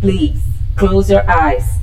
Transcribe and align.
Please 0.00 0.40
close 0.76 1.10
your 1.10 1.28
eyes. 1.28 1.78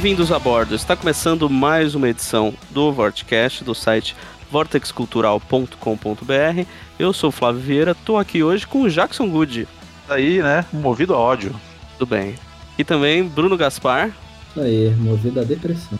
Bem-vindos 0.00 0.30
a 0.30 0.38
bordo. 0.38 0.76
Está 0.76 0.94
começando 0.94 1.50
mais 1.50 1.96
uma 1.96 2.08
edição 2.08 2.54
do 2.70 2.92
Vortcast 2.92 3.64
do 3.64 3.74
site 3.74 4.14
vortexcultural.com.br. 4.48 6.66
Eu 6.96 7.12
sou 7.12 7.30
o 7.30 7.32
Flávio 7.32 7.60
Vieira, 7.60 7.90
estou 7.90 8.16
aqui 8.16 8.40
hoje 8.40 8.64
com 8.64 8.82
o 8.82 8.88
Jackson 8.88 9.28
Good. 9.28 9.66
Aí, 10.08 10.40
né? 10.40 10.64
Movido 10.72 11.14
a 11.14 11.18
ódio. 11.18 11.52
Tudo 11.98 12.10
bem. 12.10 12.36
E 12.78 12.84
também 12.84 13.24
Bruno 13.24 13.56
Gaspar. 13.56 14.12
Isso 14.50 14.60
aí, 14.60 14.94
movido 14.94 15.40
a 15.40 15.42
depressão. 15.42 15.98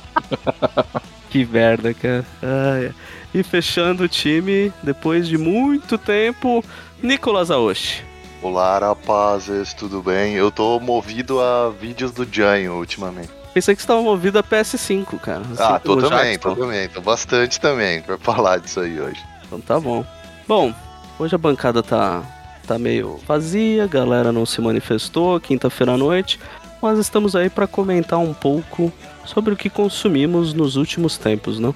que 1.28 1.44
merda, 1.44 1.92
cara. 1.92 2.24
Ai. 2.42 2.94
E 3.34 3.42
fechando 3.42 4.04
o 4.04 4.08
time, 4.08 4.72
depois 4.82 5.28
de 5.28 5.36
muito 5.36 5.98
tempo, 5.98 6.64
Nicolas 7.02 7.50
Aoshi. 7.50 8.02
Olá, 8.42 8.78
rapazes, 8.78 9.74
tudo 9.74 10.02
bem? 10.02 10.32
Eu 10.32 10.50
tô 10.50 10.80
movido 10.80 11.40
a 11.40 11.68
vídeos 11.68 12.10
do 12.10 12.26
Janho 12.30 12.72
ultimamente. 12.72 13.28
Pensei 13.52 13.74
que 13.74 13.82
você 13.82 13.84
estava 13.84 14.00
movido 14.00 14.38
a 14.38 14.42
PS5, 14.42 15.18
cara. 15.20 15.40
Assim, 15.40 15.62
ah, 15.62 15.78
tô 15.78 15.96
também, 15.98 16.38
tô 16.38 16.56
também, 16.56 16.88
tô 16.88 17.02
bastante 17.02 17.60
também 17.60 18.00
pra 18.00 18.16
falar 18.18 18.56
disso 18.58 18.80
aí 18.80 18.98
hoje. 18.98 19.22
Então 19.46 19.60
tá 19.60 19.78
bom. 19.78 20.06
Bom, 20.48 20.72
hoje 21.18 21.34
a 21.34 21.38
bancada 21.38 21.82
tá, 21.82 22.22
tá 22.66 22.78
meio 22.78 23.20
vazia, 23.26 23.84
a 23.84 23.86
galera 23.86 24.32
não 24.32 24.46
se 24.46 24.58
manifestou, 24.62 25.38
quinta-feira 25.38 25.92
à 25.92 25.98
noite, 25.98 26.40
mas 26.80 26.98
estamos 26.98 27.36
aí 27.36 27.50
para 27.50 27.66
comentar 27.66 28.18
um 28.18 28.32
pouco 28.32 28.90
sobre 29.26 29.52
o 29.52 29.56
que 29.56 29.68
consumimos 29.68 30.54
nos 30.54 30.76
últimos 30.76 31.18
tempos, 31.18 31.60
né? 31.60 31.74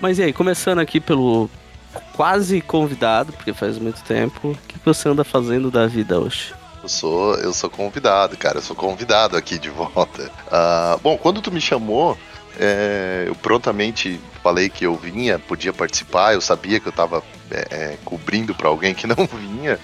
Mas 0.00 0.20
e 0.20 0.22
aí, 0.22 0.32
começando 0.32 0.78
aqui 0.78 1.00
pelo 1.00 1.50
quase 2.20 2.60
convidado, 2.60 3.32
porque 3.32 3.54
faz 3.54 3.78
muito 3.78 4.02
tempo. 4.02 4.50
O 4.50 4.54
que 4.68 4.78
você 4.84 5.08
anda 5.08 5.24
fazendo 5.24 5.70
da 5.70 5.86
vida 5.86 6.20
hoje? 6.20 6.52
Eu 6.82 6.88
sou, 6.88 7.34
eu 7.36 7.50
sou 7.54 7.70
convidado, 7.70 8.36
cara. 8.36 8.58
Eu 8.58 8.62
sou 8.62 8.76
convidado 8.76 9.38
aqui 9.38 9.58
de 9.58 9.70
volta. 9.70 10.30
Uh, 10.48 11.00
bom, 11.02 11.16
quando 11.16 11.40
tu 11.40 11.50
me 11.50 11.62
chamou, 11.62 12.18
é, 12.58 13.24
eu 13.26 13.34
prontamente 13.36 14.20
falei 14.42 14.68
que 14.68 14.84
eu 14.84 14.96
vinha, 14.96 15.38
podia 15.38 15.72
participar. 15.72 16.34
Eu 16.34 16.42
sabia 16.42 16.78
que 16.78 16.88
eu 16.88 16.92
tava 16.92 17.22
é, 17.50 17.66
é, 17.70 17.98
cobrindo 18.04 18.54
para 18.54 18.68
alguém 18.68 18.92
que 18.92 19.06
não 19.06 19.16
vinha. 19.40 19.78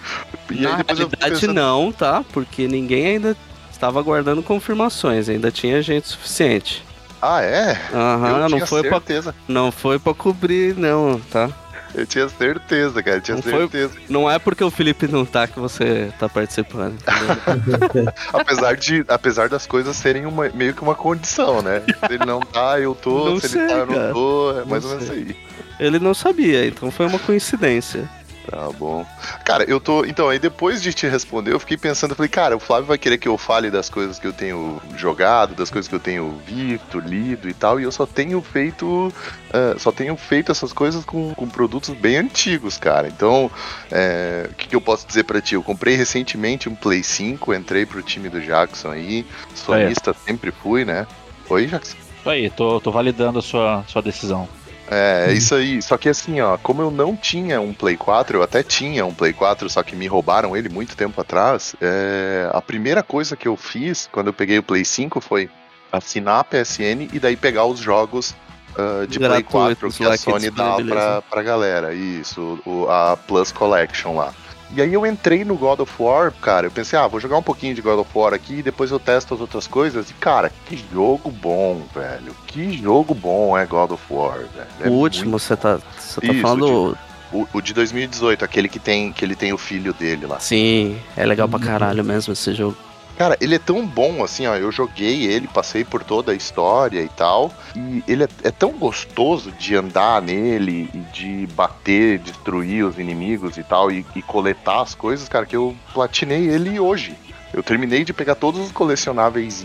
E 0.50 0.60
Na 0.60 0.76
realidade, 0.86 1.40
pensando... 1.40 1.54
não, 1.54 1.90
tá? 1.90 2.22
Porque 2.34 2.68
ninguém 2.68 3.06
ainda 3.06 3.34
estava 3.72 3.98
aguardando 3.98 4.42
confirmações. 4.42 5.30
Ainda 5.30 5.50
tinha 5.50 5.80
gente 5.80 6.08
suficiente. 6.08 6.84
Ah, 7.22 7.40
é? 7.40 7.80
Aham, 7.94 8.46
não 8.50 8.66
foi 8.66 8.82
certeza. 8.82 9.32
Pra, 9.32 9.42
não 9.48 9.72
foi 9.72 9.98
para 9.98 10.12
cobrir, 10.12 10.76
não, 10.76 11.18
tá? 11.30 11.48
Eu 11.94 12.06
tinha 12.06 12.28
certeza, 12.28 13.02
cara, 13.02 13.16
eu 13.16 13.20
tinha 13.20 13.36
não 13.36 13.42
certeza. 13.42 13.94
Foi, 13.94 14.02
não 14.08 14.30
é 14.30 14.38
porque 14.38 14.62
o 14.62 14.70
Felipe 14.70 15.08
não 15.08 15.24
tá 15.24 15.46
que 15.46 15.58
você 15.58 16.12
tá 16.18 16.28
participando. 16.28 16.96
apesar, 18.32 18.76
de, 18.76 19.04
apesar 19.08 19.48
das 19.48 19.66
coisas 19.66 19.96
serem 19.96 20.26
uma, 20.26 20.48
meio 20.50 20.74
que 20.74 20.82
uma 20.82 20.94
condição, 20.94 21.62
né? 21.62 21.82
Se 21.86 22.14
ele 22.14 22.26
não 22.26 22.40
tá, 22.40 22.78
eu 22.80 22.94
tô. 22.94 23.30
Não 23.30 23.40
se 23.40 23.48
sei, 23.48 23.62
ele 23.62 23.68
tá, 23.68 23.78
eu 23.78 23.86
não 23.86 24.12
tô. 24.12 24.60
É 24.60 24.64
mais 24.64 24.84
ou 24.84 24.90
menos 24.90 25.10
aí. 25.10 25.36
Ele 25.78 25.98
não 25.98 26.14
sabia, 26.14 26.66
então 26.66 26.90
foi 26.90 27.06
uma 27.06 27.18
coincidência. 27.18 28.08
Tá 28.50 28.70
bom. 28.78 29.04
Cara, 29.44 29.64
eu 29.64 29.80
tô. 29.80 30.04
Então, 30.04 30.28
aí 30.28 30.38
depois 30.38 30.80
de 30.80 30.92
te 30.94 31.06
responder, 31.06 31.52
eu 31.52 31.58
fiquei 31.58 31.76
pensando, 31.76 32.12
eu 32.12 32.16
falei, 32.16 32.28
cara, 32.28 32.56
o 32.56 32.60
Flávio 32.60 32.86
vai 32.86 32.98
querer 32.98 33.18
que 33.18 33.26
eu 33.26 33.36
fale 33.36 33.70
das 33.70 33.90
coisas 33.90 34.18
que 34.18 34.26
eu 34.26 34.32
tenho 34.32 34.80
jogado, 34.96 35.54
das 35.54 35.68
coisas 35.68 35.88
que 35.88 35.94
eu 35.94 36.00
tenho 36.00 36.38
visto, 36.46 37.00
lido 37.00 37.48
e 37.48 37.54
tal, 37.54 37.80
e 37.80 37.82
eu 37.82 37.90
só 37.90 38.06
tenho 38.06 38.40
feito. 38.40 39.12
Uh, 39.48 39.78
só 39.78 39.90
tenho 39.90 40.16
feito 40.16 40.52
essas 40.52 40.72
coisas 40.72 41.04
com, 41.04 41.34
com 41.34 41.48
produtos 41.48 41.90
bem 41.90 42.16
antigos, 42.16 42.78
cara. 42.78 43.08
Então, 43.08 43.50
é, 43.90 44.48
o 44.50 44.54
que, 44.54 44.68
que, 44.68 44.76
eu 44.76 44.80
posso 44.80 45.06
dizer 45.06 45.24
para 45.24 45.40
ti? 45.40 45.54
Eu 45.54 45.62
comprei 45.62 45.96
recentemente 45.96 46.68
um 46.68 46.74
Play 46.74 47.02
5, 47.02 47.52
entrei 47.54 47.84
pro 47.84 48.02
time 48.02 48.28
do 48.28 48.40
Jackson 48.40 48.90
aí. 48.90 49.26
Sonista 49.54 50.14
sempre 50.14 50.52
fui, 50.52 50.84
né? 50.84 51.06
Oi, 51.48 51.66
Jackson? 51.66 51.96
Aí, 52.24 52.50
tô, 52.50 52.80
tô 52.80 52.90
validando 52.90 53.38
a 53.38 53.42
sua, 53.42 53.84
sua 53.88 54.02
decisão. 54.02 54.48
É, 54.90 55.26
é 55.28 55.32
isso 55.32 55.54
aí. 55.54 55.80
Só 55.82 55.96
que 55.96 56.08
assim, 56.08 56.40
ó, 56.40 56.56
como 56.58 56.82
eu 56.82 56.90
não 56.90 57.16
tinha 57.16 57.60
um 57.60 57.72
Play 57.72 57.96
4, 57.96 58.38
eu 58.38 58.42
até 58.42 58.62
tinha 58.62 59.04
um 59.04 59.14
Play 59.14 59.32
4, 59.32 59.68
só 59.68 59.82
que 59.82 59.96
me 59.96 60.06
roubaram 60.06 60.56
ele 60.56 60.68
muito 60.68 60.96
tempo 60.96 61.20
atrás. 61.20 61.74
É, 61.80 62.48
a 62.52 62.62
primeira 62.62 63.02
coisa 63.02 63.36
que 63.36 63.48
eu 63.48 63.56
fiz 63.56 64.08
quando 64.10 64.28
eu 64.28 64.32
peguei 64.32 64.58
o 64.58 64.62
Play 64.62 64.84
5 64.84 65.20
foi 65.20 65.50
assinar 65.90 66.40
a 66.40 66.44
PSN 66.44 67.08
e 67.12 67.18
daí 67.18 67.36
pegar 67.36 67.64
os 67.64 67.78
jogos 67.78 68.34
uh, 68.76 69.06
de 69.06 69.18
Play 69.18 69.42
4 69.42 69.90
que 69.90 70.04
a 70.04 70.16
Sony 70.16 70.50
dá 70.50 70.76
pra, 70.76 71.22
pra 71.22 71.42
galera. 71.42 71.94
Isso, 71.94 72.60
o, 72.64 72.88
a 72.88 73.16
Plus 73.16 73.52
Collection 73.52 74.16
lá. 74.16 74.32
E 74.74 74.82
aí 74.82 74.92
eu 74.92 75.06
entrei 75.06 75.44
no 75.44 75.56
God 75.56 75.80
of 75.80 75.92
War, 75.98 76.32
cara, 76.32 76.66
eu 76.66 76.70
pensei, 76.70 76.98
ah, 76.98 77.06
vou 77.06 77.20
jogar 77.20 77.38
um 77.38 77.42
pouquinho 77.42 77.74
de 77.74 77.80
God 77.80 78.00
of 78.00 78.10
War 78.14 78.34
aqui 78.34 78.54
e 78.54 78.62
depois 78.62 78.90
eu 78.90 78.98
testo 78.98 79.34
as 79.34 79.40
outras 79.40 79.66
coisas. 79.66 80.10
E, 80.10 80.14
cara, 80.14 80.50
que 80.66 80.82
jogo 80.92 81.30
bom, 81.30 81.82
velho. 81.94 82.34
Que 82.46 82.72
jogo 82.76 83.14
bom 83.14 83.56
é 83.56 83.64
God 83.64 83.92
of 83.92 84.02
War, 84.10 84.38
velho. 84.38 84.66
É 84.80 84.88
o 84.88 84.92
último, 84.92 85.38
você 85.38 85.56
tá, 85.56 85.78
você 85.98 86.20
tá 86.20 86.32
Isso, 86.32 86.42
falando... 86.42 86.98
O, 87.32 87.46
o, 87.52 87.60
de 87.60 87.74
2018, 87.74 88.44
aquele 88.44 88.68
que 88.68 88.78
tem 88.78 89.12
que 89.12 89.24
ele 89.24 89.34
tem 89.34 89.52
o 89.52 89.58
filho 89.58 89.92
dele 89.92 90.26
lá. 90.26 90.38
Sim, 90.38 90.96
é 91.16 91.26
legal 91.26 91.48
pra 91.48 91.58
caralho 91.58 92.04
mesmo 92.04 92.32
esse 92.32 92.54
jogo. 92.54 92.76
Cara, 93.16 93.36
ele 93.40 93.54
é 93.54 93.58
tão 93.58 93.86
bom 93.86 94.22
assim, 94.22 94.46
ó. 94.46 94.56
Eu 94.56 94.70
joguei 94.70 95.24
ele, 95.24 95.48
passei 95.48 95.84
por 95.84 96.04
toda 96.04 96.32
a 96.32 96.34
história 96.34 97.00
e 97.00 97.08
tal. 97.08 97.52
E 97.74 98.04
ele 98.06 98.24
é, 98.24 98.28
é, 98.44 98.50
tão 98.50 98.72
gostoso 98.72 99.50
de 99.52 99.74
andar 99.74 100.20
nele 100.20 100.90
e 100.92 100.98
de 101.12 101.46
bater, 101.54 102.18
destruir 102.18 102.84
os 102.84 102.98
inimigos 102.98 103.56
e 103.56 103.62
tal, 103.62 103.90
e, 103.90 104.04
e 104.14 104.22
coletar 104.22 104.82
as 104.82 104.94
coisas, 104.94 105.28
cara, 105.28 105.46
que 105.46 105.56
eu 105.56 105.74
platinei 105.94 106.48
ele 106.48 106.78
hoje. 106.78 107.16
Eu 107.52 107.62
terminei 107.62 108.04
de 108.04 108.12
pegar 108.12 108.34
todos 108.34 108.60
os 108.60 108.72
colecionáveis 108.72 109.64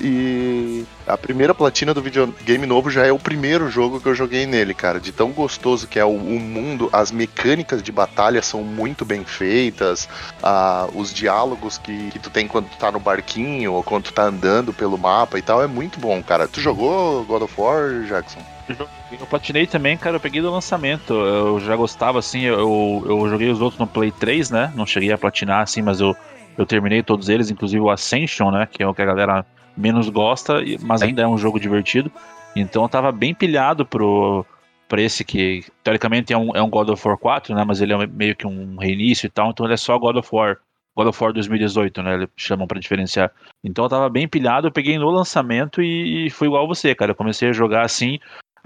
e 0.00 0.84
a 1.06 1.16
primeira 1.16 1.54
platina 1.54 1.94
do 1.94 2.02
videogame 2.02 2.66
novo 2.66 2.90
já 2.90 3.06
é 3.06 3.12
o 3.12 3.18
primeiro 3.18 3.70
jogo 3.70 4.00
que 4.00 4.06
eu 4.06 4.14
joguei 4.14 4.44
nele, 4.44 4.74
cara. 4.74 5.00
De 5.00 5.12
tão 5.12 5.30
gostoso 5.30 5.86
que 5.86 5.98
é 5.98 6.04
o, 6.04 6.10
o 6.10 6.40
mundo, 6.40 6.90
as 6.92 7.10
mecânicas 7.10 7.82
de 7.82 7.90
batalha 7.90 8.42
são 8.42 8.62
muito 8.62 9.04
bem 9.04 9.24
feitas, 9.24 10.08
a, 10.42 10.88
os 10.94 11.12
diálogos 11.12 11.78
que, 11.78 12.10
que 12.10 12.18
tu 12.18 12.30
tem 12.30 12.46
quando 12.46 12.68
tu 12.68 12.76
tá 12.76 12.92
no 12.92 13.00
barquinho 13.00 13.72
ou 13.72 13.82
quando 13.82 14.04
tu 14.04 14.12
tá 14.12 14.24
andando 14.24 14.72
pelo 14.72 14.98
mapa 14.98 15.38
e 15.38 15.42
tal, 15.42 15.62
é 15.62 15.66
muito 15.66 15.98
bom, 15.98 16.22
cara. 16.22 16.46
Tu 16.46 16.60
jogou 16.60 17.24
God 17.24 17.42
of 17.42 17.54
War, 17.58 18.02
Jackson? 18.06 18.40
Eu 18.68 19.26
platinei 19.26 19.66
também, 19.66 19.96
cara, 19.96 20.16
eu 20.16 20.20
peguei 20.20 20.42
do 20.42 20.50
lançamento. 20.50 21.14
Eu 21.14 21.60
já 21.60 21.76
gostava, 21.76 22.18
assim, 22.18 22.42
eu, 22.42 23.04
eu 23.06 23.28
joguei 23.28 23.48
os 23.48 23.60
outros 23.60 23.78
no 23.78 23.86
Play 23.86 24.10
3, 24.10 24.50
né? 24.50 24.72
Não 24.74 24.84
cheguei 24.84 25.12
a 25.12 25.18
platinar, 25.18 25.62
assim, 25.62 25.80
mas 25.82 26.00
eu, 26.00 26.16
eu 26.58 26.66
terminei 26.66 27.02
todos 27.02 27.28
eles, 27.28 27.50
inclusive 27.50 27.80
o 27.80 27.90
Ascension, 27.90 28.50
né? 28.50 28.68
Que 28.70 28.82
é 28.82 28.86
o 28.86 28.92
que 28.92 29.02
a 29.02 29.06
galera 29.06 29.46
menos 29.76 30.08
gosta, 30.08 30.62
mas 30.80 31.02
ainda 31.02 31.22
é 31.22 31.26
um 31.26 31.38
jogo 31.38 31.60
divertido. 31.60 32.10
Então 32.54 32.82
eu 32.82 32.88
tava 32.88 33.12
bem 33.12 33.34
pilhado 33.34 33.84
pro, 33.84 34.44
pra 34.88 35.00
esse 35.00 35.24
que, 35.24 35.64
teoricamente, 35.82 36.32
é 36.32 36.38
um, 36.38 36.56
é 36.56 36.62
um 36.62 36.70
God 36.70 36.88
of 36.88 37.06
War 37.06 37.18
4, 37.18 37.54
né? 37.54 37.64
Mas 37.64 37.80
ele 37.80 37.92
é 37.92 38.06
meio 38.06 38.34
que 38.34 38.46
um 38.46 38.76
reinício 38.76 39.26
e 39.26 39.30
tal, 39.30 39.50
então 39.50 39.66
ele 39.66 39.74
é 39.74 39.76
só 39.76 39.98
God 39.98 40.16
of 40.16 40.28
War. 40.32 40.58
God 40.96 41.08
of 41.08 41.22
War 41.22 41.32
2018, 41.32 42.02
né? 42.02 42.14
Eles 42.14 42.28
chamam 42.36 42.66
para 42.66 42.80
diferenciar. 42.80 43.30
Então 43.62 43.84
eu 43.84 43.88
tava 43.88 44.08
bem 44.08 44.26
pilhado, 44.26 44.68
eu 44.68 44.72
peguei 44.72 44.98
no 44.98 45.10
lançamento 45.10 45.82
e, 45.82 46.26
e 46.26 46.30
foi 46.30 46.46
igual 46.48 46.66
você, 46.66 46.94
cara. 46.94 47.10
Eu 47.12 47.16
comecei 47.16 47.50
a 47.50 47.52
jogar 47.52 47.84
assim. 47.84 48.18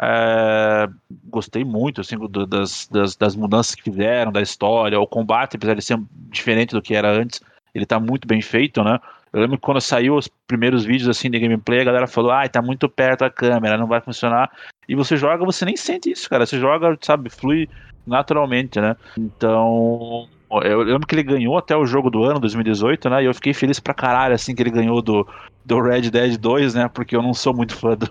É, 0.03 0.89
gostei 1.27 1.63
muito 1.63 2.01
assim, 2.01 2.17
do, 2.17 2.47
das, 2.47 2.89
das, 2.91 3.17
das, 3.17 3.37
mudanças 3.37 3.75
que 3.75 3.83
fizeram, 3.83 4.33
da 4.33 4.41
história, 4.41 4.99
o 4.99 5.07
combate, 5.07 5.57
apesar 5.57 5.75
de 5.75 5.83
ser 5.83 6.01
diferente 6.31 6.71
do 6.71 6.81
que 6.81 6.95
era 6.95 7.11
antes, 7.11 7.39
ele 7.75 7.85
tá 7.85 8.01
muito 8.01 8.27
bem 8.27 8.41
feito, 8.41 8.83
né? 8.83 8.99
Eu 9.33 9.41
lembro 9.41 9.57
que 9.57 9.63
quando 9.63 9.81
saiu 9.81 10.17
os 10.17 10.29
primeiros 10.47 10.85
vídeos 10.85 11.09
assim 11.09 11.31
de 11.31 11.39
gameplay, 11.39 11.81
a 11.81 11.85
galera 11.85 12.07
falou: 12.07 12.33
"Ai, 12.33 12.49
tá 12.49 12.61
muito 12.61 12.89
perto 12.89 13.25
a 13.25 13.31
câmera, 13.31 13.79
não 13.79 13.87
vai 13.87 14.01
funcionar". 14.01 14.51
E 14.89 14.95
você 14.95 15.17
joga, 15.17 15.45
você 15.45 15.65
nem 15.65 15.77
sente 15.77 16.11
isso, 16.11 16.29
cara. 16.29 16.45
Você 16.45 16.59
joga, 16.59 16.99
sabe, 17.01 17.31
flui 17.31 17.69
naturalmente, 18.07 18.81
né? 18.81 18.97
Então, 19.17 20.29
eu 20.65 20.83
lembro 20.83 21.07
que 21.07 21.15
ele 21.15 21.23
ganhou 21.23 21.57
até 21.57 21.77
o 21.77 21.87
jogo 21.87 22.11
do 22.11 22.25
ano, 22.25 22.41
2018, 22.41 23.09
né? 23.09 23.23
E 23.23 23.27
eu 23.27 23.35
fiquei 23.35 23.55
feliz 23.55 23.79
pra 23.79 23.95
caralho, 23.95 24.35
assim, 24.35 24.53
que 24.53 24.63
ele 24.63 24.71
ganhou 24.71 25.01
do, 25.01 25.27
do 25.65 25.81
Red 25.81 26.11
Dead 26.11 26.37
2, 26.37 26.75
né? 26.75 26.91
Porque 26.93 27.15
eu 27.15 27.23
não 27.23 27.33
sou 27.33 27.55
muito 27.55 27.77
fã 27.77 27.97
do, 27.97 28.09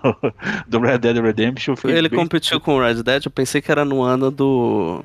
do 0.66 0.80
Red 0.80 0.98
Dead 0.98 1.18
Redemption. 1.18 1.74
Ele 1.84 2.08
bem... 2.08 2.18
competiu 2.18 2.58
com 2.58 2.76
o 2.76 2.80
Red 2.80 3.02
Dead, 3.02 3.26
eu 3.26 3.30
pensei 3.30 3.60
que 3.60 3.70
era 3.70 3.84
no 3.84 4.02
ano 4.02 4.30
do. 4.30 5.04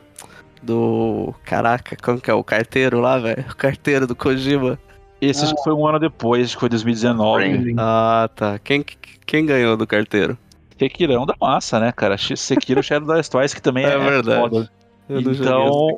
Do. 0.64 1.36
Caraca, 1.44 1.96
como 2.02 2.20
que 2.22 2.32
é? 2.32 2.34
O 2.34 2.44
carteiro 2.44 3.02
lá, 3.02 3.20
velho? 3.20 3.46
O 3.52 3.56
carteiro 3.56 4.08
do 4.08 4.16
Kojima. 4.16 4.80
Esse 5.22 5.44
acho 5.46 5.56
que 5.56 5.64
foi 5.64 5.74
um 5.74 5.88
ano 5.88 6.00
depois, 6.00 6.46
acho 6.46 6.56
que 6.56 6.60
foi 6.60 6.70
2019. 6.70 7.76
Ah, 7.78 8.30
tá. 8.36 8.60
Quem, 8.60 8.84
quem 9.26 9.46
ganhou 9.46 9.76
do 9.78 9.88
carteiro? 9.88 10.38
Sekirão 10.78 11.26
da 11.26 11.34
massa, 11.40 11.80
né, 11.80 11.92
cara? 11.92 12.18
Sekiro 12.18 12.82
Shadow 12.84 13.16
Die 13.16 13.30
Twice, 13.30 13.56
que 13.56 13.62
também 13.62 13.86
é, 13.86 13.94
É 13.94 13.98
verdade. 13.98 14.42
foda. 14.42 14.70
Eu 15.08 15.20
Então-. 15.22 15.98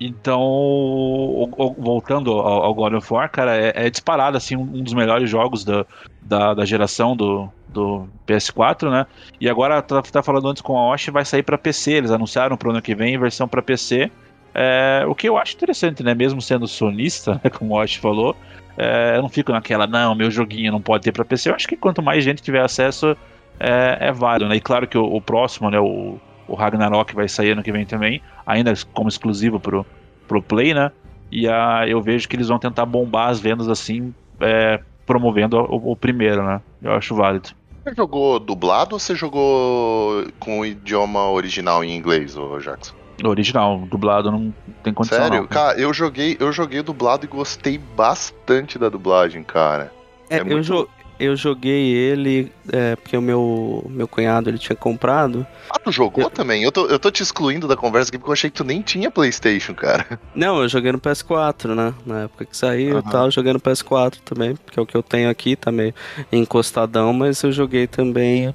Então, 0.00 0.40
o- 0.40 1.48
o- 1.56 1.74
voltando 1.78 2.32
ao, 2.32 2.64
ao 2.64 2.74
God 2.74 2.94
of 2.94 3.12
War, 3.12 3.30
cara, 3.30 3.54
é, 3.56 3.72
é 3.86 3.90
disparado, 3.90 4.36
assim, 4.36 4.56
um, 4.56 4.62
um 4.62 4.82
dos 4.82 4.94
melhores 4.94 5.28
jogos 5.28 5.62
da, 5.64 5.84
da, 6.22 6.54
da 6.54 6.64
geração 6.64 7.14
do, 7.14 7.48
do 7.68 8.08
PS4, 8.26 8.90
né? 8.90 9.06
E 9.40 9.48
agora, 9.48 9.80
tá, 9.82 10.00
tá 10.02 10.22
falando 10.22 10.48
antes 10.48 10.62
com 10.62 10.76
a 10.78 10.90
Osh, 10.92 11.08
vai 11.08 11.24
sair 11.24 11.42
pra 11.42 11.58
PC, 11.58 11.92
eles 11.92 12.10
anunciaram 12.10 12.56
pro 12.56 12.70
ano 12.70 12.80
que 12.82 12.94
vem 12.94 13.18
versão 13.18 13.46
pra 13.46 13.60
PC. 13.62 14.10
É, 14.54 15.04
o 15.06 15.14
que 15.14 15.28
eu 15.28 15.38
acho 15.38 15.54
interessante, 15.54 16.02
né? 16.02 16.14
Mesmo 16.14 16.40
sendo 16.40 16.66
sonista, 16.66 17.40
como 17.56 17.74
o 17.74 17.80
Osh 17.80 17.96
falou, 17.96 18.36
é, 18.76 19.16
eu 19.16 19.22
não 19.22 19.28
fico 19.28 19.52
naquela, 19.52 19.86
não, 19.86 20.14
meu 20.14 20.30
joguinho 20.30 20.72
não 20.72 20.80
pode 20.80 21.04
ter 21.04 21.12
pra 21.12 21.24
PC. 21.24 21.50
Eu 21.50 21.54
acho 21.54 21.68
que 21.68 21.76
quanto 21.76 22.02
mais 22.02 22.24
gente 22.24 22.42
tiver 22.42 22.62
acesso, 22.62 23.16
é, 23.58 23.98
é 24.00 24.12
válido, 24.12 24.48
né? 24.48 24.56
E 24.56 24.60
claro 24.60 24.86
que 24.86 24.98
o, 24.98 25.04
o 25.04 25.20
próximo, 25.20 25.70
né, 25.70 25.78
o, 25.78 26.18
o 26.48 26.54
Ragnarok 26.54 27.14
vai 27.14 27.28
sair 27.28 27.52
ano 27.52 27.62
que 27.62 27.72
vem 27.72 27.86
também, 27.86 28.22
ainda 28.46 28.72
como 28.92 29.08
exclusivo 29.08 29.60
pro, 29.60 29.86
pro 30.26 30.42
Play, 30.42 30.74
né? 30.74 30.90
E 31.30 31.46
a, 31.48 31.86
eu 31.86 32.00
vejo 32.02 32.28
que 32.28 32.34
eles 32.34 32.48
vão 32.48 32.58
tentar 32.58 32.86
bombar 32.86 33.28
as 33.28 33.38
vendas 33.38 33.68
assim, 33.68 34.12
é, 34.40 34.80
promovendo 35.06 35.58
o, 35.58 35.92
o 35.92 35.96
primeiro, 35.96 36.42
né? 36.42 36.60
Eu 36.82 36.92
acho 36.92 37.14
válido. 37.14 37.50
Você 37.84 37.94
jogou 37.94 38.38
dublado 38.38 38.94
ou 38.94 38.98
você 38.98 39.14
jogou 39.14 40.26
com 40.38 40.60
o 40.60 40.66
idioma 40.66 41.30
original 41.30 41.82
em 41.82 41.96
inglês, 41.96 42.34
Jackson? 42.62 42.99
Original, 43.28 43.78
dublado, 43.90 44.30
não 44.30 44.52
tem 44.82 44.92
condição. 44.94 45.18
Sério? 45.18 45.40
não. 45.42 45.46
Cara, 45.46 45.78
eu 45.78 45.92
joguei, 45.92 46.36
eu 46.40 46.52
joguei 46.52 46.82
dublado 46.82 47.24
e 47.24 47.28
gostei 47.28 47.78
bastante 47.78 48.78
da 48.78 48.88
dublagem, 48.88 49.42
cara. 49.42 49.92
É, 50.28 50.36
É 50.36 50.40
eu, 50.40 50.46
muito- 50.46 50.62
jo- 50.64 50.88
eu 51.18 51.36
joguei 51.36 51.88
ele 51.92 52.50
é, 52.72 52.96
porque 52.96 53.14
o 53.16 53.20
meu, 53.20 53.84
meu 53.90 54.08
cunhado 54.08 54.48
ele 54.48 54.56
tinha 54.58 54.74
comprado. 54.76 55.46
Ah, 55.68 55.78
tu 55.78 55.92
jogou 55.92 56.24
Eu- 56.24 56.30
também? 56.30 56.62
Eu 56.62 56.72
tô, 56.72 56.86
eu 56.86 56.98
tô 56.98 57.10
te 57.10 57.22
excluindo 57.22 57.68
da 57.68 57.76
conversa 57.76 58.08
aqui 58.10 58.16
porque 58.18 58.30
eu 58.30 58.32
achei 58.32 58.48
que 58.50 58.56
tu 58.56 58.64
nem 58.64 58.80
tinha 58.80 59.10
Playstation, 59.10 59.74
cara. 59.74 60.18
Não, 60.34 60.62
eu 60.62 60.68
joguei 60.68 60.90
no 60.92 60.98
PS4, 60.98 61.74
né? 61.74 61.92
Na 62.06 62.20
época 62.22 62.46
que 62.46 62.56
saiu 62.56 63.00
e 63.00 63.02
tal, 63.02 63.26
eu 63.26 63.30
joguei 63.30 63.52
no 63.52 63.60
PS4 63.60 64.18
também, 64.24 64.56
porque 64.56 64.78
é 64.78 64.82
o 64.82 64.86
que 64.86 64.96
eu 64.96 65.02
tenho 65.02 65.28
aqui, 65.28 65.56
tá 65.56 65.70
meio 65.70 65.92
encostadão, 66.32 67.12
mas 67.12 67.42
eu 67.42 67.52
joguei 67.52 67.86
também 67.86 68.54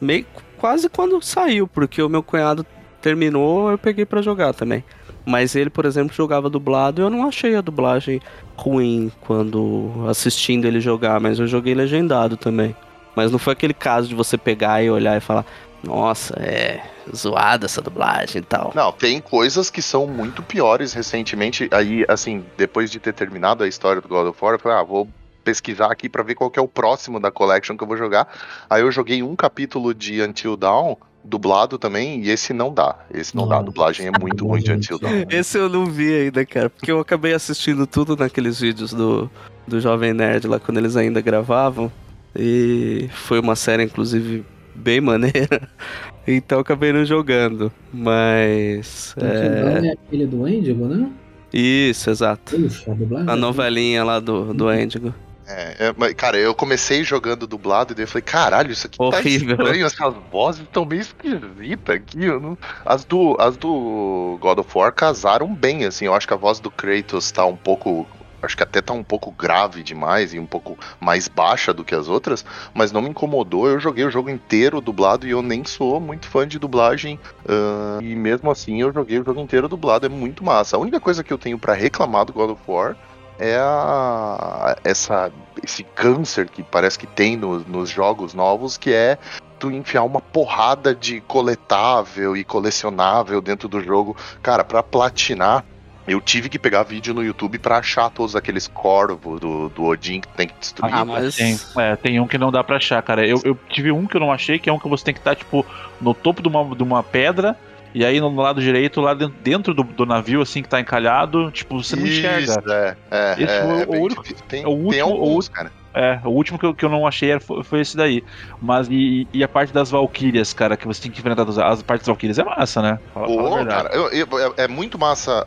meio 0.00 0.26
quase 0.58 0.88
quando 0.88 1.20
saiu, 1.22 1.66
porque 1.66 2.02
o 2.02 2.08
meu 2.08 2.22
cunhado 2.22 2.66
terminou, 3.06 3.70
eu 3.70 3.78
peguei 3.78 4.04
pra 4.04 4.20
jogar 4.20 4.52
também. 4.52 4.82
Mas 5.24 5.54
ele, 5.54 5.70
por 5.70 5.84
exemplo, 5.84 6.12
jogava 6.12 6.50
dublado 6.50 7.00
e 7.00 7.04
eu 7.04 7.10
não 7.10 7.28
achei 7.28 7.54
a 7.54 7.60
dublagem 7.60 8.20
ruim 8.56 9.12
quando 9.20 9.92
assistindo 10.08 10.64
ele 10.64 10.80
jogar, 10.80 11.20
mas 11.20 11.38
eu 11.38 11.46
joguei 11.46 11.72
legendado 11.72 12.36
também. 12.36 12.74
Mas 13.14 13.30
não 13.30 13.38
foi 13.38 13.52
aquele 13.52 13.74
caso 13.74 14.08
de 14.08 14.14
você 14.14 14.36
pegar 14.36 14.82
e 14.82 14.90
olhar 14.90 15.16
e 15.16 15.20
falar, 15.20 15.46
nossa, 15.84 16.34
é 16.40 16.82
zoada 17.14 17.66
essa 17.66 17.80
dublagem 17.80 18.42
e 18.42 18.44
tal. 18.44 18.72
Não, 18.74 18.90
tem 18.90 19.20
coisas 19.20 19.70
que 19.70 19.80
são 19.80 20.04
muito 20.08 20.42
piores 20.42 20.92
recentemente. 20.92 21.68
Aí, 21.70 22.04
assim, 22.08 22.44
depois 22.56 22.90
de 22.90 22.98
ter 22.98 23.14
terminado 23.14 23.62
a 23.62 23.68
história 23.68 24.02
do 24.02 24.08
God 24.08 24.26
of 24.26 24.38
War, 24.44 24.54
eu 24.54 24.58
falei, 24.58 24.78
ah, 24.78 24.82
vou 24.82 25.08
pesquisar 25.44 25.92
aqui 25.92 26.08
pra 26.08 26.24
ver 26.24 26.34
qual 26.34 26.50
é 26.56 26.60
o 26.60 26.66
próximo 26.66 27.20
da 27.20 27.30
collection 27.30 27.76
que 27.76 27.84
eu 27.84 27.88
vou 27.88 27.96
jogar. 27.96 28.26
Aí 28.68 28.82
eu 28.82 28.90
joguei 28.90 29.22
um 29.22 29.36
capítulo 29.36 29.94
de 29.94 30.20
Until 30.20 30.56
Dawn, 30.56 30.96
dublado 31.26 31.78
também, 31.78 32.22
e 32.22 32.30
esse 32.30 32.52
não 32.52 32.72
dá. 32.72 32.96
Esse 33.12 33.34
não 33.34 33.46
dá. 33.48 33.58
A 33.58 33.62
dublagem 33.62 34.06
é 34.06 34.12
muito 34.18 34.46
ruim 34.46 34.62
de 34.62 34.72
Until 34.72 34.98
Dawn. 34.98 35.24
Esse 35.28 35.58
eu 35.58 35.68
não 35.68 35.86
vi 35.86 36.14
ainda, 36.14 36.44
cara, 36.46 36.70
porque 36.70 36.90
eu 36.90 37.00
acabei 37.00 37.34
assistindo 37.34 37.86
tudo 37.86 38.16
naqueles 38.16 38.60
vídeos 38.60 38.92
do, 38.92 39.30
do 39.66 39.80
Jovem 39.80 40.12
Nerd 40.12 40.46
lá 40.46 40.58
quando 40.60 40.78
eles 40.78 40.96
ainda 40.96 41.20
gravavam. 41.20 41.90
E 42.34 43.08
foi 43.12 43.40
uma 43.40 43.56
série, 43.56 43.82
inclusive, 43.84 44.44
bem 44.74 45.00
maneira. 45.00 45.68
Então 46.28 46.58
eu 46.58 46.62
acabei 46.62 46.92
não 46.92 47.04
jogando. 47.04 47.70
Mas. 47.92 49.14
Então, 49.16 49.28
É... 49.28 49.86
é 49.86 49.92
aquele 49.92 50.26
do 50.26 50.48
Endigo, 50.48 50.86
né? 50.86 51.08
Isso, 51.52 52.10
exato. 52.10 52.56
Puxa, 52.56 52.96
a. 53.28 53.32
A 53.32 53.36
novelinha 53.36 54.02
lá 54.02 54.18
do, 54.18 54.52
do 54.52 54.72
Endigo. 54.72 55.14
É, 55.48 55.94
é, 56.00 56.14
cara, 56.14 56.36
eu 56.36 56.54
comecei 56.54 57.04
jogando 57.04 57.46
dublado 57.46 57.92
e 57.92 57.94
daí 57.94 58.02
eu 58.04 58.08
falei, 58.08 58.22
caralho, 58.22 58.72
isso 58.72 58.86
aqui 58.86 58.96
Horrível. 59.00 59.56
tá 59.56 59.62
estranho, 59.62 59.86
essas 59.86 60.14
vozes 60.30 60.62
estão 60.62 60.84
meio 60.84 61.00
esquisitas 61.02 61.94
aqui. 61.96 62.26
não- 62.26 62.58
As, 62.84 63.04
do, 63.04 63.36
as 63.38 63.56
do 63.56 64.38
God 64.40 64.58
of 64.58 64.70
War 64.76 64.92
casaram 64.92 65.54
bem, 65.54 65.84
assim. 65.84 66.06
Eu 66.06 66.14
acho 66.14 66.26
que 66.26 66.34
a 66.34 66.36
voz 66.36 66.58
do 66.58 66.70
Kratos 66.70 67.30
tá 67.30 67.44
um 67.46 67.56
pouco. 67.56 68.08
Acho 68.42 68.56
que 68.56 68.62
até 68.62 68.80
tá 68.82 68.92
um 68.92 69.02
pouco 69.02 69.32
grave 69.32 69.82
demais 69.82 70.32
e 70.34 70.38
um 70.38 70.46
pouco 70.46 70.78
mais 71.00 71.26
baixa 71.26 71.72
do 71.72 71.84
que 71.84 71.94
as 71.94 72.06
outras, 72.06 72.44
mas 72.74 72.92
não 72.92 73.00
me 73.02 73.08
incomodou. 73.08 73.66
Eu 73.68 73.80
joguei 73.80 74.04
o 74.04 74.10
jogo 74.10 74.28
inteiro 74.30 74.80
dublado 74.80 75.26
e 75.26 75.30
eu 75.30 75.42
nem 75.42 75.64
sou 75.64 75.98
muito 75.98 76.28
fã 76.28 76.46
de 76.46 76.58
dublagem. 76.58 77.18
ah, 77.48 77.98
e 78.02 78.14
mesmo 78.14 78.50
assim 78.50 78.82
eu 78.82 78.92
joguei 78.92 79.18
o 79.18 79.24
jogo 79.24 79.40
inteiro 79.40 79.68
dublado, 79.68 80.06
é 80.06 80.08
muito 80.08 80.44
massa. 80.44 80.76
A 80.76 80.78
única 80.80 81.00
coisa 81.00 81.24
que 81.24 81.32
eu 81.32 81.38
tenho 81.38 81.58
pra 81.58 81.72
reclamar 81.74 82.24
do 82.24 82.32
God 82.32 82.50
of 82.50 82.62
War 82.68 82.96
é 83.38 83.56
a, 83.58 84.76
essa, 84.84 85.30
esse 85.62 85.82
câncer 85.82 86.48
que 86.48 86.62
parece 86.62 86.98
que 86.98 87.06
tem 87.06 87.36
no- 87.36 87.60
nos 87.60 87.88
jogos 87.90 88.34
novos, 88.34 88.76
que 88.76 88.92
é 88.92 89.18
tu 89.58 89.70
enfiar 89.70 90.02
uma 90.04 90.20
porrada 90.20 90.94
de 90.94 91.20
coletável 91.22 92.36
e 92.36 92.44
colecionável 92.44 93.40
dentro 93.40 93.68
do 93.68 93.82
jogo. 93.82 94.16
Cara, 94.42 94.62
pra 94.64 94.82
platinar, 94.82 95.64
eu 96.06 96.20
tive 96.20 96.48
que 96.48 96.58
pegar 96.58 96.82
vídeo 96.82 97.12
no 97.14 97.24
YouTube 97.24 97.58
pra 97.58 97.78
achar 97.78 98.10
todos 98.10 98.36
aqueles 98.36 98.68
corvos 98.68 99.40
do, 99.40 99.68
do 99.70 99.84
Odin 99.84 100.20
que 100.20 100.28
tem 100.28 100.46
que 100.46 100.54
destruir. 100.60 100.94
Ah, 100.94 101.04
mas- 101.04 101.34
Tem, 101.36 101.58
é, 101.78 101.96
tem 101.96 102.20
um 102.20 102.26
que 102.26 102.38
não 102.38 102.52
dá 102.52 102.62
pra 102.62 102.76
achar, 102.76 103.02
cara. 103.02 103.26
Eu, 103.26 103.40
eu 103.44 103.58
tive 103.68 103.90
um 103.90 104.06
que 104.06 104.16
eu 104.16 104.20
não 104.20 104.30
achei, 104.32 104.58
que 104.58 104.68
é 104.68 104.72
um 104.72 104.78
que 104.78 104.88
você 104.88 105.04
tem 105.04 105.14
que 105.14 105.20
estar, 105.20 105.34
tipo, 105.34 105.64
no 106.00 106.14
topo 106.14 106.42
de 106.42 106.48
uma, 106.48 106.76
de 106.76 106.82
uma 106.82 107.02
pedra, 107.02 107.56
e 107.96 108.04
aí 108.04 108.20
no 108.20 108.34
lado 108.34 108.60
direito, 108.60 109.00
lá 109.00 109.14
dentro, 109.14 109.72
do, 109.72 109.82
do 109.82 110.04
navio, 110.04 110.42
assim, 110.42 110.62
que 110.62 110.68
tá 110.68 110.78
encalhado, 110.78 111.50
tipo, 111.50 111.82
você 111.82 111.96
não 111.96 112.06
enxerga. 112.06 112.40
Isso, 112.60 112.70
é, 112.70 112.96
é, 113.10 113.32
Esse 113.42 113.54
é, 113.54 113.62
foi 113.62 113.72
o 113.74 113.80
é 113.80 113.86
bem 113.86 114.00
único-. 114.02 114.24
Tem, 114.46 114.62
é 114.62 114.66
o 114.66 114.70
último- 114.70 114.90
tem 114.92 115.02
o 115.02 115.06
alguns, 115.06 115.34
último- 115.46 115.54
cara. 115.56 115.72
É, 115.96 116.20
o 116.24 116.28
último 116.30 116.58
que 116.58 116.66
eu, 116.66 116.74
que 116.74 116.84
eu 116.84 116.90
não 116.90 117.06
achei 117.06 117.30
era- 117.30 117.40
foi, 117.40 117.80
esse 117.80 117.96
daí. 117.96 118.22
Mas 118.60 118.86
e, 118.90 119.26
e 119.32 119.42
a 119.42 119.48
parte 119.48 119.72
das 119.72 119.90
Valkyrias, 119.90 120.52
cara, 120.52 120.76
que 120.76 120.86
você 120.86 121.00
tem 121.00 121.10
que 121.10 121.20
enfrentar 121.20 121.48
as, 121.48 121.56
as 121.56 121.82
partes 121.82 122.04
das 122.04 122.12
Valkyrias 122.12 122.38
é 122.38 122.44
massa, 122.44 122.82
né? 122.82 122.98
Fala, 123.14 123.26
fala 123.26 123.48
Pô, 123.50 123.56
verdade. 123.56 123.88
cara, 123.88 123.96
eu- 123.96 124.10
eu- 124.10 124.38
é, 124.58 124.64
é 124.64 124.68
muito 124.68 124.98
massa, 124.98 125.46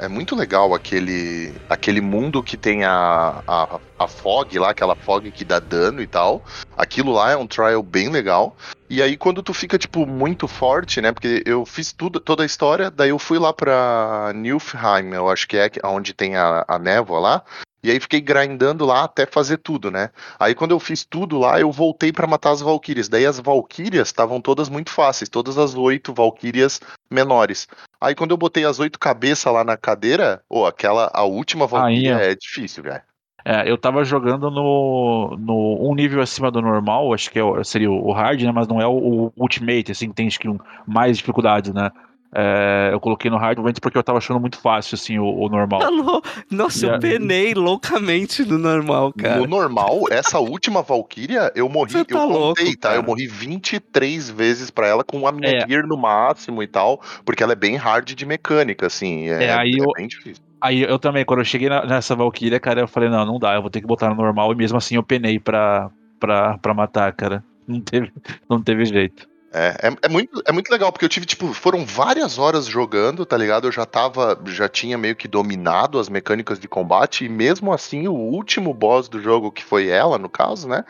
é 0.00 0.08
muito 0.08 0.34
legal 0.34 0.74
aquele, 0.74 1.54
aquele 1.68 2.00
mundo 2.00 2.42
que 2.42 2.56
tem 2.56 2.84
a, 2.84 3.40
a, 3.46 3.80
a 3.96 4.08
fog 4.08 4.58
lá, 4.58 4.70
aquela 4.70 4.96
fog 4.96 5.30
que 5.30 5.44
dá 5.44 5.60
dano 5.60 6.02
e 6.02 6.06
tal. 6.08 6.44
Aquilo 6.76 7.12
lá 7.12 7.30
é 7.30 7.36
um 7.36 7.46
trial 7.46 7.80
bem 7.82 8.08
legal. 8.08 8.56
E 8.90 9.00
aí 9.02 9.16
quando 9.16 9.42
tu 9.42 9.54
fica, 9.54 9.78
tipo, 9.78 10.04
muito 10.04 10.48
forte, 10.48 11.00
né? 11.00 11.12
Porque 11.12 11.42
eu 11.46 11.64
fiz 11.64 11.92
tudo, 11.92 12.18
toda 12.20 12.42
a 12.42 12.46
história, 12.46 12.90
daí 12.90 13.10
eu 13.10 13.18
fui 13.18 13.38
lá 13.38 13.52
pra 13.52 14.32
Nilfheim, 14.34 15.12
eu 15.12 15.28
acho 15.28 15.46
que 15.46 15.56
é 15.56 15.70
onde 15.84 16.12
tem 16.12 16.36
a, 16.36 16.64
a 16.66 16.78
névoa 16.78 17.20
lá. 17.20 17.44
E 17.86 17.90
aí 17.92 18.00
fiquei 18.00 18.20
grindando 18.20 18.84
lá 18.84 19.04
até 19.04 19.24
fazer 19.26 19.58
tudo, 19.58 19.92
né? 19.92 20.10
Aí 20.40 20.56
quando 20.56 20.72
eu 20.72 20.80
fiz 20.80 21.04
tudo 21.04 21.38
lá, 21.38 21.60
eu 21.60 21.70
voltei 21.70 22.12
pra 22.12 22.26
matar 22.26 22.50
as 22.50 22.60
Valkyrias. 22.60 23.08
Daí 23.08 23.24
as 23.24 23.38
Valkyrias 23.38 24.08
estavam 24.08 24.40
todas 24.40 24.68
muito 24.68 24.90
fáceis, 24.90 25.28
todas 25.28 25.56
as 25.56 25.76
oito 25.76 26.12
Valkyrias 26.12 26.80
menores. 27.08 27.68
Aí 28.00 28.12
quando 28.12 28.32
eu 28.32 28.36
botei 28.36 28.64
as 28.64 28.80
oito 28.80 28.98
cabeças 28.98 29.52
lá 29.52 29.62
na 29.62 29.76
cadeira, 29.76 30.42
ô, 30.50 30.66
aquela, 30.66 31.08
a 31.14 31.22
última 31.22 31.64
Valkyria 31.64 32.16
ó. 32.16 32.18
é 32.18 32.34
difícil, 32.34 32.82
velho. 32.82 33.02
É, 33.44 33.70
eu 33.70 33.78
tava 33.78 34.04
jogando 34.04 34.50
no, 34.50 35.36
no 35.38 35.88
um 35.88 35.94
nível 35.94 36.20
acima 36.20 36.50
do 36.50 36.60
normal, 36.60 37.14
acho 37.14 37.30
que 37.30 37.38
é 37.38 37.42
seria 37.62 37.88
o 37.88 38.10
hard, 38.10 38.42
né? 38.42 38.50
Mas 38.50 38.66
não 38.66 38.80
é 38.80 38.86
o, 38.88 38.96
o 39.26 39.32
ultimate, 39.36 39.92
assim, 39.92 40.08
que 40.08 40.14
tem 40.16 40.26
acho 40.26 40.40
que 40.40 40.48
um- 40.48 40.58
mais 40.84 41.16
dificuldades, 41.16 41.72
né? 41.72 41.92
É, 42.34 42.90
eu 42.92 43.00
coloquei 43.00 43.30
no 43.30 43.36
hard 43.36 43.58
antes 43.60 43.78
porque 43.80 43.96
eu 43.96 44.02
tava 44.02 44.18
achando 44.18 44.38
muito 44.40 44.58
fácil, 44.58 44.94
assim, 44.94 45.18
o, 45.18 45.24
o 45.26 45.48
normal. 45.48 45.82
Alô? 45.82 46.22
Nossa, 46.50 46.86
eu 46.86 46.98
penei 46.98 47.54
loucamente 47.54 48.44
no 48.44 48.58
normal, 48.58 49.12
cara. 49.12 49.36
No 49.38 49.46
normal, 49.46 50.00
essa 50.10 50.38
última 50.38 50.82
Valkyria, 50.82 51.50
eu 51.54 51.68
morri, 51.68 51.92
tá 51.92 52.00
eu 52.00 52.06
contei, 52.28 52.64
louco, 52.64 52.78
tá? 52.80 52.88
cara. 52.88 53.00
Eu 53.00 53.02
morri 53.02 53.26
23 53.26 54.28
vezes 54.30 54.70
pra 54.70 54.86
ela 54.86 55.04
com 55.04 55.26
a 55.26 55.32
minha 55.32 55.66
gear 55.66 55.86
no 55.86 55.96
máximo 55.96 56.62
e 56.62 56.66
tal, 56.66 57.00
porque 57.24 57.42
ela 57.42 57.52
é 57.52 57.56
bem 57.56 57.76
hard 57.76 58.12
de 58.14 58.26
mecânica, 58.26 58.86
assim. 58.86 59.28
É, 59.28 59.44
É, 59.44 59.52
aí 59.54 59.72
eu- 59.78 59.86
bem 59.96 60.06
difícil. 60.08 60.44
Aí 60.60 60.82
eu 60.82 60.98
também, 60.98 61.24
quando 61.24 61.40
eu 61.40 61.44
cheguei 61.44 61.68
na- 61.68 61.84
nessa 61.84 62.16
Valkyria, 62.16 62.58
cara, 62.58 62.80
eu 62.80 62.88
falei, 62.88 63.08
não, 63.08 63.24
não 63.24 63.38
dá, 63.38 63.54
eu 63.54 63.60
vou 63.62 63.70
ter 63.70 63.80
que 63.80 63.86
botar 63.86 64.08
no 64.08 64.16
normal, 64.16 64.52
e 64.52 64.56
mesmo 64.56 64.76
assim 64.78 64.96
eu 64.96 65.02
penei 65.02 65.38
pra, 65.38 65.90
pra, 66.18 66.58
pra 66.58 66.74
matar, 66.74 67.12
cara. 67.12 67.44
Não 67.68 67.80
teve, 67.80 68.12
não 68.48 68.60
teve 68.62 68.84
jeito. 68.84 69.28
É, 69.58 69.88
é, 69.88 69.96
é 70.02 70.08
muito, 70.10 70.42
é 70.44 70.52
muito 70.52 70.70
legal, 70.70 70.92
porque 70.92 71.06
eu 71.06 71.08
tive, 71.08 71.24
tipo, 71.24 71.50
foram 71.54 71.86
várias 71.86 72.38
horas 72.38 72.66
jogando, 72.66 73.24
tá 73.24 73.38
ligado? 73.38 73.66
Eu 73.66 73.72
já 73.72 73.86
tava, 73.86 74.38
já 74.44 74.68
tinha 74.68 74.98
meio 74.98 75.16
que 75.16 75.26
dominado 75.26 75.98
as 75.98 76.10
mecânicas 76.10 76.60
de 76.60 76.68
combate, 76.68 77.24
e 77.24 77.28
mesmo 77.30 77.72
assim, 77.72 78.06
o 78.06 78.12
último 78.12 78.74
boss 78.74 79.08
do 79.08 79.18
jogo, 79.18 79.50
que 79.50 79.64
foi 79.64 79.88
ela, 79.88 80.18
no 80.18 80.28
caso, 80.28 80.68
né? 80.68 80.84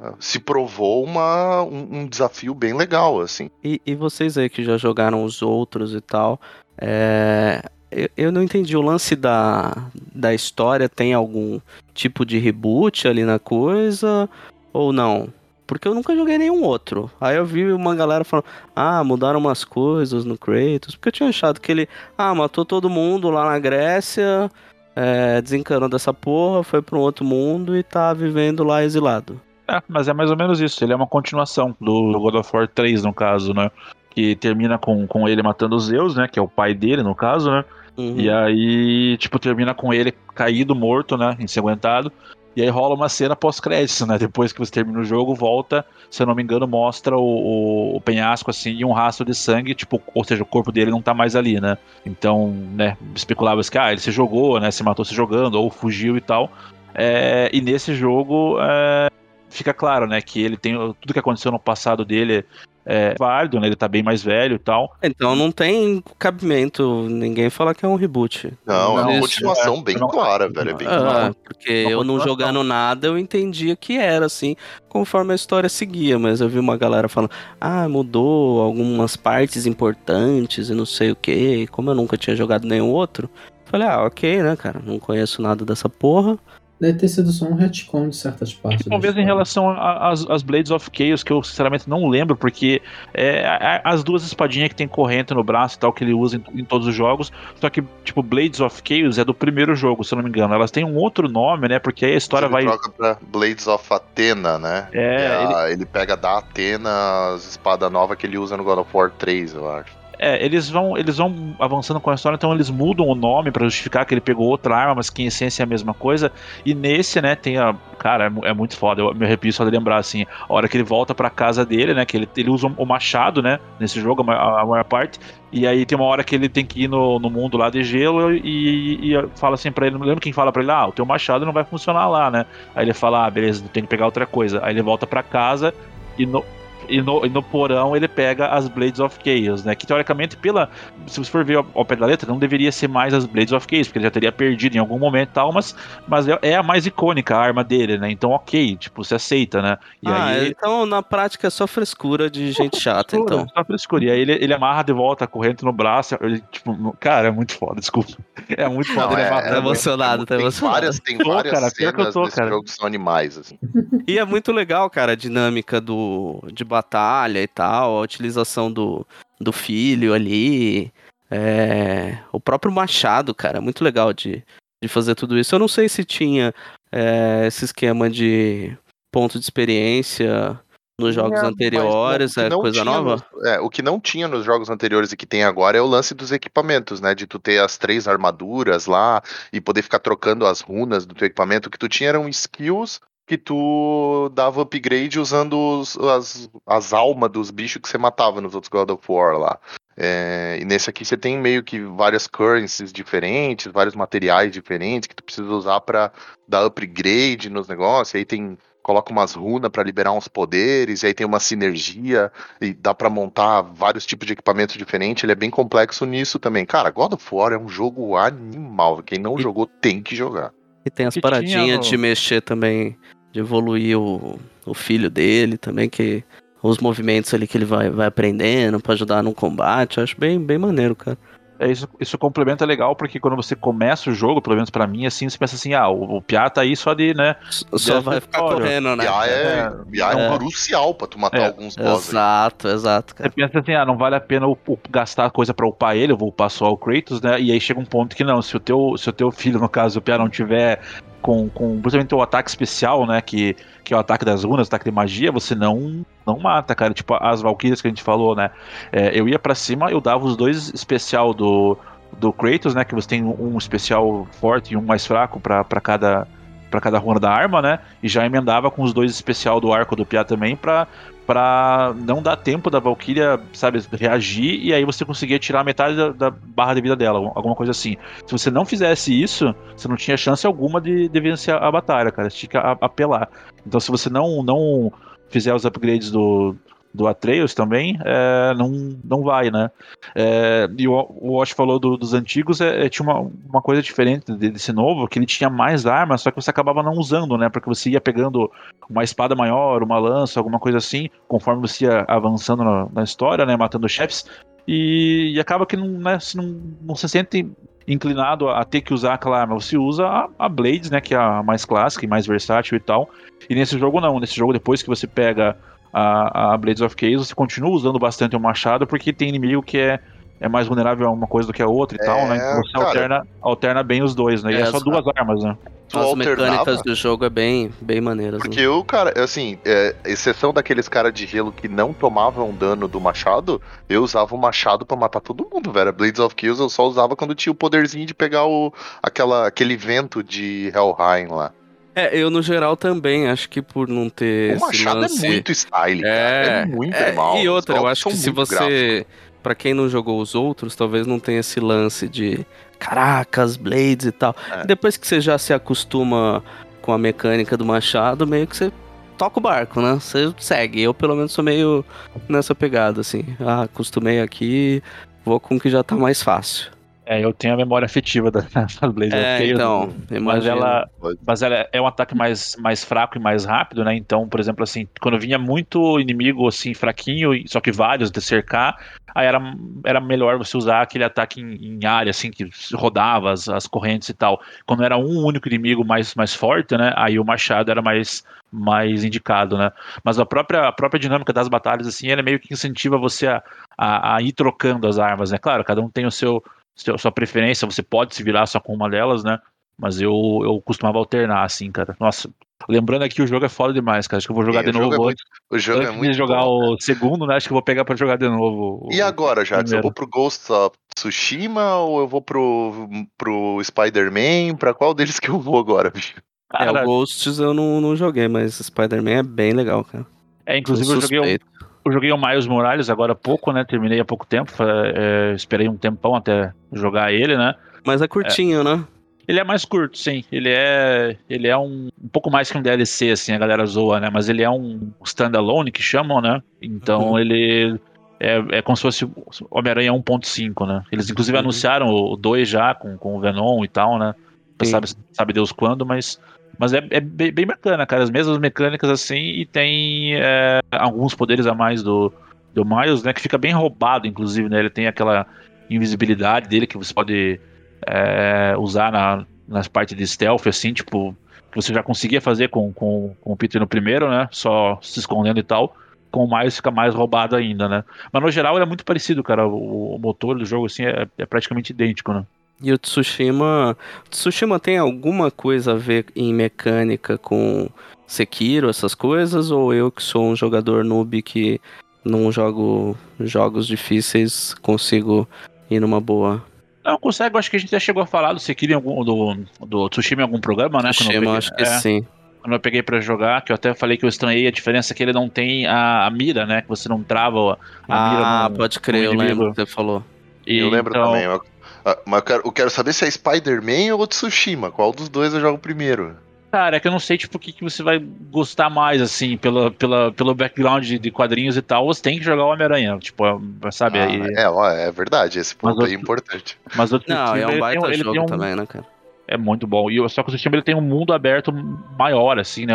ah, 0.00 0.14
se 0.20 0.38
provou 0.38 1.02
uma, 1.02 1.62
um, 1.62 2.02
um 2.02 2.06
desafio 2.06 2.54
bem 2.54 2.72
legal, 2.72 3.20
assim. 3.20 3.50
E, 3.64 3.82
e 3.84 3.96
vocês 3.96 4.38
aí 4.38 4.48
que 4.48 4.62
já 4.62 4.76
jogaram 4.76 5.24
os 5.24 5.42
outros 5.42 5.92
e 5.92 6.00
tal, 6.00 6.40
é, 6.78 7.68
eu, 7.90 8.08
eu 8.16 8.32
não 8.32 8.44
entendi. 8.44 8.76
O 8.76 8.82
lance 8.82 9.16
da, 9.16 9.88
da 10.14 10.32
história 10.32 10.88
tem 10.88 11.12
algum 11.12 11.58
tipo 11.92 12.24
de 12.24 12.38
reboot 12.38 13.08
ali 13.08 13.24
na 13.24 13.40
coisa? 13.40 14.28
Ou 14.72 14.92
não? 14.92 15.32
Porque 15.66 15.88
eu 15.88 15.94
nunca 15.94 16.14
joguei 16.14 16.36
nenhum 16.36 16.62
outro. 16.62 17.10
Aí 17.20 17.36
eu 17.36 17.46
vi 17.46 17.72
uma 17.72 17.94
galera 17.94 18.24
falando, 18.24 18.46
ah, 18.76 19.02
mudaram 19.02 19.38
umas 19.40 19.64
coisas 19.64 20.24
no 20.24 20.36
Kratos. 20.36 20.94
Porque 20.94 21.08
eu 21.08 21.12
tinha 21.12 21.28
achado 21.28 21.60
que 21.60 21.72
ele, 21.72 21.88
ah, 22.16 22.34
matou 22.34 22.64
todo 22.64 22.90
mundo 22.90 23.30
lá 23.30 23.46
na 23.46 23.58
Grécia, 23.58 24.50
é, 24.94 25.40
desencanou 25.40 25.88
dessa 25.88 26.12
porra, 26.12 26.62
foi 26.62 26.82
pra 26.82 26.98
um 26.98 27.00
outro 27.00 27.24
mundo 27.24 27.76
e 27.76 27.82
tá 27.82 28.12
vivendo 28.12 28.62
lá 28.62 28.84
exilado. 28.84 29.40
É, 29.66 29.82
mas 29.88 30.08
é 30.08 30.12
mais 30.12 30.30
ou 30.30 30.36
menos 30.36 30.60
isso. 30.60 30.84
Ele 30.84 30.92
é 30.92 30.96
uma 30.96 31.06
continuação 31.06 31.74
do 31.80 32.12
God 32.12 32.34
of 32.34 32.50
War 32.54 32.68
3, 32.68 33.02
no 33.02 33.12
caso, 33.12 33.54
né? 33.54 33.70
Que 34.10 34.36
termina 34.36 34.78
com, 34.78 35.06
com 35.06 35.26
ele 35.26 35.42
matando 35.42 35.76
os 35.76 35.86
Zeus, 35.86 36.14
né? 36.14 36.28
Que 36.28 36.38
é 36.38 36.42
o 36.42 36.48
pai 36.48 36.74
dele, 36.74 37.02
no 37.02 37.14
caso, 37.14 37.50
né? 37.50 37.64
Uhum. 37.96 38.16
E 38.18 38.30
aí, 38.30 39.16
tipo, 39.16 39.38
termina 39.38 39.72
com 39.72 39.94
ele 39.94 40.12
caído, 40.34 40.74
morto, 40.74 41.16
né? 41.16 41.36
Ensanguentado. 41.40 42.12
E 42.56 42.62
aí 42.62 42.68
rola 42.68 42.94
uma 42.94 43.08
cena 43.08 43.34
pós-créditos, 43.34 44.06
né? 44.06 44.16
Depois 44.18 44.52
que 44.52 44.58
você 44.58 44.70
termina 44.70 45.00
o 45.00 45.04
jogo, 45.04 45.34
volta, 45.34 45.84
se 46.10 46.22
eu 46.22 46.26
não 46.26 46.34
me 46.34 46.42
engano, 46.42 46.66
mostra 46.68 47.16
o, 47.16 47.22
o, 47.22 47.96
o 47.96 48.00
penhasco, 48.00 48.50
assim, 48.50 48.70
e 48.70 48.84
um 48.84 48.92
rastro 48.92 49.24
de 49.24 49.34
sangue, 49.34 49.74
tipo, 49.74 50.00
ou 50.14 50.24
seja, 50.24 50.42
o 50.42 50.46
corpo 50.46 50.70
dele 50.70 50.90
não 50.90 51.02
tá 51.02 51.12
mais 51.12 51.34
ali, 51.34 51.60
né? 51.60 51.76
Então, 52.06 52.48
né, 52.48 52.96
especulava-se 53.14 53.70
que, 53.70 53.78
ah, 53.78 53.90
ele 53.90 54.00
se 54.00 54.12
jogou, 54.12 54.60
né? 54.60 54.70
Se 54.70 54.82
matou 54.82 55.04
se 55.04 55.14
jogando, 55.14 55.54
ou 55.54 55.68
fugiu 55.70 56.16
e 56.16 56.20
tal. 56.20 56.50
É, 56.94 57.50
e 57.52 57.60
nesse 57.60 57.92
jogo, 57.94 58.56
é, 58.60 59.10
fica 59.48 59.74
claro, 59.74 60.06
né, 60.06 60.20
que 60.20 60.40
ele 60.40 60.56
tem 60.56 60.74
tudo 61.00 61.12
que 61.12 61.18
aconteceu 61.18 61.50
no 61.50 61.58
passado 61.58 62.04
dele 62.04 62.44
é 62.86 63.14
válido, 63.18 63.58
né? 63.58 63.66
Ele 63.66 63.76
tá 63.76 63.88
bem 63.88 64.02
mais 64.02 64.22
velho 64.22 64.56
e 64.56 64.58
tal. 64.58 64.94
Então 65.02 65.34
não 65.34 65.50
tem 65.50 66.02
cabimento 66.18 67.06
ninguém 67.08 67.48
falar 67.50 67.74
que 67.74 67.84
é 67.84 67.88
um 67.88 67.94
reboot. 67.96 68.52
Não, 68.66 68.98
é 68.98 69.02
uma 69.02 69.20
continuação 69.20 69.82
bem 69.82 69.96
não- 69.96 70.08
clara, 70.08 70.48
velho. 70.50 70.70
É 70.70 70.74
bem 70.74 70.86
Ah, 70.86 70.98
clara. 70.98 71.36
porque 71.44 71.72
eu 71.88 72.04
não 72.04 72.20
jogando 72.20 72.62
nada, 72.62 73.06
eu 73.06 73.18
entendia 73.18 73.74
que 73.76 73.96
era 73.96 74.26
assim, 74.26 74.54
conforme 74.88 75.32
a 75.32 75.36
história 75.36 75.68
seguia, 75.68 76.18
mas 76.18 76.40
eu 76.40 76.48
vi 76.48 76.58
uma 76.58 76.76
galera 76.76 77.08
falando, 77.08 77.30
ah, 77.60 77.88
mudou 77.88 78.60
algumas 78.62 79.16
partes 79.16 79.66
importantes 79.66 80.68
e 80.68 80.74
não 80.74 80.86
sei 80.86 81.10
o 81.10 81.16
que, 81.16 81.66
como 81.68 81.90
eu 81.90 81.94
nunca 81.94 82.16
tinha 82.16 82.36
jogado 82.36 82.66
nenhum 82.66 82.90
outro, 82.90 83.28
falei, 83.64 83.88
ah, 83.88 84.04
ok, 84.04 84.42
né, 84.42 84.56
cara, 84.56 84.80
não 84.84 84.98
conheço 84.98 85.40
nada 85.42 85.64
dessa 85.64 85.88
porra. 85.88 86.38
Deve 86.84 86.98
ter 86.98 87.08
sido 87.08 87.32
só 87.32 87.46
um 87.46 87.54
retcon 87.54 88.10
de 88.10 88.16
certas 88.16 88.52
partes. 88.52 88.86
E 88.86 88.90
talvez 88.90 89.16
em 89.16 89.24
relação 89.24 89.70
às 89.70 90.42
Blades 90.42 90.70
of 90.70 90.90
Chaos, 90.92 91.22
que 91.22 91.32
eu 91.32 91.42
sinceramente 91.42 91.88
não 91.88 92.06
lembro, 92.08 92.36
porque 92.36 92.82
é, 93.14 93.46
a- 93.46 93.80
as 93.84 94.04
duas 94.04 94.22
espadinhas 94.24 94.68
que 94.68 94.74
tem 94.74 94.86
corrente 94.86 95.32
no 95.32 95.42
braço 95.42 95.76
e 95.76 95.78
tal, 95.78 95.92
que 95.92 96.04
ele 96.04 96.12
usa 96.12 96.36
em, 96.36 96.60
em 96.60 96.64
todos 96.64 96.86
os 96.86 96.94
jogos, 96.94 97.32
só 97.60 97.70
que, 97.70 97.82
tipo, 98.04 98.22
Blades 98.22 98.60
of 98.60 98.82
Chaos 98.86 99.16
é 99.18 99.24
do 99.24 99.32
primeiro 99.32 99.74
jogo, 99.74 100.04
se 100.04 100.12
eu 100.12 100.16
não 100.16 100.22
me 100.24 100.28
engano. 100.28 100.52
Elas 100.52 100.70
têm 100.70 100.84
um 100.84 100.96
outro 100.96 101.26
nome, 101.28 101.68
né? 101.68 101.78
Porque 101.78 102.04
aí 102.04 102.12
a 102.12 102.16
história 102.16 102.44
ele 102.46 102.52
vai. 102.52 102.64
troca 102.64 102.90
pra 102.90 103.16
Blades 103.22 103.66
of 103.66 103.92
Athena, 103.92 104.58
né? 104.58 104.88
É, 104.92 105.16
Que 105.16 105.54
a- 105.54 105.70
ele... 105.70 105.86
pega 105.86 106.16
da 106.16 106.38
Athena 106.38 106.90
as 107.34 107.48
espadas 107.52 107.90
novas 107.90 108.18
que 108.18 108.26
ele 108.26 108.36
usa 108.36 108.56
no 108.56 108.64
God 108.64 108.80
of 108.80 108.90
War 108.94 109.10
3, 109.10 109.54
eu 109.54 109.70
acho. 109.70 110.03
É, 110.18 110.44
eles 110.44 110.68
vão, 110.70 110.96
eles 110.96 111.16
vão 111.16 111.54
avançando 111.58 112.00
com 112.00 112.10
a 112.10 112.14
história, 112.14 112.36
então 112.36 112.52
eles 112.52 112.70
mudam 112.70 113.06
o 113.06 113.14
nome 113.14 113.50
pra 113.50 113.64
justificar 113.64 114.04
que 114.06 114.14
ele 114.14 114.20
pegou 114.20 114.46
outra 114.48 114.76
arma, 114.76 114.94
mas 114.96 115.10
que 115.10 115.22
em 115.22 115.26
essência 115.26 115.62
é 115.62 115.64
a 115.64 115.66
mesma 115.66 115.92
coisa. 115.94 116.30
E 116.64 116.74
nesse, 116.74 117.20
né, 117.20 117.34
tem 117.34 117.58
a. 117.58 117.74
Cara, 117.98 118.26
é, 118.44 118.48
é 118.50 118.52
muito 118.54 118.76
foda, 118.76 119.00
eu 119.02 119.14
me 119.14 119.24
arrepio 119.24 119.52
só 119.52 119.64
de 119.64 119.70
lembrar, 119.70 119.96
assim, 119.98 120.24
a 120.48 120.52
hora 120.52 120.68
que 120.68 120.76
ele 120.76 120.84
volta 120.84 121.14
pra 121.14 121.30
casa 121.30 121.64
dele, 121.64 121.94
né, 121.94 122.04
que 122.04 122.16
ele, 122.16 122.28
ele 122.36 122.50
usa 122.50 122.66
o 122.76 122.84
machado, 122.86 123.42
né, 123.42 123.58
nesse 123.80 124.00
jogo, 124.00 124.22
a, 124.22 124.24
ma- 124.24 124.60
a 124.60 124.66
maior 124.66 124.84
parte. 124.84 125.18
E 125.52 125.66
aí 125.66 125.86
tem 125.86 125.96
uma 125.96 126.04
hora 126.06 126.24
que 126.24 126.34
ele 126.34 126.48
tem 126.48 126.66
que 126.66 126.82
ir 126.84 126.88
no, 126.88 127.18
no 127.18 127.30
mundo 127.30 127.56
lá 127.56 127.70
de 127.70 127.82
gelo 127.84 128.32
e, 128.32 129.12
e 129.14 129.28
fala 129.36 129.54
assim 129.54 129.70
pra 129.70 129.86
ele, 129.86 129.96
não 129.96 130.04
lembro 130.04 130.20
quem 130.20 130.32
fala 130.32 130.50
pra 130.52 130.62
ele, 130.62 130.70
ah, 130.72 130.86
o 130.86 130.92
teu 130.92 131.06
machado 131.06 131.46
não 131.46 131.52
vai 131.52 131.64
funcionar 131.64 132.08
lá, 132.08 132.30
né? 132.30 132.44
Aí 132.74 132.84
ele 132.84 132.92
fala, 132.94 133.26
ah, 133.26 133.30
beleza, 133.30 133.64
tem 133.72 133.82
que 133.84 133.88
pegar 133.88 134.06
outra 134.06 134.26
coisa. 134.26 134.60
Aí 134.64 134.72
ele 134.74 134.82
volta 134.82 135.06
pra 135.06 135.22
casa 135.22 135.72
e 136.18 136.26
no, 136.26 136.44
e 136.88 137.00
no, 137.02 137.24
e 137.26 137.28
no 137.28 137.42
porão 137.42 137.96
ele 137.96 138.08
pega 138.08 138.48
as 138.48 138.68
Blades 138.68 139.00
of 139.00 139.18
Chaos, 139.24 139.64
né? 139.64 139.74
Que 139.74 139.86
teoricamente, 139.86 140.36
pela. 140.36 140.68
Se 141.06 141.18
você 141.18 141.30
for 141.30 141.44
ver 141.44 141.56
ao, 141.74 141.84
pé 141.84 141.96
da 141.96 142.06
letra, 142.06 142.28
não 142.30 142.38
deveria 142.38 142.70
ser 142.72 142.88
mais 142.88 143.12
as 143.14 143.26
Blades 143.26 143.52
of 143.52 143.66
Chaos, 143.70 143.86
porque 143.88 143.98
ele 143.98 144.04
já 144.06 144.10
teria 144.10 144.32
perdido 144.32 144.76
em 144.76 144.78
algum 144.78 144.98
momento 144.98 145.28
e 145.30 145.32
tal, 145.32 145.52
mas, 145.52 145.74
mas 146.08 146.26
é, 146.28 146.38
é 146.42 146.56
a 146.56 146.62
mais 146.62 146.86
icônica, 146.86 147.36
a 147.36 147.40
arma 147.40 147.62
dele, 147.64 147.98
né? 147.98 148.10
Então, 148.10 148.30
ok, 148.30 148.76
tipo, 148.76 149.04
você 149.04 149.14
aceita, 149.14 149.60
né? 149.62 149.78
E 150.02 150.08
ah, 150.08 150.24
aí. 150.26 150.48
então 150.48 150.86
na 150.86 151.02
prática 151.02 151.46
é 151.46 151.50
só 151.50 151.66
frescura 151.66 152.30
de 152.30 152.52
gente 152.52 152.78
chata, 152.80 153.10
Frescura, 153.16 153.34
então. 153.42 153.48
Só 153.54 153.64
frescura. 153.64 154.04
E 154.04 154.10
aí 154.10 154.20
ele, 154.20 154.32
ele 154.32 154.52
amarra 154.54 154.82
de 154.82 154.92
volta 154.92 155.24
a 155.24 155.28
corrente 155.28 155.64
no 155.64 155.72
braço. 155.72 156.16
Ele, 156.20 156.42
tipo, 156.50 156.96
cara, 156.98 157.28
é 157.28 157.30
muito 157.30 157.54
foda, 157.56 157.80
desculpa. 157.80 158.12
É 158.56 158.68
muito 158.68 158.92
foda. 158.92 159.06
Não, 159.06 159.12
ele 159.14 159.22
é- 159.22 159.28
amarra- 159.28 159.42
Tá 159.48 159.54
é 159.54 159.58
emocionado, 159.58 160.26
tá 160.26 160.34
tem 160.34 160.42
emocionado. 160.44 160.74
várias, 160.74 161.00
tem 161.00 161.16
Tô, 161.18 161.28
várias 161.32 161.52
cara, 161.54 161.70
pior 161.70 161.92
que 161.92 162.00
eu 162.00 162.04
cenas 162.04 162.14
tô, 162.14 162.24
nesse 162.24 162.36
cara. 162.36 162.48
jogo 162.50 162.64
que 162.64 162.70
são 162.70 162.86
animais, 162.86 163.38
assim. 163.38 163.58
E 164.06 164.18
é 164.18 164.24
muito 164.24 164.52
legal, 164.52 164.88
cara, 164.90 165.12
a 165.12 165.14
dinâmica 165.14 165.80
do, 165.80 166.42
de 166.52 166.62
batalha 166.74 167.42
e 167.42 167.46
tal, 167.46 167.96
a 167.98 168.00
utilização 168.00 168.72
do, 168.72 169.06
do 169.40 169.52
filho 169.52 170.12
ali, 170.12 170.92
é, 171.30 172.18
o 172.32 172.40
próprio 172.40 172.72
machado, 172.72 173.34
cara, 173.34 173.60
muito 173.60 173.82
legal 173.84 174.12
de, 174.12 174.44
de 174.82 174.88
fazer 174.88 175.14
tudo 175.14 175.38
isso. 175.38 175.54
Eu 175.54 175.58
não 175.58 175.68
sei 175.68 175.88
se 175.88 176.04
tinha 176.04 176.54
é, 176.92 177.46
esse 177.46 177.64
esquema 177.64 178.10
de 178.10 178.76
ponto 179.12 179.38
de 179.38 179.44
experiência 179.44 180.60
nos 180.98 181.14
jogos 181.14 181.42
anteriores, 181.42 182.36
é 182.36 182.48
coisa 182.50 182.82
tinha 182.82 182.84
nova? 182.84 183.24
é, 183.44 183.58
o 183.58 183.68
que 183.68 183.82
não 183.82 183.98
tinha 183.98 184.28
nos 184.28 184.44
jogos 184.44 184.70
anteriores 184.70 185.10
e 185.10 185.16
que 185.16 185.26
tem 185.26 185.42
agora 185.42 185.76
é 185.76 185.80
o 185.80 185.86
lance 185.86 186.14
dos 186.14 186.30
equipamentos, 186.30 187.00
né? 187.00 187.14
De 187.14 187.26
tu 187.26 187.38
ter 187.38 187.60
as 187.60 187.76
três 187.76 188.06
armaduras 188.06 188.86
lá 188.86 189.20
e 189.52 189.60
poder 189.60 189.82
ficar 189.82 189.98
trocando 189.98 190.46
as 190.46 190.60
runas 190.60 191.04
do 191.04 191.14
teu 191.14 191.26
equipamento. 191.26 191.68
O 191.68 191.70
que 191.70 191.78
tu 191.78 191.88
tinha 191.88 192.10
eram 192.10 192.28
skills 192.28 193.00
que 193.26 193.38
tu 193.38 194.30
dava 194.34 194.60
upgrade 194.62 195.18
usando 195.18 195.54
os- 195.80 195.96
as, 195.98 196.50
as 196.66 196.92
almas 196.92 197.30
dos 197.30 197.50
bichos 197.50 197.80
que 197.80 197.88
você 197.88 197.96
matava 197.98 198.40
nos 198.40 198.54
outros 198.54 198.68
God 198.68 198.90
of 198.90 199.02
War 199.08 199.38
lá. 199.38 199.58
É, 199.96 200.58
e 200.60 200.64
nesse 200.64 200.90
aqui 200.90 201.04
você 201.04 201.16
tem 201.16 201.38
meio 201.38 201.62
que 201.62 201.80
várias 201.80 202.26
currencies 202.26 202.92
diferentes, 202.92 203.72
vários 203.72 203.94
materiais 203.94 204.50
diferentes 204.52 205.06
que 205.06 205.14
tu 205.14 205.22
precisa 205.22 205.48
usar 205.48 205.80
pra 205.80 206.10
dar 206.48 206.64
upgrade 206.66 207.48
nos 207.48 207.68
negócios. 207.68 208.14
E 208.14 208.18
aí 208.18 208.24
tem 208.24 208.58
coloca 208.82 209.10
umas 209.10 209.32
runas 209.32 209.70
pra 209.70 209.82
liberar 209.82 210.12
uns 210.12 210.28
poderes, 210.28 211.02
e 211.02 211.06
aí 211.06 211.14
tem 211.14 211.26
uma 211.26 211.40
sinergia 211.40 212.30
e 212.60 212.74
dá 212.74 212.92
pra 212.92 213.08
montar 213.08 213.62
vários 213.62 214.04
tipos 214.04 214.26
de 214.26 214.34
equipamentos 214.34 214.76
diferentes. 214.76 215.24
Ele 215.24 215.32
é 215.32 215.34
bem 215.34 215.48
complexo 215.48 216.04
nisso 216.04 216.38
também. 216.38 216.66
Cara, 216.66 216.90
God 216.90 217.14
of 217.14 217.26
War 217.34 217.54
é 217.54 217.56
um 217.58 217.66
jogo 217.66 218.14
animal. 218.14 219.02
Quem 219.02 219.18
não 219.18 219.38
E- 219.38 219.42
jogou 219.42 219.64
tem 219.66 220.02
que 220.02 220.14
jogar. 220.14 220.52
E 220.84 220.90
tem 220.90 221.06
as 221.06 221.16
paradinhas 221.16 221.78
no- 221.78 221.82
de 221.82 221.96
mexer 221.96 222.42
também, 222.42 222.94
de 223.34 223.40
evoluir 223.40 223.98
o, 223.98 224.38
o 224.64 224.72
filho 224.72 225.10
dele 225.10 225.58
também, 225.58 225.90
que 225.90 226.22
os 226.62 226.78
movimentos 226.78 227.34
ali 227.34 227.48
que 227.48 227.58
ele 227.58 227.64
vai, 227.64 227.90
vai 227.90 228.06
aprendendo 228.06 228.78
pra 228.80 228.92
ajudar 228.94 229.24
no 229.24 229.34
combate, 229.34 229.98
eu 229.98 230.04
acho 230.04 230.18
bem, 230.18 230.38
bem 230.40 230.56
maneiro, 230.56 230.94
cara. 230.94 231.18
É, 231.58 231.70
isso, 231.70 231.88
isso 232.00 232.16
complementa 232.16 232.64
legal, 232.64 232.94
porque 232.96 233.18
quando 233.20 233.36
você 233.36 233.54
começa 233.56 234.08
o 234.08 234.14
jogo, 234.14 234.40
pelo 234.40 234.54
menos 234.56 234.70
pra 234.70 234.86
mim, 234.86 235.04
assim, 235.06 235.28
você 235.28 235.36
pensa 235.36 235.56
assim, 235.56 235.74
ah, 235.74 235.88
o, 235.88 236.16
o 236.16 236.22
Piá 236.22 236.48
tá 236.48 236.60
aí 236.60 236.76
só 236.76 236.94
de, 236.94 237.12
né? 237.12 237.34
Só 237.76 238.00
vai 238.00 238.20
ficar 238.20 238.42
correndo, 238.42 238.94
né? 238.96 239.04
IA 239.04 239.26
é, 239.26 239.30
É, 239.30 239.70
IA 239.92 240.12
é, 240.12 240.26
é. 240.34 240.36
crucial 240.38 240.94
pra 240.94 241.06
tu 241.08 241.18
matar 241.18 241.42
É, 241.42 241.46
alguns 241.46 241.76
boss. 241.76 241.86
aí. 242.08 242.10
Exato, 242.10 242.68
exato, 242.68 243.14
Você 243.14 243.22
cara. 243.22 243.30
pensa 243.30 243.58
assim, 243.58 243.72
ah, 243.72 243.84
não 243.84 243.96
vale 243.96 244.14
a 244.16 244.20
pena 244.20 244.46
o- 244.46 244.58
o- 244.66 244.78
gastar 244.90 245.30
coisa 245.30 245.52
pra 245.52 245.66
upar 245.68 245.96
ele, 245.96 246.12
eu 246.12 246.16
vou 246.16 246.28
upar 246.28 246.50
só 246.50 246.68
o 246.70 246.76
Kratos, 246.76 247.20
né? 247.20 247.40
E 247.40 247.50
aí 247.52 247.60
chega 247.60 247.80
um 247.80 247.84
ponto 247.84 248.14
que 248.16 248.24
não, 248.24 248.40
se 248.42 248.56
o 248.56 248.60
teu, 248.60 248.94
se 248.96 249.08
o 249.08 249.12
teu 249.12 249.30
filho, 249.32 249.58
no 249.60 249.68
caso, 249.68 249.98
o 249.98 250.02
Piá, 250.02 250.18
não 250.18 250.28
tiver 250.28 250.80
com, 251.24 251.48
com 251.48 251.80
principalmente 251.80 252.14
o 252.14 252.20
ataque 252.20 252.50
especial, 252.50 253.06
né? 253.06 253.18
Que, 253.22 253.56
que 253.82 253.94
é 253.94 253.96
o 253.96 254.00
ataque 254.00 254.26
das 254.26 254.44
runas, 254.44 254.66
o 254.66 254.68
ataque 254.68 254.84
de 254.84 254.90
magia, 254.90 255.32
você 255.32 255.54
não, 255.54 256.04
não 256.26 256.38
mata, 256.38 256.74
cara. 256.74 256.92
Tipo, 256.92 257.14
as 257.14 257.40
Valkyrias 257.40 257.80
que 257.80 257.88
a 257.88 257.90
gente 257.90 258.02
falou, 258.02 258.36
né? 258.36 258.50
É, 258.92 259.18
eu 259.18 259.26
ia 259.26 259.38
pra 259.38 259.54
cima, 259.54 259.90
eu 259.90 260.02
dava 260.02 260.26
os 260.26 260.36
dois 260.36 260.68
especial 260.74 261.32
do, 261.32 261.78
do 262.18 262.30
Kratos, 262.30 262.74
né? 262.74 262.84
Que 262.84 262.94
você 262.94 263.08
tem 263.08 263.24
um 263.24 263.56
especial 263.56 264.28
forte 264.32 264.74
e 264.74 264.76
um 264.76 264.82
mais 264.82 265.06
fraco 265.06 265.40
pra 265.40 265.64
cada 265.64 266.28
para 266.70 266.80
cada 266.80 266.98
runa 266.98 267.20
da 267.20 267.30
arma, 267.30 267.62
né? 267.62 267.78
E 268.02 268.08
já 268.08 268.26
emendava 268.26 268.68
com 268.68 268.82
os 268.82 268.92
dois 268.92 269.10
especial 269.10 269.60
do 269.60 269.72
arco 269.72 269.94
do 269.94 270.04
Piá 270.04 270.24
também 270.24 270.56
pra, 270.56 270.88
pra 271.26 271.94
não 271.96 272.22
dar 272.22 272.36
tempo 272.36 272.70
da 272.70 272.78
Valkyria, 272.78 273.40
sabe, 273.52 273.82
reagir 273.92 274.60
e 274.62 274.74
aí 274.74 274.84
você 274.84 275.04
conseguia 275.04 275.38
tirar 275.38 275.64
metade 275.64 275.96
da, 275.96 276.10
da 276.10 276.30
barra 276.30 276.74
de 276.74 276.80
vida 276.80 276.96
dela, 276.96 277.18
alguma 277.34 277.54
coisa 277.54 277.72
assim. 277.72 277.96
Se 278.26 278.32
você 278.32 278.50
não 278.50 278.64
fizesse 278.64 279.22
isso, 279.22 279.54
você 279.76 279.88
não 279.88 279.96
tinha 279.96 280.16
chance 280.16 280.46
alguma 280.46 280.80
de, 280.80 281.08
de 281.08 281.20
vencer 281.20 281.54
a 281.54 281.70
batalha, 281.70 282.10
cara. 282.10 282.28
Você 282.28 282.46
tinha 282.46 282.50
que 282.50 282.56
apelar. 282.56 283.28
Então 283.66 283.80
se 283.80 283.90
você 283.90 284.10
não, 284.10 284.42
não 284.42 284.92
fizer 285.30 285.54
os 285.54 285.64
upgrades 285.64 286.10
do, 286.10 286.54
do 286.94 287.08
Atreus 287.08 287.52
também, 287.54 287.98
é, 288.04 288.54
não, 288.54 288.70
não 289.04 289.22
vai, 289.22 289.50
né? 289.50 289.68
É, 290.14 290.68
e 290.78 290.86
o, 290.86 290.92
o 290.92 291.32
Wash 291.38 291.50
falou 291.50 291.78
do- 291.80 291.96
dos 291.96 292.14
antigos, 292.14 292.60
é, 292.60 292.86
é, 292.86 292.88
tinha 292.88 293.04
uma, 293.04 293.28
uma 293.48 293.60
coisa 293.60 293.82
diferente 293.82 294.32
de- 294.32 294.50
desse 294.50 294.72
novo, 294.72 295.08
que 295.08 295.18
ele 295.18 295.26
tinha 295.26 295.50
mais 295.50 295.86
armas, 295.86 296.22
só 296.22 296.30
que 296.30 296.40
você 296.40 296.50
acabava 296.50 296.82
não 296.84 296.92
usando, 296.92 297.36
né? 297.36 297.48
Porque 297.48 297.68
você 297.68 297.90
ia 297.90 298.00
pegando 298.00 298.48
uma 298.88 299.02
espada 299.02 299.34
maior, 299.34 299.82
uma 299.82 299.98
lança, 299.98 300.38
alguma 300.38 300.60
coisa 300.60 300.78
assim, 300.78 301.10
conforme 301.26 301.62
você 301.62 301.84
ia 301.86 302.04
avançando 302.06 302.62
na, 302.62 302.86
na 302.92 303.02
história, 303.02 303.44
né? 303.44 303.56
Matando 303.56 303.88
chefes. 303.88 304.24
E, 304.66 305.32
e 305.34 305.40
acaba 305.40 305.66
que 305.66 305.76
não, 305.76 305.88
né, 305.88 306.18
você 306.20 306.36
não, 306.38 306.60
não 306.80 306.94
se 306.94 307.08
sente 307.08 307.46
inclinado 307.86 308.48
a 308.48 308.64
ter 308.64 308.80
que 308.80 308.94
usar 308.94 309.14
aquela 309.14 309.40
arma. 309.40 309.54
Você 309.60 309.76
usa 309.76 310.06
a, 310.06 310.28
a 310.38 310.48
Blades, 310.48 310.90
né? 310.90 311.00
Que 311.00 311.14
é 311.14 311.18
a 311.18 311.42
mais 311.42 311.64
clássica 311.64 312.04
e 312.04 312.08
mais 312.08 312.26
versátil 312.26 312.76
e 312.76 312.80
tal. 312.80 313.10
E 313.50 313.54
nesse 313.54 313.78
jogo 313.78 314.00
não. 314.00 314.18
Nesse 314.20 314.36
jogo, 314.36 314.52
depois 314.52 314.80
que 314.82 314.88
você 314.88 315.06
pega 315.06 315.56
a, 315.94 316.54
a 316.54 316.58
Blades 316.58 316.82
of 316.82 316.94
Chaos, 316.98 317.28
você 317.28 317.34
continua 317.34 317.70
usando 317.70 317.98
bastante 317.98 318.34
o 318.36 318.40
machado, 318.40 318.86
porque 318.86 319.12
tem 319.12 319.28
inimigo 319.28 319.62
que 319.62 319.78
é, 319.78 320.00
é 320.40 320.48
mais 320.48 320.66
vulnerável 320.66 321.06
a 321.06 321.10
uma 321.12 321.26
coisa 321.28 321.46
do 321.46 321.52
que 321.52 321.62
a 321.62 321.68
outra 321.68 321.96
e 321.96 322.00
É, 322.02 322.04
tal, 322.04 322.26
né? 322.26 322.36
Então 322.36 322.62
você 322.62 322.72
cara. 322.72 322.86
alterna, 322.86 323.28
alterna 323.40 323.82
bem 323.82 324.02
os 324.02 324.14
dois, 324.14 324.42
né? 324.42 324.52
E 324.52 324.56
É, 324.56 324.60
é 324.60 324.66
só 324.66 324.78
as- 324.78 324.82
duas 324.82 325.04
armas, 325.16 325.42
né? 325.42 325.56
Tu 325.88 325.98
As 325.98 326.06
alternava, 326.06 326.42
mecânicas 326.42 326.82
do 326.82 326.94
jogo 326.94 327.24
é 327.24 327.30
bem, 327.30 327.70
bem 327.80 328.00
maneiras. 328.00 328.42
Porque 328.42 328.58
né? 328.60 328.66
eu, 328.66 328.82
cara, 328.82 329.12
assim, 329.22 329.58
é, 329.64 329.94
exceção 330.06 330.52
daqueles 330.52 330.88
caras 330.88 331.12
de 331.12 331.26
gelo 331.26 331.52
que 331.52 331.68
não 331.68 331.92
tomavam 331.92 332.52
dano 332.52 332.88
do 332.88 333.00
machado, 333.00 333.60
eu 333.88 334.02
usava 334.02 334.34
o 334.34 334.38
machado 334.38 334.84
pra 334.84 334.96
matar 334.96 335.20
todo 335.20 335.48
mundo, 335.52 335.70
velho. 335.70 335.92
Blades 335.92 336.18
of 336.18 336.34
Kills 336.34 336.60
eu 336.60 336.68
só 336.68 336.84
usava 336.86 337.14
quando 337.14 337.34
tinha 337.34 337.52
o 337.52 337.56
poderzinho 337.56 338.06
de 338.06 338.14
pegar 338.14 338.44
o, 338.46 338.72
aquela, 339.02 339.46
aquele 339.46 339.76
vento 339.76 340.22
de 340.22 340.72
Helheim 340.74 341.28
lá. 341.28 341.52
É, 341.94 342.16
eu 342.16 342.28
no 342.30 342.42
geral 342.42 342.76
também, 342.76 343.28
acho 343.28 343.48
que 343.48 343.62
por 343.62 343.88
não 343.88 344.10
ter 344.10 344.56
o 344.56 344.60
machado 344.60 345.00
lance... 345.00 345.24
é 345.24 345.28
muito 345.28 345.52
style, 345.52 346.02
cara. 346.02 346.12
É 346.12 346.66
muito 346.66 346.94
É, 346.94 347.08
animal. 347.08 347.38
E 347.38 347.48
outra, 347.48 347.76
eu 347.76 347.86
acho 347.86 348.04
que 348.04 348.16
se 348.16 348.30
você. 348.30 349.06
Pra 349.42 349.54
quem 349.54 349.74
não 349.74 349.90
jogou 349.90 350.22
os 350.22 350.34
outros, 350.34 350.74
talvez 350.74 351.06
não 351.06 351.20
tenha 351.20 351.40
esse 351.40 351.60
lance 351.60 352.08
de 352.08 352.46
caracas, 352.78 353.58
blades 353.58 354.06
e 354.06 354.12
tal. 354.12 354.34
É. 354.50 354.64
Depois 354.64 354.96
que 354.96 355.06
você 355.06 355.20
já 355.20 355.36
se 355.36 355.52
acostuma 355.52 356.42
com 356.80 356.92
a 356.92 356.98
mecânica 356.98 357.54
do 357.54 357.64
machado, 357.64 358.26
meio 358.26 358.46
que 358.46 358.56
você 358.56 358.72
toca 359.18 359.38
o 359.38 359.42
barco, 359.42 359.82
né? 359.82 359.94
Você 359.94 360.32
segue. 360.38 360.80
Eu, 360.80 360.94
pelo 360.94 361.14
menos, 361.14 361.32
sou 361.32 361.44
meio 361.44 361.84
nessa 362.26 362.54
pegada, 362.54 363.02
assim. 363.02 363.22
Ah, 363.38 363.62
acostumei 363.64 364.20
aqui, 364.20 364.82
vou 365.24 365.38
com 365.38 365.56
o 365.56 365.60
que 365.60 365.68
já 365.68 365.82
tá 365.82 365.94
mais 365.94 366.22
fácil. 366.22 366.73
É, 367.06 367.22
eu 367.22 367.32
tenho 367.32 367.54
a 367.54 367.56
memória 367.56 367.84
afetiva 367.84 368.30
da, 368.30 368.40
da 368.80 368.88
Blaze 368.88 369.14
É, 369.14 369.46
então, 369.46 369.92
Mas 370.08 370.20
imagina. 370.20 370.50
ela, 370.50 370.90
mas 371.26 371.42
ela 371.42 371.68
é 371.70 371.80
um 371.80 371.86
ataque 371.86 372.14
mais, 372.14 372.56
mais 372.58 372.82
fraco 372.82 373.18
e 373.18 373.20
mais 373.20 373.44
rápido, 373.44 373.84
né? 373.84 373.94
Então, 373.94 374.28
por 374.28 374.40
exemplo, 374.40 374.62
assim, 374.62 374.88
quando 375.00 375.18
vinha 375.18 375.38
muito 375.38 376.00
inimigo 376.00 376.46
assim 376.48 376.72
fraquinho, 376.72 377.32
só 377.46 377.60
que 377.60 377.70
vários 377.70 378.10
de 378.10 378.20
cercar, 378.20 378.76
aí 379.14 379.26
era, 379.26 379.38
era 379.84 380.00
melhor 380.00 380.38
você 380.38 380.56
usar 380.56 380.80
aquele 380.80 381.04
ataque 381.04 381.40
em, 381.40 381.54
em 381.54 381.84
área, 381.84 382.10
assim, 382.10 382.30
que 382.30 382.48
rodava 382.72 383.32
as, 383.32 383.48
as 383.48 383.66
correntes 383.66 384.08
e 384.08 384.14
tal. 384.14 384.40
Quando 384.66 384.82
era 384.82 384.96
um 384.96 385.24
único 385.24 385.46
inimigo 385.46 385.84
mais, 385.84 386.14
mais 386.14 386.34
forte, 386.34 386.76
né? 386.76 386.92
Aí 386.96 387.18
o 387.18 387.24
machado 387.24 387.70
era 387.70 387.82
mais, 387.82 388.24
mais 388.50 389.04
indicado, 389.04 389.58
né? 389.58 389.70
Mas 390.02 390.18
a 390.18 390.24
própria, 390.24 390.68
a 390.68 390.72
própria 390.72 390.98
dinâmica 390.98 391.32
das 391.32 391.48
batalhas, 391.48 391.86
assim, 391.86 392.08
ela 392.08 392.22
meio 392.22 392.40
que 392.40 392.52
incentiva 392.52 392.96
você 392.96 393.26
a, 393.26 393.42
a, 393.76 394.16
a 394.16 394.22
ir 394.22 394.32
trocando 394.32 394.86
as 394.86 394.98
armas, 394.98 395.30
né? 395.30 395.38
Claro, 395.38 395.64
cada 395.64 395.82
um 395.82 395.90
tem 395.90 396.06
o 396.06 396.10
seu, 396.10 396.42
seu 396.74 396.98
sua 396.98 397.12
preferência, 397.12 397.66
você 397.66 397.82
pode 397.82 398.14
se 398.14 398.22
virar 398.22 398.46
só 398.46 398.60
com 398.60 398.74
uma 398.74 398.88
delas, 398.88 399.22
né? 399.24 399.38
Mas 399.76 400.00
eu, 400.00 400.40
eu 400.44 400.60
costumava 400.60 400.98
alternar, 400.98 401.44
assim, 401.44 401.70
cara. 401.70 401.96
Nossa, 401.98 402.30
lembrando 402.68 403.02
aqui, 403.02 403.20
o 403.20 403.26
jogo 403.26 403.44
é 403.44 403.48
foda 403.48 403.72
demais, 403.72 404.06
cara. 404.06 404.18
Acho 404.18 404.26
que 404.26 404.32
eu 404.32 404.36
vou 404.36 404.44
jogar 404.44 404.60
Sim, 404.60 404.70
de 404.70 404.70
o 404.70 404.80
jogo 404.82 404.96
novo 404.96 405.08
é 405.08 405.12
antes, 405.12 405.24
O 405.50 405.58
jogo 405.58 405.78
antes 405.80 405.92
é 405.92 405.96
muito 405.96 406.12
de 406.12 406.18
jogar 406.18 406.44
bom, 406.44 406.74
o 406.74 406.80
segundo, 406.80 407.26
né? 407.26 407.36
Acho 407.36 407.48
que 407.48 407.52
eu 407.52 407.56
vou 407.56 407.62
pegar 407.62 407.84
pra 407.84 407.96
jogar 407.96 408.16
de 408.16 408.28
novo. 408.28 408.88
E 408.92 409.00
agora? 409.00 409.42
Eu 409.42 409.46
primeiro. 409.46 409.82
vou 409.82 409.92
pro 409.92 410.06
Ghost 410.06 410.52
of 410.52 410.76
Tsushima 410.94 411.76
ou 411.78 412.00
eu 412.00 412.08
vou 412.08 412.22
pro, 412.22 412.88
pro 413.18 413.60
Spider-Man? 413.62 414.56
Pra 414.56 414.72
qual 414.72 414.94
deles 414.94 415.18
que 415.18 415.28
eu 415.28 415.40
vou 415.40 415.58
agora, 415.58 415.90
bicho? 415.90 416.14
É, 416.54 416.66
Cara, 416.66 416.82
o 416.82 416.86
Ghosts 416.86 417.38
eu 417.40 417.52
não, 417.52 417.80
não 417.80 417.96
joguei, 417.96 418.28
mas 418.28 418.54
Spider-Man 418.54 419.10
é 419.10 419.22
bem 419.24 419.52
legal, 419.52 419.84
cara. 419.84 420.06
é, 420.46 420.56
inclusive 420.56 420.88
eu 420.88 421.00
joguei. 421.00 421.40
Eu 421.84 421.92
joguei 421.92 422.10
o 422.12 422.18
Miles 422.18 422.46
Morales 422.46 422.88
agora 422.90 423.12
há 423.12 423.16
pouco, 423.16 423.52
né? 423.52 423.64
Terminei 423.64 424.00
há 424.00 424.04
pouco 424.04 424.26
tempo. 424.26 424.50
é, 424.62 425.30
é, 425.32 425.34
esperei 425.34 425.68
um 425.68 425.76
tempão 425.76 426.14
até 426.14 426.52
jogar 426.72 427.12
ele, 427.12 427.36
né? 427.36 427.54
Mas 427.84 428.00
é 428.02 428.08
curtinho, 428.08 428.64
né? 428.64 428.84
Ele 429.26 429.40
é 429.40 429.44
mais 429.44 429.64
curto, 429.64 429.96
sim. 429.96 430.22
Ele 430.30 430.50
é, 430.50 431.16
ele 431.30 431.48
é 431.48 431.56
um, 431.56 431.88
um 432.02 432.08
pouco 432.08 432.30
mais 432.30 432.50
que 432.50 432.58
um 432.58 432.62
DLC, 432.62 433.10
assim, 433.10 433.32
a 433.32 433.38
galera 433.38 433.64
zoa, 433.64 433.98
né? 433.98 434.10
Mas 434.12 434.28
ele 434.28 434.42
é 434.42 434.50
um 434.50 434.90
standalone 435.04 435.72
que 435.72 435.82
chamam, 435.82 436.20
né? 436.20 436.42
Então 436.60 437.12
Uhum. 437.12 437.18
ele 437.18 437.80
é, 438.20 438.42
é 438.58 438.62
como 438.62 438.76
se 438.76 438.82
fosse 438.82 439.04
o 439.06 439.12
Homem-Aranha 439.50 439.92
1.5, 439.92 440.66
né? 440.66 440.82
Eles 440.92 441.08
inclusive 441.08 441.36
Uhum. 441.36 441.42
anunciaram 441.44 441.86
o 441.88 442.16
2 442.16 442.46
já 442.48 442.74
com, 442.74 442.98
com 442.98 443.16
o 443.16 443.20
Venom 443.20 443.64
e 443.64 443.68
tal, 443.68 443.98
né? 443.98 444.14
Sabe, 444.62 444.88
sabe 445.12 445.32
Deus 445.32 445.50
quando, 445.52 445.84
mas, 445.84 446.18
mas 446.58 446.72
é, 446.72 446.86
é 446.90 447.00
bem, 447.00 447.46
bacana, 447.46 447.86
cara. 447.86 448.02
As 448.02 448.10
mesmas 448.10 448.38
mecânicas 448.38 448.90
assim 448.90 449.16
e 449.16 449.46
tem 449.46 450.14
é, 450.16 450.60
alguns 450.70 451.14
poderes 451.14 451.46
a 451.46 451.54
mais 451.54 451.82
do, 451.82 452.12
do 452.52 452.64
Miles, 452.64 453.02
né? 453.02 453.12
Que 453.12 453.20
fica 453.20 453.38
bem 453.38 453.52
roubado, 453.52 454.06
inclusive, 454.06 454.48
né? 454.48 454.58
Ele 454.58 454.70
tem 454.70 454.86
aquela 454.86 455.26
invisibilidade 455.68 456.48
dele 456.48 456.66
que 456.66 456.76
você 456.76 456.92
pode 456.92 457.40
é, 457.86 458.54
usar 458.58 458.92
na, 458.92 459.26
nas 459.48 459.68
partes 459.68 459.96
de 459.96 460.06
stealth, 460.06 460.46
assim, 460.46 460.72
tipo, 460.72 461.16
que 461.50 461.56
você 461.56 461.72
já 461.72 461.82
conseguia 461.82 462.20
fazer 462.20 462.48
com, 462.48 462.72
com, 462.72 463.14
com 463.20 463.32
o 463.32 463.36
Peter 463.36 463.60
no 463.60 463.66
primeiro, 463.66 464.08
né? 464.10 464.28
Só 464.30 464.78
se 464.82 464.98
escondendo 464.98 465.38
e 465.38 465.42
tal. 465.42 465.76
Com 466.10 466.24
o 466.24 466.38
Miles 466.38 466.56
fica 466.56 466.70
mais 466.70 466.94
roubado 466.94 467.34
ainda, 467.34 467.68
né? 467.68 467.84
Mas 468.12 468.22
no 468.22 468.30
geral 468.30 468.56
ele 468.56 468.64
é 468.64 468.68
muito 468.68 468.84
parecido, 468.84 469.22
cara. 469.22 469.46
O, 469.46 469.96
o 469.96 469.98
motor 469.98 470.38
do 470.38 470.44
jogo, 470.44 470.66
assim, 470.66 470.84
é, 470.84 471.08
é 471.18 471.26
praticamente 471.26 471.70
idêntico, 471.72 472.12
né? 472.12 472.24
E 472.62 472.72
o 472.72 472.78
Tsushima. 472.78 473.76
O 474.06 474.10
Tsushima 474.10 474.58
tem 474.58 474.78
alguma 474.78 475.30
coisa 475.30 475.72
a 475.72 475.76
ver 475.76 476.06
em 476.16 476.32
mecânica 476.32 477.18
com 477.18 477.68
Sekiro, 478.06 478.68
essas 478.70 478.94
coisas? 478.94 479.50
Ou 479.50 479.74
eu 479.74 479.90
que 479.90 480.02
sou 480.02 480.24
um 480.26 480.36
jogador 480.36 480.84
noob 480.84 481.20
que 481.22 481.60
não 482.04 482.30
jogo 482.30 482.96
jogos 483.20 483.66
difíceis, 483.66 484.54
consigo 484.54 485.28
ir 485.70 485.80
numa 485.80 486.00
boa? 486.00 486.42
Não, 486.84 486.98
consegue, 486.98 487.36
acho 487.38 487.50
que 487.50 487.56
a 487.56 487.60
gente 487.60 487.70
já 487.70 487.80
chegou 487.80 488.02
a 488.02 488.06
falar 488.06 488.32
do 488.34 488.40
Sekiro 488.40 488.72
em 488.72 488.74
algum, 488.74 489.02
do, 489.04 489.36
do 489.66 489.88
Tsushima 489.88 490.20
em 490.22 490.24
algum 490.24 490.40
programa, 490.40 490.82
né? 490.82 490.90
Tsushima, 490.90 491.12
peguei- 491.20 491.36
acho 491.36 491.54
que 491.54 491.62
é, 491.62 491.66
sim. 491.78 492.06
Quando 492.42 492.52
eu 492.52 492.60
peguei 492.60 492.82
pra 492.82 493.00
jogar, 493.00 493.42
que 493.42 493.50
eu 493.52 493.54
até 493.54 493.72
falei 493.74 493.96
que 493.96 494.04
eu 494.04 494.08
estranhei 494.08 494.46
a 494.46 494.50
diferença 494.50 494.92
é 494.92 494.94
que 494.94 495.02
ele 495.02 495.14
não 495.14 495.30
tem 495.30 495.66
a, 495.66 496.06
a 496.06 496.10
mira, 496.10 496.44
né? 496.44 496.60
Que 496.60 496.68
você 496.68 496.88
não 496.90 497.02
trava 497.02 497.58
a 497.88 498.10
mira 498.10 498.26
Ah, 498.26 498.48
no- 498.50 498.56
pode 498.56 498.78
crer, 498.80 499.04
eu 499.04 499.14
lembro 499.14 499.50
que 499.54 499.56
você 499.62 499.66
falou. 499.66 500.04
E 500.46 500.58
eu 500.58 500.68
lembro 500.68 500.92
então- 500.92 501.06
também. 501.06 501.22
eu- 501.24 501.42
ah, 501.84 501.98
mas 502.06 502.18
eu 502.20 502.22
quero, 502.24 502.42
eu 502.46 502.52
quero 502.52 502.70
saber 502.70 502.92
se 502.92 503.04
é 503.04 503.10
Spider-Man 503.10 503.94
ou 503.96 504.06
Tsushima. 504.06 504.70
Qual 504.70 504.92
dos 504.92 505.08
dois 505.08 505.34
eu 505.34 505.40
jogo 505.40 505.58
primeiro? 505.58 506.16
Cara, 506.50 506.76
é 506.76 506.80
que 506.80 506.86
eu 506.86 506.92
não 506.92 507.00
sei, 507.00 507.18
tipo, 507.18 507.36
o 507.36 507.40
que, 507.40 507.52
que 507.52 507.64
você 507.64 507.82
vai 507.82 507.98
gostar 507.98 508.70
mais, 508.70 509.02
assim, 509.02 509.36
pela, 509.36 509.72
pela, 509.72 510.12
pelo 510.12 510.32
background 510.36 510.84
de, 510.84 511.00
de 511.00 511.10
quadrinhos 511.10 511.56
e 511.56 511.62
tal, 511.62 511.86
você 511.86 512.00
tem 512.00 512.16
que 512.16 512.24
jogar 512.24 512.44
o 512.44 512.48
Homem-Aranha, 512.52 512.96
tipo, 512.98 513.26
é- 513.26 513.70
sabe? 513.72 513.98
Ah, 513.98 514.04
aí- 514.04 514.34
é, 514.36 514.48
ó, 514.48 514.70
é 514.70 514.88
verdade, 514.92 515.40
esse 515.40 515.52
ponto 515.56 515.78
Mas 515.78 515.86
aí 515.88 515.96
é 515.96 515.98
importante. 515.98 516.56
mas 516.72 516.92
o 516.92 516.94
Não, 516.94 517.00
Tsushima, 517.00 517.38
é 517.38 517.46
um 517.46 517.50
ele 517.50 517.60
baita 517.60 517.80
tem, 517.80 517.92
ele 517.92 518.02
jogo 518.04 518.20
um, 518.20 518.26
também, 518.26 518.54
né, 518.54 518.66
cara? 518.66 518.86
É 519.26 519.36
muito 519.36 519.66
bom. 519.66 519.90
E 519.90 520.00
o- 520.00 520.08
só 520.08 520.22
que 520.22 520.28
o 520.28 520.32
Tsushima 520.32 520.54
ele 520.54 520.62
tem 520.62 520.76
um 520.76 520.80
mundo 520.80 521.12
aberto 521.12 521.52
maior, 521.98 522.38
assim, 522.38 522.66
né? 522.66 522.74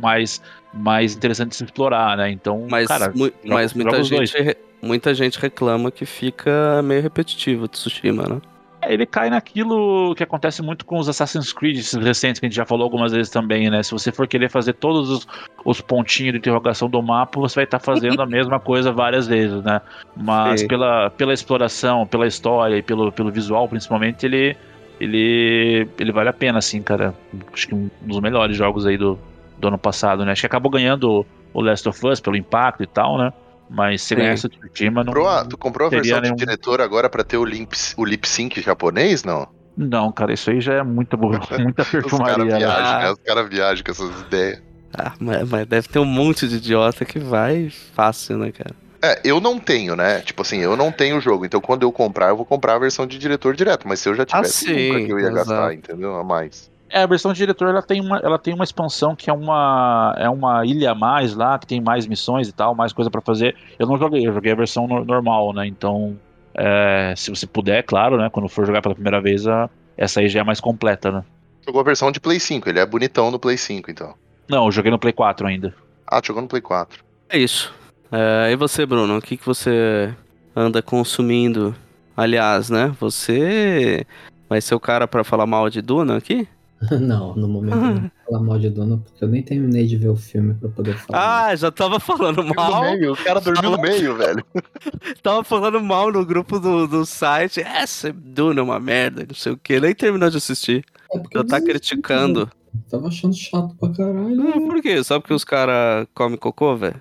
Mais, 0.00 0.42
mais 0.74 1.14
interessante 1.14 1.50
de 1.50 1.56
se 1.56 1.64
explorar, 1.64 2.16
né? 2.16 2.28
Então, 2.28 2.66
Mas, 2.68 2.88
cara, 2.88 3.12
mu- 3.14 3.26
joga- 3.26 3.34
mas 3.44 3.72
muita, 3.72 4.00
os 4.00 4.10
dois. 4.10 4.34
Muita 4.82 5.14
gente 5.14 5.38
reclama 5.38 5.90
que 5.90 6.04
fica 6.04 6.82
meio 6.82 7.00
repetitivo 7.00 7.64
o 7.64 7.68
Tsushima, 7.68 8.24
né? 8.24 8.40
Ele 8.84 9.06
cai 9.06 9.30
naquilo 9.30 10.12
que 10.16 10.24
acontece 10.24 10.60
muito 10.60 10.84
com 10.84 10.98
os 10.98 11.08
Assassin's 11.08 11.52
Creed 11.52 11.76
recentes, 12.02 12.40
que 12.40 12.46
a 12.46 12.48
gente 12.48 12.56
já 12.56 12.66
falou 12.66 12.82
algumas 12.82 13.12
vezes 13.12 13.30
também, 13.30 13.70
né? 13.70 13.80
Se 13.80 13.92
você 13.92 14.10
for 14.10 14.26
querer 14.26 14.50
fazer 14.50 14.72
todos 14.72 15.08
os, 15.08 15.28
os 15.64 15.80
pontinhos 15.80 16.32
de 16.32 16.38
interrogação 16.38 16.90
do 16.90 17.00
mapa, 17.00 17.38
você 17.38 17.54
vai 17.54 17.64
estar 17.64 17.78
fazendo 17.78 18.20
a 18.20 18.26
mesma 18.26 18.58
coisa 18.58 18.90
várias 18.90 19.28
vezes, 19.28 19.62
né? 19.62 19.80
Mas 20.16 20.62
Sim. 20.62 20.68
pela, 20.68 21.10
pela 21.10 21.32
exploração, 21.32 22.04
pela 22.08 22.26
história 22.26 22.76
e 22.76 22.82
pelo, 22.82 23.12
pelo 23.12 23.30
visual, 23.30 23.68
principalmente, 23.68 24.26
ele, 24.26 24.56
ele, 24.98 25.86
ele 26.00 26.10
vale 26.10 26.30
a 26.30 26.32
pena, 26.32 26.58
assim, 26.58 26.82
cara. 26.82 27.14
Acho 27.52 27.68
que 27.68 27.74
um 27.76 27.88
dos 28.00 28.18
melhores 28.18 28.56
jogos 28.56 28.84
aí 28.84 28.98
do, 28.98 29.16
do 29.58 29.68
ano 29.68 29.78
passado, 29.78 30.24
né? 30.24 30.32
Acho 30.32 30.42
que 30.42 30.46
acabou 30.46 30.72
ganhando 30.72 31.24
o 31.54 31.60
Last 31.60 31.88
of 31.88 32.04
Us 32.04 32.18
pelo 32.18 32.36
impacto 32.36 32.82
e 32.82 32.86
tal, 32.86 33.16
né? 33.16 33.32
Mas 33.74 34.02
se 34.02 34.14
ganhasse 34.14 34.46
o 34.46 34.48
Tsushima, 34.50 35.02
não. 35.02 35.06
Comprou 35.12 35.28
a- 35.28 35.44
tu 35.44 35.56
comprou 35.56 35.86
a 35.86 35.90
versão 35.90 36.20
nenhum- 36.20 36.34
de 36.34 36.44
diretor 36.44 36.80
agora 36.80 37.08
pra 37.08 37.24
ter 37.24 37.38
o, 37.38 37.44
limp, 37.44 37.72
o 37.96 38.04
lip 38.04 38.28
sync 38.28 38.60
japonês, 38.60 39.24
não? 39.24 39.48
Não, 39.76 40.12
cara, 40.12 40.34
isso 40.34 40.50
aí 40.50 40.60
já 40.60 40.74
é 40.74 40.82
muita, 40.82 41.16
muita 41.16 41.82
Os 41.82 41.88
caras 41.88 41.90
perfumaria. 41.90 42.44
né? 42.44 42.58
viajam, 42.58 42.86
Ah. 42.86 42.98
né? 42.98 43.10
Os 43.12 43.18
caras 43.24 43.48
viajam 43.48 43.84
com 43.84 43.90
essas 43.90 44.20
ideias. 44.20 44.62
Ah, 44.92 45.12
mas, 45.18 45.48
mas 45.48 45.66
deve 45.66 45.88
ter 45.88 45.98
um 45.98 46.04
monte 46.04 46.46
de 46.46 46.56
idiota 46.56 47.04
que 47.06 47.18
vai 47.18 47.70
fácil, 47.94 48.36
né, 48.36 48.52
cara? 48.52 48.74
É, 49.02 49.20
eu 49.24 49.40
não 49.40 49.58
tenho, 49.58 49.96
né? 49.96 50.20
Tipo 50.20 50.42
assim, 50.42 50.58
eu 50.58 50.76
não 50.76 50.92
tenho 50.92 51.16
o 51.16 51.20
jogo. 51.20 51.44
Então 51.46 51.60
quando 51.60 51.82
eu 51.82 51.90
comprar, 51.90 52.28
eu 52.28 52.36
vou 52.36 52.44
comprar 52.44 52.74
a 52.74 52.78
versão 52.78 53.06
de 53.06 53.18
diretor 53.18 53.56
direto. 53.56 53.88
Mas 53.88 54.00
se 54.00 54.08
eu 54.08 54.14
já 54.14 54.24
tivesse, 54.26 54.66
sim, 54.66 54.88
nunca 54.92 55.06
que 55.06 55.12
eu 55.12 55.18
ia 55.18 55.28
exato. 55.28 55.48
gastar, 55.48 55.74
entendeu? 55.74 56.14
A 56.14 56.22
mais. 56.22 56.70
É, 56.92 57.02
a 57.02 57.06
versão 57.06 57.32
de 57.32 57.38
diretor 57.38 57.68
ela 57.68 57.82
tem, 57.82 58.00
uma, 58.02 58.18
ela 58.18 58.38
tem 58.38 58.52
uma 58.52 58.64
expansão 58.64 59.16
que 59.16 59.30
é 59.30 59.32
uma, 59.32 60.14
é 60.18 60.28
uma 60.28 60.64
ilha 60.66 60.90
a 60.90 60.94
mais 60.94 61.34
lá, 61.34 61.58
que 61.58 61.66
tem 61.66 61.80
mais 61.80 62.06
missões 62.06 62.48
e 62.48 62.52
tal, 62.52 62.74
mais 62.74 62.92
coisa 62.92 63.10
pra 63.10 63.22
fazer. 63.22 63.56
Eu 63.78 63.86
não 63.86 63.96
joguei, 63.98 64.26
eu 64.26 64.32
joguei 64.32 64.52
a 64.52 64.56
versão 64.56 64.86
no- 64.86 65.02
normal, 65.04 65.54
né? 65.54 65.66
Então, 65.66 66.18
é, 66.54 67.14
se 67.16 67.30
você 67.30 67.46
puder, 67.46 67.82
claro, 67.82 68.18
né? 68.18 68.28
Quando 68.30 68.46
for 68.48 68.66
jogar 68.66 68.82
pela 68.82 68.94
primeira 68.94 69.22
vez, 69.22 69.46
a- 69.46 69.70
essa 69.96 70.20
aí 70.20 70.28
já 70.28 70.40
é 70.40 70.44
mais 70.44 70.60
completa, 70.60 71.10
né? 71.10 71.24
Jogou 71.66 71.80
a 71.80 71.84
versão 71.84 72.12
de 72.12 72.20
Play 72.20 72.38
5, 72.38 72.68
ele 72.68 72.78
é 72.78 72.84
bonitão 72.84 73.30
no 73.30 73.38
Play 73.38 73.56
5, 73.56 73.90
então. 73.90 74.14
Não, 74.46 74.66
eu 74.66 74.72
joguei 74.72 74.90
no 74.90 74.98
Play 74.98 75.14
4 75.14 75.46
ainda. 75.46 75.74
Ah, 76.06 76.20
tu 76.20 76.26
jogou 76.26 76.42
no 76.42 76.48
Play 76.48 76.60
4. 76.60 77.02
É 77.30 77.38
isso. 77.38 77.72
É, 78.10 78.50
e 78.52 78.56
você, 78.56 78.84
Bruno? 78.84 79.16
O 79.16 79.22
que, 79.22 79.38
que 79.38 79.46
você 79.46 80.14
anda 80.54 80.82
consumindo? 80.82 81.74
Aliás, 82.14 82.68
né? 82.68 82.94
Você 83.00 84.04
vai 84.46 84.60
ser 84.60 84.74
o 84.74 84.80
cara 84.80 85.08
pra 85.08 85.24
falar 85.24 85.46
mal 85.46 85.70
de 85.70 85.80
Duna 85.80 86.18
aqui? 86.18 86.46
não, 87.00 87.34
no 87.34 87.48
momento 87.48 87.76
não 87.76 87.94
vou 88.00 88.10
falar 88.26 88.40
mal 88.40 88.58
de 88.58 88.70
Duna, 88.70 88.98
porque 88.98 89.22
eu 89.24 89.28
nem 89.28 89.42
terminei 89.42 89.86
de 89.86 89.96
ver 89.96 90.08
o 90.08 90.16
filme 90.16 90.54
pra 90.54 90.68
poder 90.68 90.96
falar. 90.98 91.46
Ah, 91.48 91.56
já 91.56 91.70
tava 91.70 92.00
falando 92.00 92.44
mal. 92.54 92.82
meio, 92.82 93.12
o 93.12 93.16
cara 93.16 93.40
dormiu 93.40 93.70
no 93.70 93.78
meio, 93.80 94.16
velho. 94.16 94.44
Tava 95.22 95.44
falando 95.44 95.80
mal 95.80 96.10
no 96.12 96.24
grupo 96.26 96.58
do, 96.58 96.86
do 96.86 97.06
site. 97.06 97.60
Essa 97.60 98.12
Duna 98.12 98.60
é 98.60 98.62
uma 98.62 98.80
merda, 98.80 99.24
não 99.28 99.34
sei 99.34 99.52
o 99.52 99.56
que. 99.56 99.78
Nem 99.80 99.94
terminou 99.94 100.28
de 100.30 100.36
assistir. 100.38 100.84
É 101.12 101.18
porque 101.18 101.38
Já 101.38 101.44
tá 101.44 101.60
criticando. 101.60 102.46
cara. 102.46 102.62
Tava 102.90 103.08
achando 103.08 103.34
chato 103.36 103.74
pra 103.78 103.90
caralho. 103.90 104.48
Ah, 104.48 104.52
Por 104.60 104.80
quê? 104.82 105.04
Só 105.04 105.20
porque 105.20 105.34
os 105.34 105.44
caras 105.44 106.06
comem 106.14 106.38
cocô, 106.38 106.74
velho? 106.76 107.00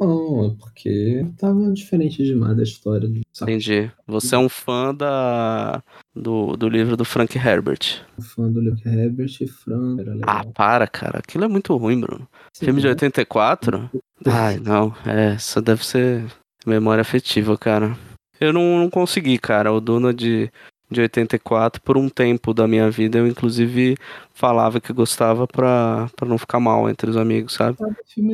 Não, 0.00 0.46
é 0.46 0.56
porque 0.58 1.26
tava 1.38 1.72
diferente 1.72 2.22
demais 2.24 2.56
da 2.56 2.62
história 2.62 3.08
do 3.08 3.20
Entendi. 3.42 3.90
Você 4.06 4.34
é 4.34 4.38
um 4.38 4.48
fã 4.48 4.94
da, 4.94 5.82
do, 6.14 6.56
do 6.56 6.68
livro 6.68 6.96
do 6.96 7.04
Frank 7.04 7.36
Herbert. 7.36 8.02
fã 8.20 8.50
do 8.50 8.60
Luke 8.60 8.86
Herbert 8.88 9.36
e 9.40 9.46
Fran. 9.46 9.96
Era 9.98 10.14
legal. 10.14 10.28
Ah, 10.28 10.44
para, 10.54 10.86
cara. 10.86 11.18
Aquilo 11.18 11.44
é 11.44 11.48
muito 11.48 11.76
ruim, 11.76 12.00
Bruno. 12.00 12.28
Sim, 12.52 12.66
Filme 12.66 12.80
de 12.80 12.86
né? 12.86 12.92
84? 12.92 13.90
Ai, 14.26 14.58
não. 14.58 14.94
É, 15.06 15.34
isso 15.34 15.60
deve 15.60 15.84
ser 15.84 16.24
memória 16.66 17.02
afetiva, 17.02 17.56
cara. 17.58 17.96
Eu 18.40 18.52
não, 18.52 18.78
não 18.78 18.90
consegui, 18.90 19.38
cara. 19.38 19.72
O 19.72 19.80
Duna 19.80 20.12
de, 20.12 20.50
de 20.90 21.00
84, 21.00 21.80
por 21.82 21.96
um 21.96 22.08
tempo 22.08 22.52
da 22.54 22.68
minha 22.68 22.90
vida, 22.90 23.18
eu 23.18 23.26
inclusive 23.26 23.96
falava 24.32 24.80
que 24.80 24.92
gostava 24.92 25.46
pra, 25.46 26.08
pra 26.14 26.28
não 26.28 26.38
ficar 26.38 26.60
mal 26.60 26.88
entre 26.88 27.10
os 27.10 27.16
amigos, 27.16 27.54
sabe? 27.54 27.78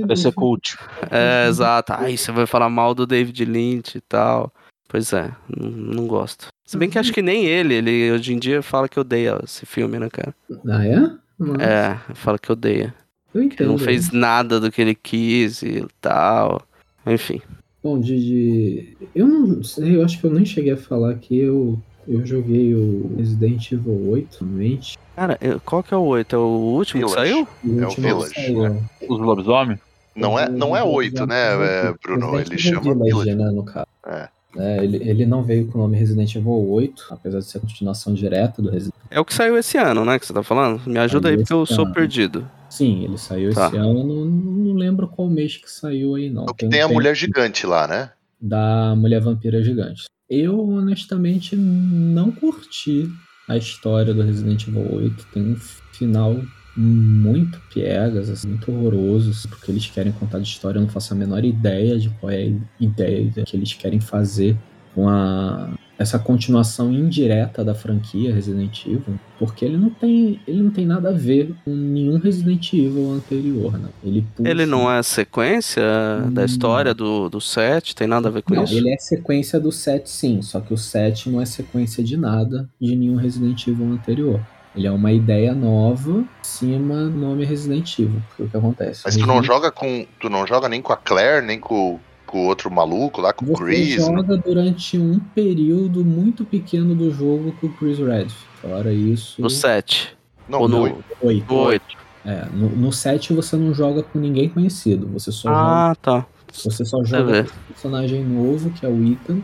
Do- 0.04 0.16
ser 0.16 0.32
cult. 0.32 0.76
É, 1.10 1.46
exato. 1.48 1.92
Aí 1.94 2.18
você 2.18 2.30
vai 2.32 2.46
falar 2.46 2.68
mal 2.68 2.94
do 2.94 3.06
David 3.06 3.44
Lynch 3.44 3.96
e 3.96 4.00
tal. 4.00 4.52
Pois 4.88 5.12
é, 5.12 5.30
não, 5.56 6.06
gosto. 6.06 6.48
Se 6.66 6.76
bem 6.76 6.90
que 6.90 6.98
acho 6.98 7.12
que 7.12 7.22
nem 7.22 7.46
ele, 7.46 7.74
ele 7.74 8.10
hoje 8.12 8.32
em 8.34 8.38
dia 8.38 8.60
fala 8.62 8.88
que 8.88 8.98
odeia 8.98 9.38
esse 9.44 9.64
filme, 9.64 9.98
né, 9.98 10.08
cara? 10.10 10.34
Ah, 10.68 10.84
é? 10.86 10.96
Não, 11.38 11.54
É, 11.60 11.98
fala 12.14 12.38
que 12.38 12.50
odeia. 12.50 12.92
eu 13.32 13.42
entendo. 13.42 13.68
não 13.68 13.78
fez 13.78 14.10
nada 14.10 14.58
do 14.60 14.70
que 14.70 14.82
ele 14.82 14.94
quis 14.96 15.62
e 15.62 15.86
tal. 16.00 16.60
Enfim. 17.06 17.40
Bom, 17.82 17.98
de, 18.00 18.18
de- 18.18 18.96
Eu 19.14 19.26
não 19.28 19.62
sei, 19.62 19.94
eu 19.96 20.04
acho 20.04 20.20
que 20.20 20.26
eu 20.26 20.30
nem 20.32 20.44
cheguei 20.44 20.72
a 20.72 20.76
falar 20.76 21.14
que 21.14 21.38
eu, 21.38 21.80
eu 22.08 22.24
joguei 22.26 22.74
o 22.74 23.14
Resident 23.16 23.70
Evil 23.72 24.10
8 24.10 24.34
somente. 24.36 24.98
Cara, 25.16 25.38
qual 25.64 25.82
que 25.82 25.92
é 25.92 25.96
o 25.96 26.02
8? 26.02 26.34
É 26.34 26.38
o 26.38 26.42
último 26.42 27.02
que 27.06 27.08
Village. 27.14 27.30
saiu? 27.30 27.48
O 27.64 27.80
É 27.80 27.82
o 27.82 27.88
último 27.88 28.06
Village, 28.06 28.34
saiu. 28.34 28.82
Os 29.08 29.18
lobisomem? 29.20 29.78
Não 30.16 30.38
é, 30.38 30.48
não 30.48 30.76
é 30.76 30.82
oito, 30.82 31.24
né, 31.24 31.36
é, 31.54 31.94
Bruno? 32.02 32.32
Resident 32.32 32.60
Ele 32.60 32.68
Evil 32.68 32.82
chama 32.82 33.04
Village, 33.04 33.10
Village. 33.30 33.34
né, 33.36 33.50
no 33.52 33.62
caso. 33.64 33.86
É. 34.06 34.28
É, 34.58 34.82
ele, 34.82 34.96
ele 35.08 35.24
não 35.26 35.44
veio 35.44 35.68
com 35.68 35.78
o 35.78 35.82
nome 35.82 35.96
Resident 35.96 36.34
Evil 36.34 36.50
8, 36.68 37.06
apesar 37.10 37.38
de 37.38 37.44
ser 37.44 37.58
a 37.58 37.60
continuação 37.60 38.12
direta 38.12 38.60
do 38.60 38.68
Resident 38.68 38.92
É 39.08 39.20
o 39.20 39.24
que 39.24 39.32
saiu 39.32 39.56
esse 39.56 39.78
ano, 39.78 40.04
né? 40.04 40.18
Que 40.18 40.26
você 40.26 40.32
tá 40.32 40.42
falando? 40.42 40.82
Me 40.88 40.98
ajuda 40.98 41.28
aí, 41.28 41.34
Saiu 41.34 41.42
porque 41.44 41.52
eu 41.54 41.62
esse 41.62 41.74
sou 41.74 41.84
ano. 41.84 41.94
perdido. 41.94 42.50
Sim, 42.68 43.04
ele 43.04 43.16
saiu 43.16 43.54
Tá. 43.54 43.68
esse 43.68 43.76
ano, 43.76 44.02
não, 44.02 44.24
não 44.24 44.74
lembro 44.74 45.06
qual 45.06 45.28
mês 45.30 45.56
que 45.56 45.70
saiu 45.70 46.16
aí, 46.16 46.28
não. 46.28 46.44
O 46.46 46.54
que 46.54 46.66
um 46.66 46.68
tem 46.68 46.82
a 46.82 46.88
mulher 46.88 47.14
gigante 47.14 47.64
lá, 47.64 47.86
né? 47.86 48.10
Da 48.40 48.94
Mulher 48.96 49.20
Vampira 49.20 49.62
Gigante. 49.62 50.04
Eu, 50.30 50.60
honestamente, 50.68 51.56
não 51.56 52.30
curti 52.30 53.10
a 53.48 53.56
história 53.56 54.14
do 54.14 54.22
Resident 54.22 54.68
Evil 54.68 54.94
8. 54.94 55.26
Tem 55.32 55.42
um 55.42 55.56
final 55.56 56.40
muito 56.76 57.60
piegas, 57.74 58.30
assim, 58.30 58.50
muito 58.50 58.70
horroroso, 58.70 59.30
assim, 59.30 59.48
porque 59.48 59.72
eles 59.72 59.86
querem 59.86 60.12
contar 60.12 60.38
de 60.38 60.46
história, 60.46 60.78
eu 60.78 60.82
não 60.82 60.88
faço 60.88 61.12
a 61.12 61.16
menor 61.16 61.44
ideia 61.44 61.98
de 61.98 62.08
qual 62.10 62.30
é 62.30 62.44
a 62.44 62.52
ideia 62.78 63.28
que 63.44 63.56
eles 63.56 63.74
querem 63.74 64.00
fazer 64.00 64.56
com 64.94 65.08
a 65.08 65.76
essa 66.00 66.18
continuação 66.18 66.90
indireta 66.90 67.62
da 67.62 67.74
franquia 67.74 68.34
Resident 68.34 68.86
Evil, 68.86 69.20
porque 69.38 69.66
ele 69.66 69.76
não 69.76 69.90
tem, 69.90 70.40
ele 70.48 70.62
não 70.62 70.70
tem 70.70 70.86
nada 70.86 71.10
a 71.10 71.12
ver 71.12 71.54
com 71.62 71.70
nenhum 71.74 72.18
Resident 72.18 72.72
Evil 72.72 73.12
anterior, 73.12 73.78
né? 73.78 73.90
Ele 74.02 74.24
puxa- 74.34 74.48
Ele 74.48 74.64
não 74.64 74.90
é 74.90 75.02
sequência 75.02 75.82
da 76.32 76.44
história 76.44 76.94
do, 76.94 77.28
do 77.28 77.40
set? 77.40 77.94
Tem 77.94 78.06
nada 78.06 78.28
a 78.28 78.30
ver 78.32 78.42
com 78.42 78.54
Não, 78.54 78.64
isso? 78.64 78.74
ele 78.76 78.90
é 78.92 78.96
sequência 78.98 79.60
do 79.60 79.70
7 79.70 80.08
sim, 80.08 80.40
só 80.40 80.58
que 80.60 80.72
o 80.72 80.78
7 80.78 81.28
não 81.28 81.40
é 81.40 81.44
sequência 81.44 82.02
de 82.02 82.16
nada 82.16 82.66
de 82.80 82.96
nenhum 82.96 83.16
Resident 83.16 83.66
Evil 83.66 83.92
anterior. 83.92 84.40
Ele 84.74 84.86
é 84.86 84.90
uma 84.90 85.12
ideia 85.12 85.52
nova 85.52 86.20
em 86.20 86.26
cima 86.42 87.02
do 87.04 87.10
nome 87.18 87.44
Resident 87.44 87.98
Evil. 87.98 88.22
Porque 88.28 88.44
o 88.44 88.48
que 88.48 88.56
acontece? 88.56 89.02
Mas 89.04 89.16
tu 89.16 89.26
não 89.26 89.42
joga 89.42 89.70
com. 89.72 90.06
Tu 90.20 90.30
não 90.30 90.46
joga 90.46 90.68
nem 90.68 90.80
com 90.80 90.92
a 90.92 90.96
Claire, 90.96 91.44
nem 91.44 91.58
com, 91.58 91.98
com 92.30 92.44
o 92.44 92.46
outro 92.46 92.70
maluco 92.70 93.20
lá, 93.20 93.32
com 93.32 93.44
o 93.44 93.48
Você 93.48 93.64
Chris. 93.64 93.96
né? 93.98 94.04
joga 94.16 94.36
durante 94.36 94.98
um 94.98 95.18
período 95.18 96.04
muito 96.04 96.44
pequeno 96.44 96.94
do 96.94 97.10
jogo 97.12 97.52
com 97.60 97.66
o 97.66 97.70
Chris 97.74 97.98
Redfield. 97.98 98.34
Fora 98.60 98.92
isso, 98.92 99.40
No 99.40 99.48
set. 99.50 100.16
Não, 100.48 100.60
Ou 100.60 100.68
no- 100.68 100.82
oito. 100.82 101.04
8. 101.22 101.46
No 101.54 101.60
8. 101.60 101.84
É, 102.24 102.44
no, 102.52 102.68
no 102.68 102.92
7 102.92 103.32
você 103.32 103.56
não 103.56 103.72
joga 103.72 104.02
com 104.02 104.18
ninguém 104.18 104.48
conhecido. 104.48 105.06
Você 105.14 105.32
só 105.32 105.48
joga 105.48 105.60
Ah, 105.90 105.94
tá. 106.00 106.26
Você 106.52 106.84
só 106.84 107.02
joga 107.04 107.44
com 107.44 107.50
um 107.50 107.72
personagem 107.72 108.24
novo, 108.24 108.70
que 108.70 108.84
é 108.84 108.88
o 108.88 109.02
Ethan. 109.12 109.40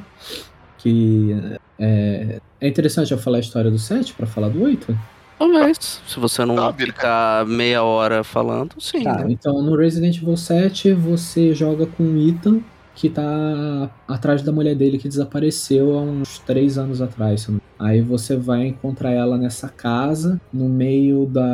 Que 0.79 1.35
é, 1.79 2.41
é 2.61 2.69
interessante 2.69 3.13
eu 3.13 3.19
falar 3.19 3.39
a 3.39 3.41
história 3.41 3.71
do 3.71 3.79
7 3.79 4.13
pra 4.15 4.27
falar 4.27 4.49
do 4.49 4.63
8? 4.63 4.97
Talvez. 5.39 6.01
Se 6.07 6.19
você 6.19 6.45
não 6.45 6.57
Tá, 6.57 6.73
ficar 6.73 7.47
meia 7.47 7.83
hora 7.83 8.25
falando, 8.25 8.75
sim. 8.81 9.03
Tá, 9.05 9.19
né? 9.19 9.27
então 9.31 9.61
no 9.63 9.77
Resident 9.77 10.17
Evil 10.17 10.37
7 10.37 10.93
você 10.95 11.55
joga 11.55 11.87
com 11.87 12.03
o 12.05 12.29
Ethan, 12.29 12.61
que 12.97 13.11
tá 13.11 13.91
atrás 14.09 14.41
da 14.43 14.51
mulher 14.51 14.75
dele 14.75 14.97
que 14.99 15.07
desapareceu 15.07 15.97
há 15.97 16.01
uns 16.03 16.39
3 16.41 16.79
anos 16.79 17.03
atrás. 17.03 17.47
Aí 17.79 18.01
você 18.01 18.35
vai 18.37 18.67
encontrar 18.69 19.11
ela 19.13 19.37
nessa 19.37 19.69
casa, 19.69 20.41
no 20.51 20.67
meio 20.67 21.27
da. 21.27 21.47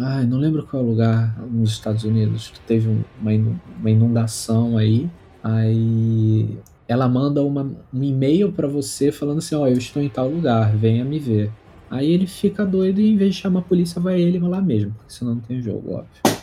Ai, 0.00 0.26
não 0.26 0.38
lembro 0.38 0.66
qual 0.66 0.82
é 0.82 0.86
o 0.86 0.88
lugar 0.88 1.38
nos 1.52 1.72
Estados 1.72 2.02
Unidos, 2.02 2.48
que 2.48 2.58
teve 2.60 2.88
um- 2.88 3.02
uma 3.20 3.34
inu- 3.34 3.60
uma 3.78 3.90
inundação 3.90 4.78
aí. 4.78 5.06
Aí 5.42 6.48
ela 6.88 7.06
manda 7.08 7.42
uma- 7.42 7.70
um 7.92 8.02
e-mail 8.02 8.50
pra 8.50 8.66
você 8.66 9.12
falando 9.12 9.38
assim: 9.38 9.54
Ó, 9.54 9.66
eu 9.66 9.76
estou 9.76 10.02
em 10.02 10.08
tal 10.08 10.28
lugar, 10.28 10.74
venha 10.74 11.04
me 11.04 11.18
ver. 11.18 11.50
Aí 11.90 12.10
ele 12.10 12.26
fica 12.26 12.64
doido 12.64 13.00
e 13.02 13.12
em 13.12 13.16
vez 13.16 13.34
de 13.34 13.42
chamar 13.42 13.60
a 13.60 13.62
polícia, 13.64 14.00
vai 14.00 14.18
ele 14.18 14.38
lá 14.38 14.62
mesmo, 14.62 14.92
porque 14.92 15.12
senão 15.12 15.34
não 15.34 15.40
tem 15.42 15.60
jogo, 15.60 15.92
óbvio. 15.92 16.33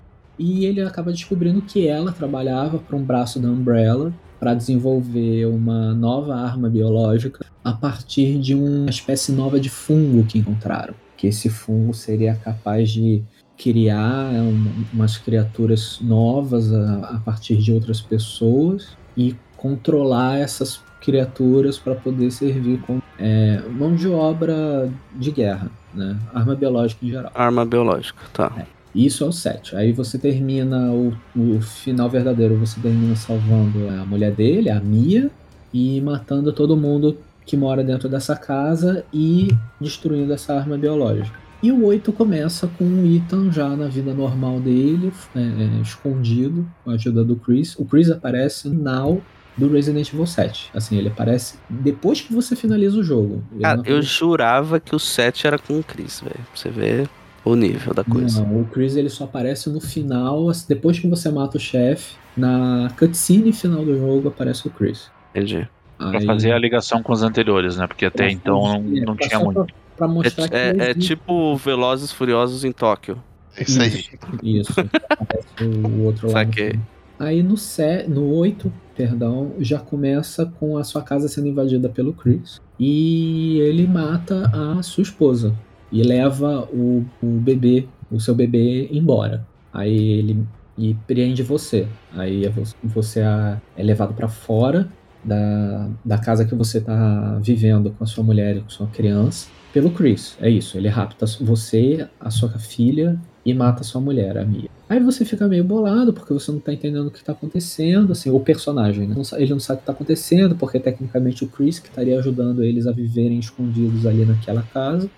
E 0.43 0.65
ele 0.65 0.81
acaba 0.81 1.11
descobrindo 1.11 1.61
que 1.61 1.87
ela 1.87 2.11
trabalhava 2.11 2.79
para 2.79 2.95
um 2.97 3.03
braço 3.03 3.39
da 3.39 3.47
Umbrella 3.47 4.11
para 4.39 4.55
desenvolver 4.55 5.45
uma 5.45 5.93
nova 5.93 6.35
arma 6.35 6.67
biológica 6.67 7.45
a 7.63 7.71
partir 7.73 8.39
de 8.39 8.55
uma 8.55 8.89
espécie 8.89 9.31
nova 9.31 9.59
de 9.59 9.69
fungo 9.69 10.23
que 10.25 10.39
encontraram. 10.39 10.95
Que 11.15 11.27
esse 11.27 11.47
fungo 11.47 11.93
seria 11.93 12.33
capaz 12.33 12.89
de 12.89 13.21
criar 13.55 14.31
um- 14.33 14.83
umas 14.91 15.15
criaturas 15.15 15.99
novas 16.01 16.73
a, 16.73 17.17
a 17.17 17.19
partir 17.19 17.57
de 17.57 17.71
outras 17.71 18.01
pessoas 18.01 18.97
e 19.15 19.35
controlar 19.55 20.39
essas 20.39 20.81
criaturas 21.01 21.77
para 21.77 21.93
poder 21.93 22.31
servir 22.31 22.79
como 22.79 22.99
é, 23.19 23.61
mão 23.69 23.93
de 23.93 24.07
obra 24.07 24.89
de 25.15 25.29
guerra, 25.29 25.69
né? 25.93 26.17
arma 26.33 26.55
biológica 26.55 27.05
em 27.05 27.09
geral. 27.11 27.31
Arma 27.35 27.63
biológica, 27.63 28.19
tá. 28.33 28.51
Isso 28.93 29.23
é 29.23 29.27
o 29.27 29.31
7. 29.31 29.75
Aí 29.75 29.91
você 29.91 30.17
termina 30.17 30.91
o, 30.91 31.13
o 31.35 31.61
final 31.61 32.09
verdadeiro, 32.09 32.57
você 32.57 32.79
termina 32.79 33.15
salvando 33.15 33.87
a 33.89 34.05
mulher 34.05 34.31
dele, 34.31 34.69
a 34.69 34.79
Mia, 34.79 35.31
e 35.73 36.01
matando 36.01 36.51
todo 36.51 36.75
mundo 36.75 37.17
que 37.45 37.55
mora 37.55 37.83
dentro 37.83 38.07
dessa 38.07 38.35
casa 38.35 39.05
e 39.13 39.49
destruindo 39.79 40.31
essa 40.33 40.53
arma 40.53 40.77
biológica. 40.77 41.39
E 41.63 41.71
o 41.71 41.85
8 41.85 42.11
começa 42.13 42.67
com 42.67 42.83
o 42.83 43.05
Ethan 43.05 43.51
já 43.51 43.69
na 43.69 43.87
vida 43.87 44.13
normal 44.13 44.59
dele, 44.59 45.13
é, 45.35 45.39
é, 45.39 45.81
escondido, 45.81 46.67
com 46.83 46.89
a 46.89 46.95
ajuda 46.95 47.23
do 47.23 47.35
Chris. 47.35 47.77
O 47.77 47.85
Chris 47.85 48.09
aparece 48.09 48.67
no 48.67 48.77
final 48.77 49.21
do 49.55 49.71
Resident 49.71 50.11
Evil 50.11 50.25
7. 50.25 50.71
Assim, 50.73 50.97
ele 50.97 51.09
aparece 51.09 51.59
depois 51.69 52.19
que 52.19 52.33
você 52.33 52.55
finaliza 52.55 52.97
o 52.97 53.03
jogo. 53.03 53.43
Cara, 53.61 53.81
eu 53.85 54.01
jurava 54.01 54.79
que 54.79 54.95
o 54.95 54.99
7 54.99 55.45
era 55.45 55.59
com 55.59 55.79
o 55.79 55.83
Chris, 55.83 56.21
velho. 56.21 56.45
Você 56.55 56.69
ver 56.69 57.07
o 57.43 57.55
nível 57.55 57.93
da 57.93 58.03
coisa. 58.03 58.43
Não, 58.43 58.61
o 58.61 58.65
Chris 58.65 58.95
ele 58.95 59.09
só 59.09 59.23
aparece 59.25 59.69
no 59.69 59.79
final, 59.81 60.49
assim, 60.49 60.65
depois 60.69 60.99
que 60.99 61.07
você 61.07 61.29
mata 61.31 61.57
o 61.57 61.59
chefe, 61.59 62.15
na 62.37 62.91
cutscene 62.97 63.51
final 63.53 63.83
do 63.83 63.97
jogo 63.97 64.27
aparece 64.29 64.67
o 64.67 64.71
Chris. 64.71 65.09
Entendi. 65.33 65.67
Pra 65.97 66.17
Aí- 66.19 66.25
fazer 66.25 66.51
a 66.51 66.57
ligação 66.59 67.01
com 67.03 67.13
os 67.13 67.21
anteriores, 67.23 67.77
né? 67.77 67.85
Porque 67.87 68.05
até 68.05 68.23
pra 68.23 68.31
então 68.31 68.61
não, 68.61 68.83
fazer- 68.83 69.01
não 69.05 69.15
pra- 69.15 69.27
tinha 69.27 69.39
muito. 69.39 69.63
Pra, 69.65 69.75
pra 69.97 70.07
mostrar 70.07 70.47
que 70.49 70.55
É, 70.55 70.59
é- 70.69 70.77
é 70.77 70.91
existe 70.91 71.15
tipo 71.15 71.55
Velozes 71.57 72.11
Furiosos 72.11 72.63
em 72.63 72.71
Tóquio. 72.71 73.17
É 73.55 73.63
isso 73.63 73.81
aí. 73.81 74.03
Isso, 74.43 74.73
aparece 75.09 75.47
o 75.63 76.03
outro 76.05 76.27
lado. 76.27 76.33
Saquei. 76.47 76.79
Aí 77.19 77.43
no, 77.43 77.55
se, 77.55 78.03
no 78.07 78.33
8, 78.33 78.71
perdão, 78.95 79.51
já 79.59 79.77
começa 79.77 80.45
com 80.59 80.75
a 80.77 80.83
sua 80.83 81.03
casa 81.03 81.27
sendo 81.27 81.47
invadida 81.47 81.87
pelo 81.87 82.13
Chris. 82.13 82.59
E 82.79 83.59
ele 83.59 83.85
mata 83.85 84.49
a 84.51 84.81
sua 84.81 85.03
esposa. 85.03 85.53
E 85.91 86.01
leva 86.03 86.67
o, 86.71 87.05
o 87.21 87.27
bebê, 87.27 87.87
o 88.11 88.19
seu 88.19 88.33
bebê, 88.35 88.87
embora. 88.91 89.45
Aí 89.73 89.95
ele 90.19 90.43
e 90.77 90.95
prende 91.05 91.43
você. 91.43 91.85
Aí 92.13 92.45
é 92.45 92.49
vo- 92.49 92.63
você 92.83 93.19
é 93.21 93.57
é 93.77 93.83
levado 93.83 94.13
pra 94.13 94.27
fora 94.27 94.87
da, 95.23 95.89
da 96.03 96.17
casa 96.17 96.45
que 96.45 96.55
você 96.55 96.81
tá 96.81 97.37
vivendo 97.43 97.91
com 97.91 98.03
a 98.03 98.07
sua 98.07 98.23
mulher 98.23 98.57
e 98.57 98.61
com 98.61 98.69
sua 98.69 98.87
criança. 98.87 99.47
pelo 99.73 99.91
Chris. 99.91 100.35
É 100.41 100.49
isso. 100.49 100.77
Ele 100.77 100.87
rapta 100.89 101.25
você, 101.41 102.07
a 102.19 102.29
sua 102.29 102.49
filha 102.49 103.17
e 103.45 103.53
mata 103.53 103.81
a 103.81 103.83
sua 103.83 104.01
mulher, 104.01 104.37
a 104.37 104.43
Mia. 104.45 104.69
Aí 104.89 104.99
você 104.99 105.23
fica 105.23 105.47
meio 105.47 105.63
bolado 105.63 106.11
porque 106.13 106.33
você 106.33 106.51
não 106.51 106.59
tá 106.59 106.73
entendendo 106.73 107.07
o 107.07 107.11
que 107.11 107.23
tá 107.23 107.31
acontecendo, 107.31 108.11
assim, 108.11 108.29
o 108.29 108.39
personagem, 108.39 109.07
né? 109.07 109.15
Ele 109.37 109.51
não 109.51 109.59
sabe 109.59 109.77
o 109.77 109.79
que 109.81 109.85
tá 109.85 109.93
acontecendo 109.93 110.55
porque 110.55 110.79
tecnicamente 110.79 111.43
o 111.45 111.47
Chris 111.47 111.79
que 111.79 111.87
estaria 111.87 112.17
ajudando 112.19 112.61
eles 112.63 112.85
a 112.87 112.91
viverem 112.91 113.39
escondidos 113.39 114.05
ali 114.05 114.25
naquela 114.25 114.61
casa. 114.63 115.09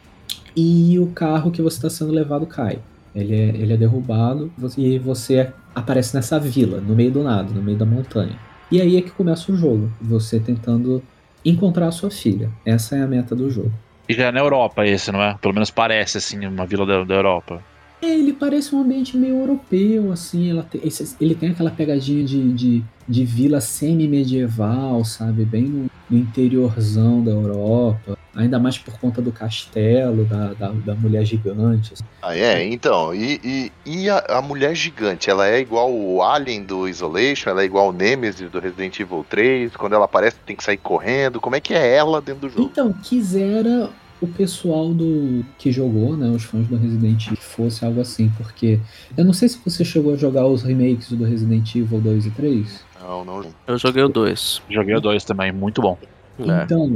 E 0.56 1.00
o 1.00 1.08
carro 1.08 1.52
que 1.52 1.62
você 1.62 1.78
está 1.78 1.90
sendo 1.90 2.12
levado 2.12 2.46
cai. 2.46 2.80
Ele 3.16 3.34
é, 3.34 3.48
ele 3.50 3.74
é 3.74 3.78
derrubado 3.78 4.52
e 4.78 4.98
você 4.98 5.52
aparece 5.76 6.16
nessa 6.16 6.40
vila, 6.40 6.82
no 6.82 6.96
meio 6.96 7.12
do 7.12 7.24
nada, 7.24 7.54
no 7.54 7.62
meio 7.62 7.78
da 7.78 7.86
montanha. 7.86 8.38
E 8.72 8.82
aí 8.82 8.98
é 8.98 9.02
que 9.02 9.12
começa 9.12 9.52
o 9.52 9.56
jogo, 9.56 9.92
você 10.02 10.40
tentando 10.40 11.04
encontrar 11.46 11.88
a 11.88 11.92
sua 11.92 12.10
filha. 12.10 12.50
Essa 12.66 12.96
é 12.96 13.04
a 13.04 13.08
meta 13.08 13.36
do 13.36 13.50
jogo. 13.50 13.72
E 14.08 14.14
já 14.14 14.28
é 14.28 14.32
na 14.32 14.40
Europa 14.40 14.86
esse, 14.86 15.12
não 15.12 15.22
é? 15.22 15.38
Pelo 15.40 15.54
menos 15.54 15.70
parece, 15.70 16.18
assim, 16.18 16.46
uma 16.46 16.66
vila 16.66 16.86
da, 16.86 17.04
da 17.04 17.14
Europa. 17.16 17.64
É, 18.04 18.10
ele 18.10 18.34
parece 18.34 18.76
um 18.76 18.82
ambiente 18.82 19.16
meio 19.16 19.38
europeu, 19.38 20.12
assim. 20.12 20.62
Tem, 20.70 20.82
ele 21.22 21.36
tem 21.36 21.52
aquela 21.52 21.72
pegadinha 21.72 22.26
de, 22.26 22.52
de, 22.52 22.84
de 23.08 23.24
vila 23.24 23.62
semi-medieval, 23.62 25.06
sabe? 25.06 25.46
Bem 25.46 25.64
no, 25.64 25.90
no, 26.10 26.18
interiorzão 26.18 27.24
da 27.24 27.32
Europa. 27.32 28.18
Ainda 28.36 28.60
mais 28.60 28.78
por 28.78 29.00
conta 29.00 29.22
do 29.22 29.32
castelo, 29.32 30.26
da, 30.26 30.54
da, 30.54 30.70
da 30.72 30.96
mulher 30.96 31.24
gigante. 31.24 31.94
Assim. 31.94 32.04
Ah, 32.22 32.36
é? 32.36 32.68
Então, 32.68 33.16
e, 33.16 33.40
e, 33.42 33.72
e 33.86 34.10
a, 34.10 34.18
a, 34.28 34.42
mulher 34.42 34.76
gigante? 34.76 35.30
Ela 35.30 35.48
é 35.48 35.62
igual 35.62 35.90
o 35.90 36.22
Alien 36.22 36.64
do 36.64 36.90
Isolation? 36.90 37.52
Ela 37.52 37.62
é 37.62 37.66
igual 37.66 37.88
o 37.88 37.94
Nemesis 37.94 38.50
do 38.50 38.60
Resident 38.60 39.00
Evil 39.00 39.26
3? 39.30 39.78
Quando 39.78 39.94
ela 39.94 40.06
aparece, 40.06 40.36
tem 40.46 40.58
que 40.58 40.64
sair 40.64 40.78
correndo? 40.78 41.40
Como 41.40 41.56
é 41.56 41.62
que 41.62 41.74
é 41.74 41.96
ela 41.96 42.20
dentro 42.20 42.50
do 42.50 42.50
jogo? 42.50 42.70
Então, 42.70 42.92
quisera 42.92 43.90
o 44.24 44.28
pessoal 44.28 44.94
do 44.94 45.44
que 45.58 45.72
jogou, 45.72 46.16
né, 46.16 46.30
os 46.30 46.44
fãs 46.44 46.66
do 46.68 46.78
Resident 46.78 47.26
Evil, 47.26 47.38
que 47.38 47.44
fosse 47.44 47.84
algo 47.84 48.00
assim, 48.00 48.32
porque 48.38 48.80
eu 49.18 49.26
não 49.26 49.34
sei 49.34 49.50
se 49.50 49.60
você 49.64 49.84
chegou 49.84 50.14
a 50.14 50.18
jogar 50.18 50.48
os 50.48 50.64
remakes 50.64 51.12
do 51.12 51.26
Resident 51.26 51.76
Evil 51.76 52.00
2 52.00 52.28
e 52.28 52.32
3. 52.32 52.86
Não, 53.02 53.26
não. 53.26 53.46
Eu 53.68 53.78
joguei 53.78 54.02
o 54.02 54.08
2. 54.08 54.62
Joguei 54.70 54.96
o 54.96 55.02
2 55.02 55.26
também, 55.26 55.52
muito 55.52 55.82
bom. 55.82 55.98
É. 56.40 56.64
Então, 56.64 56.88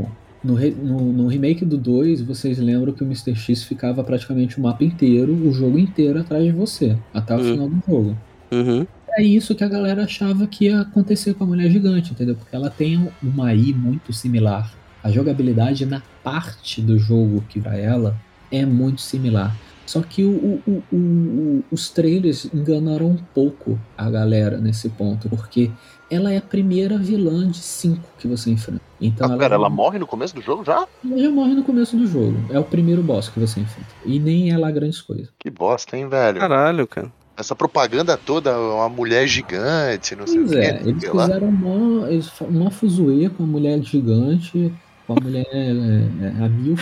no, 0.43 0.55
no, 0.55 1.11
no, 1.11 1.27
remake 1.27 1.65
do 1.65 1.77
2, 1.77 2.21
vocês 2.21 2.57
lembram 2.57 2.93
que 2.93 3.03
o 3.03 3.05
Mr. 3.05 3.35
X 3.35 3.63
ficava 3.63 4.03
praticamente 4.03 4.57
o 4.57 4.61
mapa 4.61 4.83
inteiro, 4.83 5.33
o 5.33 5.51
jogo 5.51 5.77
inteiro 5.77 6.19
atrás 6.19 6.45
de 6.45 6.51
você, 6.51 6.97
até 7.13 7.35
o 7.35 7.39
uhum. 7.39 7.43
final 7.43 7.69
do 7.69 7.83
jogo. 7.85 8.17
Uhum. 8.51 8.87
É 9.17 9.23
isso 9.23 9.53
que 9.53 9.63
a 9.63 9.67
galera 9.67 10.03
achava 10.03 10.47
que 10.47 10.65
ia 10.65 10.81
acontecer 10.81 11.33
com 11.33 11.43
a 11.43 11.47
mulher 11.47 11.69
gigante, 11.69 12.11
entendeu? 12.11 12.35
Porque 12.35 12.55
ela 12.55 12.69
tem 12.69 13.09
uma 13.21 13.47
AI 13.47 13.73
muito 13.73 14.13
similar 14.13 14.71
a 15.07 15.11
jogabilidade 15.11 15.85
na 15.85 16.01
parte 16.21 16.81
do 16.81 16.99
jogo 16.99 17.41
que 17.47 17.59
vai 17.59 17.81
ela 17.81 18.15
é 18.51 18.65
muito 18.65 19.01
similar. 19.01 19.55
Só 19.85 20.01
que 20.01 20.21
o, 20.21 20.61
o, 20.67 20.83
o, 20.91 21.63
os 21.71 21.89
trailers 21.89 22.43
enganaram 22.53 23.07
um 23.07 23.17
pouco 23.33 23.79
a 23.97 24.09
galera 24.09 24.57
nesse 24.57 24.89
ponto, 24.89 25.29
porque 25.29 25.71
ela 26.11 26.29
é 26.31 26.37
a 26.37 26.41
primeira 26.41 26.97
vilã 26.97 27.49
de 27.49 27.59
cinco 27.59 28.03
que 28.19 28.27
você 28.27 28.51
enfrenta. 28.51 28.81
Então 28.99 29.27
ah, 29.27 29.31
ela, 29.31 29.39
pera, 29.39 29.55
ela 29.55 29.69
morre 29.69 29.97
no 29.97 30.05
começo 30.05 30.35
do 30.35 30.41
jogo 30.41 30.65
já? 30.65 30.85
Ela 31.09 31.17
já 31.17 31.29
morre 31.29 31.53
no 31.53 31.63
começo 31.63 31.95
do 31.95 32.05
jogo. 32.05 32.37
É 32.49 32.59
o 32.59 32.65
primeiro 32.65 33.01
boss 33.01 33.29
que 33.29 33.39
você 33.39 33.61
enfrenta. 33.61 33.87
E 34.05 34.19
nem 34.19 34.51
é 34.51 34.57
lá 34.57 34.69
grandes 34.69 35.01
coisas. 35.01 35.29
Que 35.39 35.49
bosta, 35.49 35.95
hein, 35.95 36.09
velho? 36.09 36.37
Caralho, 36.37 36.85
cara. 36.85 37.09
Essa 37.37 37.55
propaganda 37.55 38.17
toda, 38.17 38.59
uma 38.59 38.89
mulher 38.89 39.25
gigante, 39.25 40.17
não 40.17 40.25
pois 40.25 40.49
sei 40.49 40.59
é, 40.59 40.73
o 40.73 40.83
que. 40.83 40.89
Eles 40.89 41.09
fizeram 41.09 41.47
uma, 41.47 42.09
uma 42.49 42.71
fuzuê 42.71 43.29
com 43.29 43.43
a 43.43 43.47
mulher 43.47 43.79
gigante 43.81 44.73
a 45.13 45.21
mulher 45.21 45.47
é, 45.51 45.69
é, 45.69 46.43
a 46.43 46.49
mil 46.49 46.75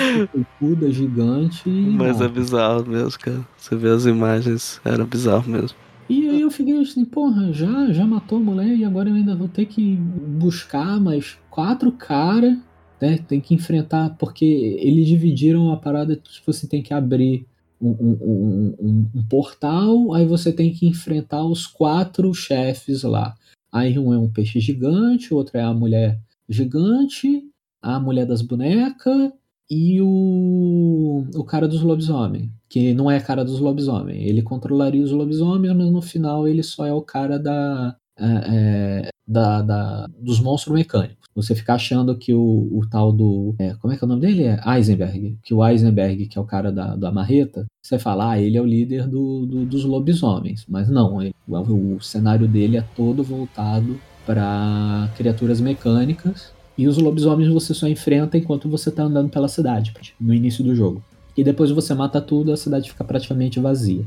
cuda 0.60 0.92
gigante. 0.92 1.70
Mas 1.70 2.22
é 2.22 2.28
bizarro 2.28 2.86
mesmo, 2.88 3.20
cara. 3.20 3.48
Você 3.58 3.76
vê 3.76 3.90
as 3.90 4.06
imagens, 4.06 4.82
era 4.84 5.06
bizarro 5.06 5.50
mesmo. 5.50 5.78
E 6.08 6.30
aí 6.30 6.42
eu 6.42 6.52
fiquei 6.52 6.80
assim, 6.80 7.04
porra, 7.04 7.52
já, 7.52 7.92
já 7.92 8.06
matou 8.06 8.38
a 8.38 8.42
mulher 8.42 8.76
e 8.76 8.86
agora 8.86 9.10
eu 9.10 9.16
ainda 9.16 9.36
vou 9.36 9.48
ter 9.48 9.66
que 9.66 9.96
buscar 9.96 11.00
mais 11.00 11.38
quatro 11.50 11.92
caras, 11.92 12.58
né? 13.02 13.18
Tem 13.18 13.42
que 13.42 13.56
enfrentar, 13.56 14.16
porque 14.18 14.46
eles 14.80 15.08
dividiram 15.08 15.72
a 15.72 15.78
parada, 15.78 16.16
tipo, 16.16 16.54
você 16.54 16.68
tem 16.68 16.84
que 16.84 16.94
abrir 16.94 17.48
um, 17.82 17.90
um, 17.90 18.76
um, 18.80 19.08
um, 19.16 19.24
portal, 19.24 20.14
aí 20.14 20.26
você 20.26 20.52
tem 20.52 20.72
que 20.72 20.88
enfrentar 20.88 21.44
os 21.44 21.66
quatro 21.66 22.34
chefes 22.34 23.04
lá. 23.04 23.36
Aí 23.72 23.98
um 23.98 24.14
é 24.14 24.18
um 24.18 24.30
peixe 24.30 24.60
gigante, 24.60 25.34
o 25.34 25.38
outro 25.38 25.58
é 25.58 25.64
a 25.64 25.74
mulher 25.74 26.20
gigante, 26.48 27.44
a 27.86 28.00
mulher 28.00 28.26
das 28.26 28.42
bonecas 28.42 29.32
e 29.70 30.02
o, 30.02 31.26
o 31.36 31.44
cara 31.44 31.68
dos 31.68 31.82
lobisomens, 31.82 32.50
que 32.68 32.94
não 32.94 33.10
é 33.10 33.18
a 33.18 33.22
cara 33.22 33.46
dos 33.46 33.60
lobisomens. 33.60 34.28
Ele 34.28 34.42
controlaria 34.42 35.04
os 35.04 35.12
lobisomens, 35.12 35.76
mas 35.76 35.92
no 35.92 36.02
final 36.02 36.48
ele 36.48 36.64
só 36.64 36.86
é 36.86 36.94
o 36.94 37.02
cara 37.02 37.38
da, 37.38 37.96
é, 38.18 38.26
é, 38.26 39.10
da, 39.28 39.62
da, 39.62 40.08
dos 40.20 40.40
monstros 40.40 40.76
mecânicos. 40.76 41.26
Você 41.36 41.54
fica 41.54 41.74
achando 41.74 42.18
que 42.18 42.34
o, 42.34 42.70
o 42.72 42.88
tal 42.90 43.12
do. 43.12 43.54
É, 43.60 43.74
como 43.76 43.94
é 43.94 43.98
que 43.98 44.04
é 44.04 44.06
o 44.06 44.10
nome 44.10 44.22
dele? 44.22 44.44
É 44.44 44.60
Eisenberg. 44.66 45.38
Que 45.44 45.54
o 45.54 45.66
Eisenberg, 45.68 46.28
que 46.28 46.38
é 46.38 46.42
o 46.42 46.46
cara 46.46 46.72
da, 46.72 46.96
da 46.96 47.12
marreta, 47.12 47.66
você 47.84 48.00
fala, 48.00 48.32
ah, 48.32 48.40
ele 48.40 48.58
é 48.58 48.62
o 48.62 48.66
líder 48.66 49.08
do, 49.08 49.46
do 49.46 49.66
dos 49.66 49.84
lobisomens. 49.84 50.66
Mas 50.68 50.90
não, 50.90 51.22
ele, 51.22 51.36
o, 51.48 51.96
o 51.98 52.02
cenário 52.02 52.48
dele 52.48 52.78
é 52.78 52.82
todo 52.96 53.24
voltado 53.24 54.00
para 54.26 55.12
criaturas 55.18 55.60
mecânicas 55.60 56.55
e 56.78 56.88
os 56.88 56.98
lobisomens 56.98 57.50
você 57.52 57.74
só 57.74 57.88
enfrenta 57.88 58.38
enquanto 58.38 58.70
você 58.70 58.92
tá 58.92 59.04
andando 59.04 59.30
pela 59.30 59.48
cidade, 59.48 59.94
no 60.20 60.34
início 60.34 60.64
do 60.64 60.76
jogo. 60.76 61.04
E 61.38 61.44
depois 61.44 61.72
você 61.72 61.94
mata 61.94 62.22
tudo, 62.22 62.52
a 62.52 62.58
cidade 62.58 62.90
fica 62.90 63.04
praticamente 63.04 63.60
vazia. 63.60 64.06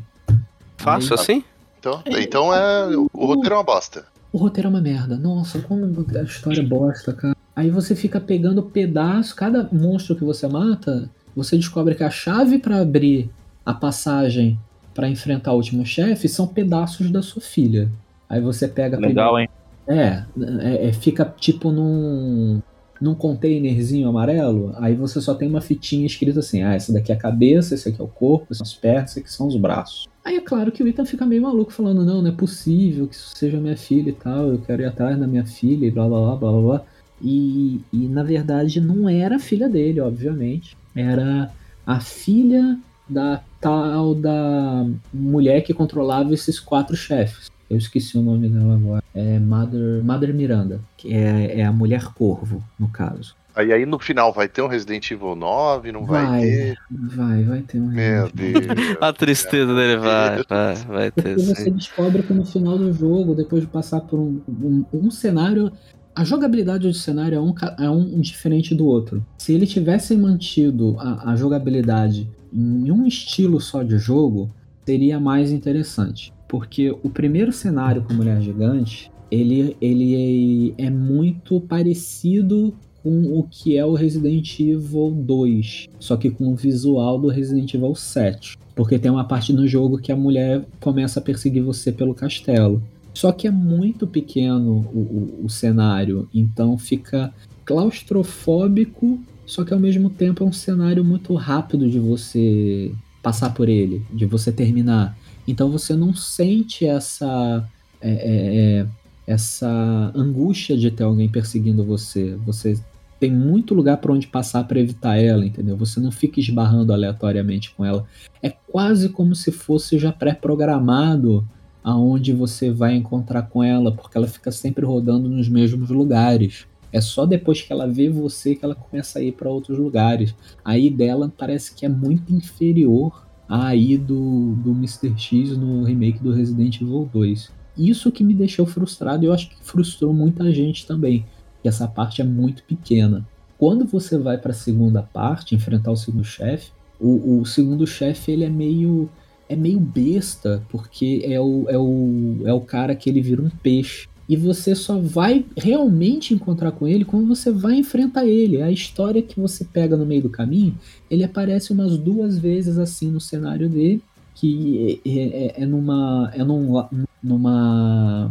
Fácil 0.77 1.15
Aí, 1.15 1.21
assim? 1.21 1.45
Então, 1.79 2.03
então 2.07 2.55
é. 2.55 2.97
O 3.13 3.27
roteiro 3.27 3.55
é 3.55 3.59
uma 3.59 3.65
bosta. 3.65 4.05
O 4.33 4.39
roteiro 4.39 4.69
é 4.69 4.71
uma 4.71 4.81
merda. 4.81 5.17
Nossa, 5.17 5.61
como 5.61 5.85
a 5.85 6.23
história 6.23 6.61
é 6.61 6.65
bosta, 6.65 7.13
cara. 7.13 7.37
Aí 7.55 7.71
você 7.71 7.97
fica 7.97 8.21
pegando 8.21 8.63
pedaço, 8.63 9.35
cada 9.35 9.69
monstro 9.73 10.15
que 10.15 10.25
você 10.25 10.47
mata, 10.47 11.11
você 11.35 11.57
descobre 11.57 11.95
que 11.95 12.05
a 12.05 12.11
chave 12.11 12.59
para 12.59 12.81
abrir 12.81 13.31
a 13.65 13.75
passagem 13.75 14.59
para 14.95 15.09
enfrentar 15.09 15.53
o 15.53 15.57
último 15.57 15.85
chefe 15.85 16.29
são 16.29 16.47
pedaços 16.47 17.11
da 17.11 17.23
sua 17.23 17.43
filha. 17.43 17.91
Aí 18.29 18.41
você 18.41 18.67
pega 18.69 18.97
Legal, 18.97 19.35
primeiro, 19.35 19.39
hein? 19.39 19.49
É, 19.89 20.23
é, 20.61 20.89
é, 20.89 20.93
fica 20.93 21.25
tipo 21.25 21.73
num, 21.73 22.61
num 23.01 23.15
containerzinho 23.15 24.07
amarelo, 24.07 24.75
aí 24.77 24.95
você 24.95 25.19
só 25.19 25.35
tem 25.35 25.49
uma 25.49 25.63
fitinha 25.63 26.07
escrita 26.07 26.41
assim: 26.41 26.63
ah, 26.63 26.75
essa 26.75 26.93
daqui 26.93 27.11
é 27.11 27.15
a 27.15 27.19
cabeça, 27.19 27.75
esse 27.75 27.89
aqui 27.89 28.01
é 28.01 28.05
o 28.05 28.09
corpo, 28.09 28.49
essas 28.51 28.59
são 28.59 28.67
as 28.67 28.75
pernas, 28.75 29.11
esse 29.11 29.21
aqui 29.21 29.33
são 29.33 29.47
os 29.47 29.57
braços. 29.57 30.07
Aí 30.23 30.37
é 30.37 30.41
claro 30.41 30.71
que 30.71 30.83
o 30.83 30.89
Ethan 30.89 31.07
fica 31.07 31.25
meio 31.25 31.43
maluco, 31.43 31.73
falando: 31.73 32.05
não, 32.05 32.21
não 32.21 32.31
é 32.31 32.35
possível 32.35 33.09
que 33.09 33.15
isso 33.15 33.35
seja 33.35 33.59
minha 33.59 33.77
filha 33.77 34.11
e 34.11 34.15
tal, 34.15 34.49
eu 34.49 34.59
quero 34.59 34.83
ir 34.83 34.87
atrás 34.87 35.19
da 35.19 35.27
minha 35.27 35.47
filha 35.47 35.87
e 35.87 35.91
blá 35.91 36.07
blá 36.07 36.37
blá 36.37 36.37
blá 36.37 36.61
blá. 36.61 36.83
E, 37.21 37.81
e 37.93 38.07
na 38.07 38.23
verdade 38.23 38.81
não 38.81 39.09
era 39.09 39.37
a 39.37 39.41
filha 39.41 39.69
dele, 39.69 40.01
obviamente, 40.01 40.77
era 40.95 41.51
a 41.87 41.99
filha 41.99 42.79
da 43.09 43.43
tal 43.61 44.15
da 44.15 44.87
mulher 45.13 45.63
que 45.63 45.73
controlava 45.73 46.33
esses 46.35 46.61
quatro 46.61 46.95
chefes. 46.95 47.51
Eu 47.71 47.77
esqueci 47.77 48.17
o 48.17 48.23
nome 48.23 48.49
dela 48.49 48.75
agora. 48.75 49.05
É 49.15 49.39
Mother, 49.39 50.03
Mother 50.03 50.35
Miranda, 50.35 50.81
que 50.97 51.13
é, 51.13 51.61
é 51.61 51.65
a 51.65 51.73
mulher 51.73 52.05
corvo, 52.15 52.63
no 52.79 52.89
caso. 52.89 53.37
Aí, 53.55 53.73
aí 53.73 53.85
no 53.85 53.99
final 53.99 54.33
vai 54.33 54.49
ter 54.49 54.63
um 54.63 54.69
Resident 54.69 55.11
Evil 55.11 55.35
9, 55.35 55.91
não 55.91 56.05
vai, 56.05 56.27
vai 56.27 56.41
ter? 56.43 56.79
Vai, 56.91 57.43
vai 57.43 57.61
ter 57.63 57.81
um 57.81 57.89
Meu 57.89 58.31
Deus. 58.33 58.67
a 59.01 59.13
tristeza 59.13 59.75
dele 59.75 59.97
vai, 59.97 60.45
vai, 60.49 60.75
vai 60.77 61.11
ter. 61.11 61.35
Porque 61.35 61.55
você 61.55 61.71
descobre 61.71 62.23
que 62.23 62.33
no 62.33 62.47
final 62.47 62.79
do 62.79 62.93
jogo, 62.93 63.35
depois 63.35 63.63
de 63.63 63.69
passar 63.69 64.01
por 64.03 64.19
um, 64.19 64.41
um, 64.49 64.85
um 64.93 65.11
cenário 65.11 65.73
a 66.15 66.25
jogabilidade 66.25 66.89
do 66.89 66.95
cenário 66.95 67.37
é 67.37 67.41
um, 67.41 67.55
é 67.79 67.89
um 67.89 68.21
diferente 68.21 68.75
do 68.75 68.85
outro. 68.87 69.25
Se 69.39 69.53
ele 69.53 69.69
tivesse 69.69 70.17
mantido 70.17 70.97
a, 70.99 71.31
a, 71.31 71.37
jogabilidade 71.37 72.29
em 72.53 72.91
um 72.91 73.07
estilo 73.07 73.61
só 73.61 73.85
de 73.85 73.99
jogo, 73.99 74.51
seria 74.85 75.21
mais 75.21 75.53
interessante 75.53 76.33
porque 76.49 76.91
o 76.91 77.11
primeiro 77.11 77.53
cenário 77.53 78.03
com 78.03 78.15
Mulher 78.15 78.41
Gigante, 78.41 79.13
ele, 79.31 79.77
ele 79.81 80.75
é, 80.79 80.87
é 80.87 80.91
muito 80.91 81.61
parecido 81.61 82.75
com 83.03 83.39
o 83.39 83.45
que 83.45 83.77
é 83.77 83.85
o 83.85 83.95
Resident 83.95 84.59
Evil 84.59 85.11
2, 85.11 85.89
só 86.01 86.17
que 86.17 86.31
com 86.31 86.53
o 86.53 86.57
visual 86.57 87.19
do 87.19 87.29
Resident 87.29 87.73
Evil 87.75 87.95
7. 87.95 88.59
Porque 88.75 88.99
tem 88.99 89.11
uma 89.11 89.25
parte 89.25 89.53
no 89.53 89.67
jogo 89.69 89.99
que 89.99 90.11
a 90.11 90.17
mulher 90.17 90.65
começa 90.81 91.21
a 91.21 91.23
perseguir 91.23 91.63
você 91.63 91.93
pelo 91.93 92.15
castelo. 92.15 92.83
Só 93.13 93.33
que 93.33 93.47
é 93.47 93.51
muito 93.51 94.07
pequeno 94.07 94.89
o, 94.93 94.99
o, 94.99 95.45
o 95.45 95.51
cenário, 95.51 96.29
então 96.33 96.79
fica 96.79 97.33
claustrofóbico, 97.65 99.19
só 99.45 99.65
que 99.65 99.75
ao 99.75 99.81
mesmo 99.81 100.09
tempo 100.09 100.45
é 100.45 100.47
um 100.47 100.53
cenário 100.53 101.05
muito 101.05 101.35
rápido 101.35 101.89
de 101.91 101.99
você 101.99 102.93
passar 103.23 103.53
por 103.53 103.69
ele, 103.69 104.03
de 104.13 104.25
você 104.25 104.53
terminar. 104.53 105.17
Então 105.49 105.71
você 105.71 105.97
não 105.97 106.15
sente 106.15 106.85
essa 106.85 107.67
é, 108.01 108.11
é, 108.11 108.81
é, 108.81 108.87
essa 109.27 110.13
angústia 110.15 110.77
de 110.77 110.91
ter 110.91 111.05
alguém 111.05 111.29
perseguindo 111.29 111.83
você. 111.83 112.37
Você 112.47 112.79
tem 113.19 113.33
muito 113.33 113.75
lugar 113.75 113.97
para 113.97 114.13
onde 114.13 114.27
passar 114.27 114.65
para 114.65 114.79
evitar 114.79 115.17
ela, 115.17 115.45
entendeu? 115.45 115.77
Você 115.77 115.99
não 115.99 116.13
fica 116.13 116.39
esbarrando 116.39 116.93
aleatoriamente 116.93 117.75
com 117.75 117.85
ela. 117.85 118.07
É 118.43 118.51
quase 118.51 119.09
como 119.09 119.35
se 119.35 119.51
fosse 119.51 119.99
já 119.99 120.13
pré-programado 120.13 121.47
aonde 121.83 122.33
você 122.33 122.71
vai 122.71 122.95
encontrar 122.95 123.43
com 123.43 123.65
ela, 123.65 123.91
porque 123.91 124.19
ela 124.19 124.27
fica 124.27 124.53
sempre 124.53 124.85
rodando 124.85 125.29
nos 125.29 125.49
mesmos 125.49 125.89
lugares. 125.89 126.67
É 126.93 127.01
só 127.01 127.27
depois 127.27 127.61
que 127.63 127.73
ela 127.73 127.87
vê 127.87 128.09
você 128.09 128.55
que 128.55 128.65
ela 128.65 128.75
começa 128.75 129.19
a 129.19 129.23
ir 129.23 129.33
para 129.33 129.51
outros 129.51 129.79
lugares. 129.79 130.35
Aí 130.65 130.91
dela 130.91 131.33
parece 131.37 131.75
que 131.75 131.85
é 131.85 131.89
muito 131.89 132.33
inferior 132.33 133.28
aí 133.49 133.97
do, 133.97 134.55
do 134.57 134.73
Mr. 134.73 135.15
X 135.17 135.57
no 135.57 135.83
remake 135.85 136.23
do 136.23 136.33
Resident 136.33 136.81
Evil 136.81 137.09
2. 137.13 137.51
Isso 137.77 138.13
que 138.13 138.25
me 138.25 138.35
deixou 138.35 138.67
frustrado 138.67 139.25
e 139.25 139.27
eu 139.27 139.33
acho 139.33 139.49
que 139.49 139.57
frustrou 139.63 140.13
muita 140.13 140.53
gente 140.53 140.87
também, 140.87 141.25
que 141.63 141.69
essa 141.69 141.87
parte 141.87 142.21
é 142.21 142.25
muito 142.25 142.63
pequena. 142.65 143.27
Quando 143.57 143.85
você 143.87 144.19
vai 144.19 144.37
para 144.37 144.51
a 144.51 144.55
segunda 144.55 145.03
parte, 145.03 145.55
enfrentar 145.55 145.93
o 145.93 145.97
segundo 145.97 146.25
chefe, 146.25 146.73
o, 147.01 147.41
o 147.41 147.47
segundo 147.47 147.87
chefe 147.87 148.33
ele 148.33 148.45
é 148.45 148.51
meio 148.51 149.09
é 149.49 149.57
meio 149.57 149.81
besta, 149.81 150.63
porque 150.69 151.23
é 151.25 151.41
o, 151.41 151.65
é, 151.69 151.79
o, 151.79 152.43
é 152.45 152.53
o 152.53 152.61
cara 152.61 152.95
que 152.95 153.09
ele 153.09 153.23
vira 153.23 153.41
um 153.41 153.49
peixe. 153.49 154.07
E 154.29 154.37
você 154.37 154.75
só 154.75 154.99
vai 154.99 155.45
realmente 155.57 156.35
encontrar 156.35 156.73
com 156.73 156.87
ele 156.87 157.05
quando 157.05 157.27
você 157.27 157.51
vai 157.51 157.77
enfrentar 157.77 158.27
ele. 158.27 158.61
A 158.61 158.71
história 158.71 159.23
que 159.23 159.41
você 159.41 159.65
pega 159.65 159.97
no 159.97 160.05
meio 160.05 160.23
do 160.23 160.29
caminho, 160.29 160.77
ele 161.11 161.25
aparece 161.25 161.73
umas 161.73 161.97
duas 161.97 162.39
vezes 162.39 162.79
assim 162.79 163.11
no 163.11 163.21
cenário 163.21 163.69
dele, 163.71 164.03
que 164.35 165.01
é, 165.05 165.11
é, 165.11 165.63
é 165.63 165.67
numa. 165.67 166.31
É 166.35 166.45
num, 166.45 166.85
numa. 167.23 168.31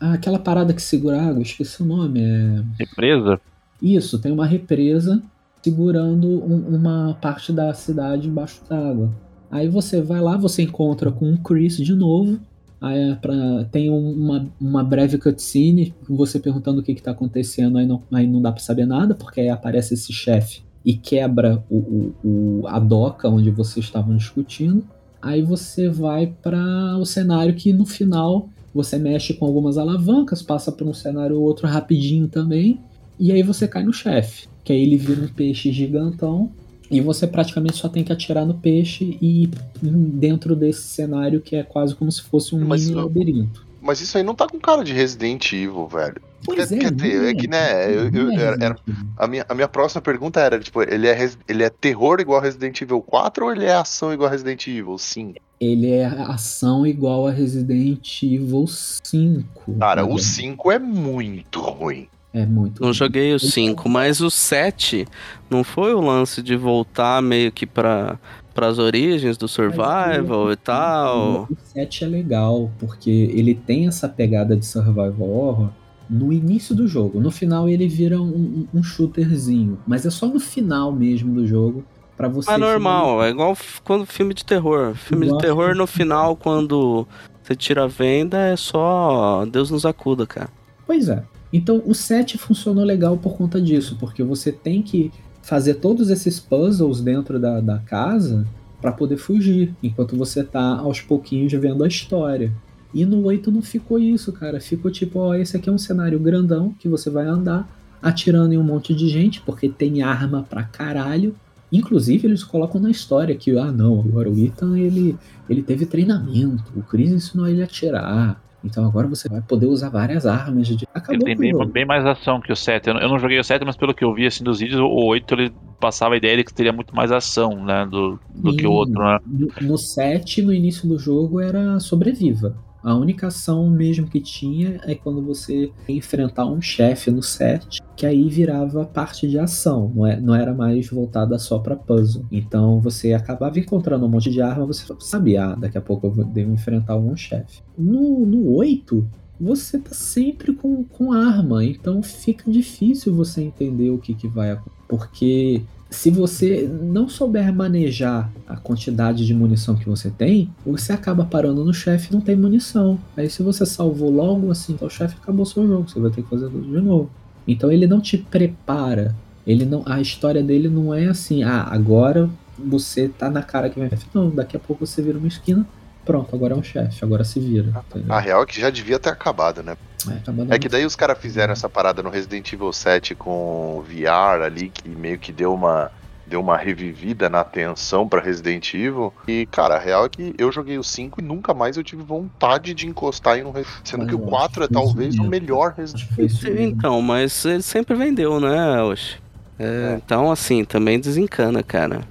Ah, 0.00 0.14
aquela 0.14 0.38
parada 0.38 0.74
que 0.74 0.82
segura 0.82 1.22
água, 1.22 1.42
esqueci 1.42 1.82
o 1.82 1.86
nome. 1.86 2.20
É... 2.20 2.62
Represa? 2.78 3.40
Isso, 3.80 4.18
tem 4.18 4.32
uma 4.32 4.46
represa 4.46 5.22
segurando 5.62 6.28
um, 6.28 6.76
uma 6.76 7.16
parte 7.20 7.52
da 7.52 7.72
cidade 7.72 8.28
embaixo 8.28 8.62
d'água. 8.68 9.12
Aí 9.50 9.68
você 9.68 10.00
vai 10.00 10.20
lá, 10.20 10.36
você 10.36 10.62
encontra 10.62 11.10
com 11.10 11.32
o 11.32 11.38
Chris 11.38 11.76
de 11.76 11.94
novo. 11.94 12.38
Aí 12.80 13.10
é 13.10 13.14
pra, 13.14 13.64
tem 13.70 13.88
uma, 13.90 14.46
uma 14.60 14.84
breve 14.84 15.18
cutscene, 15.18 15.94
você 16.08 16.38
perguntando 16.38 16.80
o 16.80 16.82
que, 16.82 16.92
está 16.92 17.10
acontecendo, 17.10 17.78
aí 17.78 17.86
não, 17.86 18.02
aí 18.12 18.26
não 18.26 18.40
dá 18.42 18.52
para 18.52 18.62
saber 18.62 18.86
nada, 18.86 19.14
porque 19.14 19.40
aí 19.40 19.48
aparece 19.48 19.94
esse 19.94 20.12
chefe 20.12 20.62
e 20.84 20.94
quebra 20.94 21.64
o, 21.70 21.76
o, 21.76 22.14
o, 22.24 22.68
a 22.68 22.78
doca 22.78 23.28
onde 23.28 23.50
vocês 23.50 23.86
estavam 23.86 24.16
discutindo. 24.16 24.84
Aí 25.20 25.42
você 25.42 25.88
vai 25.88 26.26
para 26.42 26.96
o 26.98 27.04
cenário 27.04 27.54
que 27.54 27.72
no 27.72 27.86
final 27.86 28.48
você 28.72 28.98
mexe 28.98 29.32
com 29.32 29.46
algumas 29.46 29.78
alavancas, 29.78 30.42
passa 30.42 30.70
por 30.70 30.86
um 30.86 30.92
cenário 30.94 31.36
ou 31.36 31.42
outro 31.42 31.66
rapidinho 31.66 32.28
também, 32.28 32.78
e 33.18 33.32
aí 33.32 33.42
você 33.42 33.66
cai 33.66 33.82
no 33.82 33.92
chefe, 33.92 34.46
que 34.62 34.72
aí 34.72 34.82
ele 34.82 34.98
vira 34.98 35.22
um 35.22 35.28
peixe 35.28 35.72
gigantão 35.72 36.50
e 36.90 37.00
você 37.00 37.26
praticamente 37.26 37.76
só 37.76 37.88
tem 37.88 38.02
que 38.04 38.12
atirar 38.12 38.44
no 38.46 38.54
peixe 38.54 39.16
e 39.20 39.48
dentro 39.82 40.54
desse 40.56 40.82
cenário 40.82 41.40
que 41.40 41.56
é 41.56 41.62
quase 41.62 41.94
como 41.94 42.10
se 42.10 42.22
fosse 42.22 42.54
um 42.54 42.64
Mas 42.64 42.82
mini 42.86 42.94
labirinto. 42.94 43.66
Mas 43.80 44.00
isso 44.00 44.16
aí 44.18 44.24
não 44.24 44.34
tá 44.34 44.48
com 44.48 44.58
cara 44.58 44.82
de 44.82 44.92
Resident 44.92 45.52
Evil, 45.52 45.86
velho. 45.86 46.20
Pois 46.44 46.68
Quer- 46.68 46.76
é, 46.76 46.78
quer 46.80 46.90
dizer, 46.92 47.20
não 47.20 47.28
é 47.28 47.34
que, 47.34 47.48
né, 47.48 47.94
eu- 47.96 48.10
não 48.10 48.32
eu- 48.32 48.40
é 48.40 48.64
era-. 48.64 48.76
A 49.16 49.26
minha, 49.26 49.46
a 49.48 49.54
minha 49.54 49.68
próxima 49.68 50.00
pergunta 50.02 50.40
era, 50.40 50.58
tipo, 50.58 50.82
ele 50.82 51.06
é, 51.08 51.30
ele 51.48 51.62
é 51.62 51.68
terror 51.70 52.20
igual 52.20 52.40
Resident 52.40 52.80
Evil 52.80 53.00
4 53.00 53.44
ou 53.46 53.52
ele 53.52 53.64
é 53.64 53.74
ação 53.74 54.12
igual 54.12 54.30
Resident 54.30 54.66
Evil 54.66 54.98
5? 54.98 55.40
Ele 55.60 55.90
é 55.90 56.04
ação 56.04 56.86
igual 56.86 57.26
a 57.26 57.30
Resident 57.30 58.22
Evil 58.22 58.66
5. 58.66 59.72
Cara, 59.78 60.02
na 60.02 60.06
o 60.06 60.14
verdade. 60.16 60.24
5 60.28 60.70
é 60.72 60.78
muito 60.78 61.60
ruim. 61.60 62.08
É 62.36 62.44
muito. 62.44 62.82
Não 62.82 62.92
joguei 62.92 63.32
o 63.32 63.38
5, 63.38 63.88
mas 63.88 64.20
o 64.20 64.30
7 64.30 65.08
não 65.48 65.64
foi 65.64 65.94
o 65.94 66.02
lance 66.02 66.42
de 66.42 66.54
voltar 66.54 67.22
meio 67.22 67.50
que 67.50 67.64
pra, 67.64 68.18
pras 68.52 68.78
origens 68.78 69.38
do 69.38 69.48
survival 69.48 70.52
e 70.52 70.56
tal. 70.56 71.48
O 71.50 71.56
7 71.72 72.04
é 72.04 72.06
legal, 72.06 72.70
porque 72.78 73.10
ele 73.10 73.54
tem 73.54 73.88
essa 73.88 74.06
pegada 74.06 74.54
de 74.54 74.66
survival 74.66 75.30
horror 75.30 75.70
no 76.10 76.30
início 76.30 76.74
do 76.74 76.86
jogo. 76.86 77.20
No 77.20 77.30
final 77.30 77.70
ele 77.70 77.88
vira 77.88 78.20
um, 78.20 78.66
um 78.72 78.82
shooterzinho, 78.82 79.78
mas 79.86 80.04
é 80.04 80.10
só 80.10 80.26
no 80.26 80.38
final 80.38 80.92
mesmo 80.92 81.32
do 81.32 81.46
jogo 81.46 81.86
pra 82.18 82.28
você. 82.28 82.50
Mas 82.50 82.60
normal, 82.60 83.24
é 83.24 83.30
igual 83.30 83.56
quando 83.82 84.04
filme 84.04 84.34
de 84.34 84.44
terror. 84.44 84.94
Filme 84.94 85.24
de 85.24 85.28
Igual 85.28 85.40
terror 85.40 85.64
filme 85.68 85.78
no 85.78 85.86
de 85.86 85.92
final, 85.92 86.36
quando 86.36 87.08
você 87.42 87.56
tira 87.56 87.84
a 87.84 87.88
venda, 87.88 88.36
é 88.36 88.56
só 88.56 89.46
Deus 89.46 89.70
nos 89.70 89.86
acuda, 89.86 90.26
cara. 90.26 90.50
Pois 90.86 91.08
é. 91.08 91.24
Então 91.52 91.82
o 91.86 91.94
7 91.94 92.38
funcionou 92.38 92.84
legal 92.84 93.16
por 93.16 93.36
conta 93.36 93.60
disso, 93.60 93.96
porque 93.98 94.22
você 94.22 94.50
tem 94.50 94.82
que 94.82 95.10
fazer 95.42 95.74
todos 95.74 96.10
esses 96.10 96.40
puzzles 96.40 97.00
dentro 97.00 97.38
da, 97.38 97.60
da 97.60 97.78
casa 97.78 98.46
pra 98.80 98.92
poder 98.92 99.16
fugir, 99.16 99.74
enquanto 99.82 100.16
você 100.16 100.42
tá 100.42 100.78
aos 100.78 101.00
pouquinhos 101.00 101.52
vendo 101.52 101.84
a 101.84 101.88
história. 101.88 102.52
E 102.92 103.04
no 103.04 103.22
8 103.24 103.50
não 103.50 103.62
ficou 103.62 103.98
isso, 103.98 104.32
cara. 104.32 104.60
Ficou 104.60 104.90
tipo, 104.90 105.18
ó, 105.18 105.34
esse 105.34 105.56
aqui 105.56 105.68
é 105.68 105.72
um 105.72 105.78
cenário 105.78 106.18
grandão 106.18 106.74
que 106.78 106.88
você 106.88 107.10
vai 107.10 107.26
andar 107.26 107.68
atirando 108.02 108.54
em 108.54 108.58
um 108.58 108.62
monte 108.62 108.94
de 108.94 109.08
gente, 109.08 109.40
porque 109.40 109.68
tem 109.68 110.02
arma 110.02 110.46
pra 110.48 110.62
caralho. 110.62 111.34
Inclusive, 111.70 112.26
eles 112.26 112.44
colocam 112.44 112.80
na 112.80 112.90
história 112.90 113.34
que, 113.34 113.56
ah, 113.58 113.72
não, 113.72 114.00
agora 114.00 114.30
o 114.30 114.38
Ethan, 114.38 114.78
ele, 114.78 115.16
ele 115.48 115.62
teve 115.62 115.84
treinamento, 115.84 116.72
o 116.76 116.82
Chris 116.82 117.10
ensinou 117.10 117.48
ele 117.48 117.60
a 117.60 117.64
atirar. 117.64 118.40
Então 118.66 118.84
agora 118.84 119.06
você 119.06 119.28
vai 119.28 119.40
poder 119.40 119.66
usar 119.66 119.88
várias 119.88 120.26
armas. 120.26 120.66
De... 120.66 120.86
Acabou 120.92 121.14
Ele 121.14 121.36
tem 121.36 121.36
bem, 121.36 121.68
bem 121.68 121.84
mais 121.84 122.04
ação 122.04 122.40
que 122.40 122.52
o 122.52 122.56
7. 122.56 122.88
Eu 122.88 122.94
não, 122.94 123.00
eu 123.00 123.08
não 123.08 123.18
joguei 123.18 123.38
o 123.38 123.44
7, 123.44 123.64
mas 123.64 123.76
pelo 123.76 123.94
que 123.94 124.04
eu 124.04 124.12
vi 124.12 124.26
assim 124.26 124.44
dos 124.44 124.58
vídeos, 124.58 124.80
o 124.80 124.88
8 124.88 125.34
ele 125.34 125.52
passava 125.80 126.14
a 126.14 126.16
ideia 126.16 126.36
de 126.36 126.44
que 126.44 126.52
teria 126.52 126.72
muito 126.72 126.94
mais 126.94 127.12
ação, 127.12 127.64
né? 127.64 127.86
Do, 127.86 128.18
do 128.34 128.56
que 128.56 128.66
o 128.66 128.70
Sim. 128.70 128.76
outro, 128.76 129.02
né? 129.02 129.18
No, 129.26 129.48
no 129.68 129.78
7, 129.78 130.42
no 130.42 130.52
início 130.52 130.88
do 130.88 130.98
jogo, 130.98 131.40
era 131.40 131.78
sobreviva. 131.78 132.56
A 132.86 132.94
única 132.94 133.26
ação 133.26 133.68
mesmo 133.68 134.06
que 134.06 134.20
tinha 134.20 134.78
é 134.84 134.94
quando 134.94 135.20
você 135.20 135.72
enfrentar 135.88 136.46
um 136.46 136.62
chefe 136.62 137.10
no 137.10 137.20
7, 137.20 137.80
que 137.96 138.06
aí 138.06 138.28
virava 138.28 138.84
parte 138.84 139.26
de 139.26 139.40
ação, 139.40 139.90
não, 139.92 140.06
é, 140.06 140.20
não 140.20 140.32
era 140.32 140.54
mais 140.54 140.88
voltada 140.88 141.36
só 141.36 141.58
pra 141.58 141.74
puzzle. 141.74 142.24
Então 142.30 142.78
você 142.78 143.12
acabava 143.12 143.58
encontrando 143.58 144.06
um 144.06 144.08
monte 144.08 144.30
de 144.30 144.40
arma, 144.40 144.64
você 144.64 144.84
sabia, 145.00 145.46
ah, 145.46 145.54
daqui 145.56 145.76
a 145.76 145.80
pouco 145.80 146.06
eu 146.06 146.24
devo 146.26 146.52
enfrentar 146.52 146.94
um 146.94 147.16
chefe. 147.16 147.60
No, 147.76 148.24
no 148.24 148.52
8, 148.54 149.04
você 149.40 149.80
tá 149.80 149.92
sempre 149.92 150.52
com, 150.52 150.84
com 150.84 151.12
arma, 151.12 151.64
então 151.64 152.00
fica 152.04 152.48
difícil 152.48 153.12
você 153.12 153.42
entender 153.42 153.90
o 153.90 153.98
que, 153.98 154.14
que 154.14 154.28
vai 154.28 154.52
acontecer. 154.52 154.76
Porque 154.86 155.64
se 155.88 156.10
você 156.10 156.68
não 156.82 157.08
souber 157.08 157.54
manejar 157.54 158.30
a 158.46 158.56
quantidade 158.56 159.24
de 159.24 159.32
munição 159.32 159.76
que 159.76 159.88
você 159.88 160.10
tem, 160.10 160.50
você 160.64 160.92
acaba 160.92 161.24
parando 161.24 161.64
no 161.64 161.72
chefe 161.72 162.08
e 162.10 162.14
não 162.14 162.20
tem 162.20 162.34
munição. 162.34 162.98
Aí 163.16 163.30
se 163.30 163.42
você 163.42 163.64
salvou 163.64 164.10
logo 164.10 164.50
assim, 164.50 164.76
o 164.80 164.90
chefe 164.90 165.16
acabou 165.22 165.46
seu 165.46 165.66
jogo, 165.66 165.88
você 165.88 166.00
vai 166.00 166.10
ter 166.10 166.22
que 166.22 166.28
fazer 166.28 166.48
tudo 166.48 166.64
de 166.64 166.80
novo. 166.80 167.10
Então 167.46 167.70
ele 167.70 167.86
não 167.86 168.00
te 168.00 168.18
prepara. 168.18 169.14
Ele 169.46 169.64
não, 169.64 169.82
a 169.86 170.00
história 170.00 170.42
dele 170.42 170.68
não 170.68 170.92
é 170.92 171.06
assim, 171.06 171.44
ah, 171.44 171.62
agora 171.70 172.28
você 172.58 173.08
tá 173.08 173.30
na 173.30 173.42
cara 173.42 173.70
que 173.70 173.78
vai. 173.78 173.88
Não, 174.12 174.28
daqui 174.28 174.56
a 174.56 174.60
pouco 174.60 174.84
você 174.84 175.00
vira 175.00 175.18
uma 175.18 175.28
esquina, 175.28 175.64
pronto, 176.06 176.34
agora 176.34 176.54
é 176.54 176.56
um 176.56 176.62
chefe, 176.62 177.04
agora 177.04 177.24
se 177.24 177.40
vira. 177.40 177.66
entendeu? 177.90 178.14
A 178.14 178.20
real 178.20 178.42
é 178.42 178.46
que 178.46 178.58
já 178.60 178.70
devia 178.70 178.98
ter 178.98 179.10
acabado, 179.10 179.62
né? 179.62 179.76
É, 180.08 180.12
acaba 180.12 180.54
É 180.54 180.58
que 180.58 180.68
daí 180.68 180.86
os 180.86 180.94
caras 180.94 181.18
fizeram 181.18 181.52
essa 181.52 181.68
parada 181.68 182.02
no 182.02 182.08
Resident 182.08 182.50
Evil 182.52 182.72
7 182.72 183.14
com 183.16 183.84
VR 183.86 184.42
ali, 184.44 184.70
que 184.70 184.88
meio 184.88 185.18
que 185.18 185.32
deu 185.32 185.52
uma, 185.52 185.90
deu 186.26 186.40
uma 186.40 186.56
revivida 186.56 187.28
na 187.28 187.40
atenção 187.40 188.08
pra 188.08 188.20
Resident 188.20 188.72
Evil. 188.72 189.12
E, 189.26 189.46
cara, 189.46 189.74
a 189.74 189.78
real 189.78 190.06
é 190.06 190.08
que 190.08 190.34
eu 190.38 190.50
joguei 190.52 190.78
o 190.78 190.84
5 190.84 191.20
e 191.20 191.24
nunca 191.24 191.52
mais 191.52 191.76
eu 191.76 191.82
tive 191.82 192.02
vontade 192.02 192.72
de 192.72 192.86
encostar 192.86 193.38
em 193.38 193.44
um 193.44 193.50
Resident 193.50 193.80
Sendo 193.84 194.00
Mas 194.04 194.08
que 194.10 194.14
o 194.14 194.20
eu 194.20 194.26
4 194.26 194.64
é 194.64 194.68
talvez 194.68 195.18
o 195.18 195.24
melhor 195.24 195.74
Resident 195.76 196.08
mesmo. 196.16 196.60
Então, 196.60 197.02
mas 197.02 197.44
ele 197.44 197.62
sempre 197.62 197.96
vendeu, 197.96 198.38
né, 198.40 198.82
Osh? 198.82 199.18
É, 199.58 199.98
Então, 200.04 200.30
assim, 200.30 200.64
também 200.64 201.00
desencana, 201.00 201.62
cara. 201.62 202.02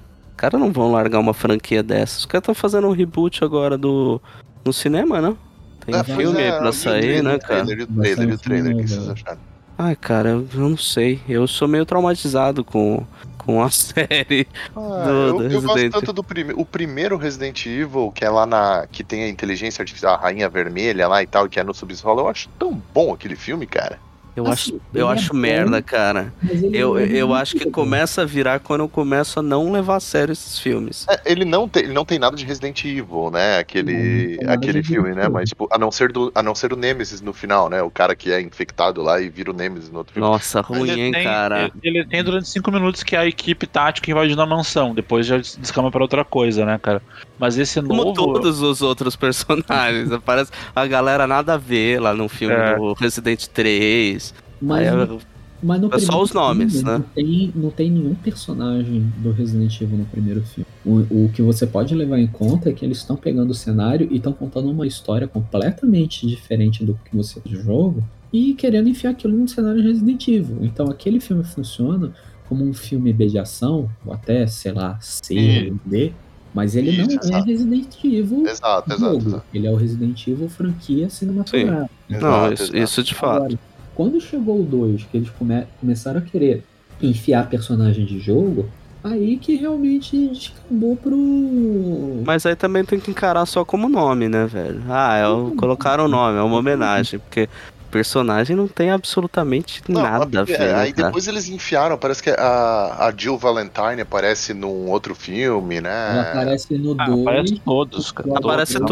Os 0.46 0.50
caras 0.52 0.62
não 0.62 0.72
vão 0.72 0.92
largar 0.92 1.20
uma 1.20 1.34
franquia 1.34 1.82
dessa. 1.82 2.20
Os 2.20 2.26
caras 2.28 2.44
estão 2.44 2.54
fazendo 2.54 2.88
um 2.88 2.92
reboot 2.92 3.44
agora 3.44 3.76
do 3.78 4.22
no 4.64 4.72
cinema, 4.72 5.20
né? 5.20 5.36
Tem 5.84 5.96
É, 5.96 6.02
um 6.02 6.04
pois 6.04 6.18
filme 6.18 6.40
é, 6.40 6.46
aí 6.46 6.52
vi 6.52 6.58
pra 6.60 6.70
o 6.70 6.74
sair, 6.74 7.02
trailer, 7.02 7.24
né, 7.24 7.36
o 7.36 7.40
cara? 7.40 7.66
trailer, 7.66 7.80
e 7.80 7.84
o 7.84 7.88
trailer, 7.88 8.28
e 8.28 8.32
um 8.32 8.36
o 8.36 8.38
trailer, 8.38 8.76
o 8.76 8.78
que 8.80 8.88
vocês 8.88 9.10
acharam? 9.10 9.40
Ai, 9.78 9.96
cara, 9.96 10.30
eu 10.30 10.48
não 10.54 10.78
sei. 10.78 11.20
Eu 11.28 11.48
sou 11.48 11.68
meio 11.68 11.84
traumatizado 11.86 12.64
com, 12.64 13.04
com 13.40 13.62
a 13.64 13.70
série. 13.74 14.48
Ah, 14.76 15.04
Do- 15.04 15.10
eu, 15.12 15.38
do 15.38 15.44
eu 15.46 15.62
gosto 15.64 15.74
Resident. 15.74 15.94
tanto 15.94 16.14
do 16.14 16.24
prime 16.24 16.54
o 16.56 16.64
primeiro 16.64 17.18
Resident 17.18 17.66
Evil, 17.66 18.12
que 18.14 18.24
é 18.24 18.30
lá 18.30 18.46
na. 18.46 18.86
que 18.92 19.04
tem 19.04 19.24
a 19.24 19.28
inteligência 19.30 19.82
artificial, 19.82 20.14
a 20.14 20.18
rainha 20.18 20.48
vermelha 20.48 21.08
lá 21.08 21.24
e 21.24 21.28
tal, 21.28 21.50
que 21.50 21.60
é 21.60 21.64
no 21.64 21.74
subsolo. 21.74 22.22
Eu 22.22 22.28
acho 22.30 22.50
tão 22.60 22.80
bom 22.94 23.12
aquele 23.14 23.36
filme, 23.36 23.66
cara. 23.66 23.98
Eu 24.36 24.46
Assim, 24.48 24.76
acho, 24.76 24.82
eu 24.94 25.10
é 25.10 25.14
acho 25.14 25.30
bom, 25.34 25.40
merda, 25.40 25.82
cara. 25.82 26.34
Eu, 26.74 26.96
não 26.96 27.00
é 27.00 27.06
eu 27.08 27.34
acho 27.34 27.56
que 27.56 27.66
bom. 27.66 27.72
começa 27.72 28.24
a 28.24 28.26
virar 28.26 28.60
quando 28.60 28.82
eu 28.82 28.90
começo 28.90 29.40
a 29.40 29.42
não 29.44 29.72
levar 29.72 29.96
a 29.96 30.00
sério 30.00 30.34
esses 30.34 30.60
filmes. 30.60 31.06
É, 31.10 31.22
ele, 31.26 31.46
não 31.46 31.70
tem, 31.70 31.84
ele 31.84 31.94
não 31.94 32.04
tem 32.04 32.20
nada 32.20 32.36
de 32.36 32.46
Resident 32.46 32.84
Evil, 32.84 33.32
né? 33.32 33.54
Não, 33.54 33.60
Aquele, 33.60 34.38
não 34.38 34.48
nada 34.48 34.54
aquele 34.56 34.84
filme, 34.84 35.14
né? 35.16 35.30
Mas, 35.30 35.50
tipo, 35.50 35.70
a 35.72 35.78
não, 35.78 35.90
ser 35.92 36.12
do, 36.12 36.32
a 36.36 36.44
não 36.44 36.54
ser 36.54 36.74
o 36.74 36.76
Nemesis 36.76 37.22
no 37.22 37.32
final, 37.34 37.70
né? 37.70 37.82
O 37.82 37.90
cara 37.90 38.14
que 38.16 38.32
é 38.32 38.42
infectado 38.42 39.02
lá 39.02 39.22
e 39.22 39.30
vira 39.30 39.52
o 39.52 39.54
Nemesis 39.54 39.90
no 39.90 40.00
outro 40.00 40.14
filme. 40.14 40.28
Nossa, 40.28 40.60
ruim, 40.60 40.90
Ele 40.90 41.02
hein, 41.02 41.12
tem, 41.14 41.24
cara. 41.24 41.72
Ele, 41.82 42.00
ele 42.00 42.06
tem 42.08 42.22
durante 42.24 42.50
cinco 42.50 42.72
minutos 42.72 43.04
que 43.04 43.16
a 43.16 43.26
equipe 43.26 43.66
tática 43.66 44.12
invadindo 44.12 44.42
a 44.42 44.46
mansão. 44.46 44.94
Depois 44.94 45.26
já 45.26 45.38
descama 45.38 45.90
pra 45.90 46.02
outra 46.02 46.26
coisa, 46.26 46.66
né, 46.66 46.78
cara? 46.82 47.02
Mas 47.40 47.58
esse 47.58 47.82
Como 47.82 48.06
novo. 48.06 48.14
todos 48.14 48.62
os 48.62 48.82
outros 48.82 49.16
personagens. 49.16 50.10
Aparece 50.14 50.52
a 50.76 50.86
galera 50.88 51.28
nada 51.28 51.54
a 51.56 51.58
ver 51.58 52.00
lá 52.00 52.14
no 52.14 52.30
filme 52.30 52.56
É. 52.56 52.76
do 52.78 52.94
Resident 52.94 53.46
3. 53.48 54.34
Mas, 54.62 54.88
Aí, 54.88 55.20
mas 55.62 55.82
no 55.82 55.88
é 55.88 55.92
só 55.92 55.98
primeiro 55.98 56.24
os 56.24 56.34
nomes, 56.34 56.74
filme, 56.74 56.90
né? 56.90 56.98
Não 56.98 57.04
tem, 57.14 57.52
não 57.56 57.70
tem 57.72 57.92
nenhum 57.92 58.16
personagem 58.16 59.12
do 59.18 59.32
Resident 59.32 59.82
Evil 59.82 59.98
no 59.98 60.06
primeiro 60.06 60.42
filme. 60.44 60.66
O, 60.86 61.26
o 61.26 61.30
que 61.34 61.42
você 61.42 61.68
pode 61.68 61.94
levar 61.94 62.20
em 62.20 62.28
conta 62.28 62.70
é 62.70 62.74
que 62.74 62.86
eles 62.86 63.00
estão 63.00 63.16
pegando 63.18 63.50
o 63.52 63.54
cenário 63.56 64.08
e 64.10 64.16
estão 64.18 64.32
contando 64.32 64.70
uma 64.72 64.88
história 64.88 65.28
completamente 65.28 66.26
diferente 66.28 66.86
do 66.86 66.98
que 67.04 67.16
você 67.16 67.40
do 67.42 67.62
jogo 67.62 68.04
e 68.32 68.54
querendo 68.54 68.88
enfiar 68.90 69.12
aquilo 69.12 69.36
no 69.38 69.48
cenário 69.48 69.82
Resident 69.84 70.26
Evil. 70.28 70.60
Então 70.62 70.88
aquele 70.90 71.20
filme 71.20 71.44
funciona 71.44 72.14
como 72.48 72.64
um 72.64 72.74
filme 72.74 73.12
B 73.12 73.26
de 73.28 73.40
ação, 73.40 73.90
ou 74.06 74.14
até, 74.14 74.46
sei 74.46 74.72
lá, 74.72 74.98
C 75.02 75.74
D, 75.86 76.14
mas 76.56 76.76
ele 76.76 76.90
Isso, 76.90 77.02
não 77.02 77.10
é 77.12 77.16
exato. 77.16 77.46
Resident 77.46 77.88
Evil 78.04 78.48
Exato, 78.48 78.94
exato, 78.94 79.14
jogo. 79.14 79.28
exato. 79.28 79.44
Ele 79.54 79.68
é 79.68 79.72
o 79.72 79.76
Resident 79.76 80.28
Evil 80.28 80.50
franquia 80.50 81.10
cinematográfica. 81.10 81.90
Não, 82.10 82.18
Exato, 82.18 82.54
isso, 82.54 82.78
isso 82.78 83.04
de 83.04 83.14
fato. 83.14 83.44
Agora, 83.44 83.60
quando 83.94 84.20
chegou 84.22 84.62
o 84.62 84.64
2, 84.64 85.04
que 85.04 85.18
eles 85.18 85.30
come- 85.30 85.66
começaram 85.80 86.20
a 86.20 86.22
querer 86.24 86.64
enfiar 87.02 87.48
personagem 87.50 88.06
de 88.06 88.20
jogo, 88.20 88.66
aí 89.04 89.38
que 89.38 89.56
realmente 89.56 90.30
descambou 90.30 90.96
pro. 90.96 92.24
Mas 92.26 92.46
aí 92.46 92.56
também 92.56 92.84
tem 92.84 93.00
que 93.00 93.12
encarar 93.12 93.46
só 93.46 93.64
como 93.66 93.88
nome, 93.90 94.28
né, 94.30 94.46
velho? 94.46 94.82
Ah, 94.90 95.16
é 95.18 95.28
o, 95.28 95.52
colocaram 95.52 96.06
o 96.06 96.08
nome, 96.08 96.38
é 96.40 96.42
uma 96.42 96.58
homenagem, 96.58 97.20
porque 97.20 97.48
personagem 97.96 98.58
não 98.58 98.68
tem 98.68 98.92
absolutamente 98.92 99.82
Não, 99.88 100.02
nada 100.02 100.40
a 100.40 100.42
é, 100.42 100.46
ver, 100.46 100.60
né, 100.60 100.76
aí 100.76 100.92
cara? 100.92 101.08
depois 101.08 101.28
eles 101.28 101.48
enfiaram, 101.48 101.98
parece 101.98 102.22
que 102.22 102.30
a, 102.30 103.08
a 103.08 103.14
Jill 103.16 103.38
Valentine 103.38 104.02
aparece 104.02 104.54
num 104.54 104.90
outro 104.90 105.16
filme, 105.16 105.80
né? 105.80 106.12
Ela 106.12 106.22
aparece 106.32 106.78
no 106.78 106.94
Ah, 107.00 107.06
2. 107.06 107.22
aparece 107.22 107.62
todos, 107.64 108.12
cara. 108.12 108.30
Aparece 108.38 108.74
Todos. 108.80 108.88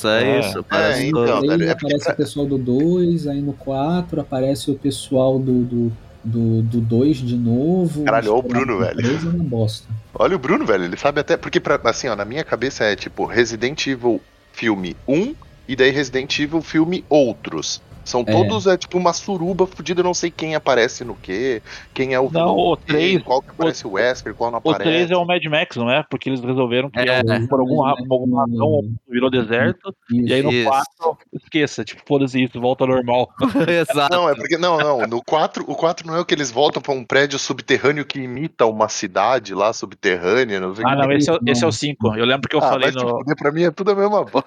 todos, 0.00 0.04
é, 0.04 0.22
É. 0.22 0.40
isso. 0.40 0.58
Aparece 0.58 1.00
É, 1.02 1.06
então, 1.06 1.24
todos. 1.26 1.48
velho, 1.48 1.64
é 1.64 1.74
porque 1.74 1.86
aparece 1.86 2.04
pra- 2.04 2.12
o 2.12 2.16
pessoal 2.16 2.46
do 2.46 2.58
2, 2.58 3.26
aí 3.26 3.40
no 3.40 3.54
4 3.54 4.20
aparece 4.20 4.70
o 4.70 4.74
pessoal 4.74 5.38
do. 5.38 5.64
do 5.64 5.92
do, 6.24 6.62
do 6.62 6.80
2 6.80 7.16
de 7.16 7.34
novo. 7.34 8.04
Caralho, 8.04 8.30
olha 8.30 8.38
o 8.38 8.42
Bruno, 8.44 8.78
velho. 8.78 8.94
Três 8.96 9.24
é 9.24 9.28
uma 9.28 9.42
bosta. 9.42 9.88
Olha 10.14 10.36
o 10.36 10.38
Bruno, 10.38 10.64
velho, 10.64 10.84
ele 10.84 10.96
sabe 10.96 11.18
até. 11.18 11.36
Porque, 11.36 11.58
pra, 11.58 11.80
assim, 11.82 12.06
ó, 12.06 12.14
na 12.14 12.24
minha 12.24 12.44
cabeça 12.44 12.84
é 12.84 12.94
tipo 12.94 13.24
Resident 13.26 13.84
Evil 13.88 14.20
filme 14.52 14.94
1 15.08 15.34
e 15.66 15.74
daí 15.74 15.90
Resident 15.90 16.38
Evil 16.38 16.62
filme 16.62 17.04
outros. 17.08 17.82
São 18.04 18.20
É. 18.20 18.24
todos, 18.24 18.66
é 18.66 18.76
tipo 18.76 18.98
uma 18.98 19.12
suruba 19.12 19.66
fodida, 19.66 20.00
eu 20.00 20.04
não 20.04 20.14
sei 20.14 20.30
quem 20.30 20.54
aparece 20.54 21.04
no 21.04 21.14
quê, 21.14 21.62
quem 21.94 22.14
é 22.14 22.20
o 22.20 22.30
Não, 22.30 22.56
o 22.56 22.76
quem, 22.76 22.86
três- 22.86 23.22
qual 23.22 23.40
que 23.42 23.50
aparece 23.50 23.86
o 23.86 23.92
Wesker, 23.92 24.34
qual 24.34 24.50
não 24.50 24.58
O 24.58 24.70
aparece. 24.70 24.82
3 24.82 25.10
é 25.10 25.16
o 25.16 25.24
Mad 25.24 25.44
Max, 25.46 25.76
não 25.76 25.90
é? 25.90 26.04
Porque 26.10 26.28
eles 26.28 26.40
resolveram 26.42 26.90
que 26.90 26.98
É. 26.98 27.22
por 27.48 27.60
algum, 27.60 27.80
ra- 27.82 27.96
por 27.96 28.12
alguma 28.14 28.40
razão 28.42 28.80
virou 29.08 29.30
deserto. 29.30 29.94
E 30.10 30.32
aí 30.32 30.42
no 30.42 30.52
Isso. 30.52 30.68
4, 30.68 31.18
esqueça, 31.32 31.84
tipo, 31.84 32.02
foda-se 32.06 32.42
isso, 32.42 32.60
volta 32.60 32.84
ao 32.84 32.88
normal. 32.88 33.28
Exato. 33.68 34.14
Não, 34.14 34.28
é 34.28 34.34
porque. 34.34 34.56
Não, 34.58 34.78
não. 34.78 35.06
No 35.06 35.22
4, 35.24 35.64
o 35.68 35.74
4 35.74 36.06
não 36.06 36.16
é 36.16 36.20
o 36.20 36.24
que 36.24 36.34
eles 36.34 36.50
voltam 36.50 36.80
pra 36.82 36.92
um 36.92 37.04
prédio 37.04 37.38
subterrâneo 37.38 38.04
que 38.04 38.18
imita 38.20 38.66
uma 38.66 38.88
cidade 38.88 39.54
lá 39.54 39.72
subterrânea. 39.72 40.60
Não 40.60 40.72
Ah, 40.84 40.96
não, 40.96 41.10
é 41.10 41.16
esse 41.16 41.30
é, 41.30 41.34
o- 41.34 41.38
esse 41.46 41.64
é 41.64 41.66
o 41.66 41.72
5. 41.72 42.14
Eu 42.16 42.24
lembro 42.24 42.48
que 42.48 42.56
eu 42.56 42.60
ah, 42.60 42.68
falei 42.68 42.90
se 42.90 42.96
no. 42.96 43.08
fuder, 43.08 43.36
pra 43.36 43.52
mim 43.52 43.62
é 43.64 43.70
tudo 43.70 43.90
a 43.92 43.94
mesma 43.94 44.24
bosta. 44.24 44.46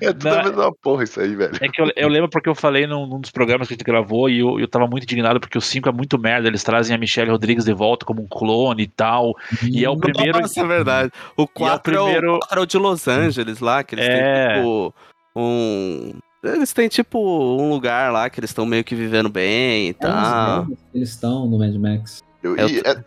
É 0.00 0.12
tudo 0.12 0.24
Não, 0.28 0.38
a 0.38 0.42
mesma 0.44 0.72
porra 0.82 1.04
isso 1.04 1.20
aí, 1.20 1.34
velho. 1.34 1.56
É 1.60 1.68
que 1.68 1.80
eu, 1.80 1.90
eu 1.96 2.08
lembro 2.08 2.28
porque 2.28 2.48
eu 2.48 2.54
falei 2.54 2.83
num, 2.86 3.06
num 3.06 3.20
dos 3.20 3.30
programas 3.30 3.68
que 3.68 3.74
a 3.74 3.76
gente 3.76 3.84
gravou 3.84 4.28
e 4.28 4.38
eu, 4.40 4.58
eu 4.60 4.68
tava 4.68 4.86
muito 4.86 5.04
indignado 5.04 5.40
porque 5.40 5.56
o 5.58 5.60
5 5.60 5.88
é 5.88 5.92
muito 5.92 6.18
merda. 6.18 6.48
Eles 6.48 6.62
trazem 6.64 6.94
a 6.94 6.98
Michelle 6.98 7.30
Rodrigues 7.30 7.64
de 7.64 7.72
volta 7.72 8.04
como 8.06 8.22
um 8.22 8.26
clone 8.26 8.82
e 8.84 8.86
tal. 8.88 9.34
E 9.62 9.84
é 9.84 9.90
o 9.90 9.96
primeiro. 9.96 10.40
Nossa, 10.40 10.60
é 10.60 10.66
verdade. 10.66 11.12
O 11.36 11.46
4 11.46 11.94
é, 11.94 12.00
o, 12.00 12.04
primeiro- 12.04 12.38
4 12.40 12.58
é 12.58 12.62
o 12.62 12.66
de 12.66 12.78
Los 12.78 13.08
Angeles 13.08 13.60
lá, 13.60 13.82
que 13.84 13.94
eles 13.94 14.04
É. 14.06 14.46
têm 14.48 14.56
tipo 14.62 14.94
um. 15.36 16.12
Eles 16.42 16.72
têm 16.74 16.88
tipo 16.88 17.18
um 17.58 17.70
lugar 17.70 18.12
lá 18.12 18.28
que 18.28 18.38
eles 18.38 18.50
estão 18.50 18.66
meio 18.66 18.84
que 18.84 18.94
vivendo 18.94 19.30
bem 19.30 19.86
e 19.86 19.90
É 19.90 19.92
tal. 19.94 20.66
Eles 20.94 21.08
estão 21.10 21.46
no 21.48 21.58
Mad 21.58 21.74
Max. 21.76 22.22
Eu, 22.42 22.54
É 22.56 22.64
o 22.64 22.68
e 22.68 22.78
é- 22.80 23.04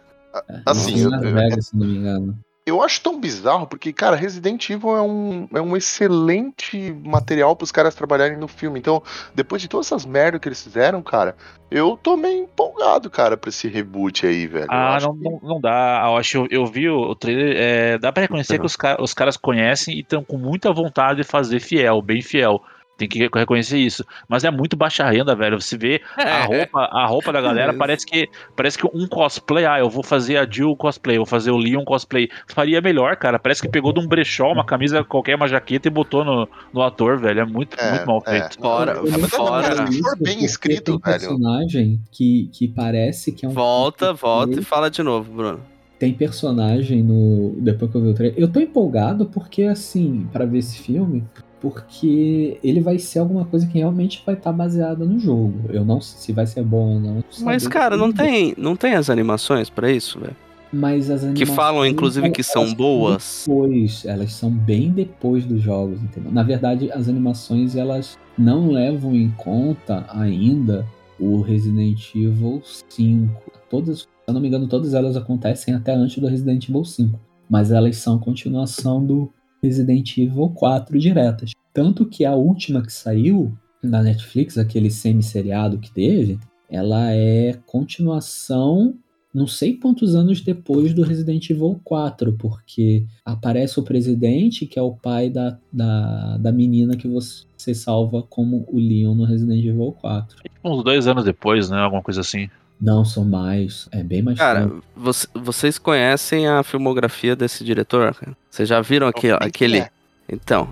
É, 0.50 0.62
Assim, 0.68 1.00
eu- 1.02 1.12
eu- 1.12 1.34
Vegas, 1.34 1.68
se 1.68 1.76
não 1.78 1.88
me 1.88 1.98
engano. 1.98 2.38
Eu 2.68 2.84
acho 2.84 3.02
tão 3.02 3.20
bizarro, 3.20 3.66
porque, 3.66 3.94
cara, 3.94 4.16
Resident 4.16 4.70
Evil 4.70 4.96
é 4.96 5.02
um, 5.02 5.48
é 5.56 5.62
um 5.62 5.76
excelente 5.78 6.92
material 7.04 7.56
pros 7.56 7.72
caras 7.72 7.96
trabalharem 7.96 8.38
no 8.38 8.48
filme. 8.48 8.78
Então, 8.78 9.02
depois 9.34 9.62
de 9.62 9.68
todas 9.68 9.88
essas 9.88 10.06
merdas 10.06 10.42
que 10.42 10.48
eles 10.50 10.62
fizeram, 10.62 11.02
cara, 11.02 11.36
eu 11.72 11.98
tô 12.02 12.18
meio 12.18 12.44
empolgado, 12.44 13.10
cara, 13.10 13.38
pra 13.38 13.50
esse 13.50 13.68
reboot 13.68 14.26
aí, 14.28 14.46
velho. 14.48 14.68
Ah, 14.70 14.98
não, 15.02 15.18
que- 15.18 15.24
não, 15.24 15.40
não 15.42 15.62
dá. 15.62 16.04
Eu 16.06 16.18
acho 16.18 16.38
eu, 16.38 16.48
eu 16.52 16.66
vi 16.66 16.90
o, 16.90 17.00
o 17.00 17.16
trailer. 17.16 17.56
é, 17.58 17.98
dá 17.98 18.12
pra 18.12 18.22
reconhecer 18.22 18.60
que 18.60 18.66
os, 18.66 18.78
os 19.00 19.14
caras 19.14 19.38
conhecem 19.38 19.96
e 19.96 20.02
estão 20.02 20.24
com 20.24 20.38
muita 20.38 20.72
vontade 20.74 21.22
de 21.22 21.28
fazer 21.28 21.60
fiel, 21.60 22.02
bem 22.02 22.22
fiel. 22.22 22.62
Tem 22.98 23.08
que 23.08 23.20
reconhecer 23.34 23.78
isso. 23.78 24.04
Mas 24.28 24.44
é 24.44 24.50
muito 24.50 24.76
baixa 24.76 25.08
renda, 25.10 25.36
velho. 25.36 25.62
Você 25.62 25.78
vê 25.78 26.02
a 26.16 26.22
É. 26.22 26.46
roupa, 26.46 26.80
a 26.86 27.06
roupa 27.06 27.32
da 27.32 27.40
galera, 27.40 27.70
Isso. 27.70 27.78
parece 27.80 28.06
que 28.06 28.28
parece 28.56 28.78
que 28.78 28.88
um 28.92 29.08
cosplay, 29.08 29.66
ah, 29.66 29.78
eu 29.80 29.90
vou 29.90 30.02
fazer 30.04 30.38
a 30.38 30.50
Jill 30.50 30.76
cosplay, 30.76 31.18
eu 31.18 31.22
vou 31.22 31.26
fazer 31.28 31.52
o 31.52 31.58
Leon 31.58 31.84
cosplay. 31.86 32.28
Faria 32.48 32.82
melhor, 32.82 33.16
cara. 33.16 33.38
Parece 33.38 33.62
que 33.62 33.70
pegou 33.70 33.94
de 33.94 34.00
um 34.00 34.08
brechó, 34.08 34.52
uma 34.52 34.66
camisa 34.66 35.04
qualquer, 35.04 35.36
uma 35.36 35.48
jaqueta 35.48 35.88
e 35.88 35.92
botou 35.92 36.26
no, 36.26 36.50
no 36.74 36.82
ator, 36.82 37.20
velho. 37.20 37.42
É 37.42 37.46
muito, 37.46 37.80
É, 37.80 37.92
muito 37.92 38.08
mal 38.08 38.24
é. 38.26 38.32
feito. 38.40 38.60
Fora, 38.60 38.96
fora. 39.30 39.88
For 39.92 40.18
bem 40.20 40.44
escrito, 40.44 40.84
tem 40.84 40.94
velho. 40.94 41.20
personagem 41.20 42.02
que, 42.12 42.50
que 42.52 42.68
parece 42.68 43.32
que 43.32 43.46
é 43.46 43.50
um. 43.50 43.52
Volta, 43.52 44.12
volta 44.14 44.60
e 44.60 44.64
fala 44.64 44.90
de 44.90 45.04
novo, 45.04 45.32
Bruno. 45.32 45.60
Tem 46.00 46.14
personagem 46.14 47.02
no. 47.04 47.56
Depois 47.60 47.90
que 47.92 47.98
eu 47.98 48.02
vi 48.02 48.08
o 48.10 48.14
trailer. 48.14 48.40
Eu 48.40 48.48
tô 48.48 48.60
empolgado 48.60 49.26
porque, 49.26 49.64
assim, 49.64 50.28
pra 50.32 50.46
ver 50.46 50.60
esse 50.60 50.78
filme, 50.80 51.24
porque 51.62 52.60
ele 52.64 52.82
vai 52.82 53.00
ser 53.00 53.20
alguma 53.20 53.46
coisa 53.46 53.66
que 53.66 53.78
realmente 53.78 54.22
vai 54.26 54.36
estar 54.36 54.52
baseada 54.52 55.04
no 55.06 55.20
jogo. 55.20 55.54
Eu 55.70 55.84
não 55.84 56.00
sei 56.00 56.20
se 56.20 56.32
vai 56.34 56.46
ser 56.46 56.64
bom 56.64 56.96
ou 56.96 57.00
não. 57.00 57.24
Mas, 57.42 57.68
cara, 57.68 57.98
não 57.98 58.12
tem, 58.12 58.54
não 58.58 58.76
tem 58.76 58.94
as 58.94 59.10
animações 59.10 59.70
pra 59.70 59.92
isso, 59.92 60.20
velho? 60.20 60.36
Mas 60.72 61.10
as 61.10 61.22
Que 61.22 61.28
animações, 61.28 61.56
falam, 61.56 61.86
inclusive, 61.86 62.30
que 62.30 62.44
são 62.44 62.74
boas. 62.74 63.46
Depois, 63.48 64.04
elas 64.06 64.34
são 64.34 64.52
bem 64.52 64.92
depois 64.92 65.46
dos 65.46 65.62
jogos, 65.62 66.02
entendeu? 66.04 66.32
Na 66.32 66.44
verdade, 66.44 66.92
as 66.92 67.08
animações 67.08 67.76
elas 67.76 68.18
não 68.38 68.70
levam 68.70 69.16
em 69.16 69.32
conta 69.32 70.06
ainda 70.10 70.86
o 71.20 71.42
Resident 71.42 72.14
Evil 72.14 72.62
5. 72.90 73.32
Todas, 73.70 74.02
se 74.02 74.08
eu 74.28 74.34
não 74.34 74.42
me 74.42 74.48
engano, 74.50 74.68
todas 74.68 74.94
elas 74.94 75.16
acontecem 75.16 75.74
até 75.74 75.94
antes 75.94 76.18
do 76.20 76.28
Resident 76.28 76.68
Evil 76.68 76.84
5. 76.84 77.20
Mas 77.50 77.72
elas 77.72 77.96
são 77.98 78.20
continuação 78.20 79.04
do 79.04 79.32
Resident 79.68 80.18
Evil 80.18 80.50
4 80.50 80.98
diretas. 80.98 81.52
Tanto 81.74 82.06
que 82.06 82.26
a 82.26 82.34
última 82.34 82.82
que 82.82 82.92
saiu 82.92 83.52
na 83.84 84.02
Netflix, 84.02 84.58
aquele 84.58 84.90
semi-seriado 84.90 85.78
que 85.78 85.92
teve, 85.92 86.40
ela 86.70 87.12
é 87.12 87.54
continuação 87.66 88.96
não 89.34 89.46
sei 89.46 89.76
quantos 89.76 90.16
anos 90.16 90.42
depois 90.42 90.96
do 90.96 91.04
Resident 91.04 91.48
Evil 91.52 91.80
4, 91.84 92.34
porque 92.34 93.06
aparece 93.24 93.80
o 93.80 93.84
presidente, 93.84 94.66
que 94.66 94.80
é 94.80 94.82
o 94.82 94.94
pai 94.94 95.30
da, 95.30 95.60
da, 95.72 96.38
da 96.38 96.52
menina 96.52 96.98
que 96.98 97.08
você 97.08 97.76
salva 97.76 98.24
como 98.24 98.66
o 98.68 98.80
Leon 98.80 99.14
no 99.14 99.26
Resident 99.26 99.64
Evil 99.64 99.96
4. 100.02 100.38
Uns 100.64 100.84
dois 100.84 101.06
anos 101.06 101.24
depois, 101.24 101.70
né? 101.70 101.78
Alguma 101.78 102.02
coisa 102.02 102.22
assim. 102.22 102.50
Não, 102.80 103.04
são 103.04 103.26
mais. 103.26 103.88
É 103.92 104.04
bem 104.04 104.22
mais 104.22 104.38
Cara, 104.38 104.72
você- 104.96 105.28
vocês 105.34 105.78
conhecem 105.80 106.48
a 106.48 106.62
filmografia 106.64 107.36
desse 107.36 107.64
diretor? 107.64 108.14
cara? 108.14 108.38
Vocês 108.50 108.70
já 108.70 108.80
viram 108.82 109.08
aqui, 109.08 109.28
Não, 109.30 109.38
nem 109.40 109.48
aquele. 109.48 109.78
é. 109.80 109.90
Então, 110.30 110.68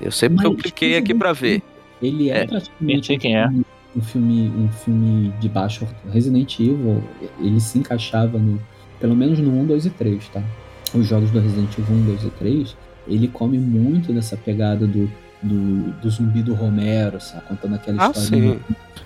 eu 0.00 0.10
sei 0.10 0.28
porque 0.28 0.46
eu 0.46 0.54
cliquei 0.56 0.96
aqui 0.96 1.14
pra 1.14 1.32
ver. 1.32 1.62
Ele 2.02 2.30
é, 2.30 2.40
É, 2.42 2.46
praticamente 2.46 3.16
quem 3.16 3.36
é. 3.36 3.48
um 3.96 4.02
filme, 4.02 4.48
um 4.56 4.68
filme 4.68 5.32
de 5.40 5.48
baixo 5.48 5.86
Resident 6.12 6.58
Evil. 6.58 7.02
Ele 7.38 7.60
se 7.60 7.78
encaixava 7.78 8.38
no, 8.38 8.60
pelo 9.00 9.14
menos 9.16 9.38
no 9.38 9.50
1, 9.60 9.66
2 9.66 9.86
e 9.86 9.90
3, 9.90 10.28
tá? 10.28 10.42
Os 10.94 11.06
jogos 11.06 11.30
do 11.30 11.40
Resident 11.40 11.72
Evil 11.78 11.96
1, 11.96 12.04
2 12.06 12.24
e 12.24 12.30
3, 12.30 12.76
ele 13.06 13.28
come 13.28 13.56
muito 13.58 14.12
dessa 14.12 14.36
pegada 14.36 14.86
do, 14.86 15.10
do, 15.42 15.90
do 16.00 16.10
zumbi 16.10 16.42
do 16.42 16.54
Romero, 16.54 17.20
sabe? 17.20 17.42
Contando 17.48 17.74
aquela 17.74 18.06
Ah, 18.06 18.10
história 18.14 18.58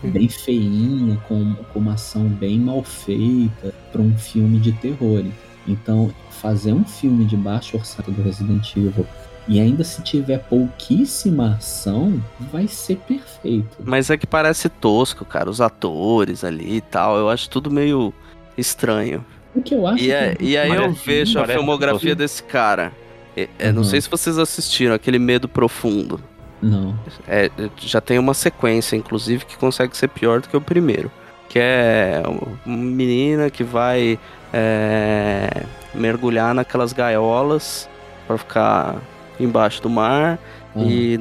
sim. 0.03 0.11
bem 0.11 0.29
feinha, 0.29 1.17
com, 1.29 1.55
com 1.73 1.79
uma 1.79 1.95
ação 1.95 2.25
bem 2.29 2.59
mal 2.59 2.83
feita 2.83 3.73
para 3.91 4.01
um 4.03 4.17
filme 4.17 4.59
de 4.59 4.73
terror. 4.73 5.25
Então, 5.67 6.13
fazer 6.31 6.73
um 6.73 6.85
filme 6.85 7.25
de 7.25 7.37
baixo 7.37 7.77
orçamento 7.77 8.13
do 8.13 8.23
Resident 8.23 8.77
Evil 8.77 9.07
e 9.49 9.59
ainda 9.61 9.83
se 9.85 10.03
tiver 10.03 10.39
pouquíssima 10.41 11.55
ação, 11.55 12.21
vai 12.53 12.67
ser 12.69 12.97
perfeito. 12.99 13.77
Mas 13.85 14.11
é 14.11 14.17
que 14.17 14.27
parece 14.27 14.69
tosco, 14.69 15.25
cara. 15.25 15.49
Os 15.49 15.61
atores 15.61 16.45
ali 16.45 16.77
e 16.77 16.81
tal. 16.81 17.17
Eu 17.17 17.29
acho 17.31 17.49
tudo 17.49 17.71
meio 17.71 18.13
estranho. 18.59 19.25
O 19.55 19.63
que 19.63 19.75
eu 19.75 19.87
acho 19.87 20.03
E, 20.05 20.11
é- 20.11 20.35
que 20.35 20.45
e 20.45 20.59
aí 20.59 20.71
eu 20.75 20.93
vejo 20.93 21.39
a 21.39 21.47
filmografia 21.47 22.11
tosco. 22.11 22.17
desse 22.17 22.43
cara. 22.43 22.93
É- 23.37 23.49
é, 23.59 23.73
Não 23.73 23.79
Uhum. 23.79 23.85
sei 23.85 24.01
se 24.01 24.09
vocês 24.09 24.39
assistiram, 24.39 24.95
aquele 24.95 25.19
Medo 25.19 25.49
Profundo. 25.49 26.21
Não. 26.63 26.99
É, 27.29 27.51
já 27.77 28.01
tem 28.01 28.19
uma 28.19 28.33
sequência, 28.35 28.97
inclusive, 28.97 29.45
que 29.45 29.57
consegue 29.57 29.97
ser 29.97 30.09
pior 30.09 30.41
do 30.41 30.49
que 30.49 30.57
o 30.57 30.61
primeiro. 30.61 31.11
Que 31.49 31.59
é 31.61 32.23
uma 32.27 32.77
menina 32.77 33.51
que 33.51 33.63
vai 33.63 34.19
é, 34.53 35.65
mergulhar 35.95 36.55
naquelas 36.55 36.93
gaiolas 36.93 37.89
para 38.27 38.39
ficar 38.39 38.97
embaixo 39.39 39.83
do 39.83 39.91
mar 39.91 40.39
Ah, 40.75 40.79
e 40.83 41.19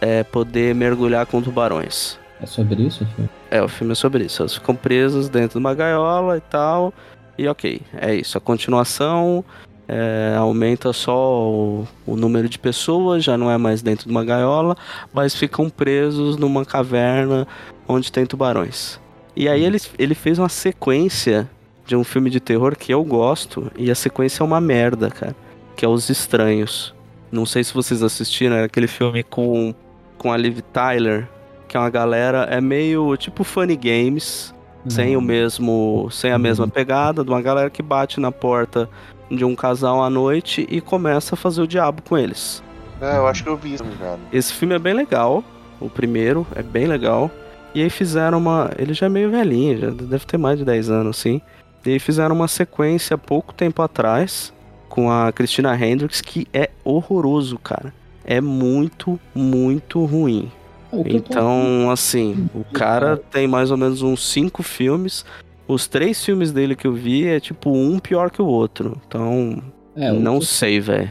é, 0.00 0.22
poder 0.24 0.74
mergulhar 0.74 1.26
com 1.26 1.40
tubarões. 1.42 2.18
É 2.40 2.46
sobre 2.46 2.82
isso, 2.82 3.06
filho? 3.14 3.28
É, 3.50 3.60
o 3.62 3.68
filme 3.68 3.92
é 3.92 3.94
sobre 3.94 4.24
isso. 4.24 4.42
Elas 4.42 4.54
ficam 4.54 4.74
presas 4.74 5.28
dentro 5.28 5.58
de 5.58 5.58
uma 5.58 5.74
gaiola 5.74 6.36
e 6.36 6.40
tal. 6.40 6.92
E 7.36 7.46
ok, 7.48 7.80
é 7.96 8.14
isso. 8.14 8.36
A 8.38 8.40
continuação 8.40 9.44
é, 9.88 10.36
aumenta 10.36 10.92
só 10.92 11.48
o, 11.48 11.88
o 12.06 12.14
número 12.14 12.48
de 12.48 12.58
pessoas, 12.58 13.24
já 13.24 13.38
não 13.38 13.50
é 13.50 13.56
mais 13.56 13.80
dentro 13.80 14.04
de 14.04 14.10
uma 14.10 14.24
gaiola, 14.24 14.76
mas 15.12 15.34
ficam 15.34 15.70
presos 15.70 16.36
numa 16.36 16.64
caverna 16.64 17.48
onde 17.88 18.12
tem 18.12 18.26
tubarões. 18.26 19.00
E 19.34 19.48
aí 19.48 19.64
ele, 19.64 19.80
ele 19.98 20.14
fez 20.14 20.38
uma 20.38 20.50
sequência 20.50 21.48
de 21.86 21.96
um 21.96 22.04
filme 22.04 22.28
de 22.28 22.38
terror 22.38 22.76
que 22.76 22.92
eu 22.92 23.02
gosto, 23.02 23.72
e 23.76 23.90
a 23.90 23.94
sequência 23.94 24.42
é 24.42 24.44
uma 24.44 24.60
merda, 24.60 25.10
cara. 25.10 25.34
Que 25.74 25.86
é 25.86 25.88
Os 25.88 26.10
Estranhos. 26.10 26.94
Não 27.32 27.46
sei 27.46 27.64
se 27.64 27.72
vocês 27.72 28.02
assistiram, 28.02 28.56
era 28.56 28.66
aquele 28.66 28.88
filme 28.88 29.22
com, 29.22 29.74
com 30.18 30.30
a 30.30 30.36
Liv 30.36 30.60
Tyler, 30.72 31.26
que 31.66 31.76
é 31.76 31.80
uma 31.80 31.88
galera, 31.88 32.46
é 32.50 32.60
meio 32.60 33.16
tipo 33.16 33.44
Funny 33.44 33.76
Games, 33.76 34.52
sem 34.88 35.16
o 35.16 35.20
mesmo, 35.20 36.08
sem 36.10 36.32
a 36.32 36.38
mesma 36.38 36.66
pegada, 36.66 37.22
de 37.22 37.30
uma 37.30 37.42
galera 37.42 37.68
que 37.68 37.82
bate 37.82 38.18
na 38.18 38.32
porta 38.32 38.88
de 39.30 39.44
um 39.44 39.54
casal 39.54 40.02
à 40.02 40.10
noite 40.10 40.66
e 40.70 40.80
começa 40.80 41.34
a 41.34 41.38
fazer 41.38 41.62
o 41.62 41.66
diabo 41.66 42.02
com 42.02 42.16
eles. 42.16 42.62
É, 43.00 43.16
eu 43.16 43.26
acho 43.26 43.44
que 43.44 43.48
eu 43.48 43.56
vi 43.56 43.74
isso, 43.74 43.84
cara. 43.98 44.18
Esse 44.32 44.52
filme 44.52 44.74
é 44.74 44.78
bem 44.78 44.94
legal, 44.94 45.44
o 45.80 45.88
primeiro 45.88 46.46
é 46.54 46.62
bem 46.62 46.86
legal. 46.86 47.30
E 47.74 47.82
aí 47.82 47.90
fizeram 47.90 48.38
uma, 48.38 48.70
ele 48.78 48.94
já 48.94 49.06
é 49.06 49.08
meio 49.08 49.30
velhinho, 49.30 49.78
já 49.78 49.90
deve 49.90 50.26
ter 50.26 50.38
mais 50.38 50.58
de 50.58 50.64
10 50.64 50.90
anos 50.90 51.18
assim. 51.18 51.40
E 51.84 51.90
aí 51.90 51.98
fizeram 51.98 52.34
uma 52.34 52.48
sequência 52.48 53.14
há 53.14 53.18
pouco 53.18 53.54
tempo 53.54 53.82
atrás 53.82 54.52
com 54.88 55.10
a 55.10 55.30
Christina 55.32 55.74
Hendricks 55.74 56.20
que 56.20 56.46
é 56.52 56.70
horroroso, 56.82 57.58
cara. 57.58 57.92
É 58.24 58.40
muito, 58.40 59.18
muito 59.34 60.04
ruim. 60.04 60.50
Então, 60.92 61.90
assim, 61.90 62.48
o 62.54 62.64
cara 62.64 63.16
tem 63.16 63.46
mais 63.46 63.70
ou 63.70 63.76
menos 63.76 64.02
uns 64.02 64.26
cinco 64.26 64.62
filmes. 64.62 65.24
Os 65.68 65.86
três 65.86 66.24
filmes 66.24 66.50
dele 66.50 66.74
que 66.74 66.86
eu 66.86 66.92
vi 66.94 67.26
é 67.26 67.38
tipo 67.38 67.70
um 67.70 67.98
pior 67.98 68.30
que 68.30 68.40
o 68.42 68.46
outro. 68.46 69.00
Então, 69.06 69.62
é, 69.94 70.10
o 70.10 70.18
não 70.18 70.38
que- 70.40 70.46
sei, 70.46 70.80
velho. 70.80 71.10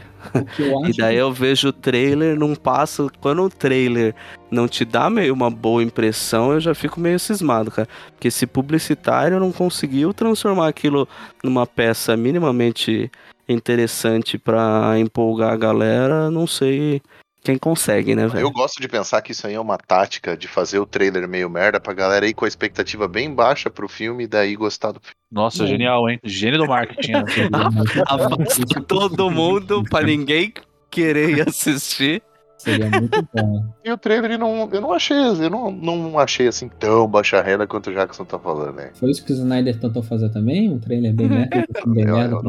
que 0.56 0.62
E 0.90 0.96
daí 0.96 1.16
eu 1.16 1.32
vejo 1.32 1.68
o 1.68 1.72
trailer, 1.72 2.36
não 2.36 2.54
passa. 2.56 3.06
Quando 3.20 3.42
o 3.44 3.48
trailer 3.48 4.14
não 4.50 4.66
te 4.66 4.84
dá 4.84 5.08
meio 5.08 5.32
uma 5.32 5.48
boa 5.48 5.82
impressão, 5.82 6.52
eu 6.52 6.60
já 6.60 6.74
fico 6.74 6.98
meio 7.00 7.18
cismado, 7.20 7.70
cara. 7.70 7.88
Porque 8.12 8.26
esse 8.28 8.46
publicitário 8.46 9.38
não 9.38 9.52
conseguiu 9.52 10.12
transformar 10.12 10.66
aquilo 10.68 11.08
numa 11.42 11.64
peça 11.66 12.16
minimamente 12.16 13.10
interessante 13.48 14.36
pra 14.36 14.94
empolgar 14.98 15.52
a 15.52 15.56
galera, 15.56 16.30
não 16.30 16.46
sei 16.46 17.00
quem 17.42 17.56
consegue, 17.56 18.14
né, 18.14 18.26
velho? 18.26 18.40
Eu 18.46 18.50
gosto 18.50 18.80
de 18.80 18.88
pensar 18.88 19.22
que 19.22 19.32
isso 19.32 19.46
aí 19.46 19.54
é 19.54 19.60
uma 19.60 19.78
tática 19.78 20.36
de 20.36 20.46
fazer 20.48 20.78
o 20.78 20.86
trailer 20.86 21.26
meio 21.28 21.48
merda 21.48 21.80
pra 21.80 21.92
galera 21.94 22.26
ir 22.26 22.34
com 22.34 22.44
a 22.44 22.48
expectativa 22.48 23.08
bem 23.08 23.32
baixa 23.34 23.70
pro 23.70 23.88
filme 23.88 24.24
e 24.24 24.26
daí 24.26 24.54
gostar 24.56 24.92
do 24.92 25.00
filme. 25.00 25.14
Nossa, 25.30 25.62
Não. 25.62 25.66
genial, 25.68 26.08
hein? 26.10 26.18
Gênio 26.24 26.58
do 26.58 26.66
marketing. 26.66 27.12
né? 27.12 27.22
Afasta 28.06 28.80
todo 28.86 29.30
mundo 29.30 29.82
pra 29.88 30.02
ninguém 30.02 30.52
querer 30.90 31.30
ir 31.38 31.48
assistir. 31.48 32.22
Seria 32.58 32.90
muito 32.90 33.24
bom. 33.32 33.64
E 33.84 33.92
o 33.92 33.96
trailer 33.96 34.32
eu 34.32 34.38
não, 34.38 34.68
eu 34.72 34.80
não 34.80 34.92
achei, 34.92 35.16
eu 35.16 35.48
não, 35.48 35.70
não 35.70 36.18
achei 36.18 36.48
assim 36.48 36.68
tão 36.68 37.06
baixa 37.06 37.40
renda 37.40 37.68
quanto 37.68 37.88
o 37.88 37.94
Jackson 37.94 38.24
tá 38.24 38.36
falando, 38.36 38.74
né? 38.74 38.90
Foi 38.94 39.10
isso 39.12 39.24
que 39.24 39.32
o 39.32 39.36
Snyder 39.36 39.78
tentou 39.78 40.02
fazer 40.02 40.28
também? 40.30 40.68
Um 40.68 40.80
trailer 40.80 41.14
bem 41.14 41.28
merda, 41.30 41.64
bem 41.86 42.04
não- 42.04 42.42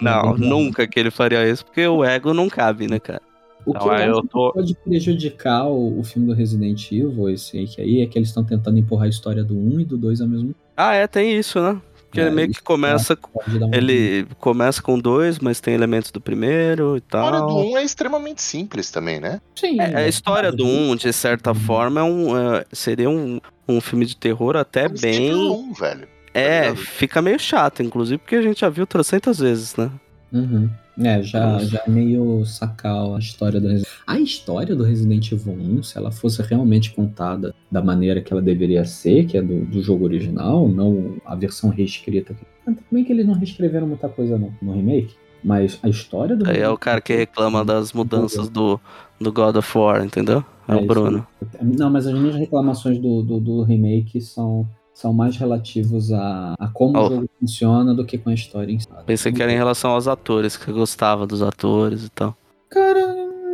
Não, 0.00 0.36
nunca 0.36 0.86
que 0.86 1.00
ele 1.00 1.10
faria 1.10 1.46
isso, 1.48 1.64
porque 1.64 1.84
o 1.84 2.04
ego 2.04 2.32
não 2.32 2.48
cabe, 2.48 2.86
né, 2.86 3.00
cara? 3.00 3.20
O 3.66 3.72
que 3.72 3.78
Não, 3.80 3.86
eu 3.86 3.92
aí 3.92 4.02
acho 4.08 4.20
eu 4.20 4.28
tô- 4.28 4.52
que 4.52 4.58
pode 4.60 4.74
prejudicar 4.76 5.66
o, 5.66 5.98
o 5.98 6.04
filme 6.04 6.28
do 6.28 6.32
Resident 6.34 6.90
Evil, 6.92 7.28
esse 7.28 7.58
aí, 7.58 7.66
que 7.66 7.80
aí, 7.82 8.00
é 8.00 8.06
que 8.06 8.16
eles 8.18 8.28
estão 8.28 8.44
tentando 8.44 8.78
empurrar 8.78 9.06
a 9.06 9.08
história 9.08 9.42
do 9.44 9.58
1 9.58 9.80
e 9.80 9.84
do 9.84 9.98
2 9.98 10.20
ao 10.20 10.28
mesmo 10.28 10.48
tempo. 10.48 10.58
Ah, 10.76 10.94
é, 10.94 11.06
tem 11.06 11.36
isso, 11.36 11.60
né? 11.60 11.80
Porque 12.04 12.20
É, 12.20 12.26
ele 12.26 12.34
meio 12.34 12.48
que 12.50 12.62
começa. 12.62 13.14
Um- 13.14 13.74
Ele 13.74 14.24
começa 14.38 14.80
com 14.80 14.96
dois, 14.98 15.40
mas 15.40 15.60
tem 15.60 15.74
elementos 15.74 16.10
do 16.12 16.20
primeiro 16.20 16.92
e 16.96 16.98
A 16.98 16.98
história 16.98 17.40
do 17.40 17.46
tal. 17.48 17.66
1 17.66 17.76
é 17.78 17.82
extremamente 17.82 18.40
simples 18.40 18.90
também, 18.90 19.18
né? 19.20 19.40
Sim, 19.56 19.80
É, 19.80 19.96
a 19.96 20.06
história 20.08 20.52
do 20.52 20.64
1, 20.64 20.94
de 20.94 21.12
certa 21.12 21.52
forma, 21.52 22.00
é 22.00 22.04
um, 22.04 22.36
é, 22.54 22.64
seria 22.72 23.10
um, 23.10 23.40
um 23.68 23.80
filme 23.80 24.06
de 24.06 24.16
terror 24.16 24.56
até 24.56 24.84
É 24.84 24.88
bem. 24.88 25.34
1, 25.34 25.72
velho. 25.74 26.06
É, 26.32 26.60
ligado? 26.68 26.76
fica 26.76 27.20
meio 27.20 27.38
chato, 27.40 27.82
inclusive, 27.82 28.18
porque 28.18 28.36
a 28.36 28.42
gente 28.42 28.60
já 28.60 28.68
viu 28.68 28.86
trocentas 28.86 29.38
vezes, 29.40 29.74
né? 29.74 29.90
Uhum. 30.36 30.70
É, 30.98 31.22
já, 31.22 31.58
já 31.58 31.82
é 31.86 31.90
meio 31.90 32.44
sacar 32.46 33.14
a 33.14 33.18
história 33.18 33.60
do 33.60 33.68
Resident 33.68 33.88
A 34.06 34.18
história 34.18 34.74
do 34.74 34.82
Resident 34.82 35.30
Evil 35.30 35.52
1, 35.52 35.82
se 35.82 35.98
ela 35.98 36.10
fosse 36.10 36.40
realmente 36.42 36.92
contada 36.92 37.54
da 37.70 37.82
maneira 37.82 38.22
que 38.22 38.32
ela 38.32 38.40
deveria 38.40 38.84
ser, 38.84 39.26
que 39.26 39.36
é 39.36 39.42
do, 39.42 39.66
do 39.66 39.82
jogo 39.82 40.04
original, 40.04 40.66
não 40.68 41.16
a 41.26 41.34
versão 41.34 41.68
reescrita. 41.68 42.34
Também 42.64 43.04
que 43.04 43.12
eles 43.12 43.26
não 43.26 43.34
reescreveram 43.34 43.86
muita 43.86 44.08
coisa 44.08 44.38
no, 44.38 44.54
no 44.62 44.72
remake, 44.72 45.14
mas 45.44 45.78
a 45.82 45.88
história 45.88 46.34
do 46.34 46.48
Aí 46.48 46.60
é 46.60 46.68
o 46.68 46.78
cara 46.78 47.00
que 47.00 47.14
reclama 47.14 47.64
das 47.64 47.92
mudanças 47.92 48.48
do, 48.48 48.80
do 49.20 49.30
God 49.30 49.56
of 49.56 49.78
War, 49.78 50.04
entendeu? 50.04 50.44
É, 50.66 50.72
É 50.72 50.76
o 50.76 50.78
isso. 50.78 50.86
Bruno. 50.86 51.26
Não, 51.60 51.90
mas 51.90 52.06
as 52.06 52.14
minhas 52.14 52.36
reclamações 52.36 52.98
do, 52.98 53.22
do, 53.22 53.38
do 53.38 53.62
remake 53.62 54.20
são, 54.20 54.68
são 54.96 55.12
mais 55.12 55.36
relativos 55.36 56.10
a, 56.10 56.54
a 56.58 56.68
como 56.68 56.98
Oh. 56.98 57.06
o 57.06 57.08
jogo 57.10 57.30
funciona 57.38 57.94
do 57.94 58.02
que 58.02 58.16
com 58.16 58.30
a 58.30 58.34
história 58.34 58.72
em 58.72 58.78
si. 58.80 58.86
Pensei 59.04 59.30
que 59.30 59.42
era 59.42 59.52
em 59.52 59.56
relação 59.56 59.90
aos 59.90 60.08
atores, 60.08 60.56
que 60.56 60.68
eu 60.68 60.74
gostava 60.74 61.26
dos 61.26 61.42
atores 61.42 62.04
e 62.04 62.08
tal. 62.08 62.34
Cara, 62.70 62.98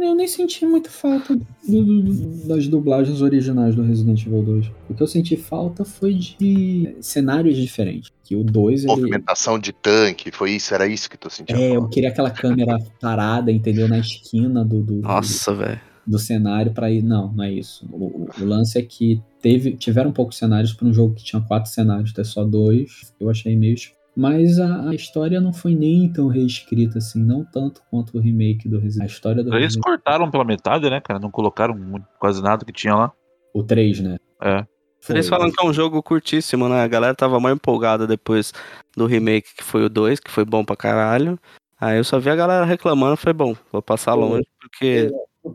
eu 0.04 0.14
nem 0.14 0.28
senti 0.28 0.64
muita 0.64 0.88
falta 0.88 1.34
do- 1.34 1.42
do- 1.84 2.46
das 2.46 2.68
dublagens 2.68 3.20
originais 3.20 3.74
do 3.74 3.82
Resident 3.82 4.24
Evil 4.24 4.42
2. 4.44 4.70
O 4.88 4.94
que 4.94 5.02
eu 5.02 5.06
senti 5.08 5.36
falta 5.36 5.84
foi 5.84 6.14
de 6.14 6.94
cenários 7.00 7.56
diferentes. 7.56 8.12
Que 8.22 8.36
o 8.36 8.44
2, 8.44 8.84
ele. 8.84 8.92
Movimentação 8.94 9.58
de 9.58 9.72
tanque, 9.72 10.30
foi 10.30 10.52
isso, 10.52 10.72
era 10.72 10.86
isso 10.86 11.10
que 11.10 11.18
tu 11.18 11.28
sentia. 11.28 11.56
É, 11.56 11.70
eu 11.70 11.80
falta. 11.80 11.88
queria 11.90 12.08
aquela 12.10 12.30
câmera 12.30 12.78
parada, 13.00 13.50
entendeu? 13.50 13.88
Na 13.88 13.98
esquina 13.98 14.64
do, 14.64 14.80
do, 14.80 14.94
do- 14.94 15.02
Nossa, 15.02 15.52
velho. 15.52 15.80
Do 16.06 16.18
cenário 16.18 16.72
pra 16.72 16.90
ir. 16.90 17.02
Não, 17.02 17.32
não 17.32 17.44
é 17.44 17.52
isso. 17.52 17.86
O, 17.92 18.04
o- 18.06 18.28
o 18.40 18.44
lance 18.44 18.78
é 18.78 18.82
que 18.82 19.20
teve, 19.40 19.72
tiveram 19.76 20.12
poucos 20.12 20.36
cenários 20.38 20.72
para 20.72 20.86
um 20.86 20.92
jogo 20.92 21.14
que 21.14 21.24
tinha 21.24 21.40
quatro 21.42 21.70
cenários, 21.70 22.12
ter 22.12 22.24
só 22.24 22.44
dois. 22.44 23.14
Eu 23.20 23.28
achei 23.30 23.56
meio. 23.56 23.76
Mas 24.14 24.58
a, 24.58 24.90
a 24.90 24.94
história 24.94 25.40
não 25.40 25.52
foi 25.54 25.74
nem 25.74 26.12
tão 26.12 26.26
reescrita 26.28 26.98
assim, 26.98 27.22
não 27.24 27.44
tanto 27.44 27.80
quanto 27.90 28.18
o 28.18 28.20
remake 28.20 28.68
do 28.68 28.78
Resident 28.78 29.08
A 29.08 29.12
história 29.12 29.42
do 29.42 29.48
Eles 29.50 29.62
Resident 29.74 29.84
cortaram 29.84 30.30
pela 30.30 30.44
metade, 30.44 30.90
né, 30.90 31.00
cara? 31.00 31.18
Não 31.18 31.30
colocaram 31.30 31.74
muito- 31.76 32.06
quase 32.18 32.42
nada 32.42 32.62
que 32.64 32.72
tinha 32.72 32.94
lá. 32.94 33.12
O 33.54 33.62
3, 33.62 34.00
né? 34.00 34.18
É. 34.42 34.66
Foi. 35.00 35.16
Eles 35.16 35.28
falam 35.28 35.50
que 35.50 35.64
é 35.64 35.66
um 35.66 35.72
jogo 35.72 36.02
curtíssimo, 36.02 36.68
né? 36.68 36.82
A 36.82 36.86
galera 36.88 37.14
tava 37.14 37.40
mais 37.40 37.54
empolgada 37.56 38.06
depois 38.06 38.52
do 38.96 39.06
remake, 39.06 39.48
que 39.56 39.64
foi 39.64 39.84
o 39.84 39.88
2, 39.88 40.20
que 40.20 40.30
foi 40.30 40.44
bom 40.44 40.62
pra 40.64 40.76
caralho. 40.76 41.38
Aí 41.80 41.96
eu 41.96 42.04
só 42.04 42.18
vi 42.20 42.28
a 42.30 42.36
galera 42.36 42.64
reclamando, 42.64 43.16
foi 43.16 43.32
bom, 43.32 43.56
vou 43.72 43.82
passar 43.82 44.14
longe, 44.14 44.46
porque 44.60 45.10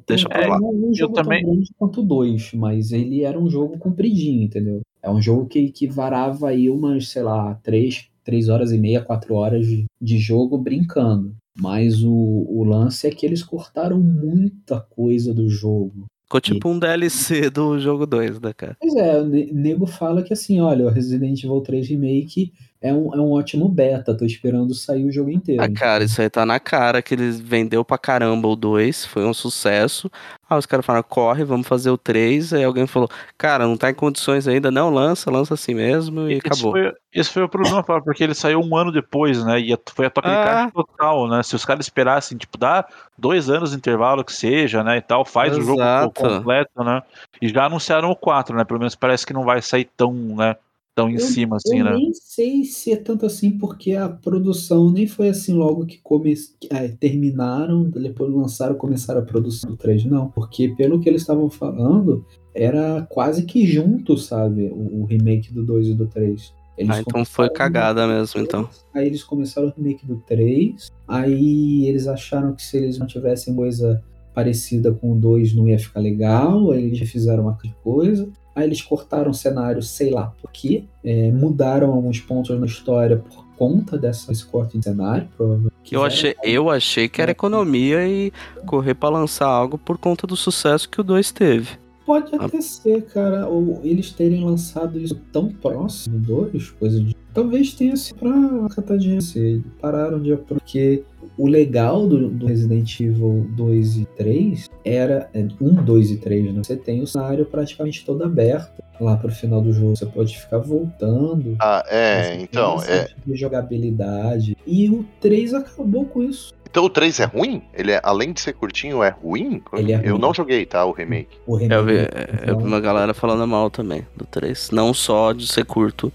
deixa 0.07 0.27
pra 0.29 0.41
É, 0.41 0.47
lá. 0.47 0.59
Não 0.59 0.69
é 0.69 0.71
um 0.71 0.93
jogo 0.93 1.13
também- 1.13 1.41
tão 1.43 1.51
grande 1.53 1.71
quanto 1.77 2.03
2, 2.03 2.53
mas 2.53 2.91
ele 2.91 3.23
era 3.23 3.39
um 3.39 3.49
jogo 3.49 3.77
compridinho, 3.77 4.43
entendeu? 4.43 4.81
É 5.01 5.09
um 5.09 5.21
jogo 5.21 5.45
que, 5.47 5.71
que 5.71 5.87
varava 5.87 6.49
aí 6.49 6.69
umas, 6.69 7.09
sei 7.09 7.23
lá, 7.23 7.55
3, 7.63 8.09
três 8.23 8.49
horas 8.49 8.71
e 8.71 8.77
meia, 8.77 9.01
4 9.01 9.33
horas 9.35 9.65
de, 9.65 9.85
de 10.01 10.17
jogo 10.17 10.57
brincando. 10.57 11.33
Mas 11.59 12.03
o, 12.03 12.11
o 12.13 12.63
lance 12.63 13.07
é 13.07 13.09
que 13.11 13.25
eles 13.25 13.41
cortaram 13.43 13.99
muita 13.99 14.79
coisa 14.79 15.33
do 15.33 15.49
jogo. 15.49 16.05
Ficou 16.27 16.41
tipo 16.41 16.69
um 16.69 16.77
DLC 16.77 17.49
do 17.49 17.79
jogo 17.79 18.05
2, 18.05 18.39
né, 18.39 18.51
cara? 18.53 18.75
Pois 18.79 18.95
é, 18.95 19.19
o 19.21 19.25
ne- 19.25 19.49
nego 19.51 19.87
fala 19.87 20.21
que 20.21 20.33
assim, 20.33 20.59
olha, 20.59 20.85
o 20.85 20.89
Resident 20.89 21.41
Evil 21.41 21.61
3 21.61 21.87
Remake 21.87 22.51
é 22.81 22.93
um, 22.93 23.13
é 23.15 23.17
um 23.19 23.31
ótimo 23.31 23.67
beta, 23.67 24.15
tô 24.15 24.25
esperando 24.25 24.73
sair 24.75 25.05
o 25.05 25.11
jogo 25.11 25.31
inteiro. 25.31 25.63
Ah, 25.63 25.69
cara, 25.69 26.03
isso 26.03 26.21
aí 26.21 26.29
tá 26.29 26.45
na 26.45 26.59
cara 26.59 27.01
que 27.01 27.15
eles 27.15 27.39
vendeu 27.39 27.83
pra 27.83 27.97
caramba 27.97 28.47
o 28.47 28.55
2, 28.55 29.05
foi 29.05 29.25
um 29.25 29.33
sucesso. 29.33 30.11
Aí 30.49 30.57
os 30.57 30.65
caras 30.65 30.85
falaram, 30.85 31.05
corre, 31.07 31.43
vamos 31.43 31.67
fazer 31.67 31.89
o 31.89 31.97
3. 31.97 32.53
Aí 32.53 32.63
alguém 32.63 32.87
falou, 32.87 33.09
cara, 33.37 33.67
não 33.67 33.75
tá 33.77 33.89
em 33.89 33.93
condições 33.93 34.47
ainda, 34.47 34.71
não, 34.71 34.89
lança, 34.89 35.29
lança 35.29 35.53
assim 35.55 35.73
mesmo 35.73 36.29
e 36.29 36.33
Esse 36.33 36.47
acabou. 36.47 36.71
foi, 36.71 36.93
esse 37.13 37.29
foi 37.31 37.43
o 37.43 37.49
problema, 37.49 37.83
porque 37.83 38.23
ele 38.23 38.33
saiu 38.33 38.61
um 38.61 38.75
ano 38.77 38.91
depois, 38.91 39.43
né? 39.43 39.59
E 39.59 39.77
foi 39.93 40.05
a 40.05 40.09
toca 40.09 40.29
de 40.29 40.35
Ah. 40.35 40.43
caixa 40.43 40.71
total, 40.71 41.27
né? 41.27 41.43
Se 41.43 41.55
os 41.55 41.65
caras 41.65 41.85
esperassem, 41.85 42.37
tipo, 42.37 42.57
dá 42.57 42.85
dois 43.17 43.49
anos 43.49 43.71
de 43.71 43.77
intervalo 43.77 44.23
que 44.23 44.31
seja, 44.33 44.83
né? 44.83 44.97
E 44.97 45.01
tal, 45.01 45.25
faz 45.25 45.57
o 45.57 45.61
jogo 45.61 45.81
Exato. 45.81 46.13
completo, 46.13 46.83
né? 46.83 47.01
E 47.41 47.49
já 47.49 47.65
anunciaram 47.65 48.09
o 48.09 48.15
4, 48.15 48.55
né? 48.55 48.63
Pelo 48.63 48.79
menos 48.79 48.95
parece 48.95 49.25
que 49.25 49.33
não 49.33 49.43
vai 49.43 49.61
sair 49.61 49.89
tão, 49.97 50.13
né? 50.13 50.55
Tão 50.97 51.11
em 51.11 51.13
Eu- 51.13 51.19
cima, 51.19 51.57
assim, 51.57 51.77
eu 51.77 51.85
né? 51.85 51.93
nem 51.93 52.11
sei 52.11 52.63
se 52.63 52.91
é 52.91 52.95
tanto 52.95 53.23
assim, 53.23 53.51
porque 53.55 53.93
a 53.93 54.09
produção 54.09 54.89
nem 54.91 55.05
foi 55.05 55.29
assim 55.29 55.53
logo 55.53 55.85
que 55.85 55.99
come... 56.01 56.33
ah, 56.71 56.89
terminaram, 56.99 57.83
depois 57.87 58.33
lançaram, 58.33 58.73
começaram 58.73 59.21
a 59.21 59.23
produção 59.23 59.69
do 59.69 59.77
3, 59.77 60.03
não. 60.05 60.29
Porque 60.31 60.69
pelo 60.69 60.99
que 60.99 61.07
eles 61.07 61.21
estavam 61.21 61.51
falando, 61.51 62.25
era 62.51 63.03
quase 63.11 63.45
que 63.45 63.63
junto, 63.67 64.17
sabe? 64.17 64.69
O, 64.73 65.01
o 65.03 65.05
remake 65.05 65.53
do 65.53 65.63
2 65.63 65.89
e 65.89 65.93
do 65.93 66.07
3. 66.07 66.51
Eles 66.75 66.95
Ah, 66.95 66.99
então 66.99 67.23
foi 67.23 67.47
cagada 67.51 68.07
mesmo, 68.07 68.41
então. 68.41 68.67
Aí 68.91 69.05
eles 69.05 69.23
começaram 69.23 69.67
o 69.67 69.73
remake 69.77 70.03
do 70.03 70.15
3. 70.25 70.87
Aí 71.07 71.85
eles 71.87 72.07
acharam 72.07 72.55
que 72.55 72.63
se 72.63 72.75
eles 72.75 72.97
não 72.97 73.05
tivessem 73.05 73.53
coisa 73.53 74.03
parecida 74.33 74.91
com 74.91 75.11
o 75.13 75.15
2 75.15 75.53
não 75.53 75.67
ia 75.69 75.77
ficar 75.77 75.99
legal. 75.99 76.71
Aí 76.71 76.85
eles 76.85 77.07
fizeram 77.07 77.43
uma 77.43 77.57
coisa. 77.83 78.27
Aí 78.57 78.65
eles 78.65 78.81
cortaram 78.81 79.29
o 79.29 79.35
cenário, 79.35 79.83
sei 79.83 80.09
lá 80.09 80.33
por 80.41 80.51
quê. 80.51 80.83
É, 81.03 81.31
mudaram 81.31 81.93
alguns 81.93 82.19
pontos 82.19 82.59
na 82.59 82.65
história 82.65 83.17
por 83.17 83.45
conta 83.55 83.95
dessa, 83.99 84.29
desse 84.29 84.43
corte 84.47 84.79
de 84.79 84.83
cenário. 84.83 85.27
Provavelmente. 85.37 85.73
Eu 85.91 86.03
achei, 86.03 86.35
eu 86.43 86.67
achei 86.71 87.07
que 87.07 87.21
era 87.21 87.29
economia 87.29 88.07
e 88.07 88.33
correr 88.65 88.95
pra 88.95 89.09
lançar 89.09 89.45
algo 89.45 89.77
por 89.77 89.99
conta 89.99 90.25
do 90.25 90.35
sucesso 90.35 90.89
que 90.89 90.99
o 90.99 91.03
2 91.03 91.31
teve. 91.31 91.77
Pode 92.03 92.33
Ah. 92.35 92.45
até 92.45 92.59
ser, 92.61 93.03
cara, 93.05 93.47
ou 93.47 93.79
eles 93.83 94.11
terem 94.11 94.43
lançado 94.43 94.97
isso 94.97 95.13
tão 95.31 95.49
próximo 95.49 96.17
dois, 96.17 96.71
coisa 96.71 96.99
de. 96.99 97.15
Talvez 97.37 97.71
tenha 97.75 97.95
sido 97.95 98.17
pra 98.17 98.75
catar 98.75 98.97
dinheiro. 98.97 99.21
se 99.21 99.63
Pararam 99.79 100.19
de 100.19 100.35
porque 100.37 101.03
o 101.37 101.47
legal 101.47 102.07
do, 102.07 102.29
do 102.29 102.47
Resident 102.47 102.99
Evil 102.99 103.45
2 103.51 103.97
e 103.97 104.05
3 104.17 104.67
era. 104.83 105.29
É, 105.35 105.45
1, 105.61 105.83
2 105.83 106.11
e 106.11 106.17
3, 106.17 106.51
né? 106.51 106.63
Você 106.63 106.75
tem 106.75 106.99
o 106.99 107.05
cenário 107.05 107.45
praticamente 107.45 108.03
todo 108.03 108.23
aberto 108.23 108.81
lá 108.99 109.15
pro 109.17 109.31
final 109.31 109.61
do 109.61 109.71
jogo. 109.71 109.95
Você 109.95 110.07
pode 110.07 110.35
ficar 110.35 110.57
voltando. 110.57 111.55
Ah, 111.59 111.83
é, 111.87 112.41
então, 112.41 112.77
é. 112.77 112.79
certa 112.79 113.15
jogabilidade. 113.35 114.57
E 114.65 114.89
o 114.89 115.05
3 115.21 115.53
acabou 115.53 116.05
com 116.05 116.23
isso. 116.23 116.57
Então 116.69 116.85
o 116.85 116.89
3 116.89 117.19
é 117.19 117.25
ruim? 117.25 117.61
Ele 117.73 117.91
é, 117.91 118.01
além 118.03 118.33
de 118.33 118.41
ser 118.41 118.53
curtinho, 118.53 119.03
é 119.03 119.09
ruim? 119.09 119.61
Ele 119.73 119.93
é 119.93 120.01
Eu 120.03 120.13
ruim. 120.13 120.21
não 120.21 120.33
joguei, 120.33 120.65
tá? 120.65 120.83
O 120.85 120.91
remake. 120.91 121.37
O 121.45 121.59
Eu 121.59 121.85
vi, 121.85 121.93
remake, 121.93 122.13
eu 122.47 122.57
vi 122.57 122.63
uma 122.63 122.79
galera 122.79 123.13
falando 123.13 123.47
mal 123.47 123.69
também 123.69 124.05
do 124.15 124.25
3. 124.25 124.71
Não 124.71 124.93
só 124.93 125.33
de 125.33 125.47
ser 125.47 125.65
curto, 125.65 126.11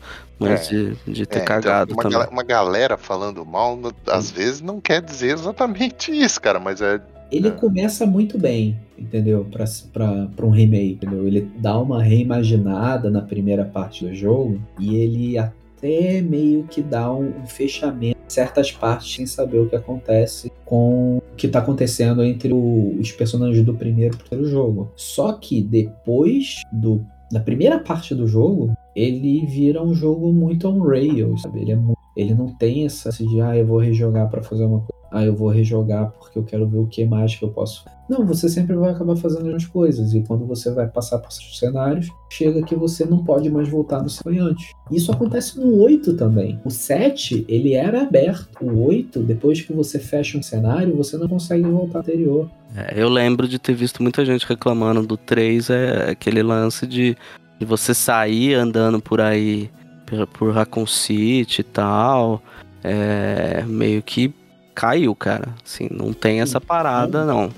mas 0.50 0.68
de, 0.68 0.94
de 1.06 1.26
ter 1.26 1.38
É, 1.38 1.42
então, 1.42 1.44
cagado 1.44 1.92
uma, 1.94 2.02
também. 2.02 2.18
gala- 2.18 2.30
uma 2.30 2.42
galera 2.42 2.96
falando 2.96 3.44
mal, 3.44 3.78
às 4.08 4.30
vezes 4.30 4.60
não 4.60 4.80
quer 4.80 5.00
dizer 5.02 5.32
exatamente 5.34 6.10
isso, 6.16 6.40
cara, 6.40 6.58
mas 6.60 6.80
é. 6.80 7.00
Ele 7.30 7.48
É. 7.48 7.50
começa 7.50 8.04
muito 8.04 8.38
bem, 8.38 8.76
entendeu? 8.98 9.46
Pra, 9.50 9.64
pra, 9.92 10.26
pra 10.36 10.46
um 10.46 10.50
remake, 10.50 10.92
entendeu? 11.06 11.26
Ele 11.26 11.50
dá 11.58 11.78
uma 11.80 12.02
reimaginada 12.02 13.10
na 13.10 13.22
primeira 13.22 13.64
parte 13.64 14.04
do 14.04 14.14
jogo 14.14 14.60
e 14.78 14.96
ele 14.96 15.38
até 15.38 16.20
meio 16.20 16.64
que 16.64 16.82
dá 16.82 17.10
um, 17.12 17.32
um 17.42 17.46
fechamento 17.46 18.18
em 18.18 18.30
certas 18.30 18.70
partes 18.70 19.14
sem 19.14 19.26
saber 19.26 19.58
o 19.58 19.68
que 19.68 19.74
acontece 19.74 20.52
com 20.64 21.16
o 21.18 21.22
que 21.36 21.48
tá 21.48 21.58
acontecendo 21.60 22.22
entre 22.22 22.52
o- 22.52 22.96
os 23.00 23.10
personagens 23.12 23.64
do 23.64 23.74
primeiro 23.74 24.14
e 24.14 24.18
do 24.18 24.22
terceiro 24.24 24.44
jogo. 24.50 24.92
Só 24.94 25.32
que 25.32 25.62
depois 25.62 26.60
do 26.70 27.04
na 27.32 27.40
primeira 27.40 27.78
parte 27.78 28.14
do 28.14 28.26
jogo, 28.26 28.72
ele 28.94 29.44
vira 29.46 29.82
um 29.82 29.94
jogo 29.94 30.32
muito 30.32 30.68
on 30.68 30.82
rails, 30.82 31.42
sabe? 31.42 31.62
Ele, 31.62 31.72
é 31.72 31.76
mu- 31.76 31.96
ele 32.16 32.34
não 32.34 32.48
tem 32.54 32.84
essa 32.84 33.10
de, 33.10 33.40
ah, 33.40 33.56
eu 33.56 33.66
vou 33.66 33.78
rejogar 33.78 34.28
pra 34.28 34.42
fazer 34.42 34.64
uma 34.66 34.78
coisa. 34.80 34.92
Ah, 35.10 35.24
eu 35.24 35.34
vou 35.34 35.48
rejogar 35.48 36.10
porque 36.12 36.38
eu 36.38 36.44
quero 36.44 36.66
ver 36.68 36.78
o 36.78 36.86
que 36.86 37.04
mais 37.04 37.34
que 37.34 37.44
eu 37.44 37.48
posso. 37.50 37.84
Não, 38.12 38.26
você 38.26 38.46
sempre 38.46 38.76
vai 38.76 38.90
acabar 38.90 39.16
fazendo 39.16 39.38
as 39.38 39.44
mesmas 39.44 39.64
coisas. 39.64 40.12
E 40.12 40.20
quando 40.20 40.44
você 40.44 40.70
vai 40.70 40.86
passar 40.86 41.16
por 41.16 41.28
esses 41.28 41.58
cenários, 41.58 42.10
chega 42.28 42.62
que 42.62 42.76
você 42.76 43.06
não 43.06 43.24
pode 43.24 43.48
mais 43.48 43.70
voltar 43.70 44.02
no 44.02 44.10
foi 44.10 44.38
antes. 44.38 44.70
Isso 44.90 45.10
acontece 45.10 45.58
no 45.58 45.80
8 45.80 46.12
também. 46.12 46.60
O 46.62 46.70
7, 46.70 47.46
ele 47.48 47.72
era 47.72 48.02
aberto. 48.02 48.62
O 48.62 48.84
8, 48.84 49.20
depois 49.20 49.62
que 49.62 49.72
você 49.72 49.98
fecha 49.98 50.36
um 50.36 50.42
cenário, 50.42 50.94
você 50.94 51.16
não 51.16 51.26
consegue 51.26 51.62
voltar 51.62 52.00
ao 52.00 52.02
anterior. 52.02 52.50
É, 52.76 53.02
eu 53.02 53.08
lembro 53.08 53.48
de 53.48 53.58
ter 53.58 53.72
visto 53.72 54.02
muita 54.02 54.26
gente 54.26 54.46
reclamando 54.46 55.06
do 55.06 55.16
3, 55.16 55.70
é 55.70 56.10
aquele 56.10 56.42
lance 56.42 56.86
de, 56.86 57.16
de 57.58 57.64
você 57.64 57.94
sair 57.94 58.52
andando 58.52 59.00
por 59.00 59.22
aí, 59.22 59.70
por, 60.04 60.26
por 60.26 60.52
Raccoon 60.52 60.86
City 60.86 61.62
e 61.62 61.64
tal. 61.64 62.42
É, 62.84 63.64
meio 63.66 64.02
que 64.02 64.34
caiu, 64.74 65.14
cara. 65.14 65.48
Assim, 65.64 65.88
não 65.90 66.12
tem 66.12 66.42
essa 66.42 66.60
parada, 66.60 67.24
não. 67.24 67.50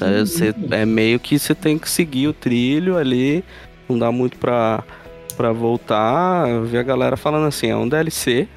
É, 0.00 0.20
você- 0.20 0.54
é 0.70 0.84
meio 0.86 1.18
que 1.18 1.38
você 1.38 1.54
tem 1.54 1.78
que 1.78 1.88
seguir 1.88 2.28
o 2.28 2.32
trilho 2.32 2.96
ali, 2.96 3.44
não 3.88 3.98
dá 3.98 4.12
muito 4.12 4.38
pra, 4.38 4.82
pra 5.36 5.52
voltar. 5.52 6.48
Eu 6.48 6.64
vi 6.64 6.78
a 6.78 6.82
galera 6.82 7.16
falando 7.16 7.46
assim, 7.46 7.68
é 7.68 7.76
um 7.76 7.88
DLC, 7.88 8.48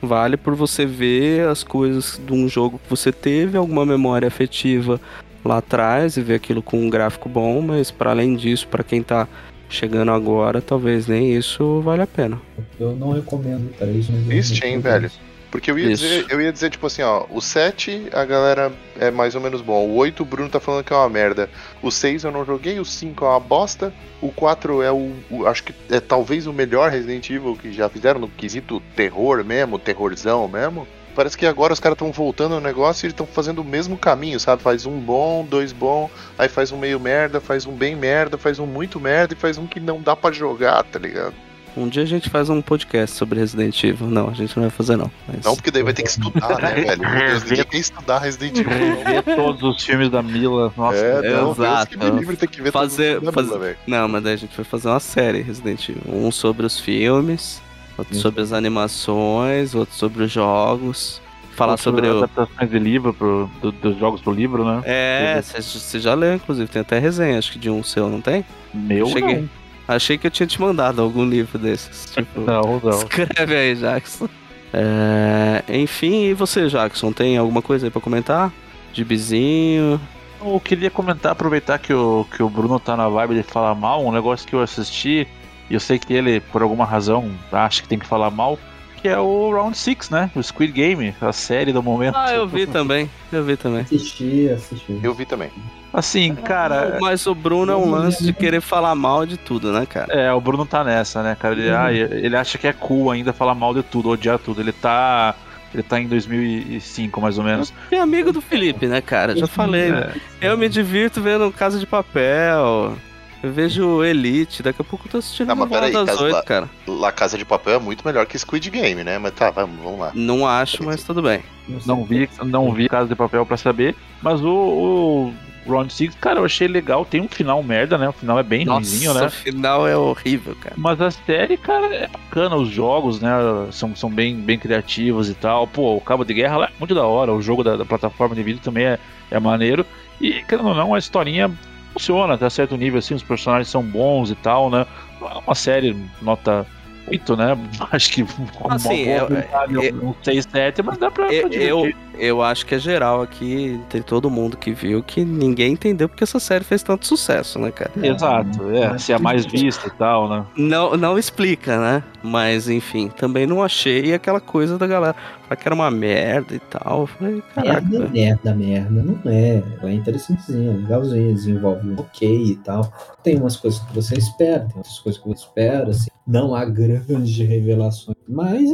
vale 0.00 0.36
por 0.36 0.54
você 0.54 0.86
ver 0.86 1.48
as 1.48 1.62
coisas 1.64 2.20
de 2.24 2.32
um 2.32 2.48
jogo 2.48 2.78
que 2.82 2.88
você 2.88 3.12
teve, 3.12 3.56
alguma 3.56 3.84
memória 3.84 4.26
afetiva 4.28 5.00
lá 5.44 5.58
atrás 5.58 6.16
e 6.16 6.22
ver 6.22 6.34
aquilo 6.34 6.62
com 6.62 6.78
um 6.80 6.90
gráfico 6.90 7.28
bom, 7.28 7.60
mas 7.60 7.90
para 7.90 8.10
além 8.10 8.34
disso, 8.34 8.66
pra 8.68 8.82
quem 8.82 9.02
tá 9.02 9.28
chegando 9.68 10.10
agora, 10.12 10.60
talvez 10.60 11.06
nem 11.06 11.36
isso 11.36 11.80
vale 11.82 12.02
a 12.02 12.06
pena. 12.06 12.40
Eu 12.78 12.94
não 12.96 13.12
recomendo 13.12 13.66
o 13.66 13.72
3. 13.78 14.08
Mas 14.10 14.20
eu 14.20 14.26
Triste, 14.26 14.64
hein, 14.64 14.76
recomendo 14.76 14.82
velho? 14.82 15.10
Porque 15.50 15.70
eu 15.70 15.78
ia, 15.78 15.90
Isso. 15.92 16.02
dizer, 16.02 16.26
eu 16.28 16.40
ia 16.42 16.52
dizer, 16.52 16.70
tipo 16.70 16.86
assim, 16.86 17.02
ó, 17.02 17.24
o 17.30 17.40
7 17.40 18.08
a 18.12 18.24
galera 18.24 18.72
é 18.98 19.10
mais 19.10 19.34
ou 19.34 19.40
menos 19.40 19.60
bom. 19.60 19.86
O 19.86 19.94
8 19.96 20.22
o 20.22 20.26
Bruno 20.26 20.48
tá 20.50 20.58
falando 20.60 20.84
que 20.84 20.92
é 20.92 20.96
uma 20.96 21.08
merda. 21.08 21.48
O 21.82 21.90
6 21.90 22.24
eu 22.24 22.30
não 22.32 22.44
joguei, 22.44 22.78
o 22.80 22.84
5 22.84 23.24
é 23.24 23.28
uma 23.28 23.40
bosta. 23.40 23.92
O 24.20 24.30
4 24.32 24.82
é 24.82 24.90
o, 24.90 25.12
o- 25.30 25.46
Acho 25.46 25.62
que 25.64 25.74
é 25.90 26.00
talvez 26.00 26.46
o 26.46 26.52
melhor 26.52 26.90
Resident 26.90 27.30
Evil 27.30 27.56
que 27.56 27.72
já 27.72 27.88
fizeram 27.88 28.20
no 28.20 28.28
quesito 28.28 28.82
terror 28.94 29.44
mesmo, 29.44 29.78
terrorzão 29.78 30.46
mesmo. 30.48 30.86
Parece 31.14 31.38
que 31.38 31.46
agora 31.46 31.72
os 31.72 31.80
caras 31.80 31.94
estão 31.94 32.12
voltando 32.12 32.56
ao 32.56 32.60
negócio 32.60 33.06
e 33.06 33.08
estão 33.08 33.26
fazendo 33.26 33.60
o 33.60 33.64
mesmo 33.64 33.96
caminho, 33.96 34.38
sabe? 34.38 34.60
Faz 34.62 34.84
um 34.84 34.98
bom, 35.00 35.46
dois 35.48 35.72
bom, 35.72 36.10
aí 36.36 36.46
faz 36.46 36.72
um 36.72 36.76
meio 36.76 37.00
merda, 37.00 37.40
faz 37.40 37.64
um 37.64 37.72
bem 37.72 37.96
merda, 37.96 38.36
faz 38.36 38.58
um 38.58 38.66
muito 38.66 39.00
merda 39.00 39.32
e 39.32 39.36
faz 39.36 39.56
um 39.56 39.66
que 39.66 39.80
não 39.80 40.02
dá 40.02 40.14
pra 40.14 40.30
jogar, 40.30 40.82
tá 40.84 40.98
ligado? 40.98 41.34
Um 41.76 41.88
dia 41.88 42.02
a 42.02 42.06
gente 42.06 42.30
faz 42.30 42.48
um 42.48 42.62
podcast 42.62 43.14
sobre 43.16 43.38
Resident 43.38 43.84
Evil. 43.84 44.06
Não, 44.08 44.30
a 44.30 44.32
gente 44.32 44.56
não 44.56 44.62
vai 44.62 44.70
fazer 44.70 44.96
não. 44.96 45.10
mas- 45.28 45.44
Não, 45.44 45.54
porque 45.54 45.70
daí 45.70 45.82
vai 45.82 45.92
ter 45.92 46.02
que 46.04 46.08
estudar, 46.08 46.60
né, 46.60 46.72
velho? 46.96 47.00
Meu 47.02 47.18
Deus, 47.28 47.44
ninguém 47.44 47.64
quer 47.64 47.76
estudar 47.78 48.18
Resident 48.18 48.58
Evil. 48.58 49.36
todos 49.36 49.62
os 49.62 49.84
filmes 49.84 50.08
da 50.10 50.22
Mila. 50.22 50.72
Nossa, 50.76 50.96
É, 50.96 51.14
não, 51.30 51.52
Deus 51.54 51.58
exato. 51.58 51.90
que 51.90 51.96
me 51.98 52.10
livre 52.18 52.36
ter 52.36 52.46
que 52.46 52.62
ver 52.62 52.72
Fazer- 52.72 53.20
todos 53.20 53.28
os 53.28 53.34
fazer- 53.34 53.58
Mila. 53.58 53.76
Não, 53.86 54.08
mas 54.08 54.22
daí 54.24 54.32
a 54.32 54.36
gente 54.36 54.56
vai 54.56 54.64
fazer 54.64 54.88
uma 54.88 55.00
série 55.00 55.42
Resident 55.42 55.88
Evil. 55.88 56.02
Um 56.06 56.30
sobre 56.32 56.64
os 56.64 56.80
filmes, 56.80 57.60
outro 57.98 58.12
Isso. 58.14 58.22
sobre 58.22 58.40
as 58.40 58.52
animações, 58.52 59.74
outro 59.74 59.94
sobre 59.94 60.24
os 60.24 60.32
jogos. 60.32 61.20
Falar 61.54 61.78
sobre 61.78 62.06
o. 62.06 62.18
adaptações 62.18 62.70
de 62.70 62.78
livro 62.78 63.14
pro, 63.14 63.50
do- 63.62 63.72
dos 63.72 63.98
jogos 63.98 64.20
pro 64.20 64.30
livro, 64.32 64.62
né? 64.62 64.82
É, 64.84 65.40
você 65.42 65.98
já 65.98 66.12
leu, 66.14 66.34
inclusive. 66.34 66.68
Tem 66.70 66.82
até 66.82 66.98
resenha, 66.98 67.38
acho 67.38 67.52
que 67.52 67.58
de 67.58 67.70
um 67.70 67.82
seu, 67.82 68.10
não 68.10 68.20
tem? 68.20 68.44
Meu 68.74 69.06
Cheguei. 69.06 69.36
não. 69.40 69.65
Achei 69.88 70.18
que 70.18 70.26
eu 70.26 70.30
tinha 70.30 70.46
te 70.46 70.60
mandado 70.60 71.00
algum 71.00 71.24
livro 71.24 71.58
desses. 71.58 72.10
Tipo, 72.12 72.40
Não, 72.40 72.80
não. 72.82 72.98
escreve 72.98 73.54
aí, 73.54 73.74
Jackson. 73.76 74.28
É, 74.72 75.62
enfim, 75.68 76.24
e 76.24 76.34
você, 76.34 76.68
Jackson? 76.68 77.12
Tem 77.12 77.36
alguma 77.38 77.62
coisa 77.62 77.86
aí 77.86 77.90
pra 77.90 78.00
comentar? 78.00 78.52
Gibizinho? 78.92 80.00
Eu 80.44 80.60
queria 80.60 80.90
comentar, 80.90 81.32
aproveitar 81.32 81.78
que 81.78 81.92
o, 81.92 82.26
que 82.34 82.42
o 82.42 82.48
Bruno 82.50 82.78
tá 82.78 82.96
na 82.96 83.08
vibe 83.08 83.36
de 83.36 83.42
falar 83.42 83.74
mal, 83.74 84.04
um 84.04 84.12
negócio 84.12 84.46
que 84.46 84.54
eu 84.54 84.60
assisti, 84.60 85.26
e 85.70 85.74
eu 85.74 85.80
sei 85.80 85.98
que 85.98 86.12
ele, 86.12 86.40
por 86.40 86.62
alguma 86.62 86.84
razão, 86.84 87.30
acha 87.50 87.80
que 87.82 87.88
tem 87.88 87.98
que 87.98 88.06
falar 88.06 88.30
mal, 88.30 88.58
que 89.00 89.08
é 89.08 89.18
o 89.18 89.50
Round 89.50 89.76
6, 89.76 90.10
né? 90.10 90.30
O 90.34 90.42
Squid 90.42 90.72
Game, 90.72 91.14
a 91.20 91.32
série 91.32 91.72
do 91.72 91.82
momento. 91.82 92.16
Ah, 92.16 92.32
eu 92.34 92.46
vi 92.46 92.66
também. 92.66 93.08
Eu 93.32 93.44
vi 93.44 93.56
também. 93.56 93.80
Assisti, 93.82 94.48
assisti. 94.50 95.00
Eu 95.02 95.14
vi 95.14 95.24
também. 95.24 95.50
Assim, 95.96 96.34
cara, 96.34 96.98
Mas 97.00 97.26
o 97.26 97.34
Bruno 97.34 97.72
é 97.72 97.76
um 97.76 97.90
lance 97.90 98.22
de 98.22 98.32
querer 98.34 98.60
falar 98.60 98.94
mal 98.94 99.24
de 99.24 99.38
tudo, 99.38 99.72
né, 99.72 99.86
cara? 99.86 100.12
é, 100.12 100.30
o 100.30 100.40
Bruno 100.40 100.66
tá 100.66 100.84
nessa, 100.84 101.22
né, 101.22 101.34
cara? 101.40 101.54
Ele, 101.54 101.70
Uhum. 101.70 101.76
ah, 101.76 101.92
ele 101.92 102.36
acha 102.36 102.58
que 102.58 102.66
é 102.66 102.72
cool 102.74 103.10
ainda 103.10 103.32
falar 103.32 103.54
mal 103.54 103.72
de 103.72 103.82
tudo, 103.82 104.10
odiar 104.10 104.38
tudo. 104.38 104.60
Ele 104.60 104.72
tá. 104.72 105.34
Ele 105.74 105.82
tá 105.82 105.98
em 106.00 106.06
2005, 106.06 107.20
mais 107.20 107.38
ou 107.38 107.44
menos. 107.44 107.72
É 107.90 107.98
amigo 107.98 108.30
do 108.32 108.40
Felipe, 108.40 108.86
né, 108.86 109.00
cara? 109.00 109.34
Já 109.36 109.46
falei. 109.46 109.90
É. 109.90 110.12
Eu 110.40 110.56
me 110.58 110.68
divirto 110.68 111.20
vendo 111.20 111.50
Casa 111.50 111.78
de 111.78 111.86
Papel. 111.86 112.94
Eu 113.42 113.52
vejo 113.52 114.02
Elite. 114.04 114.62
Daqui 114.62 114.80
a 114.80 114.84
pouco 114.84 115.06
eu 115.06 115.10
tô 115.12 115.18
assistindo 115.18 115.48
Não, 115.48 115.56
mas 115.56 115.68
Novela 115.70 115.90
das 115.90 116.06
Casa 116.16 116.24
Oito, 116.24 116.44
cara. 116.44 116.70
La 116.86 117.12
Casa 117.12 117.36
de 117.36 117.44
Papel 117.44 117.74
é 117.74 117.78
muito 117.78 118.06
melhor 118.06 118.24
que 118.26 118.38
Squid 118.38 118.70
Game, 118.70 119.02
né? 119.04 119.18
Mas 119.18 119.32
tá, 119.32 119.50
vamos, 119.50 119.76
vamos 119.82 120.00
lá. 120.00 120.12
Não 120.14 120.46
acho, 120.46 120.82
mas 120.84 121.02
tudo 121.02 121.20
bem. 121.22 121.42
Não 121.84 122.04
vi, 122.04 122.28
não 122.44 122.72
vi 122.72 122.88
Casa 122.88 123.08
de 123.08 123.14
Papel 123.14 123.44
pra 123.44 123.56
saber, 123.56 123.94
mas 124.22 124.40
o, 124.42 124.48
o, 124.48 125.34
Round 125.68 125.92
Six, 125.92 126.14
cara, 126.20 126.40
eu 126.40 126.44
achei 126.44 126.68
legal. 126.68 127.04
Tem 127.04 127.20
um 127.20 127.28
final 127.28 127.62
merda, 127.62 127.98
né? 127.98 128.08
O 128.08 128.12
final 128.12 128.38
é 128.38 128.42
bem 128.42 128.64
ruimzinho, 128.64 129.12
Nossa, 129.12 129.20
né? 129.20 129.26
o 129.26 129.30
final 129.30 129.86
é 129.86 129.96
horrível, 129.96 130.54
cara. 130.60 130.74
Mas 130.76 131.00
a 131.00 131.10
série, 131.10 131.56
cara, 131.56 131.94
é 131.94 132.06
bacana. 132.06 132.56
Os 132.56 132.68
jogos, 132.68 133.20
né? 133.20 133.30
São, 133.72 133.94
são 133.94 134.10
bem, 134.10 134.36
bem 134.36 134.58
criativos 134.58 135.28
e 135.28 135.34
tal. 135.34 135.66
Pô, 135.66 135.96
o 135.96 136.00
Cabo 136.00 136.24
de 136.24 136.34
Guerra 136.34 136.56
lá 136.56 136.66
é 136.66 136.78
muito 136.78 136.94
da 136.94 137.04
hora. 137.04 137.32
O 137.32 137.42
jogo 137.42 137.62
da, 137.62 137.76
da 137.76 137.84
plataforma 137.84 138.34
de 138.34 138.42
vídeo 138.42 138.60
também 138.62 138.84
é, 138.84 138.98
é 139.30 139.40
maneiro. 139.40 139.84
E, 140.20 140.42
querendo 140.44 140.68
ou 140.68 140.74
não, 140.74 140.94
a 140.94 140.98
historinha 140.98 141.50
funciona 141.92 142.34
até 142.34 142.48
certo 142.50 142.76
nível, 142.76 142.98
assim. 142.98 143.14
Os 143.14 143.22
personagens 143.22 143.68
são 143.68 143.82
bons 143.82 144.30
e 144.30 144.34
tal, 144.34 144.70
né? 144.70 144.86
É 145.20 145.38
uma 145.46 145.54
série 145.54 145.96
nota 146.20 146.66
8, 147.08 147.36
né? 147.36 147.58
Acho 147.92 148.10
que 148.12 148.24
como 148.24 148.74
Assim, 148.74 149.04
uma 149.04 149.10
eu- 149.12 149.28
boa 149.28 149.40
vontade, 149.40 149.74
eu- 149.74 149.94
um 150.08 150.14
6, 150.22 150.48
7, 150.50 150.82
mas 150.82 150.98
dá 150.98 151.10
pra, 151.10 151.26
pra 151.26 151.34
Eu, 151.34 151.50
eu, 151.52 151.92
eu 152.18 152.42
acho 152.42 152.64
que 152.66 152.74
é 152.74 152.78
geral 152.78 153.22
aqui, 153.22 153.80
tem 153.88 154.00
todo 154.02 154.30
mundo 154.30 154.56
que 154.56 154.72
viu, 154.72 155.02
que 155.02 155.24
ninguém 155.24 155.72
entendeu 155.72 156.08
porque 156.08 156.24
essa 156.24 156.40
série 156.40 156.64
fez 156.64 156.82
tanto 156.82 157.06
sucesso, 157.06 157.58
né, 157.58 157.70
cara? 157.70 157.90
Exato, 158.02 158.70
é. 158.70 158.96
Se 158.98 159.12
é 159.12 159.18
mais 159.18 159.44
vista 159.44 159.88
e 159.88 159.90
tal, 159.92 160.28
né? 160.28 160.44
Não, 160.56 160.96
não 160.96 161.18
explica, 161.18 161.78
né? 161.78 162.02
Mas 162.22 162.68
enfim, 162.68 163.08
também 163.08 163.46
não 163.46 163.62
achei 163.62 164.12
aquela 164.14 164.40
coisa 164.40 164.78
da 164.78 164.86
galera 164.86 165.14
falar 165.46 165.56
que 165.56 165.68
era 165.68 165.74
uma 165.74 165.90
merda 165.90 166.54
e 166.54 166.58
tal. 166.58 167.00
Eu 167.02 167.06
Falei, 167.06 167.42
caraca. 167.54 167.80
Merda, 167.80 168.08
merda, 168.10 168.54
merda, 168.54 169.02
não 169.02 169.18
é. 169.30 169.62
Ela 169.80 169.90
é 169.90 169.94
interessantezinha, 169.94 170.72
legalzinha, 170.72 171.32
desenvolve 171.32 171.88
um 171.88 171.98
ok 171.98 172.44
e 172.52 172.56
tal. 172.56 172.92
Tem 173.22 173.36
umas 173.36 173.56
coisas 173.56 173.80
que 173.80 173.94
você 173.94 174.14
espera, 174.16 174.60
tem 174.66 174.76
outras 174.76 174.98
coisas 174.98 175.20
que 175.22 175.28
você 175.28 175.44
espera, 175.44 175.90
assim. 175.90 176.10
Não 176.26 176.54
há 176.54 176.64
grandes 176.64 177.36
revelações. 177.38 178.16
Mas 178.28 178.68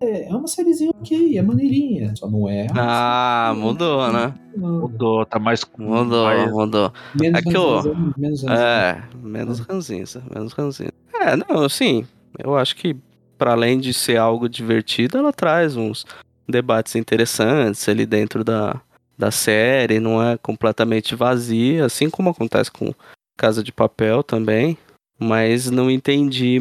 é, 0.00 0.28
é 0.28 0.34
uma 0.34 0.46
sériezinha 0.48 0.90
ok, 0.90 1.38
é 1.38 1.42
maneirinha. 1.42 2.12
Só 2.16 2.28
não 2.28 2.48
é. 2.48 2.66
Ah, 2.76 3.52
mudou, 3.56 4.12
né? 4.12 4.34
Não. 4.56 4.80
Mudou, 4.80 5.24
tá 5.24 5.38
mais. 5.38 5.60
Mudou, 5.78 6.24
mais- 6.24 6.50
mudou. 6.52 6.92
Menos 7.14 7.38
É 7.38 7.42
que 7.42 7.56
eu- 7.56 7.94
menos 8.16 8.42
ranzinza. 8.42 8.52
É, 8.54 9.02
menos 9.22 9.58
ranzinza, 9.60 10.22
menos 10.34 10.52
ranzinza. 10.52 10.92
É, 11.20 11.36
não, 11.36 11.62
assim, 11.64 12.04
eu 12.38 12.56
acho 12.56 12.74
que 12.76 12.96
para 13.38 13.52
além 13.52 13.78
de 13.78 13.94
ser 13.94 14.16
algo 14.16 14.48
divertido, 14.48 15.16
ela 15.16 15.32
traz 15.32 15.76
uns 15.76 16.04
debates 16.48 16.96
interessantes 16.96 17.88
ali 17.88 18.04
dentro 18.04 18.42
da, 18.42 18.80
da 19.16 19.30
série, 19.30 20.00
não 20.00 20.22
é 20.22 20.36
completamente 20.36 21.14
vazia, 21.14 21.84
assim 21.84 22.10
como 22.10 22.30
acontece 22.30 22.70
com 22.70 22.92
Casa 23.36 23.62
de 23.62 23.72
Papel 23.72 24.22
também, 24.22 24.76
mas 25.18 25.70
não 25.70 25.90
entendi 25.90 26.60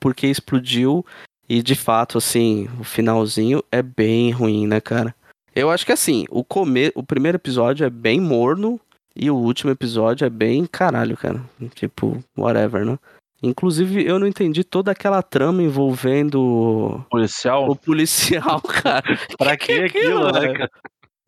por 0.00 0.14
que 0.14 0.26
explodiu 0.26 1.04
e 1.48 1.62
de 1.62 1.74
fato, 1.74 2.16
assim, 2.16 2.68
o 2.80 2.84
finalzinho 2.84 3.62
é 3.70 3.82
bem 3.82 4.30
ruim, 4.30 4.66
né, 4.66 4.80
cara? 4.80 5.14
Eu 5.54 5.70
acho 5.70 5.84
que 5.84 5.92
assim, 5.92 6.24
o, 6.30 6.42
come... 6.42 6.90
o 6.94 7.02
primeiro 7.02 7.36
episódio 7.36 7.84
é 7.84 7.90
bem 7.90 8.18
morno, 8.18 8.80
e 9.16 9.30
o 9.30 9.36
último 9.36 9.70
episódio 9.70 10.24
é 10.24 10.30
bem 10.30 10.66
caralho, 10.66 11.16
cara. 11.16 11.40
Tipo, 11.74 12.22
whatever, 12.36 12.84
né? 12.84 12.98
Inclusive, 13.42 14.06
eu 14.06 14.18
não 14.18 14.26
entendi 14.26 14.64
toda 14.64 14.90
aquela 14.90 15.22
trama 15.22 15.62
envolvendo 15.62 17.04
policial. 17.10 17.68
o 17.70 17.76
policial, 17.76 18.60
cara. 18.82 19.18
Pra 19.36 19.56
que 19.56 19.72
aquilo, 19.72 20.32
né, 20.32 20.40
velho? 20.40 20.54
cara? 20.58 20.70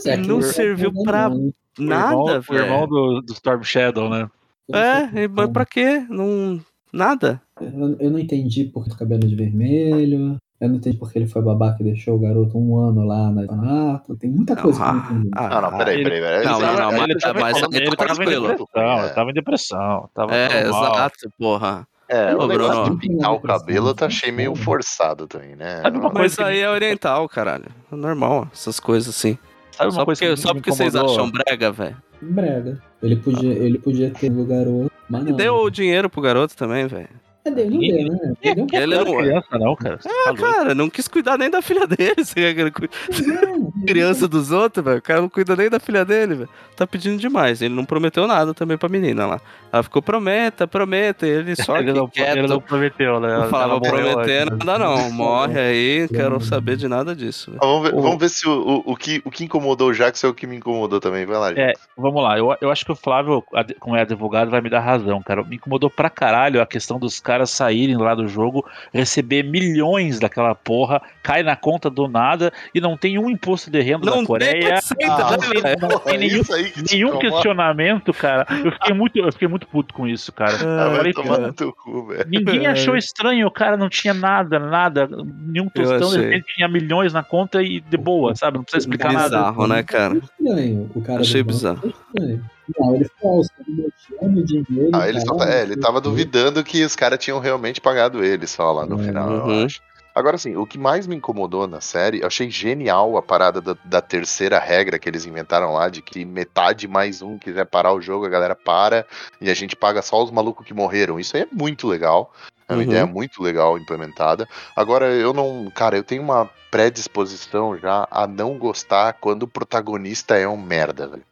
É, 0.04 0.16
não 0.16 0.38
é 0.38 0.42
serviu 0.42 0.92
pra 1.04 1.28
não. 1.28 1.36
O 1.78 1.82
Nada, 1.82 2.12
irmão, 2.12 2.24
o 2.48 2.54
irmão 2.54 2.78
velho. 2.80 2.86
do, 2.88 3.20
do 3.22 3.32
Storm 3.34 3.62
Shadow, 3.62 4.09
né? 4.09 4.28
É, 4.72 5.24
e- 5.24 5.28
mas 5.28 5.50
pra 5.50 5.66
quê? 5.66 6.04
Não. 6.09 6.61
Nada. 6.92 7.40
Eu, 7.61 7.96
eu 8.00 8.11
não 8.11 8.18
entendi 8.18 8.64
por 8.64 8.84
que 8.84 8.90
o 8.92 8.96
cabelo 8.96 9.26
de 9.26 9.34
vermelho. 9.36 10.36
Eu 10.59 10.68
não 10.70 10.76
entendi 10.76 10.96
porque 10.96 11.18
ele 11.18 11.26
foi 11.26 11.42
babaca 11.42 11.76
e 11.80 11.84
deixou 11.84 12.14
o 12.16 12.18
garoto 12.18 12.57
um 12.59 12.78
ano 12.78 13.04
lá 13.04 13.30
na 13.30 13.42
orfanato. 13.42 14.16
Tem 14.16 14.30
muita 14.30 14.57
coisa 14.57 14.78
que 14.82 14.88
eu 14.88 14.92
não 14.94 15.00
entendi. 15.04 15.30
Ah, 15.34 15.61
não, 15.61 15.76
peraí, 15.78 16.02
peraí, 16.02 16.20
peraí. 16.20 16.44
Não, 16.46 16.57
Ele 16.57 16.66
não, 16.66 16.74
não, 16.76 16.92
mas- 16.92 17.02
ele 17.11 17.18
tava 17.18 17.40
mas- 17.40 17.57
ele 17.57 17.90
de 17.90 17.96
tava 17.96 18.14
muito 18.14 18.30
Depressão, 18.30 19.04
ele 19.04 19.11
tava 19.14 19.30
em 19.30 19.34
depressão. 19.34 20.09
Tava 20.14 20.34
É, 20.34 20.64
normal. 20.64 20.92
exato, 20.94 21.30
porra. 21.38 21.86
É, 22.09 22.34
Ô, 22.34 22.44
o 22.44 22.46
negócio 22.46 22.84
Bruno. 22.84 22.98
de 22.98 23.09
pintar 23.09 23.32
o 23.32 23.40
cabelo 23.40 23.88
eu 23.88 23.94
tá 23.94 24.07
achei 24.07 24.30
meio 24.30 24.54
forçado 24.54 25.26
também, 25.26 25.57
né? 25.57 25.80
Sabe 25.82 25.98
uma 25.98 26.09
Mas 26.11 26.18
coisa 26.18 26.36
que 26.36 26.42
aí 26.44 26.61
é 26.61 26.70
oriental, 26.70 27.28
caralho. 27.28 27.66
É 27.90 27.96
normal, 27.96 28.48
essas 28.52 28.78
coisas 28.78 29.09
assim. 29.09 29.36
Sabe 29.72 29.90
uma 29.90 29.92
Só 29.92 30.04
coisa 30.04 30.20
porque, 30.20 30.34
que 30.34 30.40
só 30.40 30.54
porque 30.54 30.70
vocês 30.70 30.94
acham 30.94 31.30
brega, 31.30 31.72
velho. 31.72 31.96
Brega. 32.22 32.82
Ele 33.02 33.16
podia, 33.16 33.52
ele 33.52 33.78
podia 33.78 34.11
ter 34.11 34.30
o 34.30 34.44
garoto, 34.44 34.90
mas 35.09 35.24
não. 35.24 35.36
Deu 35.36 35.57
o 35.57 35.70
dinheiro 35.70 36.09
pro 36.09 36.22
garoto 36.22 36.57
também, 36.57 36.86
velho. 36.86 37.09
É 37.47 37.51
dele, 37.51 37.70
não 37.70 37.78
deu, 37.78 38.12
né? 38.26 38.32
Ele 38.42 38.55
deu 38.66 38.80
Ele 38.82 38.97
Não 38.97 39.05
não 39.05 39.20
é 39.20 39.22
criança, 39.22 39.59
não, 39.59 39.76
cara. 39.76 39.99
Você 40.01 40.09
Ah, 40.26 40.34
cara, 40.34 40.74
não 40.74 40.88
quis 40.90 41.07
cuidar 41.09 41.38
nem 41.38 41.49
da 41.51 41.62
filha 41.62 41.86
dele. 41.86 42.14
Você 42.24 42.34
quer 42.34 42.55
que 42.55 42.61
ele 42.61 42.70
cuide? 42.70 42.92
Não, 43.26 43.72
Criança 43.86 44.26
dos 44.26 44.51
outros, 44.51 44.84
velho. 44.84 44.99
O 44.99 45.03
cara 45.03 45.20
não 45.20 45.28
cuida 45.28 45.55
nem 45.55 45.68
da 45.70 45.78
filha 45.78 46.05
dele, 46.05 46.34
velho. 46.34 46.49
Tá 46.76 46.86
pedindo 46.86 47.18
demais. 47.18 47.62
Ele 47.62 47.74
não 47.74 47.84
prometeu 47.84 48.26
nada 48.26 48.53
também 48.53 48.76
pra 48.76 48.88
menina 48.88 49.26
lá. 49.26 49.40
Ela 49.72 49.82
ficou, 49.82 50.03
prometa, 50.03 50.66
prometa. 50.66 51.26
e 51.26 51.30
Ele 51.30 51.55
só 51.57 51.78
ele, 51.78 51.92
não, 51.92 52.09
quieto. 52.09 52.36
ele 52.38 52.47
não 52.49 52.61
prometeu, 52.61 53.20
né? 53.20 53.38
Não 53.38 53.49
falava, 53.49 53.80
prometer 53.80 54.47
nada 54.64 54.78
não. 54.78 55.11
Morre 55.12 55.59
aí, 55.61 56.09
quero 56.09 56.40
saber 56.40 56.76
de 56.76 56.88
nada 56.88 57.14
disso. 57.14 57.53
Ah, 57.57 57.66
Vamos 57.66 57.82
ver, 57.90 57.94
vamos 57.94 58.18
ver 58.18 58.28
se 58.28 58.49
o, 58.49 58.82
o, 58.86 58.92
o 58.92 58.97
que, 58.97 59.22
o 59.24 59.30
que 59.30 59.44
incomodou 59.44 59.88
o 59.90 59.94
Jax 59.94 60.22
é 60.24 60.28
o 60.28 60.34
que 60.34 60.47
me 60.47 60.57
incomodou 60.57 60.99
também. 61.01 61.24
Vai 61.26 61.38
lá, 61.38 61.51
É, 61.53 61.68
gente. 61.68 61.78
vamos 61.97 62.22
lá. 62.22 62.38
Eu, 62.38 62.55
eu 62.61 62.70
acho 62.70 62.84
que 62.84 62.92
o 62.92 62.97
Flávio, 62.97 63.42
como 63.78 63.94
é 63.97 64.03
advogado, 64.03 64.51
vai 64.51 64.61
me 64.61 64.70
dar 64.70 64.80
razão, 64.80 65.22
cara. 65.22 65.42
Me 65.44 65.57
incomodou 65.57 65.88
pra 65.90 66.11
caralho 66.11 66.61
a 66.61 66.66
questão 66.66 66.99
dos 66.99 67.20
caras 67.20 67.36
saírem 67.45 67.97
lá 67.97 68.14
do 68.14 68.26
jogo, 68.28 68.64
receber 68.95 69.43
milhões 69.43 70.18
daquela 70.20 70.55
porra, 70.55 71.03
cai 71.22 71.43
na 71.43 71.57
conta 71.57 71.91
do 71.91 72.09
nada 72.09 72.53
e 72.74 72.80
não 72.80 72.97
tem 72.97 73.18
um 73.18 73.28
imposto 73.28 73.70
de 73.70 73.80
renda 73.82 74.07
Não 74.09 74.20
da 74.20 74.26
Coreia. 74.26 74.80
tem 74.97 75.09
Ah, 75.11 75.30
não 75.32 75.39
tem- 75.39 75.61
velho? 75.62 75.76
não 75.82 75.99
tem 75.99 76.14
É 76.14 76.18
nenhum, 76.18 76.43
que 76.45 76.95
incomoda. 76.97 77.18
questionamento, 77.18 78.12
cara. 78.14 78.47
Eu 78.64 78.72
fiquei 78.72 78.95
muito, 78.95 79.18
eu 79.18 79.32
fiquei 79.32 79.49
muito 79.49 79.66
puto 79.66 79.93
com 79.93 80.07
isso, 80.07 80.32
cara. 80.32 80.55
Ah, 80.55 80.95
falei, 80.97 81.12
tomar 81.12 81.28
cara, 81.37 81.47
no 81.49 81.53
teu 81.53 81.72
cu, 81.72 82.07
velho. 82.07 82.24
Ninguém 82.28 82.66
achou 82.66 82.97
estranho, 82.97 83.47
o 83.47 83.51
cara 83.51 83.76
não 83.76 83.89
tinha 83.89 84.14
nada, 84.14 84.59
nada, 84.59 85.09
nenhum 85.47 85.68
tostão, 85.68 86.11
repente 86.11 86.55
tinha 86.55 86.68
milhões 86.68 87.12
na 87.12 87.22
conta 87.22 87.62
e 87.62 87.80
de 87.80 87.97
boa, 87.97 88.34
sabe? 88.34 88.59
Não 88.59 88.64
precisa 88.64 88.84
explicar 88.87 89.12
nada. 89.12 89.28
Bizarro, 89.37 89.66
né, 89.66 89.82
cara? 89.82 90.16
estranho. 90.16 90.91
O 90.95 91.01
cara 91.03 91.20
Achei 91.20 91.43
bizarro. 91.43 91.93
estranho. 92.14 92.45
Não, 92.78 92.94
ele 92.94 93.04
ele 93.04 93.82
mexeu 93.82 94.28
no 94.28 94.44
dinheiro. 94.44 94.90
Ah, 94.94 95.08
ele, 95.08 95.20
só 95.20 95.34
tá- 95.34 95.48
é, 95.52 95.62
ele 95.62 95.76
tava 95.76 96.00
duvidando 96.00 96.62
que 96.64 96.84
os 96.84 96.96
caras 96.96 97.18
tinham 97.18 97.38
realmente 97.38 97.80
pagado 97.80 98.24
ele 98.24 98.46
só 98.46 98.72
lá 98.72 98.86
no 98.86 98.96
Uhum. 98.96 99.02
final, 99.02 99.30
eu 99.30 99.44
Uhum. 99.44 99.64
acho. 99.64 99.80
Agora, 100.14 100.36
assim, 100.36 100.56
o 100.56 100.66
que 100.66 100.78
mais 100.78 101.06
me 101.06 101.14
incomodou 101.14 101.66
na 101.66 101.80
série, 101.82 102.20
eu 102.22 102.26
achei 102.26 102.50
genial 102.50 103.18
a 103.18 103.22
parada 103.22 103.60
da, 103.60 103.76
da 103.84 104.00
terceira 104.00 104.58
regra 104.58 104.98
que 104.98 105.06
eles 105.08 105.26
inventaram 105.26 105.74
lá, 105.74 105.90
de 105.90 106.00
que 106.00 106.24
metade 106.24 106.88
mais 106.88 107.20
um 107.20 107.36
quiser 107.38 107.66
parar 107.66 107.92
o 107.92 108.00
jogo, 108.00 108.24
a 108.24 108.28
galera 108.30 108.54
para 108.56 109.06
e 109.42 109.50
a 109.50 109.54
gente 109.54 109.76
paga 109.76 110.00
só 110.00 110.22
os 110.24 110.30
malucos 110.30 110.66
que 110.66 110.72
morreram. 110.72 111.20
Isso 111.20 111.36
aí 111.36 111.42
é 111.42 111.48
muito 111.52 111.86
legal. 111.86 112.32
É 112.66 112.72
uma 112.72 112.78
Uhum. 112.78 112.88
ideia 112.88 113.06
muito 113.06 113.42
legal 113.42 113.76
implementada. 113.76 114.48
Agora, 114.74 115.06
eu 115.12 115.34
não. 115.34 115.70
Cara, 115.74 115.96
eu 115.98 116.02
tenho 116.02 116.22
uma 116.22 116.50
predisposição 116.76 117.76
já 117.78 118.06
a 118.10 118.26
não 118.26 118.58
gostar 118.58 119.14
quando 119.14 119.44
o 119.44 119.48
protagonista 119.48 120.36
é 120.36 120.46
um 120.46 120.56
merda, 120.58 121.08
velho. 121.08 121.22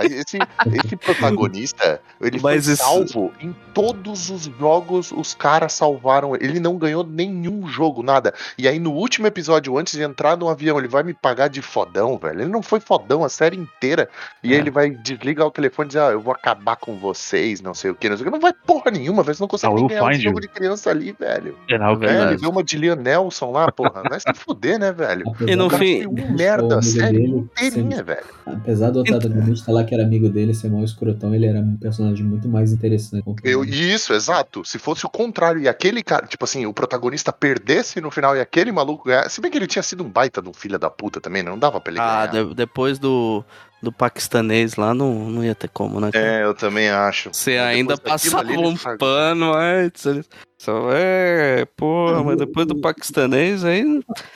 Esse, 0.00 0.38
esse 0.84 0.96
protagonista, 0.96 2.00
ele 2.20 2.38
Mas 2.40 2.64
foi 2.64 2.72
isso- 2.74 2.76
salvo 2.84 3.32
em 3.40 3.54
todos 3.74 4.30
os 4.30 4.44
jogos, 4.58 5.12
os 5.12 5.34
caras 5.34 5.72
salvaram 5.72 6.34
ele. 6.34 6.44
Ele 6.44 6.60
não 6.60 6.76
ganhou 6.76 7.04
nenhum 7.04 7.66
jogo, 7.66 8.02
nada. 8.02 8.34
E 8.58 8.66
aí, 8.68 8.78
no 8.78 8.92
último 8.92 9.26
episódio, 9.26 9.76
antes 9.78 9.94
de 9.94 10.02
entrar 10.02 10.36
no 10.36 10.48
avião, 10.48 10.78
ele 10.78 10.88
vai 10.88 11.02
me 11.02 11.14
pagar 11.14 11.48
de 11.48 11.62
fodão, 11.62 12.18
velho. 12.18 12.40
Ele 12.42 12.50
não 12.50 12.62
foi 12.62 12.80
fodão 12.80 13.24
a 13.24 13.28
série 13.28 13.56
inteira. 13.56 14.08
E 14.42 14.48
aí 14.48 14.54
É. 14.54 14.58
ele 14.58 14.70
vai 14.70 14.90
desligar 14.90 15.46
o 15.46 15.50
telefone 15.50 15.86
e 15.86 15.88
dizer, 15.88 16.00
ah, 16.00 16.10
eu 16.12 16.20
vou 16.20 16.32
acabar 16.34 16.76
com 16.76 16.96
vocês, 16.96 17.60
não 17.60 17.72
sei 17.74 17.90
o 17.90 17.94
que, 17.94 18.08
não 18.08 18.16
sei 18.16 18.26
o 18.26 18.26
que. 18.26 18.32
Não 18.32 18.40
vai 18.40 18.52
porra 18.52 18.90
nenhuma, 18.90 19.22
velho. 19.22 19.34
Você 19.36 19.42
não 19.42 19.48
consegue 19.48 19.72
eu 19.80 19.86
ganhar 19.86 20.04
um 20.04 20.12
jogo 20.14 20.36
you. 20.38 20.40
de 20.42 20.48
criança 20.48 20.90
ali, 20.90 21.12
velho. 21.12 21.56
É, 21.68 21.78
não, 21.78 22.02
É, 22.02 22.22
ele 22.28 22.36
deu 22.36 22.50
uma 22.50 22.62
de 22.62 22.76
Liam 22.76 22.96
Nelson 22.96 23.50
lá, 23.52 23.70
porra. 23.70 24.02
Vai 24.08 24.18
se 24.20 24.32
fuder, 24.34 24.78
né, 24.82 24.92
velho? 24.92 25.24
E 25.46 25.54
no 25.56 25.70
fim- 25.70 26.06
um 26.06 26.34
merda, 26.36 26.74
a 26.74 26.78
amigo 26.78 26.82
série 26.82 27.18
dele, 27.18 27.36
inteirinha, 27.36 28.02
velho. 28.02 28.24
Apesar 28.44 28.90
do 28.90 29.00
Então- 29.00 29.16
antagonista 29.16 29.70
lá 29.72 29.84
que 29.84 29.94
era 29.94 30.02
amigo 30.02 30.28
dele 30.28 30.52
ser 30.52 30.68
mal 30.70 30.82
escrotão, 30.84 31.34
ele 31.34 31.46
era 31.46 31.60
um 31.60 31.76
personagem 31.76 32.24
muito 32.24 32.48
mais 32.48 32.72
interessante. 32.72 33.24
Eu, 33.44 33.64
isso, 33.64 34.12
exato. 34.12 34.64
Se 34.64 34.78
fosse 34.78 35.06
o 35.06 35.08
contrário, 35.08 35.60
e 35.60 35.68
aquele 35.68 36.02
cara, 36.02 36.26
tipo 36.26 36.44
assim, 36.44 36.66
o 36.66 36.72
protagonista 36.72 37.32
perdesse 37.32 38.00
no 38.00 38.10
final 38.10 38.36
e 38.36 38.40
aquele 38.40 38.72
maluco 38.72 39.04
ganhasse. 39.08 39.36
Se 39.36 39.40
bem 39.40 39.50
que 39.50 39.56
ele 39.58 39.66
tinha 39.66 39.82
sido 39.82 40.02
um 40.04 40.08
baita 40.10 40.42
de 40.42 40.48
um 40.48 40.52
filho 40.52 40.78
da 40.78 40.90
puta 40.90 41.20
também, 41.20 41.42
né? 41.42 41.50
não 41.50 41.58
dava 41.58 41.80
pra 41.80 41.92
ele 41.92 42.00
Ah, 42.00 42.26
ganhar. 42.26 42.44
de- 42.46 42.54
depois 42.54 42.98
do, 42.98 43.44
do 43.82 43.90
paquistanês 43.90 44.76
lá, 44.76 44.94
não, 44.94 45.12
não 45.28 45.44
ia 45.44 45.54
ter 45.56 45.68
como, 45.68 46.00
né? 46.00 46.10
cara? 46.12 46.24
É, 46.24 46.44
eu 46.44 46.54
também 46.54 46.88
acho. 46.88 47.30
Você 47.32 47.56
Mas 47.58 47.66
ainda 47.66 47.98
passava 47.98 48.46
um 48.46 48.72
estragou. 48.72 48.98
pano 48.98 49.52
antes. 49.54 50.06
ele- 50.06 50.24
Só, 50.56 50.90
é, 50.92 51.64
porra, 51.76 52.22
mas 52.22 52.36
depois 52.38 52.64
do 52.68 52.80
paquistanês 52.80 53.64
aí. 53.64 53.80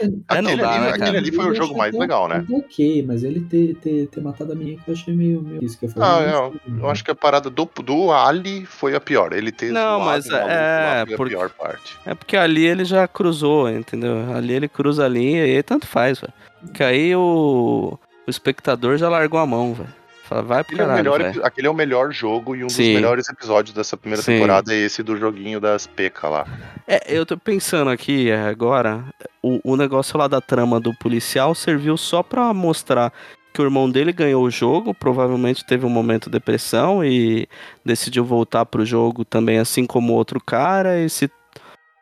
É, 0.01 0.09
não 0.09 0.51
Aquele 0.51 0.57
dá, 0.61 0.71
ali, 0.73 0.81
né, 0.81 0.89
aquele 0.89 1.05
cara? 1.07 1.19
ali 1.19 1.31
foi 1.31 1.47
o 1.49 1.55
jogo 1.55 1.79
mais 1.79 1.97
legal, 1.97 2.27
né? 2.29 2.45
Ok, 2.51 3.05
mas 3.07 3.23
ele 3.23 3.43
ter, 3.43 3.77
ter, 3.77 4.09
ter 4.09 4.21
matado 4.21 4.51
a 4.51 4.57
menina 4.57 4.83
que 4.85 4.91
eu 4.91 4.95
achei 4.95 5.15
meio. 5.15 5.41
meio 5.41 5.63
isso 5.65 5.79
que 5.79 5.85
eu 5.87 5.91
Ah, 5.91 5.95
falei. 5.95 6.35
eu, 6.35 6.81
eu 6.81 6.91
acho 6.91 7.05
que 7.05 7.13
a 7.13 7.15
parada 7.15 7.49
do, 7.49 7.71
do 7.85 8.11
Ali 8.11 8.67
foi 8.67 8.97
a 8.97 9.01
pior. 9.01 9.33
Ele 9.33 9.53
ter 9.53 9.71
Não, 9.71 10.01
mas 10.01 10.27
é, 10.29 11.05
foi 11.07 11.17
porque- 11.17 11.35
a 11.37 11.39
pior 11.39 11.51
parte. 11.51 11.97
É 12.05 12.13
porque 12.13 12.37
ali 12.37 12.67
ele 12.67 12.85
já 12.85 13.07
cruzou, 13.07 13.71
entendeu? 13.71 14.35
Ali 14.35 14.53
ele 14.53 14.67
cruza 14.69 15.05
a 15.05 15.09
linha 15.09 15.47
e 15.47 15.55
aí 15.55 15.63
tanto 15.63 15.87
faz, 15.87 16.19
velho. 16.19 16.33
Porque 16.61 16.83
aí 16.83 17.15
o, 17.15 17.97
o 18.27 18.31
espectador 18.31 18.97
já 18.97 19.09
largou 19.09 19.39
a 19.41 19.47
mão, 19.47 19.75
velho. 19.75 19.89
Fala, 20.25 20.43
vai 20.43 20.65
pro 20.65 20.75
Aquele 20.75 20.81
é, 20.81 20.85
o 20.85 20.89
caralho, 20.89 21.05
melhor, 21.05 21.19
velho. 21.23 21.39
epi- 21.39 21.47
aquele 21.47 21.67
é 21.69 21.71
o 21.71 21.75
melhor 21.75 22.13
jogo 22.13 22.57
e 22.57 22.65
um 22.65 22.69
Sim. 22.69 22.83
dos 22.83 22.95
melhores 22.95 23.29
episódios 23.29 23.73
dessa 23.75 23.97
primeira 23.97 24.23
Sim. 24.23 24.33
temporada 24.33 24.75
é 24.75 24.77
esse 24.77 25.01
do 25.03 25.17
joguinho 25.17 25.61
das 25.61 25.87
PK 25.87 26.29
lá. 26.29 26.47
É, 26.87 27.01
eu 27.17 27.25
tô 27.25 27.37
pensando 27.39 27.91
aqui 27.91 28.29
é, 28.29 28.41
agora, 28.49 29.05
o, 29.41 29.61
o 29.63 29.77
negócio 29.77 30.19
lá 30.19 30.27
da 30.27 30.41
trama 30.41 30.81
do 30.81 30.93
policial 30.95 31.55
serviu 31.55 31.97
só 31.97 32.25
pra 32.25 32.53
mostrar 32.53 33.13
que 33.55 33.63
o 33.63 33.65
irmão 33.65 33.89
dele 33.89 34.13
ganhou 34.13 34.43
o 34.43 34.51
jogo, 34.51 34.93
provavelmente 34.93 35.65
teve 35.65 35.87
um 35.87 35.91
momento 35.91 36.25
de 36.25 36.33
depressão 36.33 37.05
e 37.05 37.49
decidiu 37.85 38.25
voltar 38.25 38.67
pro 38.67 38.85
jogo 38.85 39.25
também, 39.25 39.59
assim 39.59 39.87
como 39.87 40.13
o 40.13 40.17
outro 40.17 40.41
cara, 40.45 40.99
e 40.99 41.09
se, 41.09 41.31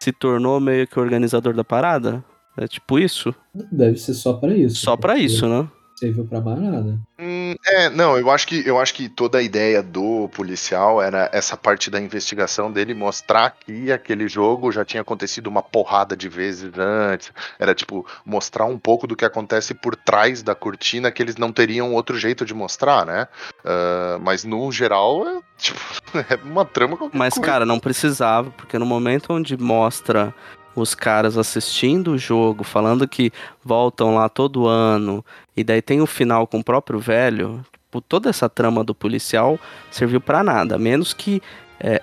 se 0.02 0.10
tornou 0.12 0.58
meio 0.58 0.86
que 0.86 0.98
o 0.98 1.02
organizador 1.02 1.52
da 1.54 1.62
parada? 1.62 2.24
É 2.56 2.66
tipo 2.66 2.98
isso? 2.98 3.34
Deve 3.70 3.98
ser 3.98 4.14
só 4.14 4.32
pra 4.32 4.54
isso. 4.56 4.76
Só 4.76 4.96
pra 4.96 5.12
porque 5.12 5.26
isso, 5.26 5.46
né? 5.46 5.68
Serviu 5.94 6.24
pra 6.26 6.40
mais 6.40 6.60
nada. 6.60 6.98
Hum, 7.20 7.54
é, 7.64 7.88
não, 7.88 8.18
eu 8.18 8.28
acho 8.30 8.48
que 8.48 8.66
eu 8.66 8.80
acho 8.80 8.92
que 8.92 9.08
toda 9.08 9.38
a 9.38 9.42
ideia 9.42 9.80
do 9.80 10.28
policial 10.30 11.00
era 11.00 11.30
essa 11.32 11.56
parte 11.56 11.88
da 11.88 12.00
investigação 12.00 12.70
dele 12.70 12.92
mostrar 12.92 13.50
que 13.50 13.92
aquele 13.92 14.26
jogo 14.26 14.72
já 14.72 14.84
tinha 14.84 15.02
acontecido 15.02 15.46
uma 15.46 15.62
porrada 15.62 16.16
de 16.16 16.28
vezes 16.28 16.72
antes. 16.76 17.32
Era 17.60 17.74
tipo 17.76 18.04
mostrar 18.26 18.64
um 18.64 18.76
pouco 18.78 19.06
do 19.06 19.14
que 19.14 19.24
acontece 19.24 19.72
por 19.72 19.94
trás 19.94 20.42
da 20.42 20.54
cortina 20.54 21.12
que 21.12 21.22
eles 21.22 21.36
não 21.36 21.52
teriam 21.52 21.94
outro 21.94 22.18
jeito 22.18 22.44
de 22.44 22.52
mostrar, 22.52 23.06
né? 23.06 23.28
Ah, 23.64 24.18
mas 24.20 24.42
no 24.42 24.72
geral 24.72 25.26
é 25.28 25.40
tipo 25.56 25.78
é 26.28 26.34
uma 26.44 26.64
trama 26.64 26.96
qualquer 26.96 27.16
Mas, 27.16 27.34
coisa. 27.34 27.46
cara, 27.46 27.64
não 27.64 27.78
precisava, 27.78 28.50
porque 28.50 28.78
no 28.78 28.86
momento 28.86 29.32
onde 29.32 29.56
mostra 29.56 30.34
os 30.76 30.92
caras 30.92 31.38
assistindo 31.38 32.12
o 32.12 32.18
jogo, 32.18 32.64
falando 32.64 33.06
que 33.06 33.30
voltam 33.64 34.16
lá 34.16 34.28
todo 34.28 34.66
ano, 34.66 35.24
e 35.56 35.62
daí 35.62 35.82
tem 35.82 36.00
o 36.00 36.06
final 36.06 36.46
com 36.46 36.58
o 36.58 36.64
próprio 36.64 36.98
velho, 36.98 37.64
tipo, 37.72 38.00
toda 38.00 38.30
essa 38.30 38.48
trama 38.48 38.82
do 38.82 38.94
policial 38.94 39.58
serviu 39.90 40.20
pra 40.20 40.42
nada, 40.42 40.74
a 40.76 40.78
menos 40.78 41.12
que 41.12 41.40
é, 41.78 42.02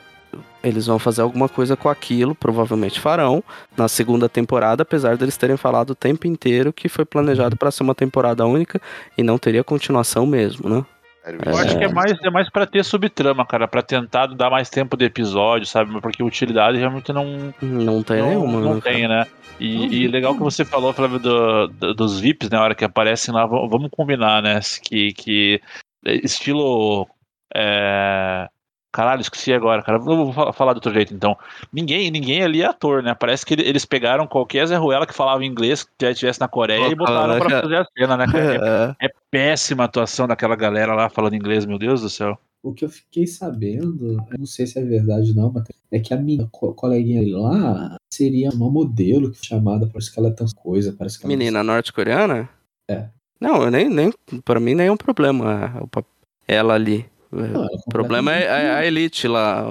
eles 0.63 0.85
vão 0.85 0.99
fazer 0.99 1.21
alguma 1.21 1.49
coisa 1.49 1.75
com 1.75 1.89
aquilo, 1.89 2.35
provavelmente 2.35 2.99
farão, 2.99 3.43
na 3.75 3.87
segunda 3.87 4.29
temporada, 4.29 4.83
apesar 4.83 5.17
deles 5.17 5.37
terem 5.37 5.57
falado 5.57 5.91
o 5.91 5.95
tempo 5.95 6.27
inteiro 6.27 6.71
que 6.71 6.87
foi 6.87 7.05
planejado 7.05 7.57
pra 7.57 7.71
ser 7.71 7.83
uma 7.83 7.95
temporada 7.95 8.45
única 8.45 8.81
e 9.17 9.23
não 9.23 9.37
teria 9.37 9.63
continuação 9.63 10.25
mesmo, 10.25 10.69
né? 10.69 10.85
Eu 11.23 11.57
acho 11.57 11.77
que 11.77 11.83
é 11.83 11.87
mais, 11.87 12.11
é 12.23 12.29
mais 12.29 12.49
pra 12.49 12.65
ter 12.65 12.83
subtrama, 12.83 13.45
cara, 13.45 13.67
pra 13.67 13.83
tentar 13.83 14.27
dar 14.27 14.49
mais 14.49 14.69
tempo 14.69 14.97
de 14.97 15.05
episódio, 15.05 15.67
sabe? 15.67 15.99
Porque 16.01 16.23
utilidade 16.23 16.77
realmente 16.77 17.13
não, 17.13 17.53
Não 17.61 18.01
tem 18.03 18.17
não, 18.17 18.27
nenhuma, 18.29 18.61
não 18.61 18.75
né, 18.75 18.81
cara? 18.81 18.95
tem, 18.95 19.07
né? 19.07 19.25
E, 19.59 20.03
e 20.03 20.07
legal 20.07 20.33
que 20.33 20.41
você 20.41 20.65
falou, 20.65 20.91
Flávio, 20.91 21.19
do, 21.19 21.67
do- 21.67 21.93
dos 21.93 22.19
VIPs, 22.19 22.49
na 22.49 22.63
hora 22.63 22.73
que 22.73 22.83
aparecem 22.83 23.31
lá, 23.31 23.45
vamos 23.45 23.91
combinar, 23.91 24.41
né? 24.41 24.59
Que, 24.83 25.13
que 25.13 25.61
estilo. 26.03 27.07
É... 27.53 28.47
Caralho, 28.91 29.21
esqueci 29.21 29.53
agora, 29.53 29.81
cara. 29.81 29.97
Vou 29.97 30.25
vou 30.25 30.33
fa- 30.33 30.51
falar 30.51 30.73
de 30.73 30.77
outro 30.77 30.93
jeito, 30.93 31.13
então. 31.13 31.37
Ninguém, 31.71 32.11
ninguém 32.11 32.43
ali 32.43 32.61
é 32.61 32.65
ator, 32.65 33.01
né? 33.01 33.13
Parece 33.13 33.45
que 33.45 33.53
ele- 33.53 33.63
eles 33.67 33.85
pegaram 33.85 34.27
qualquer 34.27 34.65
Zé 34.67 34.75
Ruela 34.75 35.07
que 35.07 35.13
falava 35.13 35.45
inglês, 35.45 35.83
que 35.97 36.05
estivesse 36.05 36.41
na 36.41 36.47
Coreia, 36.49 36.87
e 36.89 36.95
botaram 36.95 37.39
pra 37.39 37.61
fazer 37.61 37.75
a 37.77 37.85
cena, 37.97 38.17
né, 38.17 38.25
cara? 38.25 38.31
É. 39.01 39.05
É 39.07 39.09
péssima 39.31 39.83
a 39.83 39.85
atuação 39.85 40.27
daquela 40.27 40.55
galera 40.57 40.93
lá 40.93 41.09
falando 41.09 41.35
inglês, 41.35 41.65
meu 41.65 41.77
Deus 41.79 42.01
do 42.01 42.09
céu. 42.09 42.37
O 42.63 42.73
que 42.73 42.83
eu 42.85 42.89
fiquei 42.89 43.25
sabendo, 43.25 44.17
eu 44.31 44.37
não 44.37 44.45
sei 44.45 44.67
se 44.67 44.77
é 44.77 44.83
verdade 44.83 45.33
não, 45.35 45.51
mas 45.51 45.63
é 45.91 45.99
que 45.99 46.13
a 46.13 46.17
minha 46.17 46.47
co- 46.51 46.73
coleguinha 46.73 47.21
lá 47.35 47.95
seria 48.13 48.49
uma 48.51 48.69
modelo 48.69 49.31
chamada, 49.33 49.87
parece 49.87 50.13
que 50.13 50.19
ela 50.19 50.29
é 50.29 50.33
tão 50.33 50.45
coisa, 50.55 50.93
parece 50.95 51.17
que 51.17 51.25
ela 51.25 51.29
Menina 51.35 51.63
norte-coreana? 51.63 52.47
É. 52.89 53.05
Não, 53.39 53.63
eu 53.63 53.71
nem, 53.71 53.89
nem. 53.89 54.13
Pra 54.45 54.59
mim, 54.59 54.75
nenhum 54.75 54.95
problema. 54.97 55.73
é 55.79 55.83
o 55.83 55.87
pap- 55.87 56.05
Ela 56.47 56.75
ali. 56.75 57.05
Não, 57.31 57.63
é 57.63 57.67
O 57.85 57.89
problema 57.89 58.33
é 58.33 58.71
a, 58.73 58.77
a 58.77 58.85
elite 58.85 59.27
lá. 59.27 59.63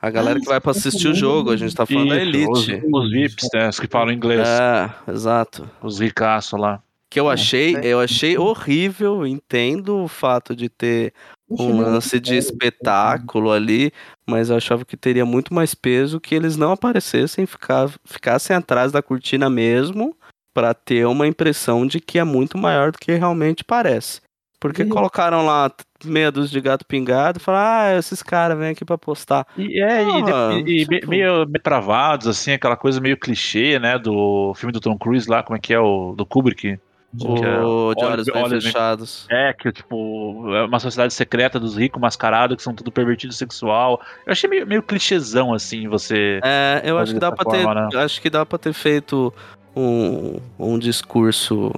a 0.00 0.10
galera 0.10 0.38
Ah, 0.38 0.40
que 0.40 0.46
vai 0.48 0.60
pra 0.60 0.72
assistir 0.72 1.08
o 1.08 1.14
jogo. 1.14 1.50
A 1.50 1.56
gente 1.56 1.74
tá 1.74 1.86
falando 1.86 2.08
da 2.08 2.22
Isso, 2.22 2.50
os, 2.50 2.68
elite. 2.68 2.86
os 2.92 3.10
VIPs, 3.10 3.48
né? 3.54 3.68
Os 3.68 3.78
que 3.80 3.86
falam 3.86 4.12
inglês. 4.12 4.46
É, 4.46 4.90
exato. 5.12 5.68
Os 5.82 5.98
ricaços 6.00 6.58
lá. 6.58 6.82
Que 7.08 7.20
eu 7.20 7.30
É, 7.30 7.34
achei, 7.34 7.76
eu 7.82 8.00
achei 8.00 8.36
horrível. 8.36 9.26
Entendo 9.26 10.02
o 10.02 10.08
fato 10.08 10.54
de 10.56 10.68
ter 10.68 11.12
um 11.48 11.80
lance 11.80 12.18
de 12.18 12.34
espetáculo 12.36 13.52
ali, 13.52 13.92
mas 14.26 14.50
eu 14.50 14.56
achava 14.56 14.84
que 14.84 14.96
teria 14.96 15.24
muito 15.24 15.54
mais 15.54 15.74
peso 15.76 16.18
que 16.20 16.34
eles 16.34 16.56
não 16.56 16.72
aparecessem, 16.72 17.46
ficar, 17.46 17.88
ficassem 18.04 18.56
atrás 18.56 18.90
da 18.90 19.00
cortina 19.00 19.48
mesmo, 19.48 20.16
pra 20.52 20.74
ter 20.74 21.06
uma 21.06 21.26
impressão 21.28 21.86
de 21.86 22.00
que 22.00 22.18
é 22.18 22.24
muito 22.24 22.58
maior 22.58 22.90
do 22.90 22.98
que 22.98 23.12
realmente 23.12 23.62
parece. 23.62 24.20
Porque 24.58 24.84
colocaram 24.86 25.46
lá 25.46 25.70
meia 26.04 26.30
dúzia 26.30 26.52
de 26.52 26.60
gato 26.60 26.84
pingado 26.86 27.38
e 27.38 27.42
falaram, 27.42 27.94
ah, 27.94 27.98
esses 27.98 28.22
caras 28.22 28.58
vêm 28.58 28.70
aqui 28.70 28.84
pra 28.84 28.98
postar. 28.98 29.46
E, 29.56 29.80
é, 29.80 30.02
e, 30.02 30.22
de- 30.22 30.70
e 30.70 30.86
me- 30.88 30.98
tipo- 31.00 31.08
meio, 31.10 31.46
meio 31.46 31.62
travados, 31.62 32.26
assim, 32.26 32.52
aquela 32.52 32.76
coisa 32.76 33.00
meio 33.00 33.16
clichê, 33.16 33.78
né? 33.78 33.98
Do 33.98 34.52
filme 34.54 34.72
do 34.72 34.80
Tom 34.80 34.96
Cruise 34.98 35.28
lá, 35.28 35.42
como 35.42 35.56
é 35.56 35.60
que 35.60 35.72
é? 35.72 35.78
O 35.80 36.14
do 36.16 36.26
Kubrick. 36.26 36.78
O 37.18 37.34
que 37.36 37.44
é- 37.44 37.60
de 37.60 38.04
olhos- 38.04 38.26
bem 38.26 38.42
olhos 38.42 38.50
bem- 38.64 38.72
fechados. 38.72 39.26
É, 39.30 39.52
que 39.54 39.72
tipo, 39.72 40.54
é 40.54 40.64
uma 40.64 40.78
sociedade 40.78 41.14
secreta 41.14 41.58
dos 41.58 41.74
ricos 41.76 41.98
mascarados 42.00 42.56
que 42.56 42.62
são 42.62 42.74
tudo 42.74 42.92
pervertido 42.92 43.32
sexual. 43.32 44.02
Eu 44.26 44.32
achei 44.32 44.50
meio, 44.50 44.66
meio 44.66 44.82
clichêzão, 44.82 45.54
assim, 45.54 45.88
você. 45.88 46.40
É, 46.44 46.82
eu 46.84 46.98
acho 46.98 47.14
que 47.14 47.20
dá 47.20 47.32
pra 47.32 47.44
ter, 47.50 47.64
né? 47.64 47.88
acho 47.94 48.20
que 48.20 48.28
dá 48.28 48.44
para 48.44 48.58
ter 48.58 48.74
feito 48.74 49.32
um, 49.74 50.38
um 50.58 50.78
discurso 50.78 51.72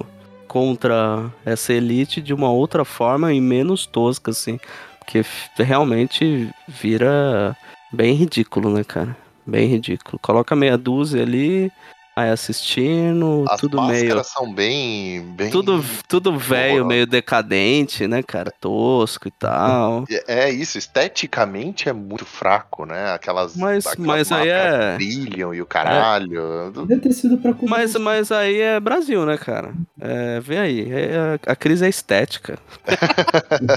contra 0.49 1.31
essa 1.45 1.71
elite 1.71 2.21
de 2.21 2.33
uma 2.33 2.49
outra 2.49 2.83
forma 2.83 3.31
e 3.31 3.39
menos 3.39 3.85
tosca, 3.85 4.31
assim, 4.31 4.59
porque 4.97 5.23
realmente 5.55 6.49
vira 6.67 7.55
bem 7.93 8.15
ridículo, 8.15 8.73
né, 8.73 8.83
cara? 8.83 9.15
Bem 9.45 9.67
ridículo. 9.67 10.17
Coloca 10.19 10.55
meia 10.55 10.75
dúzia 10.75 11.21
ali, 11.21 11.71
aí 12.19 12.29
assistindo, 12.31 13.45
As 13.49 13.59
tudo 13.59 13.81
meio 13.81 14.23
são 14.23 14.53
bem, 14.53 15.21
bem 15.35 15.49
tudo 15.49 15.83
tudo 16.07 16.37
velho, 16.37 16.85
meio 16.85 17.05
decadente, 17.07 18.07
né, 18.07 18.21
cara? 18.23 18.51
Tosco 18.59 19.27
e 19.27 19.31
tal. 19.31 20.03
É 20.27 20.49
isso, 20.49 20.77
esteticamente 20.77 21.89
é 21.89 21.93
muito 21.93 22.25
fraco, 22.25 22.85
né? 22.85 23.13
Aquelas, 23.13 23.55
Mas- 23.55 23.85
aquelas 23.85 24.07
mas 24.07 24.31
aí 24.31 24.49
máscaras 24.49 24.85
é- 24.85 24.95
brilham 24.95 25.53
e 25.53 25.61
o 25.61 25.65
caralho. 25.65 26.71
Deve 26.85 27.01
ter 27.01 27.13
sido 27.13 27.37
pra 27.37 27.53
Mas, 27.63 27.95
mas 27.95 28.31
aí 28.31 28.59
é 28.59 28.79
Brasil, 28.79 29.25
né, 29.25 29.37
cara? 29.37 29.73
É, 29.99 30.39
vê 30.39 30.57
aí, 30.57 30.91
é- 30.91 31.39
a 31.45 31.55
crise 31.55 31.85
é 31.85 31.89
estética. 31.89 32.57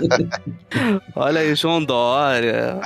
Olha 1.15 1.41
aí, 1.41 1.55
João 1.55 1.83
Dória. 1.85 2.81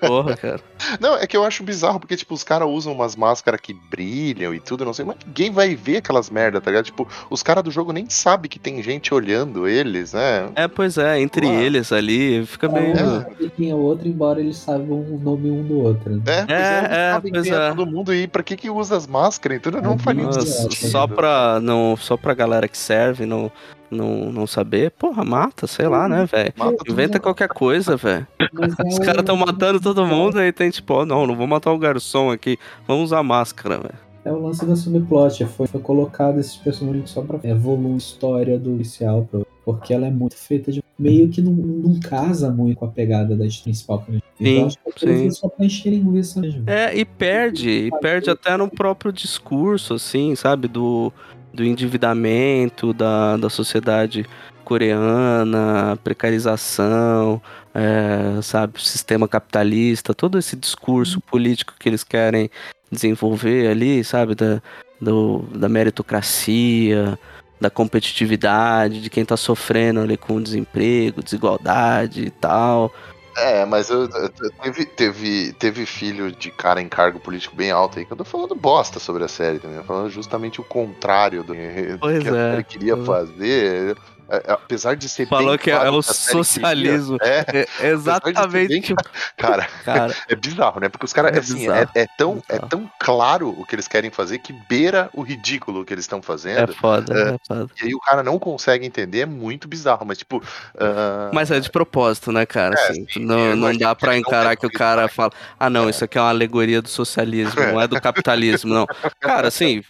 Porra, 0.00 0.36
cara. 0.36 0.60
Não, 1.00 1.16
é 1.16 1.26
que 1.26 1.36
eu 1.36 1.44
acho 1.44 1.62
bizarro, 1.62 2.00
porque, 2.00 2.16
tipo, 2.16 2.34
os 2.34 2.42
caras 2.44 2.68
usam 2.68 2.92
umas 2.92 3.16
máscaras 3.16 3.60
que 3.60 3.74
brilham 3.74 4.54
e 4.54 4.60
tudo, 4.60 4.84
não 4.84 4.92
sei, 4.98 5.04
mas 5.06 5.16
ninguém 5.26 5.50
vai 5.50 5.74
ver 5.74 5.98
aquelas 5.98 6.30
merda, 6.30 6.60
tá 6.60 6.70
ligado? 6.70 6.84
Tipo, 6.84 7.08
os 7.30 7.42
caras 7.42 7.62
do 7.64 7.70
jogo 7.70 7.92
nem 7.92 8.08
sabem 8.08 8.48
que 8.48 8.58
tem 8.58 8.82
gente 8.82 9.14
olhando 9.14 9.66
eles, 9.66 10.12
né? 10.12 10.50
É, 10.54 10.68
pois 10.68 10.98
é, 10.98 11.20
entre 11.20 11.46
eles 11.46 11.92
ali, 11.92 12.44
fica 12.46 12.68
meio. 12.68 12.94
Um 12.94 13.48
quem 13.56 13.70
é 13.70 13.74
o 13.74 13.78
outro, 13.78 14.06
embora 14.08 14.40
eles 14.40 14.56
saibam 14.56 15.00
o 15.00 15.18
nome 15.22 15.50
um 15.50 15.62
do 15.62 15.78
outro. 15.80 16.16
né? 16.16 16.22
É, 16.26 16.44
pois 16.44 16.58
É, 16.58 16.78
eles 16.78 16.90
é, 16.90 17.12
sabem 17.12 17.32
pois 17.32 17.44
quem 17.44 17.52
é 17.52 17.56
é. 17.56 17.68
todo 17.70 17.86
mundo 17.86 18.14
e 18.14 18.26
pra 18.26 18.42
que 18.42 18.56
que 18.56 18.70
usa 18.70 18.96
as 18.96 19.06
máscaras 19.06 19.58
e 19.58 19.60
tudo, 19.60 19.80
não 19.80 19.98
faz 19.98 20.16
nenhum 20.16 20.32
sentido. 20.32 20.90
só 20.90 21.06
pra, 21.06 21.58
não, 21.60 21.96
só 21.96 22.16
pra 22.16 22.34
galera 22.34 22.68
que 22.68 22.76
serve 22.78 23.26
não, 23.26 23.50
não, 23.90 24.30
não 24.32 24.46
saber, 24.46 24.90
porra, 24.92 25.24
mata, 25.24 25.66
sei 25.66 25.86
lá, 25.88 26.08
né, 26.08 26.26
velho? 26.26 26.52
Inventa 26.88 27.18
qualquer 27.18 27.48
coisa, 27.48 27.96
velho. 27.96 28.26
É 28.58 28.88
Os 28.88 28.98
caras 28.98 29.24
tão 29.24 29.36
matando 29.36 29.78
todo 29.80 30.04
mundo 30.06 30.38
aí 30.38 30.50
tem 30.52 30.70
tipo, 30.70 30.92
ó, 30.94 31.04
não, 31.04 31.26
não 31.26 31.36
vou 31.36 31.46
matar 31.46 31.70
o 31.70 31.78
garçom 31.78 32.30
aqui, 32.30 32.58
vamos 32.86 33.04
usar 33.04 33.22
máscara, 33.22 33.76
velho. 33.78 34.07
É 34.28 34.32
o 34.32 34.38
lance 34.42 34.64
da 34.66 34.76
subplot. 34.76 35.46
Foi, 35.46 35.66
foi 35.66 35.80
colocado 35.80 36.38
esses 36.38 36.56
personagens 36.56 37.08
só 37.10 37.22
pra 37.22 37.40
evoluir 37.48 37.94
a 37.94 37.96
história 37.96 38.58
do 38.58 38.70
policial. 38.70 39.26
Porque 39.64 39.94
ela 39.94 40.06
é 40.06 40.10
muito 40.10 40.36
feita 40.36 40.70
de. 40.70 40.82
Meio 40.98 41.28
que 41.28 41.40
não, 41.40 41.52
não 41.52 42.00
casa 42.00 42.50
muito 42.50 42.78
com 42.78 42.84
a 42.84 42.88
pegada 42.88 43.36
da 43.36 43.46
história 43.46 43.64
principal. 43.64 44.02
Que 44.02 44.10
a 44.10 44.14
gente 44.14 44.24
viu. 44.38 44.46
Sim, 44.46 44.60
Eu 44.60 44.66
acho 44.66 44.76
que 44.76 44.90
aquilo 44.90 45.18
sim. 45.18 45.30
só 45.30 45.48
pra 45.48 45.64
encher 45.64 45.90
linguiça 45.90 46.40
mesmo. 46.40 46.64
É, 46.66 46.94
e 46.94 47.04
perde, 47.04 47.70
e 47.70 47.90
perde 48.00 48.28
até 48.28 48.56
no 48.56 48.68
próprio 48.68 49.12
discurso, 49.12 49.94
assim, 49.94 50.34
sabe, 50.34 50.68
do, 50.68 51.12
do 51.54 51.64
endividamento 51.64 52.92
da, 52.92 53.36
da 53.36 53.48
sociedade 53.48 54.26
coreana, 54.64 55.98
precarização, 56.04 57.40
é, 57.74 58.42
sabe, 58.42 58.82
sistema 58.82 59.26
capitalista, 59.26 60.12
todo 60.12 60.36
esse 60.36 60.54
discurso 60.56 61.20
político 61.20 61.74
que 61.78 61.88
eles 61.88 62.04
querem 62.04 62.50
desenvolver 62.90 63.68
ali, 63.68 64.02
sabe, 64.04 64.34
da, 64.34 64.60
do, 65.00 65.40
da 65.54 65.68
meritocracia, 65.68 67.18
da 67.60 67.70
competitividade, 67.70 69.00
de 69.00 69.10
quem 69.10 69.24
tá 69.24 69.36
sofrendo 69.36 70.00
ali 70.00 70.16
com 70.16 70.40
desemprego, 70.42 71.22
desigualdade 71.22 72.22
e 72.22 72.30
tal. 72.30 72.92
É, 73.36 73.64
mas 73.64 73.88
eu, 73.88 74.08
eu- 74.08 74.30
teve, 74.62 74.84
teve, 74.84 75.52
teve 75.52 75.86
filho 75.86 76.32
de 76.32 76.50
cara 76.50 76.82
em 76.82 76.88
cargo 76.88 77.20
político 77.20 77.54
bem 77.54 77.70
alto 77.70 77.98
aí 77.98 78.04
que 78.04 78.12
eu 78.12 78.16
tô 78.16 78.24
falando 78.24 78.54
bosta 78.54 78.98
sobre 78.98 79.22
a 79.22 79.28
série 79.28 79.60
também. 79.60 79.80
Falando 79.84 80.10
justamente 80.10 80.60
o 80.60 80.64
contrário 80.64 81.44
do 81.44 81.54
Pois 82.00 82.22
que 82.22 82.28
a 82.28 82.32
é. 82.36 82.50
série 82.50 82.64
queria 82.64 82.94
é. 82.94 83.04
fazer. 83.04 83.96
É, 84.28 84.36
é, 84.36 84.52
apesar 84.52 84.94
de 84.96 85.08
ser 85.08 85.26
Falou 85.26 85.58
que 85.58 85.70
é 85.70 85.74
claro 85.74 85.96
o 85.96 85.98
a 85.98 86.02
série 86.02 86.32
socialismo. 86.36 87.18
é, 87.22 87.66
É 87.78 87.88
exatamente. 87.88 88.94
bem 88.94 88.96
cara, 89.36 89.66
Cara, 89.84 90.14
é 90.28 90.34
bizarro, 90.36 90.80
né? 90.80 90.88
Porque 90.88 91.04
os 91.06 91.12
caras, 91.12 91.34
É 91.34 91.38
assim, 91.38 91.68
é, 91.70 91.86
é 91.94 92.06
tão, 92.16 92.42
é 92.48 92.54
bizarro. 92.54 92.68
tão 92.68 92.90
claro 92.98 93.48
o 93.50 93.64
que 93.64 93.74
eles 93.74 93.88
querem 93.88 94.10
fazer 94.10 94.38
que 94.38 94.52
beira 94.52 95.10
o 95.12 95.22
ridículo 95.22 95.84
que 95.84 95.92
eles 95.94 96.04
estão 96.04 96.18
é 96.18 96.22
fazendo. 96.22 96.74
foda, 96.74 97.14
é 97.34 97.38
foda. 97.46 97.70
E 97.82 97.86
aí 97.86 97.94
o 97.94 98.00
cara 98.00 98.22
não 98.22 98.38
consegue 98.38 98.84
entender, 98.86 99.20
é 99.20 99.26
muito 99.26 99.66
bizarro, 99.68 100.04
mas 100.06 100.18
tipo. 100.18 100.42
ah, 100.78 101.30
Mas 101.32 101.50
é 101.50 101.60
de 101.60 101.70
propósito, 101.70 102.32
né, 102.32 102.44
cara? 102.46 102.74
É, 102.78 102.90
assim, 102.90 103.06
sim, 103.08 103.24
não, 103.24 103.54
não 103.56 103.76
dá 103.76 103.96
não 104.02 104.14
encarar 104.14 104.56
que 104.56 104.66
o 104.66 104.70
cara 104.70 105.08
fala, 105.08 105.32
ah, 105.58 105.70
não, 105.70 105.86
É. 105.86 105.90
isso 105.90 106.04
aqui 106.04 106.18
é 106.18 106.20
uma 106.20 106.28
alegoria 106.30 106.80
do 106.82 106.88
socialismo, 106.88 107.60
não 107.60 107.80
é 107.80 107.86
do 107.88 108.00
capitalismo, 108.00 108.72
não. 108.74 108.86
Cara, 109.20 109.48
assim, 109.48 109.82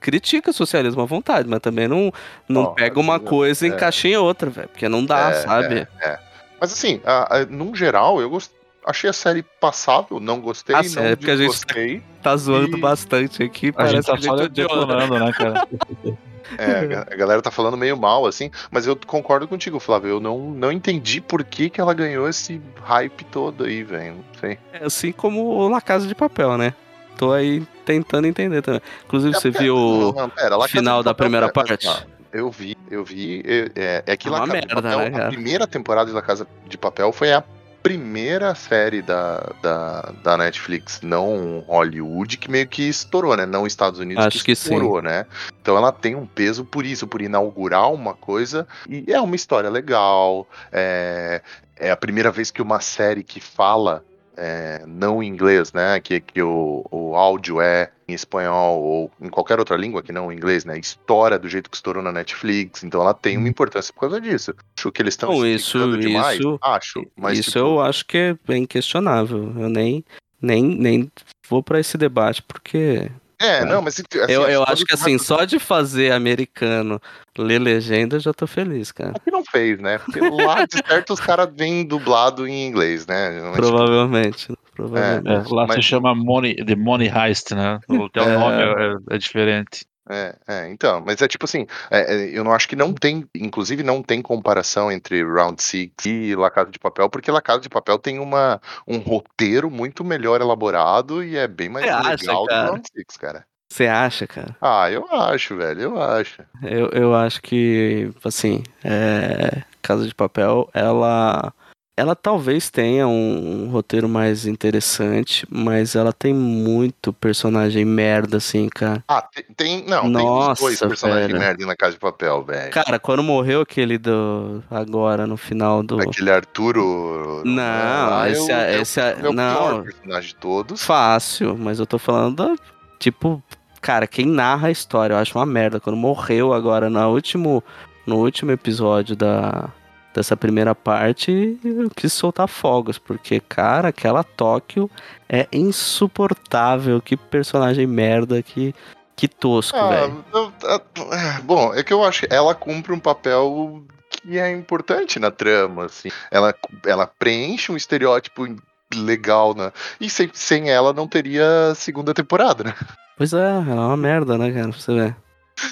critica 0.00 0.50
o 0.50 0.54
socialismo 0.54 1.02
à 1.02 1.04
vontade, 1.04 1.48
mas 1.48 1.60
também 1.60 1.88
não, 1.88 2.12
não 2.48 2.62
Ó, 2.62 2.66
pega 2.74 2.98
uma 3.00 3.18
coisa 3.20 3.65
e 3.66 4.14
é. 4.14 4.18
outra, 4.18 4.48
velho, 4.50 4.68
porque 4.68 4.88
não 4.88 5.04
dá, 5.04 5.30
É, 5.30 5.32
sabe? 5.34 5.88
é, 6.00 6.08
é. 6.08 6.18
Mas 6.60 6.72
assim, 6.72 7.00
a, 7.04 7.36
a, 7.38 7.46
num 7.46 7.74
geral, 7.74 8.20
eu 8.20 8.30
gost... 8.30 8.50
achei 8.86 9.10
a 9.10 9.12
série 9.12 9.42
passável, 9.60 10.18
não 10.20 10.40
gostei, 10.40 10.74
Ah, 10.74 10.82
não 10.82 11.04
é 11.04 11.16
porque 11.16 11.30
a 11.30 11.36
gente 11.36 11.48
desgostei. 11.50 12.02
Tá 12.22 12.36
zoando 12.36 12.76
E- 12.76 12.80
bastante 12.80 13.42
aqui, 13.42 13.68
A 13.68 13.72
parece 13.72 13.94
gente 13.96 14.06
tá 14.06 14.16
que 14.16 14.22
só 14.24 14.34
odiou. 14.34 14.68
detonando, 14.68 15.18
né, 15.18 15.32
cara? 15.32 15.66
É, 16.58 16.78
a 16.78 16.84
ga- 16.86 17.06
a 17.10 17.16
galera 17.16 17.42
tá 17.42 17.50
falando 17.50 17.76
meio 17.76 17.96
mal, 17.96 18.24
assim, 18.24 18.52
mas 18.70 18.86
eu 18.86 18.96
concordo 19.04 19.48
contigo, 19.48 19.80
Flávio. 19.80 20.10
Eu 20.10 20.20
não, 20.20 20.38
não 20.52 20.70
entendi 20.70 21.20
por 21.20 21.42
que, 21.42 21.68
que 21.68 21.80
ela 21.80 21.92
ganhou 21.92 22.28
esse 22.28 22.62
hype 22.84 23.24
todo 23.24 23.64
aí, 23.64 23.82
velho. 23.82 24.14
Não 24.14 24.24
sei. 24.40 24.56
É 24.72 24.84
assim 24.86 25.10
como 25.10 25.42
o 25.42 25.68
La 25.68 25.80
Casa 25.80 26.06
de 26.06 26.14
Papel, 26.14 26.56
né? 26.56 26.72
Tô 27.18 27.32
aí 27.32 27.66
tentando 27.84 28.28
entender 28.28 28.62
também. 28.62 28.80
Inclusive, 29.06 29.34
você 29.34 29.48
É, 29.48 29.50
viu 29.50 29.74
não, 29.74 30.10
o 30.10 30.12
não, 30.12 30.30
pera, 30.30 30.56
Casa 30.56 30.68
final 30.68 31.02
da 31.02 31.12
primeira 31.12 31.48
pera, 31.50 31.66
parte? 31.66 31.84
tá, 31.84 32.04
Eu 32.36 32.50
vi, 32.50 32.76
eu 32.90 33.02
vi. 33.02 33.42
É, 33.74 34.02
é, 34.06 34.16
que 34.16 34.28
É 34.28 34.30
La 34.30 34.40
Casa 34.40 34.52
de 34.52 34.52
merda, 34.52 34.74
Papel, 34.74 35.10
né, 35.10 35.24
a 35.24 35.28
primeira 35.28 35.66
temporada 35.66 36.06
de 36.10 36.14
La 36.14 36.20
Casa 36.20 36.46
de 36.66 36.76
Papel 36.76 37.10
foi 37.10 37.32
a 37.32 37.42
primeira 37.82 38.54
série 38.54 39.00
da, 39.00 39.54
da, 39.62 40.12
da 40.22 40.36
Netflix, 40.36 41.00
não 41.02 41.60
Hollywood, 41.60 42.36
que 42.36 42.50
meio 42.50 42.66
que 42.66 42.82
estourou, 42.82 43.34
né? 43.36 43.46
Não 43.46 43.66
Estados 43.66 44.00
Unidos 44.00 44.26
Acho 44.26 44.44
que 44.44 44.54
sim. 44.54 44.74
estourou, 44.74 45.00
né? 45.00 45.24
Então 45.62 45.78
ela 45.78 45.90
tem 45.90 46.14
um 46.14 46.26
peso 46.26 46.62
por 46.62 46.84
isso, 46.84 47.06
por 47.06 47.22
inaugurar 47.22 47.90
uma 47.90 48.12
coisa. 48.12 48.66
E 48.86 49.10
é 49.10 49.20
uma 49.20 49.36
história 49.36 49.70
legal. 49.70 50.46
É, 50.70 51.40
é 51.76 51.90
a 51.90 51.96
primeira 51.96 52.30
vez 52.30 52.50
que 52.50 52.60
uma 52.60 52.80
série 52.80 53.22
que 53.22 53.40
fala 53.40 54.04
é, 54.36 54.84
não 54.86 55.22
em 55.22 55.26
inglês, 55.28 55.72
né? 55.72 55.98
Que, 56.00 56.20
que 56.20 56.42
o, 56.42 56.84
o 56.90 57.14
áudio 57.16 57.60
é 57.60 57.90
em 58.08 58.12
espanhol 58.14 58.82
ou 58.82 59.10
em 59.20 59.28
qualquer 59.28 59.58
outra 59.58 59.76
língua 59.76 60.02
que 60.02 60.12
não 60.12 60.28
o 60.28 60.32
inglês, 60.32 60.64
né? 60.64 60.78
Estoura 60.78 61.38
do 61.38 61.48
jeito 61.48 61.68
que 61.70 61.76
estourou 61.76 62.02
na 62.02 62.12
Netflix. 62.12 62.84
Então 62.84 63.00
ela 63.00 63.14
tem 63.14 63.36
uma 63.36 63.48
importância 63.48 63.92
por 63.92 64.00
causa 64.00 64.20
disso. 64.20 64.54
Acho 64.76 64.92
que 64.92 65.02
eles 65.02 65.14
estão 65.14 65.44
isso- 65.46 65.96
demais. 65.98 66.38
isso- 66.38 66.58
Acho. 66.62 67.06
Mas, 67.16 67.38
Isso 67.38 67.50
tipo, 67.52 67.64
eu 67.64 67.80
acho 67.80 68.04
que 68.06 68.16
é 68.18 68.36
bem 68.46 68.66
questionável. 68.66 69.52
Eu 69.58 69.68
nem, 69.68 70.04
nem, 70.40 70.62
nem 70.64 71.10
vou 71.48 71.62
pra 71.62 71.80
esse 71.80 71.96
debate, 71.98 72.42
porque. 72.42 73.10
É, 73.40 73.64
não, 73.64 73.82
mas. 73.82 73.94
Assim, 73.94 74.02
eu 74.32 74.42
eu 74.48 74.60
quando 74.62 74.72
acho 74.72 74.84
que 74.84 74.94
assim, 74.94 75.18
só 75.18 75.44
de 75.44 75.58
fazer 75.58 76.12
americano 76.12 77.00
ler 77.36 77.58
legenda, 77.60 78.16
eu 78.16 78.20
já 78.20 78.32
tô 78.32 78.46
feliz, 78.46 78.90
cara. 78.92 79.12
Aqui 79.14 79.30
não 79.30 79.44
fez, 79.44 79.78
né? 79.78 79.98
Porque 79.98 80.20
lá 80.20 80.64
de 80.64 80.78
certo 80.86 81.12
os 81.12 81.20
caras 81.20 81.48
vêm 81.54 81.84
dublado 81.86 82.46
em 82.48 82.66
inglês, 82.66 83.06
né? 83.06 83.30
Mas, 83.42 83.56
tipo, 83.56 83.56
Provavelmente. 83.68 84.54
Provavelmente. 84.74 85.48
É, 85.50 85.54
lá 85.54 85.66
Mas- 85.66 85.76
se 85.76 85.82
chama 85.82 86.14
Money, 86.14 86.56
The 86.64 86.74
Money 86.76 87.08
Heist, 87.08 87.54
né? 87.54 87.78
O 87.88 88.08
É. 88.14 88.38
nome 88.38 88.62
é, 89.10 89.14
é 89.16 89.18
diferente. 89.18 89.84
É, 90.08 90.36
é, 90.46 90.68
então, 90.70 91.02
mas 91.04 91.20
é 91.20 91.26
tipo 91.26 91.44
assim, 91.44 91.66
é, 91.90 92.14
é, 92.14 92.38
eu 92.38 92.44
não 92.44 92.52
acho 92.52 92.68
que 92.68 92.76
não 92.76 92.92
tem, 92.92 93.28
inclusive 93.34 93.82
não 93.82 94.02
tem 94.02 94.22
comparação 94.22 94.90
entre 94.90 95.22
Round 95.24 95.60
Six 95.60 96.06
e 96.06 96.34
La 96.36 96.50
Casa 96.50 96.70
de 96.70 96.78
Papel, 96.78 97.10
porque 97.10 97.30
La 97.30 97.42
Casa 97.42 97.60
de 97.60 97.68
Papel 97.68 97.98
tem 97.98 98.18
uma, 98.18 98.60
um 98.86 98.98
roteiro 98.98 99.68
muito 99.70 100.04
melhor 100.04 100.40
elaborado 100.40 101.24
e 101.24 101.36
é 101.36 101.48
bem 101.48 101.68
mais 101.68 101.86
Você 101.86 102.08
legal 102.08 102.44
acha, 102.44 102.56
do? 102.56 102.70
Round 102.70 102.82
Six, 102.94 103.16
cara. 103.16 103.44
Você 103.68 103.88
acha, 103.88 104.26
cara? 104.26 104.56
Ah, 104.60 104.90
eu 104.90 105.06
acho, 105.10 105.56
velho, 105.56 105.80
eu 105.80 106.00
acho. 106.00 106.42
Eu, 106.62 106.88
eu 106.90 107.14
acho 107.14 107.42
que, 107.42 108.12
assim, 108.24 108.62
é, 108.84 109.62
Casa 109.82 110.06
de 110.06 110.14
Papel, 110.14 110.70
ela. 110.72 111.52
Ela 111.98 112.14
talvez 112.14 112.68
tenha 112.68 113.08
um, 113.08 113.64
um 113.64 113.70
roteiro 113.70 114.06
mais 114.06 114.44
interessante, 114.44 115.46
mas 115.50 115.96
ela 115.96 116.12
tem 116.12 116.34
muito 116.34 117.10
personagem 117.10 117.86
merda, 117.86 118.36
assim, 118.36 118.68
cara. 118.68 119.02
Ah, 119.08 119.22
tem, 119.22 119.44
tem- 119.56 119.84
não, 119.88 120.02
tem 120.02 120.10
os 120.10 120.22
Nossa, 120.22 120.62
dois 120.62 120.78
personagens 120.78 121.26
velho. 121.28 121.38
merda 121.38 121.64
na 121.64 121.74
Casa 121.74 121.94
de 121.94 121.98
Papel, 121.98 122.44
velho. 122.44 122.70
Cara, 122.70 122.98
quando 122.98 123.22
morreu 123.22 123.62
aquele 123.62 123.96
do. 123.96 124.62
Agora, 124.70 125.26
no 125.26 125.38
final 125.38 125.82
do. 125.82 125.98
Aquele 125.98 126.30
Arturo. 126.30 127.42
Não, 127.46 128.10
lá, 128.10 128.28
esse 128.28 128.50
eu- 128.50 128.56
é- 128.56 128.76
eu- 128.76 128.82
esse 128.82 129.00
é- 129.00 129.16
é 129.22 129.28
o 129.28 129.32
não. 129.32 129.54
pior 129.56 129.82
personagem 129.84 130.28
de 130.28 130.34
todos. 130.36 130.82
Fácil, 130.84 131.56
mas 131.56 131.78
eu 131.78 131.86
tô 131.86 131.98
falando 131.98 132.36
da. 132.46 132.56
Tipo, 132.98 133.42
cara, 133.80 134.06
quem 134.06 134.26
narra 134.26 134.68
a 134.68 134.70
história, 134.70 135.14
eu 135.14 135.18
acho 135.18 135.38
uma 135.38 135.46
merda. 135.46 135.80
Quando 135.80 135.96
morreu 135.96 136.52
agora 136.52 136.90
no 136.90 137.08
último, 137.08 137.64
no 138.06 138.16
último 138.16 138.50
episódio 138.50 139.16
da, 139.16 139.70
dessa 140.16 140.34
primeira 140.36 140.74
parte, 140.74 141.58
eu 141.62 141.90
quis 141.94 142.10
soltar 142.12 142.48
fogos, 142.48 142.98
porque, 142.98 143.38
cara, 143.38 143.88
aquela 143.88 144.24
Tóquio 144.24 144.90
é 145.28 145.46
insuportável. 145.52 147.02
Que 147.02 147.16
personagem 147.16 147.86
merda, 147.86 148.42
que, 148.42 148.74
que 149.14 149.28
tosco, 149.28 149.76
Ah, 149.76 149.88
velho. 149.88 150.24
ah, 150.64 151.40
bom, 151.44 151.74
é 151.74 151.82
que 151.82 151.92
eu 151.92 152.02
acho 152.02 152.26
que 152.26 152.34
ela 152.34 152.54
cumpre 152.54 152.92
um 152.94 152.98
papel 152.98 153.84
que 154.10 154.38
é 154.38 154.50
importante 154.50 155.18
na 155.18 155.30
trama, 155.30 155.84
assim. 155.84 156.08
Ela, 156.30 156.54
ela 156.86 157.06
preenche 157.06 157.70
um 157.70 157.76
estereótipo 157.76 158.46
legal, 158.94 159.54
né? 159.54 159.70
E 160.00 160.08
sem, 160.08 160.30
sem 160.32 160.70
ela 160.70 160.94
não 160.94 161.06
teria 161.06 161.74
segunda 161.74 162.14
temporada, 162.14 162.64
né? 162.64 162.74
Pois 163.18 163.34
é, 163.34 163.36
ela 163.36 163.70
é 163.70 163.86
uma 163.86 163.96
merda, 163.96 164.38
né, 164.38 164.50
cara? 164.50 164.68
Pra 164.70 164.78
você 164.80 164.94
ver. 164.94 165.16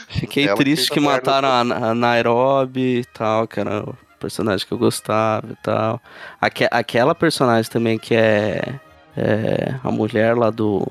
Fiquei 0.08 0.48
Ela 0.48 0.56
triste 0.56 0.90
que 0.90 1.00
mataram 1.00 1.48
a, 1.48 1.60
a 1.60 1.94
Nairobi 1.94 3.00
e 3.00 3.04
tal, 3.04 3.46
que 3.46 3.60
personagem 4.24 4.66
que 4.66 4.72
eu 4.72 4.78
gostava 4.78 5.46
e 5.50 5.56
tal. 5.62 6.00
Aque- 6.40 6.68
aquela 6.70 7.14
personagem 7.14 7.70
também 7.70 7.98
que 7.98 8.14
é, 8.14 8.80
é 9.16 9.74
a 9.84 9.90
mulher 9.90 10.34
lá 10.36 10.48
do, 10.50 10.86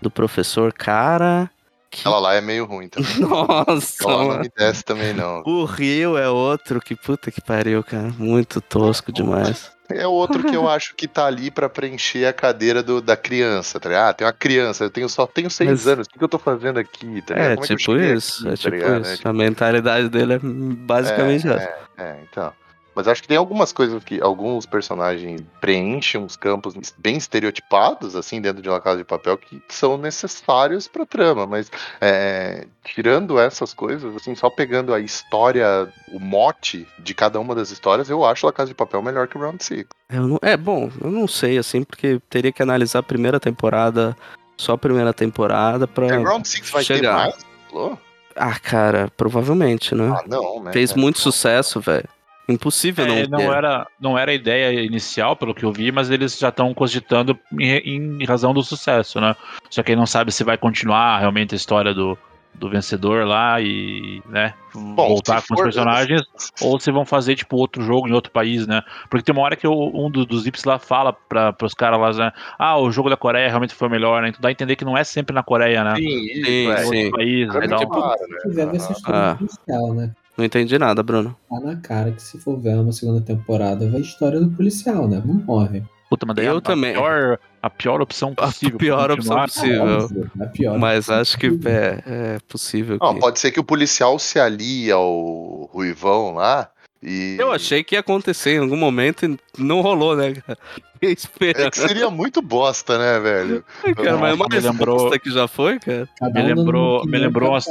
do 0.00 0.10
professor, 0.10 0.72
cara. 0.72 1.50
Que... 1.90 2.06
Ela 2.06 2.18
lá 2.18 2.34
é 2.34 2.40
meio 2.40 2.64
ruim 2.64 2.88
também. 2.88 3.10
Nossa, 3.20 4.04
Ela 4.04 4.24
não 4.24 4.40
me 4.40 4.50
desce 4.56 4.82
também, 4.84 5.12
não. 5.14 5.42
O 5.46 5.64
Rio 5.64 6.16
é 6.18 6.28
outro 6.28 6.80
que 6.80 6.94
puta 6.96 7.30
que 7.30 7.40
pariu, 7.40 7.82
cara. 7.84 8.10
Muito 8.18 8.60
tosco 8.60 9.10
demais. 9.12 9.70
É 9.90 10.06
outro 10.06 10.42
que 10.44 10.54
eu 10.54 10.68
acho 10.68 10.94
que 10.94 11.08
tá 11.08 11.24
ali 11.24 11.50
pra 11.50 11.66
preencher 11.66 12.26
a 12.26 12.32
cadeira 12.32 12.82
do, 12.82 13.00
da 13.00 13.16
criança, 13.16 13.80
tá 13.80 13.88
ligado? 13.88 14.08
Ah, 14.10 14.12
tem 14.12 14.26
uma 14.26 14.32
criança, 14.34 14.84
eu 14.84 14.90
tenho, 14.90 15.08
só 15.08 15.26
tenho 15.26 15.48
seis 15.50 15.70
Mas- 15.70 15.86
anos, 15.86 16.06
o 16.06 16.10
que, 16.10 16.18
que 16.18 16.24
eu 16.24 16.28
tô 16.28 16.38
fazendo 16.38 16.78
aqui, 16.78 17.22
tá? 17.22 17.34
É, 17.34 17.52
eu 17.54 17.56
tipo 17.62 17.80
cheguei 17.80 18.12
isso. 18.12 18.40
aqui, 18.42 18.48
É 18.48 18.50
tá 18.50 18.56
tipo 18.58 18.74
ligado? 18.76 19.00
isso. 19.02 19.12
É, 19.12 19.16
tipo, 19.16 19.28
A 19.28 19.32
mentalidade 19.32 20.08
dele 20.10 20.34
é 20.34 20.38
basicamente 20.42 21.48
essa. 21.48 21.62
é, 21.62 21.78
é, 21.96 22.16
então. 22.30 22.52
Mas 22.98 23.06
acho 23.06 23.22
que 23.22 23.28
tem 23.28 23.36
algumas 23.36 23.72
coisas 23.72 24.02
que 24.02 24.20
alguns 24.20 24.66
personagens 24.66 25.40
preenchem 25.60 26.20
uns 26.20 26.34
campos 26.34 26.74
bem 26.98 27.16
estereotipados, 27.16 28.16
assim, 28.16 28.40
dentro 28.40 28.60
de 28.60 28.68
uma 28.68 28.80
casa 28.80 28.96
de 28.98 29.04
papel, 29.04 29.38
que 29.38 29.62
são 29.68 29.96
necessários 29.96 30.88
pra 30.88 31.06
trama. 31.06 31.46
Mas 31.46 31.70
é, 32.00 32.66
tirando 32.84 33.38
essas 33.38 33.72
coisas, 33.72 34.16
assim, 34.16 34.34
só 34.34 34.50
pegando 34.50 34.92
a 34.92 34.98
história, 34.98 35.88
o 36.12 36.18
mote 36.18 36.88
de 36.98 37.14
cada 37.14 37.38
uma 37.38 37.54
das 37.54 37.70
histórias, 37.70 38.10
eu 38.10 38.24
acho 38.24 38.48
a 38.48 38.52
Casa 38.52 38.70
de 38.70 38.74
Papel 38.74 39.00
melhor 39.00 39.28
que 39.28 39.38
o 39.38 39.40
Round 39.40 39.62
Six. 39.62 39.88
Eu 40.10 40.26
não- 40.26 40.38
é, 40.42 40.56
bom, 40.56 40.90
eu 41.00 41.08
não 41.12 41.28
sei, 41.28 41.56
assim, 41.56 41.84
porque 41.84 42.20
teria 42.28 42.50
que 42.50 42.64
analisar 42.64 42.98
a 42.98 43.02
primeira 43.04 43.38
temporada, 43.38 44.16
só 44.56 44.72
a 44.72 44.78
primeira 44.78 45.14
temporada 45.14 45.86
pra. 45.86 46.06
É, 46.08 46.16
Round 46.16 46.48
Six 46.48 46.68
vai 46.70 46.84
ter 46.84 46.96
chegar. 46.96 47.14
mais? 47.14 47.36
Falou? 47.70 47.96
Ah, 48.34 48.58
cara, 48.58 49.08
provavelmente, 49.16 49.94
né? 49.94 50.12
Ah, 50.18 50.24
não, 50.26 50.64
né? 50.64 50.72
Fez 50.72 50.90
É. 50.90 50.96
muito 50.96 51.20
sucesso, 51.20 51.80
velho. 51.80 52.08
Impossível 52.48 53.04
É, 53.04 53.26
não, 53.26 53.38
não, 53.38 53.38
ter. 53.50 53.56
era, 53.56 53.86
não 54.00 54.18
era 54.18 54.30
a 54.30 54.34
ideia 54.34 54.80
inicial, 54.82 55.36
pelo 55.36 55.54
que 55.54 55.64
eu 55.64 55.72
vi, 55.72 55.92
mas 55.92 56.10
eles 56.10 56.38
já 56.38 56.48
estão 56.48 56.72
cogitando 56.72 57.38
em, 57.58 58.18
em 58.20 58.24
razão 58.24 58.54
do 58.54 58.62
sucesso, 58.62 59.20
né? 59.20 59.36
Só 59.68 59.82
que 59.82 59.92
aí 59.92 59.96
não 59.96 60.06
sabe 60.06 60.32
se 60.32 60.42
vai 60.42 60.56
continuar 60.56 61.18
realmente 61.18 61.54
a 61.54 61.56
história 61.56 61.92
do, 61.92 62.16
do 62.54 62.70
vencedor 62.70 63.26
lá 63.26 63.60
e, 63.60 64.22
né, 64.26 64.54
voltar 64.74 65.42
se 65.42 65.48
com 65.48 65.54
os 65.54 65.60
personagens, 65.62 66.22
ou 66.62 66.80
se 66.80 66.90
vão 66.90 67.04
fazer, 67.04 67.34
tipo, 67.34 67.54
outro 67.56 67.82
jogo 67.82 68.08
em 68.08 68.12
outro 68.12 68.32
país, 68.32 68.66
né? 68.66 68.82
Porque 69.10 69.24
tem 69.24 69.34
uma 69.34 69.42
hora 69.44 69.54
que 69.54 69.66
o- 69.68 70.06
um 70.06 70.10
do- 70.10 70.24
dos 70.24 70.44
VIPs 70.44 70.64
lá 70.64 70.78
fala 70.78 71.12
para 71.12 71.54
os 71.62 71.74
caras 71.74 72.00
lá, 72.00 72.12
né? 72.24 72.32
Ah, 72.58 72.78
o 72.78 72.90
jogo 72.90 73.10
da 73.10 73.16
Coreia 73.16 73.48
realmente 73.48 73.74
foi 73.74 73.90
melhor, 73.90 74.22
né? 74.22 74.30
Então 74.30 74.40
dá 74.40 74.48
a 74.48 74.52
entender 74.52 74.74
que 74.74 74.86
não 74.86 74.96
é 74.96 75.04
sempre 75.04 75.34
na 75.34 75.42
Coreia, 75.42 75.84
né? 75.84 75.96
Sim, 75.96 76.28
Sim, 76.44 76.70
é. 76.70 76.82
Em 76.82 76.86
outros 76.86 77.10
países 77.10 77.52
Cara, 77.52 77.64
e 77.64 77.68
tal. 77.68 77.78
tipo, 77.80 77.92
claro, 77.92 78.20
né? 78.26 78.38
Se 78.40 78.48
quiser 78.48 80.14
Não 80.38 80.44
entendi 80.44 80.78
nada, 80.78 81.02
Bruno. 81.02 81.36
Tá 81.50 81.58
na 81.58 81.74
cara 81.74 82.12
que 82.12 82.22
se 82.22 82.38
for 82.38 82.56
ver 82.56 82.76
uma 82.78 82.92
segunda 82.92 83.20
temporada, 83.20 83.90
vai 83.90 83.98
a 83.98 84.02
história 84.02 84.38
do 84.38 84.48
policial, 84.50 85.08
né? 85.08 85.20
Não 85.24 85.34
morre. 85.34 85.82
Puta, 86.08 86.24
mas 86.24 86.36
daí 86.36 86.46
Eu 86.46 86.58
a, 86.58 86.60
também. 86.60 86.92
A 86.92 86.94
pior, 86.94 87.38
a 87.60 87.68
pior 87.70 88.00
opção 88.00 88.32
A 88.36 88.46
possível. 88.46 88.78
pior 88.78 89.04
pra 89.06 89.14
opção 89.14 89.36
continuar. 89.36 89.48
possível. 89.48 90.04
Óbvio, 90.04 90.30
é 90.40 90.46
pior. 90.46 90.78
Mas 90.78 91.10
acho 91.10 91.36
que 91.36 91.46
é, 91.66 92.02
é 92.06 92.38
possível 92.48 92.98
Não, 93.00 93.14
que... 93.14 93.20
pode 93.20 93.40
ser 93.40 93.50
que 93.50 93.58
o 93.60 93.64
policial 93.64 94.16
se 94.18 94.38
alie 94.38 94.90
ao 94.92 95.68
Ruivão 95.72 96.32
lá 96.34 96.70
e. 97.02 97.36
Eu 97.38 97.52
achei 97.52 97.82
que 97.84 97.94
ia 97.94 98.00
acontecer 98.00 98.52
em 98.56 98.58
algum 98.58 98.76
momento 98.76 99.24
e 99.26 99.38
não 99.62 99.80
rolou, 99.80 100.16
né, 100.16 100.34
cara? 100.34 100.58
É 101.00 101.70
que 101.70 101.78
seria 101.78 102.10
muito 102.10 102.42
bosta, 102.42 102.98
né, 102.98 103.20
velho? 103.20 103.64
cara, 103.94 104.16
mas 104.16 104.36
mais 104.36 104.48
me 104.64 104.68
lembrou- 104.68 104.96
bosta 104.98 105.16
que 105.16 105.30
já 105.30 105.46
foi, 105.46 105.78
cara. 105.78 106.08
Me 106.34 106.42
lembrou- 106.42 107.02
uma 107.02 107.10
me 107.12 107.18
lembrou 107.18 107.54
as-? 107.54 107.66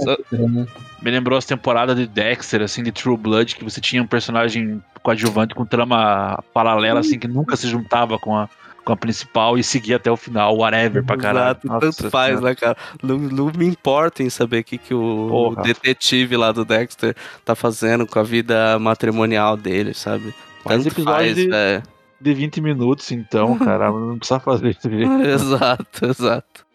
Me 1.01 1.11
lembrou 1.11 1.37
as 1.37 1.43
temporadas 1.43 1.97
de 1.97 2.07
Dexter, 2.07 2.61
assim, 2.61 2.81
de 2.81 2.91
True 2.93 3.17
Blood, 3.17 3.57
que 3.57 3.65
você 3.65 3.81
tinha 3.81 4.01
um 4.01 4.07
personagem 4.07 4.81
coadjuvante 5.03 5.53
com 5.53 5.65
trama 5.65 6.41
paralela, 6.53 7.01
assim, 7.01 7.19
que 7.19 7.27
nunca 7.27 7.57
se 7.57 7.67
juntava 7.67 8.17
com 8.17 8.33
a, 8.33 8.49
com 8.87 8.93
a 8.93 8.97
principal 8.97 9.57
e 9.57 9.63
seguia 9.65 9.97
até 9.97 10.09
o 10.09 10.15
final, 10.15 10.55
whatever, 10.55 11.03
pra 11.03 11.17
caralho. 11.17 11.49
Exato, 11.49 11.67
Nossa 11.67 11.79
tanto 11.81 12.09
faz, 12.09 12.39
né, 12.39 12.55
cara? 12.55 12.77
Não, 13.03 13.17
não 13.17 13.51
me 13.53 13.65
importa 13.65 14.23
em 14.23 14.29
saber 14.29 14.59
o 14.59 14.63
que, 14.63 14.77
que 14.77 14.93
o 14.93 15.27
Porra. 15.29 15.61
detetive 15.61 16.37
lá 16.37 16.53
do 16.53 16.63
Dexter 16.63 17.13
tá 17.43 17.53
fazendo 17.53 18.07
com 18.07 18.17
a 18.17 18.23
vida 18.23 18.79
matrimonial 18.79 19.57
dele, 19.57 19.93
sabe? 19.93 20.33
Tanto 20.65 20.87
episódio 20.87 21.13
faz, 21.13 21.35
de, 21.35 21.53
é. 21.53 21.83
de 22.21 22.33
20 22.33 22.61
minutos, 22.61 23.11
então, 23.11 23.59
cara, 23.59 23.91
não 23.91 24.17
precisa 24.17 24.39
fazer 24.39 24.69
isso. 24.69 24.87
exato, 25.21 26.05
exato. 26.05 26.65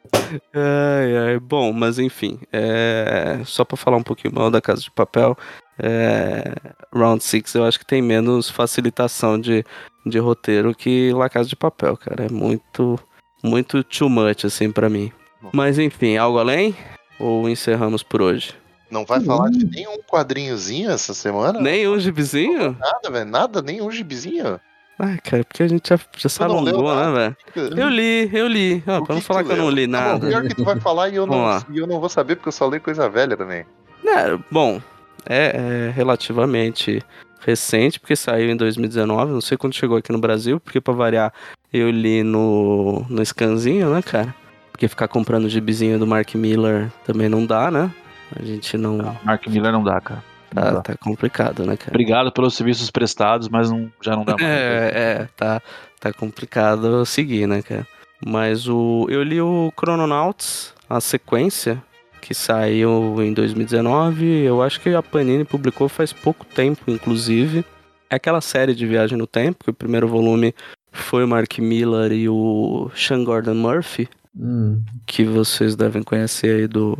Ai, 0.53 1.17
ai, 1.17 1.39
bom, 1.39 1.73
mas 1.73 1.99
enfim, 1.99 2.41
é, 2.53 3.41
só 3.47 3.65
pra 3.65 3.79
falar 3.79 3.97
um 3.97 4.03
pouquinho 4.03 4.35
mal 4.35 4.51
da 4.51 4.61
Casa 4.61 4.83
de 4.83 4.91
Papel, 4.91 5.35
é, 5.79 6.55
Round 6.95 7.23
6 7.23 7.55
eu 7.55 7.65
acho 7.65 7.79
que 7.79 7.87
tem 7.87 8.03
menos 8.03 8.49
facilitação 8.51 9.39
de, 9.39 9.65
de 10.05 10.19
roteiro 10.19 10.75
que 10.75 11.13
La 11.13 11.29
Casa 11.29 11.49
de 11.49 11.57
Papel, 11.57 11.97
cara. 11.97 12.27
É 12.27 12.29
muito, 12.29 12.99
muito 13.43 13.83
too 13.85 14.09
much, 14.09 14.45
assim, 14.45 14.71
pra 14.71 14.89
mim. 14.89 15.13
Mas 15.53 15.79
enfim, 15.79 16.17
algo 16.17 16.39
além? 16.39 16.77
Ou 17.19 17.49
encerramos 17.49 18.03
por 18.03 18.23
hoje? 18.23 18.55
Não 18.91 19.05
vai 19.07 19.21
falar 19.21 19.49
de 19.51 19.65
nenhum 19.65 19.97
quadrinhozinho 20.07 20.91
essa 20.91 21.15
semana? 21.15 21.59
Nem 21.59 21.89
um 21.89 21.99
gibizinho? 21.99 22.77
Nada, 22.79 23.11
velho. 23.11 23.31
Nada, 23.31 23.63
nenhum 23.63 23.91
gibizinho. 23.91 24.61
Ai, 24.99 25.19
cara, 25.25 25.43
porque 25.43 25.63
a 25.63 25.69
gente 25.69 25.89
já, 25.89 25.99
já 26.17 26.29
se 26.29 26.39
não 26.41 26.59
alongou, 26.59 26.95
né, 26.95 27.35
velho? 27.55 27.77
Eu 27.81 27.89
li, 27.89 28.31
eu 28.33 28.47
li. 28.47 28.77
O 28.87 29.05
pra 29.05 29.15
não 29.15 29.21
que 29.21 29.21
falar 29.23 29.43
tu 29.43 29.47
que 29.47 29.53
eu 29.53 29.57
não 29.57 29.71
li 29.71 29.91
Tá 29.91 29.99
bom, 29.99 30.09
nada. 30.13 30.29
pior 30.29 30.43
que 30.43 30.55
tu 30.55 30.65
vai 30.65 30.79
falar 30.79 31.09
e 31.09 31.17
eu 31.17 31.27
não, 31.27 31.39
Vamos 31.39 31.65
e 31.71 31.79
eu 31.79 31.87
não 31.87 31.99
vou 31.99 32.09
saber 32.11 32.37
porque 32.37 32.51
eu 32.51 32.53
só 32.53 32.69
leio 32.69 32.83
coisa 32.83 33.09
velha 33.09 33.37
também. 33.37 33.65
É, 34.05 34.39
bom, 34.51 34.81
é, 35.27 35.89
é 35.89 35.93
relativamente 35.95 37.03
recente, 37.45 37.99
porque 37.99 38.15
saiu 38.15 38.51
em 38.51 38.57
2019, 38.57 39.33
não 39.33 39.41
sei 39.41 39.57
quando 39.59 39.75
chegou 39.75 39.97
aqui 39.97 40.13
no 40.13 40.19
Brasil, 40.19 40.61
porque 40.61 40.81
pra 40.81 40.95
variar, 40.95 41.33
eu 41.73 41.91
li 41.91 42.23
no, 42.23 43.05
no 43.09 43.25
scanzinho, 43.25 43.93
né, 43.93 44.01
cara? 44.03 44.35
Porque 44.71 44.87
ficar 44.89 45.09
comprando 45.09 45.49
gibizinho 45.49 45.99
do 45.99 46.07
Mark 46.07 46.35
Miller 46.35 46.91
também 47.05 47.29
não 47.29 47.45
dá, 47.45 47.71
né? 47.71 47.91
A 48.39 48.43
gente 48.45 48.77
não. 48.79 49.17
Mark 49.25 49.47
Miller 49.49 49.73
não 49.73 49.83
dá, 49.83 50.01
cara. 50.01 50.23
Não 50.55 50.63
Tá, 50.63 50.71
dá. 50.71 50.81
tá 50.83 50.97
complicado, 50.97 51.65
né, 51.65 51.77
cara? 51.77 51.91
Obrigado 51.91 52.31
pelos 52.33 52.55
serviços 52.55 52.91
prestados, 52.91 53.49
mas 53.49 53.71
não, 53.71 53.91
já 54.03 54.15
não 54.15 54.25
dá 54.25 54.33
mais. 54.33 54.43
É, 54.47 54.91
é, 55.23 55.29
tá, 55.37 55.61
tá 56.01 56.13
complicado 56.13 57.05
seguir, 57.07 57.47
né, 57.47 57.63
cara? 57.63 57.87
Mas 58.25 58.69
o. 58.69 59.07
Eu 59.11 59.23
li 59.23 59.41
o 59.41 59.73
Chrononauts, 59.79 60.75
a 60.89 61.01
sequência, 61.01 61.83
que 62.23 62.33
saiu 62.33 63.23
em 63.23 63.35
2019. 63.35 64.25
Eu 64.45 64.63
acho 64.63 64.81
que 64.81 64.89
a 64.91 65.03
Panini 65.03 65.45
publicou 65.45 65.89
faz 65.89 66.13
pouco 66.13 66.47
tempo, 66.47 66.91
inclusive. 66.91 67.65
É 68.09 68.15
aquela 68.17 68.41
série 68.41 68.75
de 68.75 68.87
viagem 68.87 69.19
no 69.19 69.27
tempo, 69.27 69.65
que 69.65 69.71
o 69.71 69.75
primeiro 69.75 70.09
volume 70.09 70.55
foi 70.91 71.25
o 71.25 71.29
Mark 71.29 71.59
Miller 71.59 72.13
e 72.13 72.29
o 72.29 72.91
Sean 72.95 73.25
Gordon 73.25 73.55
Murphy, 73.55 74.09
Hum, 74.35 74.83
que 75.07 75.25
vocês 75.25 75.77
devem 75.77 76.03
conhecer 76.03 76.61
aí 76.61 76.67
do 76.67 76.97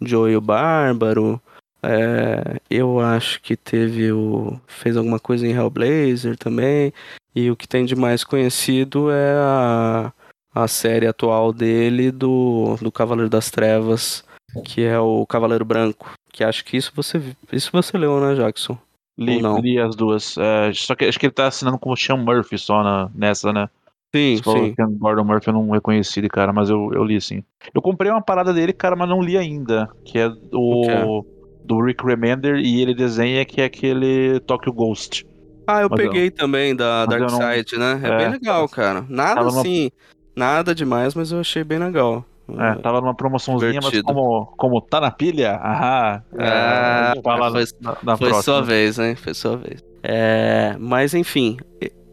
Joey 0.00 0.36
o 0.36 0.40
Bárbaro. 0.40 1.40
É, 1.82 2.60
eu 2.70 3.00
acho 3.00 3.40
que 3.42 3.56
teve 3.56 4.12
o. 4.12 4.60
fez 4.66 4.96
alguma 4.96 5.18
coisa 5.18 5.46
em 5.46 5.52
Hellblazer 5.52 6.36
também. 6.36 6.92
E 7.34 7.50
o 7.50 7.56
que 7.56 7.68
tem 7.68 7.84
de 7.84 7.96
mais 7.96 8.24
conhecido 8.24 9.10
é 9.10 9.32
a, 9.36 10.12
a 10.54 10.68
série 10.68 11.06
atual 11.06 11.52
dele 11.52 12.10
do, 12.10 12.76
do 12.80 12.90
Cavaleiro 12.92 13.30
das 13.30 13.50
Trevas, 13.50 14.24
que 14.64 14.82
é 14.84 14.98
o 14.98 15.26
Cavaleiro 15.26 15.64
Branco. 15.64 16.12
Que 16.32 16.44
acho 16.44 16.64
que 16.64 16.76
isso 16.76 16.92
você 16.94 17.20
isso 17.52 17.70
você 17.72 17.96
leu, 17.98 18.20
né, 18.20 18.34
Jackson? 18.34 18.78
Li, 19.18 19.40
li 19.60 19.78
as 19.80 19.96
duas. 19.96 20.36
É, 20.38 20.72
só 20.72 20.94
que 20.94 21.04
acho 21.04 21.18
que 21.18 21.26
ele 21.26 21.32
tá 21.32 21.46
assinando 21.48 21.78
como 21.78 21.96
Sean 21.96 22.16
Murphy 22.18 22.56
só 22.58 22.82
na, 22.84 23.10
nessa, 23.14 23.52
né? 23.52 23.68
Sim, 24.14 24.40
Você 24.42 24.58
sim. 24.58 24.74
que 24.74 24.82
Gordon 24.96 25.24
Murphy 25.24 25.48
eu 25.48 25.52
não 25.54 25.68
reconheci, 25.70 26.22
de 26.22 26.28
cara, 26.28 26.52
mas 26.52 26.70
eu, 26.70 26.90
eu 26.94 27.04
li 27.04 27.20
sim. 27.20 27.42
Eu 27.74 27.82
comprei 27.82 28.10
uma 28.10 28.22
parada 28.22 28.54
dele, 28.54 28.72
cara, 28.72 28.96
mas 28.96 29.08
não 29.08 29.20
li 29.20 29.36
ainda. 29.36 29.88
Que 30.04 30.18
é 30.18 30.28
O 30.52 30.82
que 30.82 30.90
é? 30.90 31.04
o. 31.04 31.26
Do 31.64 31.82
Rick 31.84 32.02
Remender 32.02 32.56
e 32.56 32.80
ele 32.80 32.94
desenha 32.94 33.44
que 33.44 33.60
é 33.60 33.64
aquele 33.66 34.40
Tokyo 34.40 34.72
Ghost. 34.72 35.26
Ah, 35.66 35.82
eu 35.82 35.88
Mas 35.90 36.00
eu- 36.00 36.06
peguei 36.10 36.30
também 36.30 36.74
da 36.74 37.02
eu 37.02 37.06
Dark 37.08 37.30
não- 37.30 37.38
Side, 37.52 37.76
né? 37.76 38.00
É, 38.02 38.08
é, 38.08 38.16
bem 38.16 38.30
legal, 38.30 38.66
cara. 38.70 39.04
Nada 39.06 39.42
numa- 39.42 39.60
assim, 39.60 39.90
nada 40.34 40.74
demais, 40.74 41.14
mas 41.14 41.30
eu 41.30 41.40
achei 41.40 41.62
bem 41.62 41.78
legal. 41.78 42.24
É, 42.56 42.74
tava 42.76 43.00
numa 43.00 43.14
promoçãozinha, 43.14 43.80
mas 43.82 44.00
como, 44.02 44.46
como 44.56 44.80
tá 44.80 45.00
na 45.00 45.10
pilha, 45.10 45.52
ahá, 45.56 46.22
Ah, 46.38 47.12
é, 47.16 47.22
fala 47.22 47.50
foi- 47.50 47.64
na, 47.80 47.96
na 48.02 48.16
Foi 48.16 48.28
próxima. 48.30 48.42
sua 48.42 48.62
vez, 48.62 48.98
hein? 48.98 49.14
Foi 49.16 49.34
sua 49.34 49.56
vez. 49.56 49.84
É, 50.02 50.74
mas 50.78 51.12
enfim, 51.12 51.58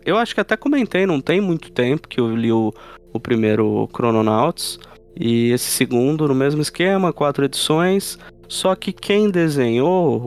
eu 0.06 0.18
acho 0.18 0.34
que 0.36 0.42
até 0.42 0.58
comentei, 0.58 1.06
não 1.06 1.22
tem 1.22 1.40
muito 1.40 1.72
tempo 1.72 2.08
que 2.08 2.20
eu 2.20 2.36
li 2.36 2.52
o, 2.52 2.74
o 3.14 3.20
primeiro 3.20 3.88
Chrononauts. 3.96 4.78
E 5.18 5.52
esse 5.52 5.72
segundo, 5.72 6.28
no 6.28 6.36
mesmo 6.36 6.62
esquema, 6.62 7.14
quatro 7.14 7.46
edições. 7.46 8.20
Só 8.50 8.76
que 8.76 8.92
quem 8.92 9.30
desenhou, 9.32 10.22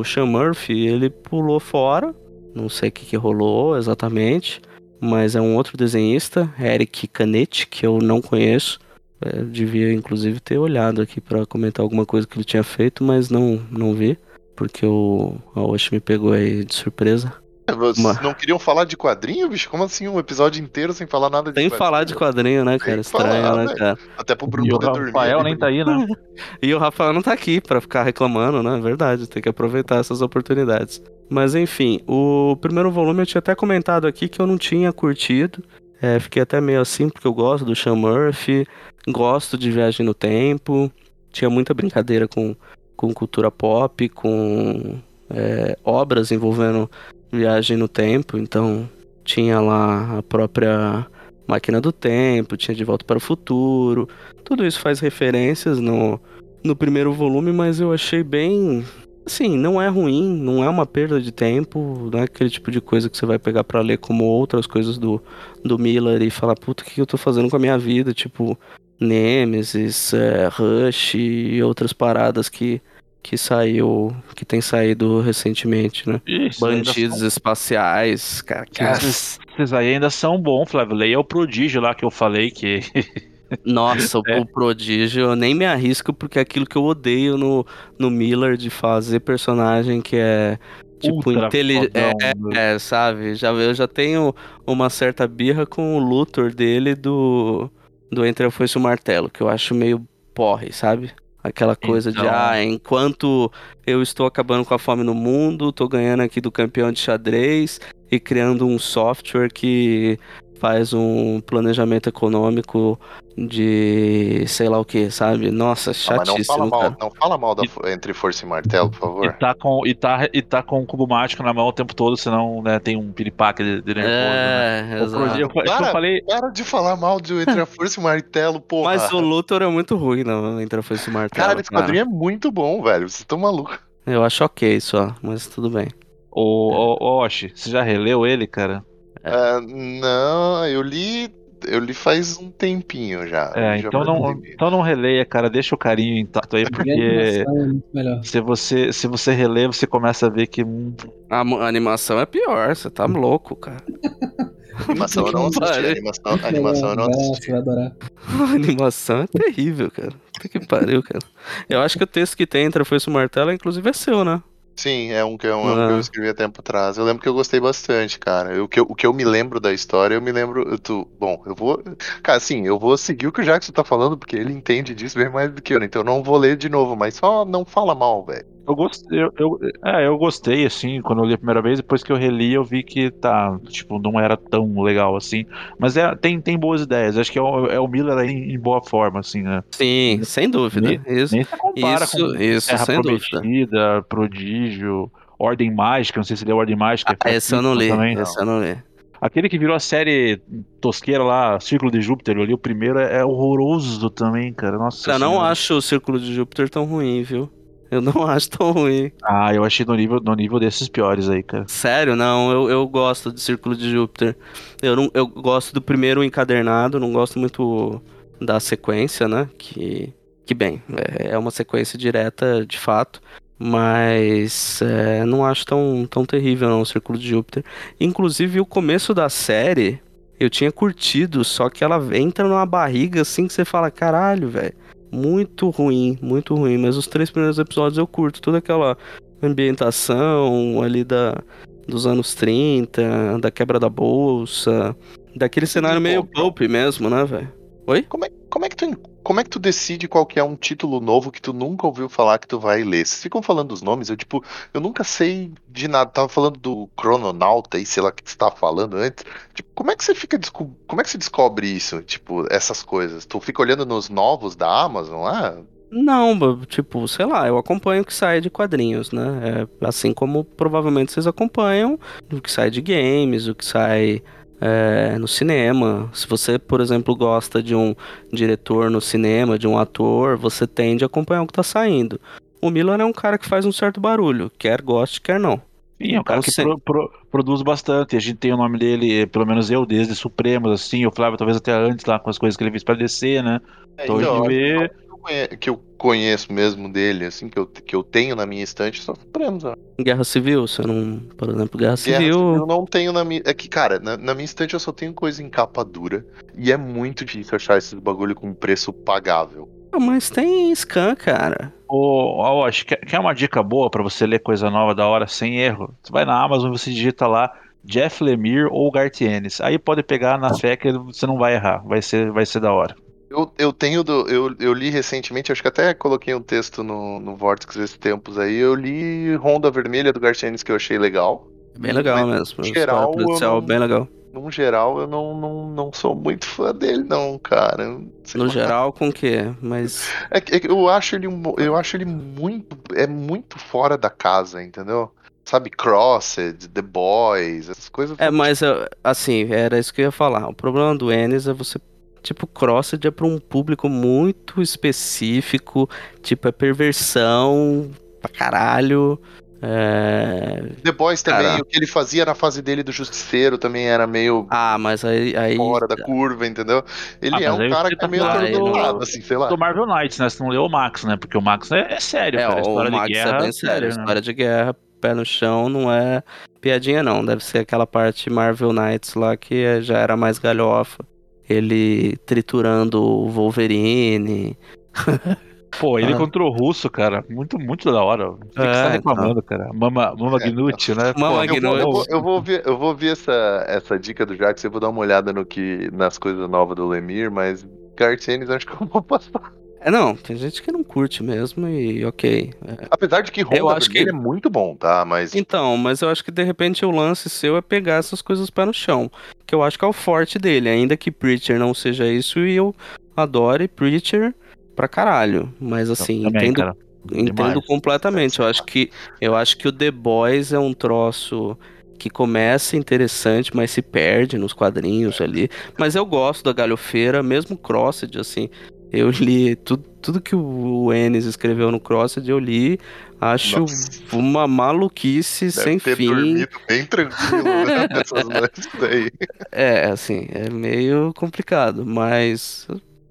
o 0.00 0.04
Sean 0.04 0.26
Murphy, 0.26 0.86
ele 0.88 1.08
pulou 1.08 1.60
fora. 1.60 2.12
Não 2.54 2.68
sei 2.68 2.88
o 2.88 2.92
que, 2.92 3.06
que 3.06 3.16
rolou 3.16 3.76
exatamente. 3.78 4.60
Mas 5.00 5.34
é 5.36 5.40
um 5.40 5.54
outro 5.56 5.76
desenhista, 5.76 6.52
Eric 6.60 7.06
Canetti, 7.08 7.66
que 7.68 7.86
eu 7.86 7.98
não 7.98 8.20
conheço. 8.20 8.78
É, 9.24 9.40
eu 9.40 9.44
devia, 9.46 9.92
inclusive, 9.92 10.40
ter 10.40 10.58
olhado 10.58 11.00
aqui 11.02 11.20
pra 11.20 11.46
comentar 11.46 11.82
alguma 11.82 12.04
coisa 12.06 12.26
que 12.26 12.36
ele 12.36 12.44
tinha 12.44 12.62
feito, 12.62 13.02
mas 13.04 13.28
não, 13.30 13.60
não 13.70 13.94
vi. 13.94 14.18
Porque 14.56 14.84
o 14.84 15.34
a 15.54 15.60
Osh 15.62 15.90
me 15.90 16.00
pegou 16.00 16.32
aí 16.32 16.64
de 16.64 16.74
surpresa. 16.74 17.32
Vocês 17.74 18.04
Mas- 18.04 18.20
não 18.20 18.34
queriam 18.34 18.58
falar 18.58 18.84
de 18.84 18.96
quadrinho, 18.96 19.48
bicho? 19.48 19.70
Como 19.70 19.84
assim 19.84 20.06
um 20.08 20.18
episódio 20.18 20.62
inteiro 20.62 20.92
sem 20.92 21.06
falar 21.06 21.30
nada 21.30 21.50
de 21.52 21.58
Sem 21.60 21.68
quadrinho? 21.70 21.78
falar 21.78 22.04
de 22.04 22.14
quadrinho, 22.14 22.64
né, 22.64 22.76
cara? 22.78 22.94
que 22.94 23.00
Estranho, 23.00 23.42
falar, 23.44 23.56
né, 23.56 23.64
né? 23.66 23.74
cara? 23.76 23.98
Até 24.18 24.34
pro 24.34 24.46
Bruno 24.48 24.66
E 24.66 24.70
o 24.74 24.78
poder 24.78 24.92
dormir. 24.92 25.06
Rafael 25.12 25.42
nem 25.44 25.56
tá 25.56 25.66
aí, 25.68 25.82
né? 25.84 26.06
E 26.60 26.74
o 26.74 26.78
Rafael 26.78 27.12
não 27.12 27.22
tá 27.22 27.32
aqui 27.32 27.60
pra 27.60 27.80
ficar 27.80 28.02
reclamando, 28.02 28.62
né? 28.62 28.76
É 28.76 28.80
verdade, 28.80 29.28
tem 29.28 29.40
que 29.42 29.48
aproveitar 29.48 30.00
essas 30.00 30.20
oportunidades. 30.20 31.00
Mas 31.30 31.54
enfim, 31.54 32.00
o 32.06 32.56
primeiro 32.60 32.90
volume 32.90 33.20
eu 33.22 33.26
tinha 33.26 33.38
até 33.38 33.54
comentado 33.54 34.06
aqui 34.06 34.28
que 34.28 34.40
eu 34.42 34.46
não 34.46 34.58
tinha 34.58 34.92
curtido. 34.92 35.62
É, 36.00 36.18
fiquei 36.18 36.42
até 36.42 36.60
meio 36.60 36.80
assim, 36.80 37.08
porque 37.08 37.26
eu 37.28 37.32
gosto 37.32 37.64
do 37.64 37.76
Sean 37.76 37.94
Murphy, 37.94 38.66
gosto 39.08 39.58
de 39.58 39.70
Viagem 39.70 40.04
no 40.04 40.14
Tempo, 40.14 40.90
tinha 41.32 41.50
muita 41.50 41.74
brincadeira 41.74 42.28
com, 42.28 42.54
com 42.96 43.12
cultura 43.12 43.50
pop, 43.50 44.08
com 44.10 45.00
é, 45.30 45.76
obras 45.82 46.30
envolvendo 46.30 46.90
viagem 47.32 47.76
no 47.76 47.88
tempo, 47.88 48.36
então 48.36 48.88
tinha 49.24 49.58
lá 49.58 50.18
a 50.18 50.22
própria 50.22 51.06
Máquina 51.46 51.80
do 51.80 51.90
Tempo, 51.90 52.56
tinha 52.56 52.74
De 52.74 52.84
Volta 52.84 53.04
para 53.04 53.16
o 53.16 53.20
Futuro, 53.20 54.08
tudo 54.44 54.66
isso 54.66 54.78
faz 54.80 55.00
referências 55.00 55.80
no, 55.80 56.20
no 56.62 56.76
primeiro 56.76 57.12
volume, 57.12 57.52
mas 57.52 57.80
eu 57.80 57.92
achei 57.92 58.22
bem. 58.22 58.84
Assim, 59.24 59.56
não 59.56 59.80
é 59.80 59.88
ruim, 59.88 60.36
não 60.36 60.64
é 60.64 60.68
uma 60.68 60.84
perda 60.84 61.20
de 61.20 61.30
tempo, 61.30 62.10
não 62.12 62.18
é 62.18 62.24
aquele 62.24 62.50
tipo 62.50 62.72
de 62.72 62.80
coisa 62.80 63.08
que 63.08 63.16
você 63.16 63.24
vai 63.24 63.38
pegar 63.38 63.62
pra 63.62 63.80
ler 63.80 63.98
como 63.98 64.24
outras 64.24 64.66
coisas 64.66 64.98
do, 64.98 65.22
do 65.64 65.78
Miller 65.78 66.20
e 66.22 66.28
falar, 66.28 66.56
puta, 66.56 66.82
o 66.82 66.86
que 66.86 67.00
eu 67.00 67.06
tô 67.06 67.16
fazendo 67.16 67.48
com 67.48 67.54
a 67.54 67.60
minha 67.60 67.78
vida? 67.78 68.12
Tipo, 68.12 68.58
Nemesis, 69.00 70.12
é, 70.14 70.48
Rush 70.48 71.14
e 71.14 71.62
outras 71.62 71.92
paradas 71.92 72.48
que, 72.48 72.80
que 73.22 73.36
saiu, 73.36 74.14
que 74.34 74.44
tem 74.44 74.60
saído 74.60 75.20
recentemente, 75.20 76.08
né? 76.08 76.20
Isso, 76.26 76.60
Bandidos 76.60 77.18
são- 77.18 77.28
espaciais, 77.28 78.40
cara. 78.42 78.66
Esses, 78.92 79.38
esses 79.58 79.72
aí 79.72 79.94
ainda 79.94 80.10
são 80.10 80.38
bons, 80.40 80.70
Flávio. 80.70 80.94
Leia 80.96 81.18
o 81.18 81.24
prodígio 81.24 81.80
lá 81.80 81.94
que 81.94 82.04
eu 82.04 82.10
falei 82.10 82.50
que. 82.50 82.80
Nossa, 83.66 84.18
o- 84.18 84.22
É. 84.26 84.38
o 84.40 84.46
prodígio 84.46 85.24
eu 85.24 85.36
nem 85.36 85.54
me 85.54 85.66
arrisco 85.66 86.12
porque 86.12 86.38
é 86.38 86.42
aquilo 86.42 86.64
que 86.64 86.76
eu 86.76 86.84
odeio 86.84 87.36
no, 87.36 87.66
no 87.98 88.10
Miller 88.10 88.56
de 88.56 88.70
fazer 88.70 89.20
personagem 89.20 90.00
que 90.00 90.16
é 90.16 90.58
tipo 90.98 91.30
inteligente. 91.32 91.90
fodão, 91.92 92.12
né? 92.48 92.72
É, 92.74 92.78
sabe? 92.78 93.34
Já, 93.34 93.50
eu 93.52 93.74
já 93.74 93.86
tenho 93.86 94.34
uma 94.66 94.88
certa 94.88 95.26
birra 95.28 95.66
com 95.66 95.96
o 95.96 95.98
Luthor 95.98 96.54
dele 96.54 96.94
do, 96.94 97.70
do 98.12 98.24
Entre 98.26 98.44
e 98.44 98.48
o 98.48 98.52
Martelo, 98.80 99.30
que 99.30 99.40
eu 99.40 99.48
acho 99.48 99.74
meio 99.74 100.06
porre, 100.34 100.72
sabe? 100.72 101.10
Aquela 101.42 101.74
coisa 101.74 102.12
de, 102.12 102.18
Então- 102.20 102.30
ah, 102.32 102.62
enquanto 102.62 103.50
eu 103.84 104.00
estou 104.00 104.26
acabando 104.26 104.64
com 104.64 104.74
a 104.74 104.78
fome 104.78 105.02
no 105.02 105.14
mundo, 105.14 105.72
tô 105.72 105.88
ganhando 105.88 106.20
aqui 106.20 106.40
do 106.40 106.52
campeão 106.52 106.92
de 106.92 107.00
xadrez 107.00 107.80
e 108.10 108.20
criando 108.20 108.66
um 108.66 108.78
software 108.78 109.48
que 109.52 110.18
faz 110.62 110.92
um 110.94 111.40
planejamento 111.40 112.08
econômico 112.08 112.96
de 113.36 114.44
sei 114.46 114.68
lá 114.68 114.78
o 114.78 114.84
que, 114.84 115.10
sabe? 115.10 115.50
Nossa, 115.50 115.90
Ah, 115.90 115.94
mas 115.94 116.06
não 116.08 116.14
fala 116.14 116.26
chatíssimo, 116.36 116.70
mal, 116.70 116.80
cara. 116.80 116.96
não 117.00 117.10
fala 117.10 117.36
mal 117.36 117.54
da, 117.56 117.66
fo- 117.66 117.88
entre 117.88 118.14
força 118.14 118.44
e 118.44 118.48
martelo, 118.48 118.88
por 118.90 118.96
E 118.96 119.00
favor. 119.00 119.32
tá, 119.38 119.54
com, 119.54 119.84
e, 119.84 119.92
tá, 119.92 120.28
e 120.32 120.40
tá 120.40 120.62
com 120.62 120.80
o 120.80 120.86
cubo 120.86 121.06
mágico 121.08 121.42
na 121.42 121.52
mão 121.52 121.66
o 121.66 121.72
tempo 121.72 121.94
todo, 121.96 122.16
senão 122.16 122.62
né, 122.62 122.78
tem 122.78 122.96
um 122.96 123.10
piripaque 123.10 123.62
de, 123.64 123.82
de 123.82 123.94
nervoso. 123.94 124.14
né? 124.14 124.78
É, 124.92 124.96
Pro- 124.96 125.04
exato. 125.04 125.38
Eu, 125.40 125.50
eu 125.52 125.64
Para. 125.64 125.92
falei, 125.92 126.22
Para 126.22 126.48
de 126.50 126.62
falar 126.62 126.94
mal 126.96 127.20
de 127.20 127.34
entre 127.34 127.60
a 127.60 127.66
força 127.66 127.98
e 127.98 128.00
o 128.00 128.04
martelo, 128.04 128.60
porra. 128.60 128.90
Mas 128.94 129.10
o 129.12 129.18
Luthor 129.18 129.62
é 129.62 129.66
muito 129.66 129.96
ruim, 129.96 130.22
não, 130.22 130.60
entre 130.60 130.78
a 130.78 130.82
Foice 130.82 131.08
e 131.08 131.10
o 131.10 131.14
Martelo. 131.14 131.46
Cara, 131.48 131.60
esse 131.60 131.70
quadrinho 131.70 132.02
é 132.02 132.04
muito 132.04 132.52
bom, 132.52 132.80
velho. 132.82 133.08
Vocês 133.08 133.20
estão 133.20 133.38
malucos. 133.38 133.78
Eu 134.06 134.22
acho 134.22 134.44
ok 134.44 134.80
só, 134.80 135.14
mas 135.20 135.46
tudo 135.48 135.68
bem. 135.70 135.88
o, 136.30 136.72
o, 136.72 136.96
o 137.00 137.24
Oshi, 137.24 137.52
você 137.54 137.70
já 137.70 137.82
releu 137.82 138.24
ele, 138.26 138.46
cara? 138.46 138.84
Ah, 139.24 139.60
não, 139.60 140.66
eu 140.66 140.82
li. 140.82 141.30
Eu 141.64 141.78
li 141.78 141.94
faz 141.94 142.38
um 142.38 142.50
tempinho 142.50 143.24
já. 143.28 143.52
É, 143.54 143.78
Já 143.78 143.86
então 143.86 144.04
não, 144.04 144.32
então 144.44 144.68
não 144.68 144.80
releia, 144.80 145.24
cara. 145.24 145.48
Deixa 145.48 145.76
o 145.76 145.78
carinho 145.78 146.18
intacto 146.18 146.56
aí, 146.56 146.64
a 146.64 146.70
porque 146.70 146.90
animação 146.90 147.82
é 147.94 148.22
se 148.24 148.40
você, 148.40 148.92
se 148.92 149.06
você 149.06 149.32
relê, 149.32 149.68
você 149.68 149.86
começa 149.86 150.26
a 150.26 150.28
ver 150.30 150.48
que. 150.48 150.64
hum, 150.64 150.92
A, 151.30 151.40
a 151.40 151.68
animação 151.68 152.18
é 152.18 152.26
pior, 152.26 152.74
você 152.74 152.90
tá 152.90 153.06
louco, 153.06 153.54
cara. 153.54 153.76
Animação 154.88 155.26
eu 155.26 155.32
não 155.32 155.46
assisti. 155.46 155.86
Animação, 155.86 156.38
animação 156.42 156.88
eu 156.90 156.96
não 156.96 157.08
assisti. 157.10 157.44
Você 157.44 157.50
vai 157.52 157.60
adorar. 157.60 157.92
A 158.50 158.54
animação 158.54 159.20
é 159.22 159.26
terrível, 159.26 159.90
cara. 159.90 160.12
Puta 160.32 160.48
que 160.48 160.66
pariu, 160.66 161.02
cara. 161.02 161.24
Eu 161.68 161.80
acho 161.80 161.96
que 161.98 162.04
o 162.04 162.06
texto 162.06 162.36
que 162.36 162.46
tem 162.46 162.64
entre 162.64 162.82
a 162.82 162.84
Foice 162.84 163.08
e 163.08 163.10
o 163.10 163.14
Martelo, 163.14 163.52
inclusive, 163.52 163.88
é 163.88 163.92
seu, 163.92 164.24
né? 164.24 164.42
Sim, 164.76 165.10
é 165.12 165.24
um 165.24 165.36
que, 165.36 165.46
é 165.46 165.54
um, 165.54 165.68
é 165.68 165.74
um 165.74 165.80
que 165.82 165.92
Ah. 165.92 165.92
eu 165.92 166.00
escrevi 166.00 166.28
há 166.28 166.34
tempo 166.34 166.60
atrás. 166.60 166.96
Eu 166.98 167.04
lembro 167.04 167.22
que 167.22 167.28
eu 167.28 167.34
gostei 167.34 167.60
bastante, 167.60 168.18
cara. 168.18 168.52
Eu- 168.54 168.64
O 168.64 168.68
que 168.68 168.80
eu, 168.80 168.84
o 168.88 168.94
que 168.94 169.06
eu 169.06 169.12
me 169.12 169.24
lembro 169.24 169.60
da 169.60 169.72
história, 169.72 170.14
eu 170.14 170.22
me 170.22 170.32
lembro. 170.32 170.62
Eu 170.68 170.78
tô, 170.78 171.04
bom, 171.18 171.42
eu 171.46 171.54
vou. 171.54 171.82
Cara, 172.22 172.38
assim, 172.38 172.66
eu 172.66 172.78
vou 172.78 172.96
seguir 172.96 173.26
o 173.28 173.32
que 173.32 173.40
o 173.42 173.44
Jackson 173.44 173.72
tá 173.72 173.84
falando, 173.84 174.16
porque 174.18 174.34
ele 174.36 174.52
entende 174.52 174.94
disso 174.94 175.18
bem 175.18 175.28
mais 175.30 175.52
do 175.52 175.62
que 175.62 175.74
eu, 175.74 175.78
né? 175.80 175.86
Então 175.86 176.00
eu 176.00 176.04
não 176.06 176.22
vou 176.22 176.36
ler 176.38 176.56
de 176.56 176.68
novo, 176.68 176.96
mas 176.96 177.14
só 177.16 177.44
não 177.44 177.64
fala 177.64 177.94
mal, 177.94 178.24
velho. 178.24 178.46
Eu 178.66 178.74
gostei, 178.76 179.20
eu, 179.22 179.32
eu- 179.38 179.58
é, 179.84 180.06
eu 180.06 180.16
gostei, 180.16 180.64
assim, 180.64 181.00
quando 181.02 181.20
eu 181.22 181.24
li 181.26 181.34
a 181.34 181.38
primeira 181.38 181.60
vez, 181.60 181.78
depois 181.78 182.02
que 182.02 182.12
eu 182.12 182.16
reli, 182.16 182.52
eu 182.54 182.62
vi 182.64 182.82
que 182.82 183.10
tá, 183.10 183.58
tipo, 183.68 183.98
não 183.98 184.18
era 184.20 184.36
tão 184.36 184.80
legal 184.82 185.16
assim. 185.16 185.44
Mas 185.78 185.96
é, 185.96 186.14
tem, 186.14 186.40
tem 186.40 186.56
boas 186.58 186.82
ideias. 186.82 187.18
Acho 187.18 187.32
que 187.32 187.38
é 187.38 187.42
o, 187.42 187.66
é 187.66 187.80
o 187.80 187.88
Miller 187.88 188.16
aí 188.18 188.30
em, 188.30 188.58
boa 188.58 188.80
forma, 188.82 189.20
assim, 189.20 189.42
né? 189.42 189.62
Sim, 189.72 190.20
sem 190.24 190.48
dúvida. 190.48 191.00
Isso, 191.06 191.34
Nem 191.34 191.44
se 191.44 191.56
compara 191.56 192.04
isso, 192.04 192.16
com 192.16 192.34
isso 192.40 192.68
Terra 192.68 192.84
sem 192.84 193.00
dúvida. 193.00 193.26
Prometida, 193.30 194.02
Prodígio, 194.08 195.10
Ordem 195.38 195.74
Mágica, 195.74 196.18
não 196.20 196.24
sei 196.24 196.36
se 196.36 196.44
leu 196.44 196.56
Ordem 196.56 196.76
Mágica. 196.76 197.16
Ah, 197.24 197.30
esse 197.30 197.54
eu 197.54 197.62
não 197.62 197.74
li, 197.74 197.88
Também. 197.88 198.18
esse 198.18 198.38
eu 198.38 198.46
não 198.46 198.62
li. 198.62 198.76
Aquele 199.20 199.48
que 199.48 199.58
virou 199.58 199.76
a 199.76 199.80
série 199.80 200.40
tosqueira 200.80 201.22
lá, 201.22 201.58
Círculo 201.60 201.92
de 201.92 202.00
Júpiter, 202.00 202.36
eu 202.36 202.44
li 202.44 202.54
o 202.54 202.58
primeiro, 202.58 202.98
é, 202.98 203.18
é 203.20 203.24
horroroso 203.24 204.10
também, 204.10 204.52
cara. 204.52 204.76
Nossa 204.76 205.12
Eu 205.12 205.18
não 205.18 205.40
acho 205.40 205.74
o 205.74 205.82
Círculo 205.82 206.18
de 206.18 206.34
Júpiter 206.34 206.68
tão 206.68 206.84
ruim, 206.84 207.22
viu? 207.22 207.48
Eu 207.92 208.00
não 208.00 208.22
acho 208.26 208.48
tão 208.48 208.72
ruim. 208.72 209.12
Ah, 209.22 209.54
eu 209.54 209.62
achei 209.62 209.84
no 209.84 209.94
nível, 209.94 210.18
no 210.18 210.34
nível 210.34 210.58
desses 210.58 210.88
piores 210.88 211.28
aí, 211.28 211.42
cara. 211.42 211.66
Sério, 211.68 212.16
não, 212.16 212.50
eu, 212.50 212.70
eu 212.70 212.88
gosto 212.88 213.30
de 213.30 213.38
Círculo 213.38 213.76
de 213.76 213.90
Júpiter. 213.90 214.34
Eu, 214.80 214.96
não, 214.96 215.10
eu 215.12 215.26
gosto 215.26 215.74
do 215.74 215.82
primeiro 215.82 216.24
encadernado, 216.24 216.98
não 216.98 217.12
gosto 217.12 217.38
muito 217.38 218.00
da 218.40 218.58
sequência, 218.58 219.28
né? 219.28 219.46
Que, 219.58 220.10
que 220.46 220.54
bem, 220.54 220.82
é, 220.96 221.32
é 221.32 221.38
uma 221.38 221.50
sequência 221.50 221.98
direta 221.98 222.64
de 222.64 222.78
fato. 222.78 223.20
Mas 223.58 224.80
é, 224.82 225.24
não 225.24 225.44
acho 225.44 225.64
tão, 225.66 226.08
tão 226.10 226.24
terrível 226.24 226.68
não, 226.70 226.80
o 226.80 226.86
Círculo 226.86 227.18
de 227.18 227.28
Júpiter. 227.28 227.62
Inclusive 228.00 228.58
o 228.58 228.66
começo 228.66 229.12
da 229.12 229.28
série 229.28 230.00
eu 230.40 230.50
tinha 230.50 230.72
curtido, 230.72 231.44
só 231.44 231.68
que 231.70 231.84
ela 231.84 232.00
entra 232.16 232.48
numa 232.48 232.66
barriga 232.66 233.20
assim 233.20 233.46
que 233.46 233.52
você 233.52 233.64
fala, 233.64 233.90
caralho, 233.90 234.48
velho. 234.48 234.74
Muito 235.12 235.68
ruim, 235.70 236.18
muito 236.22 236.54
ruim. 236.54 236.78
Mas 236.78 236.96
os 236.96 237.06
três 237.06 237.30
primeiros 237.30 237.58
episódios 237.58 237.98
eu 237.98 238.06
curto. 238.06 238.40
Toda 238.40 238.58
aquela 238.58 238.96
ambientação 239.42 240.80
ali 240.82 241.04
da, 241.04 241.42
dos 241.86 242.06
anos 242.06 242.34
30, 242.34 243.38
da 243.38 243.50
quebra 243.50 243.78
da 243.78 243.88
bolsa, 243.88 244.96
daquele 245.36 245.66
cenário 245.66 246.00
meio 246.00 246.24
pulp 246.24 246.60
mesmo, 246.62 247.10
né, 247.10 247.24
velho? 247.24 247.61
Como 248.08 248.24
é, 248.24 248.30
como, 248.48 248.64
é 248.64 248.68
que 248.68 248.76
tu, 248.76 248.96
como 249.22 249.40
é 249.40 249.44
que 249.44 249.50
tu 249.50 249.58
decide 249.58 250.06
qual 250.06 250.24
que 250.24 250.38
é 250.38 250.44
um 250.44 250.54
título 250.56 251.00
novo 251.00 251.32
que 251.32 251.42
tu 251.42 251.52
nunca 251.52 251.86
ouviu 251.86 252.08
falar 252.08 252.38
que 252.38 252.46
tu 252.46 252.58
vai 252.58 252.82
ler? 252.82 253.04
Vocês 253.04 253.22
ficam 253.22 253.42
falando 253.42 253.72
os 253.72 253.82
nomes, 253.82 254.08
eu 254.08 254.16
tipo, 254.16 254.44
eu 254.72 254.80
nunca 254.80 255.02
sei 255.02 255.52
de 255.68 255.88
nada. 255.88 256.10
Tava 256.10 256.28
falando 256.28 256.58
do 256.58 256.88
Crononauta 256.96 257.76
aí, 257.76 257.86
sei 257.86 258.02
lá 258.02 258.10
o 258.10 258.12
que 258.12 258.22
você 258.24 258.36
tava 258.36 258.54
falando 258.54 258.96
antes. 258.96 259.24
Tipo, 259.54 259.70
como 259.74 259.90
é 259.90 259.96
que 259.96 260.04
você 260.04 260.14
fica 260.14 260.38
como 260.52 261.00
é 261.00 261.04
que 261.04 261.10
você 261.10 261.18
descobre 261.18 261.66
isso? 261.66 262.02
Tipo, 262.02 262.46
essas 262.50 262.82
coisas. 262.82 263.26
Tu 263.26 263.40
fica 263.40 263.62
olhando 263.62 263.84
nos 263.84 264.08
novos 264.08 264.54
da 264.54 264.82
Amazon 264.82 265.22
lá? 265.22 265.58
Não, 265.94 266.64
tipo, 266.64 267.06
sei 267.06 267.26
lá, 267.26 267.46
eu 267.46 267.58
acompanho 267.58 268.00
o 268.00 268.04
que 268.04 268.14
sai 268.14 268.40
de 268.40 268.48
quadrinhos, 268.48 269.12
né? 269.12 269.66
É, 269.82 269.86
assim 269.86 270.14
como 270.14 270.42
provavelmente 270.42 271.12
vocês 271.12 271.26
acompanham 271.26 271.98
o 272.32 272.40
que 272.40 272.50
sai 272.50 272.70
de 272.70 272.80
games, 272.80 273.46
o 273.46 273.54
que 273.54 273.62
sai 273.64 274.22
é, 274.62 275.18
no 275.18 275.26
cinema. 275.26 276.08
Se 276.12 276.26
você, 276.28 276.58
por 276.58 276.80
exemplo, 276.80 277.16
gosta 277.16 277.60
de 277.62 277.74
um 277.74 277.94
diretor 278.32 278.88
no 278.90 279.00
cinema, 279.00 279.58
de 279.58 279.66
um 279.66 279.76
ator, 279.76 280.36
você 280.36 280.66
tende 280.66 281.02
a 281.04 281.06
acompanhar 281.06 281.42
o 281.42 281.46
que 281.46 281.52
tá 281.52 281.62
saindo. 281.64 282.20
O 282.60 282.70
Milan 282.70 282.98
é 282.98 283.04
um 283.04 283.12
cara 283.12 283.36
que 283.36 283.48
faz 283.48 283.66
um 283.66 283.72
certo 283.72 284.00
barulho, 284.00 284.50
quer 284.56 284.80
goste, 284.80 285.20
quer 285.20 285.40
não. 285.40 285.60
Sim, 286.00 286.14
é 286.14 286.20
um 286.20 286.24
cara 286.24 286.38
Então, 286.40 286.42
que 286.42 286.52
sim. 286.52 286.62
pro- 286.62 286.78
pro- 286.78 287.12
produz 287.30 287.62
bastante. 287.62 288.16
A 288.16 288.20
gente 288.20 288.36
tem 288.36 288.52
o 288.52 288.56
nome 288.56 288.78
dele, 288.78 289.26
pelo 289.26 289.44
menos 289.46 289.70
eu, 289.70 289.84
desde 289.84 290.14
Supremos, 290.14 290.70
assim, 290.70 291.04
o 291.06 291.10
Flávio 291.12 291.36
talvez 291.38 291.56
até 291.56 291.72
antes 291.72 292.04
lá 292.06 292.18
com 292.20 292.30
as 292.30 292.38
coisas 292.38 292.56
que 292.56 292.62
ele 292.62 292.70
fez 292.70 292.84
pra 292.84 292.94
descer, 292.94 293.42
né? 293.42 293.60
É, 293.98 294.04
Então, 294.04 294.20
então, 294.20 294.32
a 294.32 294.36
gente 294.36 294.48
vê- 294.48 294.90
que 295.22 295.30
eu 295.30 295.36
conhe- 295.36 295.48
que 295.58 295.70
eu 295.70 295.80
conheço 295.98 296.52
mesmo 296.52 296.92
dele, 296.92 297.26
assim, 297.26 297.48
que 297.48 297.58
eu, 297.58 297.66
que 297.66 297.94
eu 297.94 298.02
tenho 298.02 298.34
na 298.34 298.44
minha 298.44 298.62
estante, 298.64 299.00
só 299.02 299.14
Supremos. 299.14 299.64
ó. 299.64 299.74
Guerra 300.00 300.24
Civil, 300.24 300.66
você 300.66 300.82
não. 300.82 301.20
Por 301.36 301.48
exemplo, 301.48 301.78
Guerra 301.78 301.94
Guerra 301.96 301.96
Civil. 301.96 302.56
Eu 302.56 302.66
não 302.66 302.84
tenho 302.84 303.12
na 303.12 303.24
minha. 303.24 303.42
É 303.44 303.54
que, 303.54 303.68
cara, 303.68 303.98
na, 303.98 304.16
na 304.16 304.34
minha 304.34 304.44
estante 304.44 304.74
eu 304.74 304.80
só 304.80 304.90
tenho 304.92 305.12
coisa 305.14 305.42
em 305.42 305.48
capa 305.48 305.84
dura. 305.84 306.24
E 306.56 306.72
é 306.72 306.76
muito 306.76 307.24
difícil 307.24 307.54
achar 307.56 307.78
esses 307.78 307.94
bagulho 307.98 308.34
com 308.34 308.52
preço 308.52 308.92
pagável. 308.92 309.68
Ah, 309.92 310.00
mas 310.00 310.30
tem 310.30 310.74
scan, 310.74 311.14
cara. 311.14 311.72
Ô, 311.86 312.38
ó, 312.40 312.66
acho 312.66 312.86
que 312.86 312.96
quer 312.96 313.20
uma 313.20 313.34
dica 313.34 313.62
boa 313.62 313.90
pra 313.90 314.02
você 314.02 314.26
ler 314.26 314.38
coisa 314.38 314.70
nova 314.70 314.94
da 314.94 315.06
hora 315.06 315.26
sem 315.26 315.58
erro? 315.60 315.94
Você 316.02 316.10
vai 316.10 316.24
na 316.24 316.42
Amazon 316.42 316.72
e 316.72 316.78
você 316.78 316.90
digita 316.90 317.26
lá 317.26 317.52
Jeff 317.84 318.24
Lemire 318.24 318.68
ou 318.70 318.90
Gartienes. 318.90 319.60
Aí 319.60 319.78
pode 319.78 320.02
pegar 320.02 320.38
na 320.38 320.54
fé 320.54 320.76
que 320.76 320.90
você 320.92 321.26
não 321.26 321.36
vai 321.36 321.54
errar. 321.54 321.82
Vai 321.86 322.00
ser, 322.00 322.30
vai 322.32 322.46
ser 322.46 322.60
da 322.60 322.72
hora. 322.72 322.96
Eu, 323.32 323.50
eu 323.58 323.72
tenho 323.72 324.04
do. 324.04 324.28
Eu, 324.28 324.54
eu 324.60 324.74
li 324.74 324.90
recentemente, 324.90 325.50
acho 325.50 325.62
que 325.62 325.68
até 325.68 325.94
coloquei 325.94 326.34
um 326.34 326.42
texto 326.42 326.82
no, 326.82 327.18
no 327.18 327.34
Vortex 327.34 327.74
esses 327.76 327.96
tempos 327.96 328.38
aí. 328.38 328.56
Eu 328.56 328.74
li 328.74 329.34
Ronda 329.36 329.70
Vermelha 329.70 330.12
do 330.12 330.20
Garcianes 330.20 330.62
que 330.62 330.70
eu 330.70 330.76
achei 330.76 330.98
legal. 330.98 331.48
Bem 331.78 331.92
legal 331.92 332.26
Mas, 332.26 332.54
mesmo. 332.54 332.74
geral, 332.74 333.10
policial, 333.12 333.54
eu 333.56 333.60
não- 333.60 333.66
bem 333.66 333.78
legal. 333.78 334.06
No 334.32 334.50
geral, 334.50 334.98
eu 334.98 335.06
não, 335.06 335.38
não, 335.38 335.66
não 335.68 335.92
sou 335.92 336.14
muito 336.14 336.46
fã 336.46 336.74
dele, 336.74 337.04
não, 337.04 337.38
cara. 337.38 337.98
No 338.34 338.48
geral, 338.48 338.92
com 338.92 339.08
o 339.08 339.12
quê? 339.12 339.52
Mas. 339.60 340.08
É 340.30 340.40
que- 340.40 340.54
é 340.54 340.60
que 340.60 340.70
eu 340.70 340.88
acho 340.88 341.16
ele 341.16 341.28
eu 341.58 341.76
acho 341.76 341.96
ele 341.96 342.04
muito 342.06 342.76
é 342.94 343.06
muito 343.06 343.58
fora 343.58 343.96
da 343.96 344.08
casa, 344.10 344.62
entendeu? 344.62 345.10
Sabe, 345.44 345.70
Crossed, 345.70 346.68
The 346.68 346.82
Boys, 346.82 347.68
essas 347.68 347.88
coisas. 347.88 348.16
É, 348.18 348.30
mas 348.30 348.62
eu- 348.62 348.86
assim, 349.02 349.52
era 349.52 349.78
isso 349.78 349.92
que 349.92 350.00
eu 350.00 350.06
ia 350.06 350.12
falar. 350.12 350.48
O 350.48 350.54
problema 350.54 350.94
do 350.96 351.12
Ennis 351.12 351.46
é 351.48 351.52
você. 351.52 351.78
Tipo, 352.22 352.46
Crossed 352.46 353.04
é 353.06 353.10
pra 353.10 353.26
um 353.26 353.38
público 353.38 353.88
muito 353.88 354.62
específico. 354.62 355.88
Tipo, 356.22 356.48
é 356.48 356.52
perversão 356.52 357.90
pra 358.20 358.30
caralho. 358.30 359.20
É... 359.64 360.70
The 360.82 360.90
Boys 360.90 361.22
também, 361.22 361.46
Cara. 361.46 361.62
o 361.62 361.64
que 361.64 361.76
ele 361.76 361.86
fazia 361.86 362.24
na 362.24 362.34
fase 362.34 362.60
dele 362.60 362.82
do 362.82 362.90
Justiceiro 362.90 363.56
também 363.56 363.86
era 363.88 364.08
meio 364.08 364.44
Ah, 364.50 364.76
mas 364.76 365.04
aí. 365.04 365.36
aí... 365.36 365.56
fora 365.56 365.86
da 365.86 365.96
curva, 365.96 366.44
entendeu? 366.46 366.84
Ele 367.20 367.36
Ah, 367.36 367.42
é 367.42 367.52
um 367.52 367.70
cara 367.70 367.88
que 367.88 367.96
tá 367.96 368.06
é 368.06 368.10
meio 368.10 368.24
atordoado, 368.24 368.98
do- 368.98 369.02
assim, 369.04 369.22
sei 369.22 369.36
lá. 369.36 369.46
Do 369.48 369.56
Marvel 369.56 369.86
Knights, 369.86 370.18
né? 370.18 370.28
Você 370.28 370.42
não 370.42 370.50
leu 370.50 370.64
o 370.64 370.68
Max, 370.68 371.04
né? 371.04 371.16
Porque 371.16 371.38
o 371.38 371.40
Max 371.40 371.70
é, 371.70 371.94
é 371.94 372.00
sério, 372.00 372.40
É, 372.40 372.42
cara. 372.42 372.54
A 372.54 372.56
o 372.56 372.60
história 372.60 372.90
Max 372.90 373.06
de 373.06 373.12
guerra 373.14 373.36
é 373.36 373.40
bem 373.40 373.52
sério. 373.52 373.88
né? 373.88 373.88
História 374.00 374.20
de 374.20 374.32
guerra, 374.32 374.76
pé 375.00 375.14
no 375.14 375.24
chão, 375.24 375.68
não 375.68 375.92
é 375.92 376.24
piadinha, 376.60 377.02
não. 377.04 377.24
Deve 377.24 377.44
ser 377.44 377.58
aquela 377.58 377.86
parte 377.86 378.28
Marvel 378.28 378.72
Knights 378.72 379.14
lá 379.14 379.36
que 379.36 379.54
é- 379.64 379.80
já 379.80 379.98
era 379.98 380.16
mais 380.16 380.40
galhofa. 380.40 381.04
Ele 381.52 382.16
triturando 382.26 383.02
o 383.02 383.28
Wolverine. 383.28 384.56
Pô, 385.80 385.98
ele 385.98 386.12
Ah. 386.12 386.16
contra 386.18 386.42
o 386.42 386.50
russo, 386.50 386.90
cara. 386.90 387.24
Muito, 387.30 387.58
muito 387.58 387.90
da 387.90 388.02
hora. 388.02 388.30
O 388.30 388.36
que 388.36 388.48
que 388.48 388.54
você 388.60 388.66
É, 388.66 388.82
tá 388.82 388.88
reclamando, 388.90 389.42
cara? 389.42 389.70
Mama, 389.72 390.14
Mama 390.18 390.36
É, 390.38 390.50
Gnute, 390.50 390.94
né? 390.94 391.14
Mama 391.16 391.46
Pô, 391.46 391.54
Eu 391.54 391.60
vou, 391.62 391.78
eu, 391.78 391.90
vou, 391.90 392.04
eu 392.10 392.22
vou 392.22 392.34
ouvir, 392.34 392.62
eu 392.66 392.76
vou 392.78 392.88
ouvir 392.88 393.08
essa, 393.12 393.64
essa 393.66 393.98
dica 393.98 394.26
do 394.26 394.36
Jax, 394.36 394.62
eu 394.62 394.70
vou 394.70 394.80
dar 394.80 394.90
uma 394.90 395.00
olhada 395.00 395.32
no 395.32 395.46
que, 395.46 395.88
nas 395.92 396.18
coisas 396.18 396.46
novas 396.48 396.76
do 396.76 396.86
Lemir, 396.86 397.30
mas 397.30 397.66
Gartienes 397.96 398.50
acho 398.50 398.66
que 398.66 398.74
eu 398.82 398.86
vou 398.86 399.00
passar. 399.02 399.50
É, 399.84 399.90
não, 399.90 400.14
tem 400.14 400.36
gente 400.36 400.62
que 400.62 400.70
não 400.70 400.84
curte 400.84 401.22
mesmo 401.22 401.66
e 401.68 402.04
ok. 402.04 402.52
É. 402.66 402.86
Apesar 402.90 403.20
de 403.22 403.32
que 403.32 403.42
Honda 403.42 403.74
acho 403.76 403.86
Vermelha 403.90 404.04
que- 404.04 404.10
é 404.10 404.12
muito 404.12 404.48
bom, 404.48 404.76
tá? 404.76 405.04
Mas 405.04 405.34
Então, 405.34 405.76
mas 405.76 406.00
eu 406.02 406.08
acho 406.08 406.24
que 406.24 406.30
de 406.30 406.42
repente 406.44 406.84
o 406.84 406.90
lance 406.90 407.28
seu 407.28 407.56
é 407.56 407.60
pegar 407.60 407.94
essas 407.96 408.22
coisas 408.22 408.48
pé 408.48 408.64
no 408.64 408.72
chão. 408.72 409.10
Que 409.46 409.54
eu 409.54 409.62
acho 409.62 409.78
que 409.78 409.84
é 409.84 409.88
o 409.88 409.92
forte 409.92 410.38
dele, 410.38 410.68
ainda 410.68 410.96
que 410.96 411.10
Preacher 411.10 411.58
não 411.58 411.74
seja 411.74 412.06
isso 412.06 412.38
e 412.40 412.54
eu 412.54 412.74
adore 413.16 413.66
Preacher 413.66 414.32
pra 414.76 414.86
caralho. 414.86 415.52
Mas 415.60 415.90
assim, 415.90 416.22
Também, 416.22 416.42
entendo 416.42 416.56
cara. 416.56 416.76
Entendo 417.10 417.34
Demais. 417.34 417.66
completamente. 417.66 418.38
Eu 418.38 418.46
acho 418.46 418.64
que 418.64 418.88
eu 419.20 419.34
acho 419.34 419.56
que 419.58 419.66
o 419.66 419.72
The 419.72 419.90
Boys 419.90 420.52
é 420.52 420.58
um 420.60 420.72
troço 420.72 421.58
que 421.98 422.08
começa 422.08 422.76
interessante, 422.76 423.54
mas 423.56 423.72
se 423.72 423.82
perde 423.82 424.38
nos 424.38 424.52
quadrinhos 424.52 425.20
ali. 425.20 425.48
Mas 425.76 425.96
eu 425.96 426.06
gosto 426.06 426.44
da 426.44 426.52
galhofeira, 426.52 427.20
mesmo 427.22 427.56
Crossed, 427.56 428.16
assim. 428.18 428.48
Eu 428.92 429.10
li 429.10 429.56
tudo, 429.56 429.82
tudo 430.02 430.20
que 430.20 430.34
o 430.36 430.92
Ennis 430.92 431.24
escreveu 431.24 431.70
no 431.72 431.80
Crossed, 431.80 432.28
eu 432.28 432.38
li. 432.38 432.78
Acho 433.20 433.60
Nossa. 433.60 433.90
uma 434.12 434.46
maluquice 434.48 435.46
deve 435.46 435.52
sem 435.62 435.78
ter 435.78 435.96
fim. 435.96 436.06
dormido 436.08 436.48
bem 436.68 436.84
tranquilo 436.84 437.44
né, 437.44 437.86
nessas 437.94 438.28
noites 438.28 438.68
daí. 438.78 439.10
É, 439.52 439.86
assim, 439.86 440.26
é 440.30 440.50
meio 440.50 441.12
complicado, 441.14 441.86
mas 441.86 442.66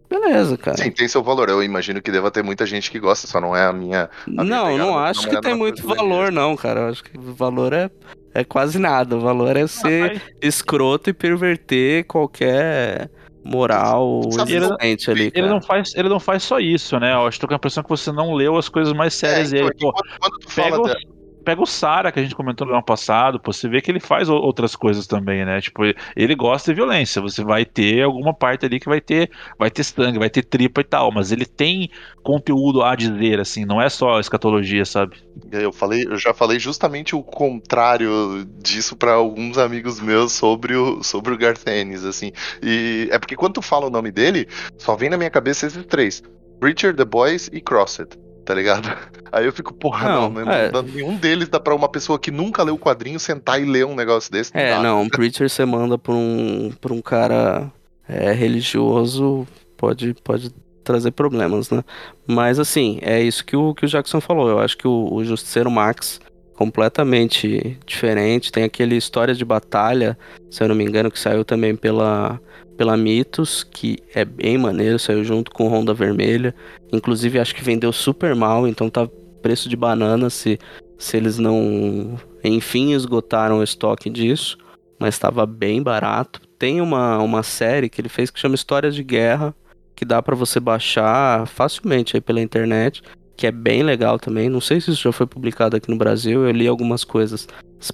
beleza, 0.09 0.57
cara. 0.57 0.75
Sim, 0.77 0.91
tem 0.91 1.07
seu 1.07 1.23
valor. 1.23 1.47
Eu 1.49 1.63
imagino 1.63 2.01
que 2.01 2.11
deva 2.11 2.29
ter 2.29 2.43
muita 2.43 2.65
gente 2.65 2.91
que 2.91 2.99
gosta, 2.99 3.25
só 3.25 3.39
não 3.39 3.55
é 3.55 3.65
a 3.65 3.71
minha. 3.73 4.09
minha 4.27 4.43
Não, 4.43 4.65
pegada, 4.65 4.77
não 4.77 4.93
mas 4.95 5.17
acho 5.17 5.23
não 5.23 5.29
que 5.31 5.37
é 5.37 5.41
tem 5.41 5.55
muito 5.55 5.87
valor, 5.87 6.29
não, 6.31 6.55
cara. 6.57 6.81
Eu 6.81 6.87
acho 6.89 7.03
que 7.05 7.17
o 7.17 7.33
valor 7.33 7.71
é, 7.71 7.89
é 8.33 8.43
quase 8.43 8.77
nada. 8.77 9.15
O 9.15 9.21
valor 9.21 9.55
é 9.55 9.65
ser 9.65 10.13
Mas- 10.13 10.21
escroto 10.41 11.09
e 11.09 11.13
perverter 11.13 12.03
qualquer 12.03 13.09
moral 13.43 14.29
Sabe, 14.31 14.55
existente 14.55 15.11
ali, 15.11 15.31
Ele 15.33 15.47
não, 15.47 15.61
faz, 15.61 15.95
ele 15.95 16.09
não 16.09 16.19
faz 16.19 16.43
só 16.43 16.59
isso, 16.59 16.99
né? 16.99 17.13
Eu 17.13 17.27
acho 17.27 17.37
que 17.37 17.41
tô 17.41 17.47
com 17.47 17.53
a 17.53 17.57
impressão 17.57 17.83
que 17.83 17.89
você 17.89 18.11
não 18.11 18.33
leu 18.33 18.57
as 18.57 18.69
coisas 18.69 18.93
mais 18.93 19.13
sérias 19.13 19.51
É, 19.51 19.57
então, 19.57 19.67
dele. 19.69 19.79
Pô, 19.79 19.91
quando, 19.93 20.19
quando 20.19 20.39
tu 20.39 20.55
pega, 20.55 20.69
fala 20.69 20.79
o, 20.81 20.87
da- 20.87 20.99
pega 21.43 21.61
o 21.61 21.65
Sara, 21.65 22.11
que 22.11 22.19
a 22.19 22.23
gente 22.23 22.35
comentou 22.35 22.65
no 22.67 22.73
ano 22.73 22.83
passado, 22.83 23.39
pô, 23.39 23.51
você 23.51 23.67
vê 23.67 23.81
que 23.81 23.91
ele 23.91 23.99
faz 23.99 24.29
outras 24.29 24.75
coisas 24.75 25.07
também, 25.07 25.45
né? 25.45 25.59
Tipo, 25.61 25.83
ele- 26.15 26.35
gosta 26.35 26.71
de 26.71 26.75
violência. 26.75 27.21
Você 27.21 27.43
vai 27.43 27.65
ter 27.65 28.03
alguma 28.03 28.33
parte 28.33 28.65
ali 28.65 28.79
que 28.79 28.87
vai 28.87 29.01
ter, 29.01 29.29
vai 29.59 29.69
ter 29.69 29.83
sangue, 29.83 30.17
vai 30.19 30.29
ter 30.29 30.43
tripa 30.43 30.81
e 30.81 30.83
tal, 30.83 31.11
mas 31.11 31.31
ele 31.31 31.45
tem 31.45 31.89
conteúdo 32.23 32.81
a 32.83 32.95
dizer, 32.95 33.39
assim, 33.39 33.65
não 33.65 33.81
é 33.81 33.89
só 33.89 34.19
escatologia, 34.19 34.85
sabe? 34.85 35.17
Eu 35.51 35.71
falei, 35.71 36.05
eu 36.07 36.17
já 36.17 36.33
falei 36.33 36.59
justamente 36.59 37.15
o 37.15 37.21
contrário 37.23 38.45
disso 38.61 38.95
pra 38.95 39.13
alguns 39.13 39.57
amigos 39.57 39.99
meus 39.99 40.31
sobre 40.31 40.75
o 40.75 41.03
sobre 41.03 41.33
o 41.33 41.37
Garth 41.37 41.67
Ennis, 41.67 42.03
assim. 42.05 42.31
E 42.61 43.07
é 43.11 43.17
porque 43.19 43.35
quando 43.35 43.53
tu 43.55 43.61
fala 43.61 43.87
o 43.87 43.89
nome 43.89 44.11
dele, 44.11 44.47
só 44.77 44.95
vem 44.95 45.09
na 45.09 45.17
minha 45.17 45.29
cabeça 45.29 45.65
esses 45.67 45.85
três: 45.85 46.21
Preacher, 46.59 46.95
The 46.95 47.05
Boys 47.05 47.49
e 47.51 47.59
Crossed. 47.61 48.09
Tá 48.43 48.53
ligado? 48.53 48.89
Aí 49.31 49.45
eu 49.45 49.53
fico, 49.53 49.73
porra, 49.73 50.09
não, 50.09 50.29
Não, 50.29 50.45
não, 50.45 50.51
é. 50.51 50.71
nenhum 50.93 51.15
deles 51.15 51.47
dá 51.47 51.59
pra 51.59 51.73
uma 51.75 51.87
pessoa 51.87 52.19
que 52.19 52.31
nunca 52.31 52.63
leu 52.63 52.75
o 52.75 52.79
quadrinho 52.79 53.19
sentar 53.19 53.61
e 53.61 53.65
ler 53.65 53.85
um 53.85 53.95
negócio 53.95 54.31
desse. 54.31 54.51
É, 54.53 54.81
não, 54.81 55.03
um 55.03 55.09
Preacher 55.09 55.49
você 55.49 55.65
manda 55.65 55.97
pra 55.97 56.13
um, 56.13 56.71
pra 56.81 56.93
um 56.93 57.01
cara 57.01 57.71
é, 58.09 58.31
religioso, 58.33 59.47
pode, 59.77 60.13
pode 60.23 60.51
trazer 60.83 61.11
problemas, 61.11 61.69
né? 61.69 61.83
Mas 62.27 62.59
assim, 62.59 62.99
é 63.01 63.21
isso 63.21 63.45
que 63.45 63.55
o, 63.55 63.73
que 63.73 63.85
o 63.85 63.87
Jackson 63.87 64.19
falou. 64.19 64.49
Eu 64.49 64.59
acho 64.59 64.77
que 64.77 64.87
o, 64.87 65.09
o 65.13 65.23
Justiceiro 65.23 65.71
Max 65.71 66.19
completamente 66.61 67.75
diferente. 67.87 68.51
Tem 68.51 68.63
aquele 68.63 68.95
História 68.95 69.33
de 69.33 69.43
Batalha, 69.43 70.15
se 70.47 70.61
eu 70.61 70.67
não 70.67 70.75
me 70.75 70.83
engano, 70.83 71.09
que 71.09 71.17
saiu 71.17 71.43
também 71.43 71.75
pela, 71.75 72.39
pela 72.77 72.95
Mitos, 72.95 73.63
que 73.63 73.97
é 74.13 74.23
bem 74.23 74.59
maneiro, 74.59 74.99
saiu 74.99 75.23
junto 75.23 75.49
com 75.49 75.67
Honda 75.67 75.91
Vermelha. 75.91 76.53
Inclusive, 76.93 77.39
acho 77.39 77.55
que 77.55 77.63
vendeu 77.63 77.91
super 77.91 78.35
mal, 78.35 78.67
então 78.67 78.91
tá 78.91 79.09
preço 79.41 79.67
de 79.67 79.75
banana 79.75 80.29
se, 80.29 80.59
se 80.99 81.17
eles 81.17 81.39
não, 81.39 82.19
enfim, 82.43 82.93
esgotaram 82.93 83.57
o 83.57 83.63
estoque 83.63 84.07
disso. 84.07 84.55
Mas 84.99 85.15
estava 85.15 85.47
bem 85.47 85.81
barato. 85.81 86.41
Tem 86.59 86.79
uma, 86.79 87.17
uma 87.17 87.41
série 87.41 87.89
que 87.89 87.99
ele 87.99 88.09
fez 88.09 88.29
que 88.29 88.39
chama 88.39 88.53
Histórias 88.53 88.93
de 88.93 89.03
Guerra, 89.03 89.55
que 89.95 90.05
dá 90.05 90.21
pra 90.21 90.35
você 90.35 90.59
baixar 90.59 91.47
facilmente 91.47 92.15
aí 92.15 92.21
pela 92.21 92.39
internet, 92.39 93.01
que 93.41 93.47
é 93.47 93.51
bem 93.51 93.81
legal 93.81 94.19
também. 94.19 94.49
Não 94.49 94.61
sei 94.61 94.79
se 94.79 94.91
isso 94.91 95.01
já 95.01 95.11
foi 95.11 95.25
publicado 95.25 95.75
aqui 95.75 95.89
no 95.89 95.97
Brasil. 95.97 96.45
Eu 96.45 96.51
li 96.51 96.67
algumas 96.67 97.03
coisas 97.03 97.47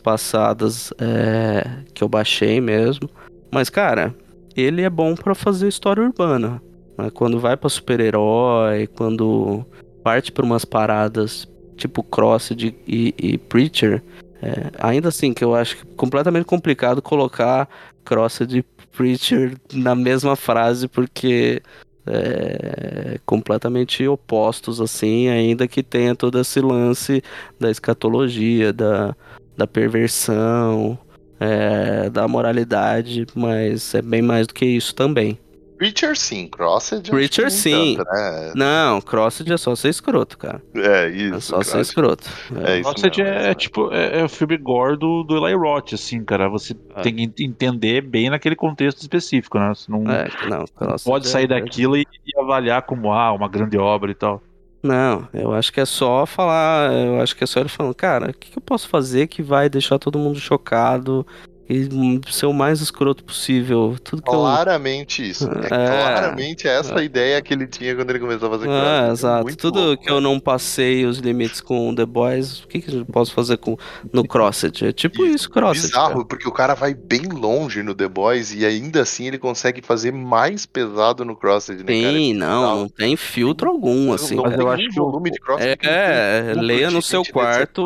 passadas 0.03 0.91
é, 0.99 1.86
que 1.94 2.03
eu 2.03 2.10
baixei 2.10 2.60
mesmo. 2.60 3.10
Mas, 3.49 3.69
cara, 3.69 4.14
ele 4.57 4.82
é 4.82 4.90
bom 4.90 5.15
pra 5.15 5.34
fazer 5.34 5.69
história 5.69 6.03
urbana. 6.03 6.61
né? 6.98 7.10
Quando 7.14 7.40
vai 7.40 7.56
pra 7.56 7.69
super-herói, 7.69 8.88
quando 8.88 9.65
parte 10.03 10.34
pra 10.34 10.44
umas 10.44 10.65
paradas 10.65 11.48
tipo 11.78 12.03
Crossed 12.03 12.76
e, 12.86 13.15
e 13.18 13.38
Preacher, 13.38 14.03
é, 14.41 14.69
ainda 14.80 15.07
assim 15.07 15.34
que 15.34 15.45
eu 15.45 15.56
acho 15.56 15.88
completamente 15.95 16.44
complicado 16.44 17.02
colocar 17.02 17.69
Crossed 18.03 18.53
e 18.53 18.64
Preacher 18.91 19.56
na 19.74 19.95
mesma 19.95 20.36
frase, 20.36 20.90
porque 20.90 21.61
é, 22.07 23.19
completamente 23.25 24.07
opostos, 24.07 24.79
assim, 24.81 25.27
ainda 25.27 25.67
que 25.67 25.84
tenha 25.84 26.15
todo 26.15 26.39
esse 26.39 26.59
lance 26.61 27.23
da 27.59 27.69
escatologia, 27.69 28.71
da, 28.73 29.15
da 29.55 29.67
perversão, 29.67 30.97
é, 31.39 32.09
da 32.09 32.27
moralidade, 32.27 33.25
mas 33.35 33.93
é 33.93 34.01
bem 34.01 34.21
mais 34.21 34.47
do 34.47 34.53
que 34.53 34.65
isso 34.65 34.95
também. 34.95 35.38
Preacher 35.78 36.18
sim, 36.18 36.48
Crossed. 36.48 37.10
Preacher, 37.10 37.52
sim. 37.52 37.95
tanto, 37.98 38.10
né? 38.12 38.54
Não, 38.56 38.99
Crossed 39.02 39.52
é 39.52 39.58
só 39.58 39.76
ser 39.76 39.90
escroto, 39.90 40.38
cara. 40.38 40.62
É 40.76 41.08
isso. 41.10 41.36
É 41.36 41.40
só 41.40 41.62
ser 41.62 41.72
Crossed. 41.72 41.82
escroto. 41.82 42.30
É 42.66 42.80
isso 42.80 42.90
Nossa, 42.90 43.08
mesmo, 43.08 43.24
é, 43.24 43.49
é 43.49 43.54
tipo, 43.54 43.94
é, 43.94 44.20
é 44.20 44.24
o 44.24 44.30
filme 44.30 44.58
gore 44.58 44.98
do, 44.98 45.24
do 45.24 45.38
Eli 45.45 45.56
Roth, 45.56 45.94
assim, 45.94 46.24
cara. 46.24 46.49
Você 46.49 46.76
É. 46.95 47.02
tem 47.02 47.16
que 47.16 47.22
ent- 47.24 47.40
entender 47.40 48.02
bem 48.02 48.30
naquele 48.30 48.56
contexto 48.56 49.02
específico, 49.02 49.60
né? 49.60 49.70
Você 49.76 49.91
não, 49.91 49.99
É, 50.12 50.28
não, 50.49 50.60
não 50.60 50.66
Crossed 50.76 51.06
pode 51.06 51.28
é- 51.28 51.30
sair 51.30 51.48
daquilo 51.48 51.95
e, 51.95 52.06
e 52.26 52.40
avaliar 52.40 52.82
como 52.82 53.12
ah, 53.14 53.32
uma 53.32 53.48
grande 53.48 53.78
obra 53.78 54.10
e 54.10 54.16
tal. 54.16 54.41
Não, 54.84 55.28
eu 55.34 55.54
acho 55.54 55.74
que 55.74 55.80
é 55.82 55.86
só 55.86 56.26
falar. 56.26 56.94
Eu 56.94 57.20
acho 57.20 57.36
que 57.36 57.44
é 57.44 57.48
só 57.48 57.60
ele 57.60 57.68
falando, 57.68 57.94
cara, 57.95 58.30
o 58.30 58.34
que, 58.34 58.52
que 58.52 58.58
eu 58.58 58.62
posso 58.62 58.88
fazer 58.88 59.28
que 59.28 59.41
vai 59.41 59.68
deixar 59.70 59.98
todo 59.99 60.20
mundo 60.20 60.40
chocado 60.40 61.26
e 61.69 62.22
ser 62.31 62.45
o 62.45 62.53
mais 62.53 62.81
escroto 62.81 63.23
possível? 63.23 63.95
Tudo 64.03 64.22
que 64.22 64.30
eu. 64.30 64.34
Claramente 64.34 65.30
isso. 65.30 65.49
É, 65.49 65.65
É. 65.65 65.88
claramente 65.88 66.68
essa 66.68 67.03
ideia 67.03 67.41
que 67.41 67.53
ele 67.53 67.68
tinha 67.68 67.95
quando 67.95 68.10
ele 68.10 68.19
começou 68.19 68.48
a 68.48 68.52
fazer 68.52 68.65
É, 68.69 68.80
Crossed. 68.81 69.11
exato. 69.11 69.44
Muito 69.44 69.57
Tudo 69.57 69.80
louco, 69.80 70.03
que 70.03 70.10
eu 70.11 70.22
não 70.22 70.39
passei 70.39 71.06
os 71.06 71.18
limites 71.19 71.60
com 71.61 71.94
The 71.94 72.06
Boys, 72.06 72.64
o 72.64 72.68
que, 72.68 72.81
que 72.81 72.95
eu 72.95 73.06
posso 73.06 73.34
fazer 73.34 73.57
com, 73.57 73.77
no 74.14 74.26
Crossed? 74.27 74.85
É 74.85 74.91
tipo 74.91 75.23
Isso, 75.26 75.35
isso, 75.35 75.49
Crossed. 75.49 75.88
Bizarro, 75.88 76.14
cara. 76.14 76.26
porque 76.26 76.48
o 76.48 76.52
cara 76.52 76.73
vai 76.73 76.94
bem 76.94 77.23
longe 77.23 77.84
no 77.84 77.94
The 77.94 78.07
Boys 78.07 78.53
e 78.53 78.65
ainda 78.65 79.02
assim 79.02 79.27
ele 79.27 79.38
consegue 79.38 79.81
fazer 79.81 80.11
mais 80.11 80.65
pesado 80.65 81.26
no 81.26 81.35
Crossed, 81.35 81.77
né, 81.84 82.02
cara? 82.02 82.14
Sim, 82.18 82.34
não, 82.34 82.77
não 82.81 82.89
tem 82.89 83.15
filtro 83.18 83.69
algum, 83.69 84.14
assim. 84.14 84.35
não 84.35 84.45
eu 84.52 84.69
acho 84.72 84.89
que 84.89 84.99
o- 84.99 85.03
volume 85.03 85.31
de 85.31 85.39
Crossed 85.39 85.77
É, 85.84 86.52
é, 86.52 86.53
leia 86.56 86.89
no 86.91 87.02
seu 87.02 87.23
quarto. 87.26 87.85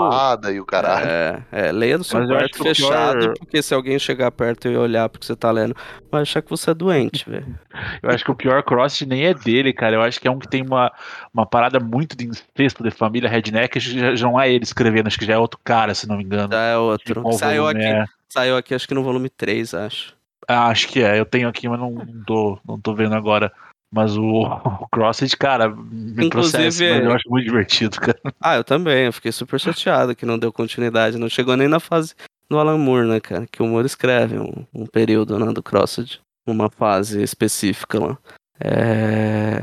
E 0.53 0.60
o 0.60 0.66
caralho. 0.66 1.08
É, 1.08 1.44
é, 1.52 1.72
leia 1.72 1.98
no 1.98 2.03
seu 2.03 2.20
eu 2.22 2.28
quarto 2.28 2.58
fechado, 2.64 3.20
pior- 3.20 3.34
porque 3.40 3.62
se 3.72 3.76
alguém 3.76 3.98
chegar 3.98 4.30
perto 4.31 4.68
e 4.68 4.76
olhar 4.76 5.07
porque 5.07 5.26
você 5.26 5.35
tá 5.35 5.49
lendo, 5.49 5.73
vai 6.11 6.23
achar 6.23 6.41
que 6.41 6.49
você 6.49 6.72
é 6.72 6.73
doente, 6.73 7.30
velho. 7.30 7.57
Eu 8.03 8.10
acho 8.10 8.23
que 8.23 8.31
o 8.31 8.35
pior 8.35 8.61
cross 8.64 9.02
nem 9.02 9.26
é 9.26 9.34
dele, 9.34 9.72
cara. 9.72 9.95
Eu 9.95 10.02
acho 10.02 10.19
que 10.19 10.27
é 10.27 10.31
um 10.31 10.38
que 10.38 10.48
tem 10.48 10.61
uma, 10.61 10.91
uma 11.34 11.45
parada 11.45 11.80
muito 11.80 12.18
de 12.18 12.26
incesto 12.27 12.84
de 12.84 12.91
família 12.91 13.30
redneck. 13.30 13.80
Já, 13.80 14.14
já 14.14 14.27
não 14.27 14.39
é 14.39 14.52
ele 14.52 14.65
escrevendo, 14.65 15.07
acho 15.07 15.18
que 15.18 15.26
já 15.26 15.35
é 15.35 15.38
outro 15.38 15.57
cara, 15.64 15.95
se 15.95 16.06
não 16.06 16.18
me 16.18 16.23
engano. 16.23 16.52
Já 16.52 16.61
é 16.61 16.77
outro. 16.77 17.22
Qual 17.22 17.34
Saiu 17.34 17.65
aqui, 17.65 17.81
é? 17.81 18.06
saiu 18.27 18.57
aqui 18.57 18.76
acho 18.76 18.88
que 18.88 18.93
no 18.93 19.03
volume 19.03 19.30
3, 19.30 19.73
acho. 19.73 20.14
Ah, 20.45 20.68
acho 20.68 20.89
que 20.89 21.02
é. 21.02 21.18
Eu 21.18 21.26
tenho 21.26 21.48
aqui, 21.48 21.69
mas 21.69 21.80
não, 21.80 21.95
tô, 22.27 22.60
não 22.68 22.77
tô 22.77 22.93
vendo 22.93 23.15
agora. 23.15 23.53
Mas 23.89 24.18
o, 24.18 24.43
o 24.43 24.88
Crossed, 24.89 25.35
cara, 25.38 25.69
me 25.69 26.26
Inclusive, 26.26 26.30
processa, 26.30 26.89
mas 26.89 27.06
eu 27.06 27.14
acho 27.14 27.30
muito 27.30 27.45
divertido, 27.45 27.99
cara. 27.99 28.19
Ah, 28.39 28.56
eu 28.56 28.64
também, 28.64 29.06
eu 29.06 29.14
fiquei 29.14 29.31
super 29.31 29.60
chateado 29.60 30.15
que 30.15 30.26
não 30.26 30.39
deu 30.39 30.52
continuidade, 30.52 31.18
não 31.18 31.30
chegou 31.30 31.56
nem 31.56 31.68
na 31.68 31.80
fase 31.80 32.15
do 32.52 32.60
Alan 32.60 32.78
Moore, 32.78 33.07
né, 33.07 33.19
cara? 33.19 33.48
Que 33.49 33.64
o 33.64 33.65
Moore 33.68 33.86
escreve 33.86 34.38
um, 34.38 34.65
um 34.73 34.86
período 34.86 35.40
né, 35.40 35.52
do 35.53 35.64
Crossed, 35.64 36.19
uma 36.45 36.69
fase 36.69 37.22
específica 37.23 37.99
lá. 37.99 38.18
É... 38.60 39.60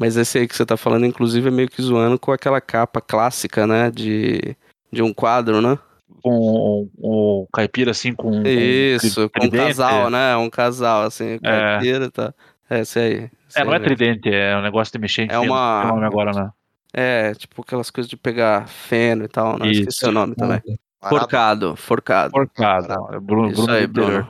Mas 0.00 0.16
esse 0.16 0.38
aí 0.38 0.48
que 0.48 0.56
você 0.56 0.64
tá 0.66 0.76
falando, 0.76 1.06
inclusive, 1.06 1.48
é 1.48 1.50
meio 1.50 1.68
que 1.68 1.80
zoando 1.82 2.18
com 2.18 2.32
aquela 2.32 2.60
capa 2.60 3.00
clássica, 3.00 3.66
né? 3.66 3.90
De, 3.90 4.56
de 4.90 5.02
um 5.02 5.12
quadro, 5.12 5.60
né? 5.60 5.78
Com 6.22 6.88
o 6.98 7.46
caipira, 7.52 7.90
assim, 7.90 8.12
com. 8.12 8.42
Isso, 8.46 9.28
com 9.30 9.46
um 9.46 9.50
casal, 9.50 10.08
né? 10.10 10.36
Um 10.36 10.48
casal, 10.50 11.02
assim, 11.02 11.34
É. 11.34 11.38
caipira 11.38 12.06
e 12.06 12.10
tá. 12.10 12.34
É, 12.70 12.80
esse 12.80 12.98
aí. 12.98 13.12
esse 13.48 13.58
É, 13.60 13.64
não 13.64 13.72
aí 13.72 13.76
é 13.76 13.78
mesmo. 13.80 13.94
tridente, 13.96 14.30
é 14.32 14.56
um 14.56 14.62
negócio 14.62 14.90
de 14.92 14.98
mexer 14.98 15.22
em 15.22 15.28
É 15.30 15.38
uma- 15.38 15.84
não 15.84 15.98
o 15.98 16.04
agora, 16.04 16.32
né? 16.32 16.50
É, 16.94 17.34
tipo 17.34 17.62
aquelas 17.62 17.90
coisas 17.90 18.08
de 18.08 18.16
pegar 18.16 18.66
feno 18.66 19.24
e 19.24 19.28
tal, 19.28 19.58
né? 19.58 19.70
Esqueci 19.70 19.98
Isso. 19.98 20.08
o 20.08 20.12
nome 20.12 20.34
também. 20.34 20.60
Forcado, 21.08 21.76
forcado. 21.76 22.30
Forcado. 22.30 23.14
É 23.14 23.18
Bruno, 23.20 23.48
Isso 23.50 23.62
Bruno 23.62 23.72
aí. 23.78 23.86
Bruno. 23.86 24.28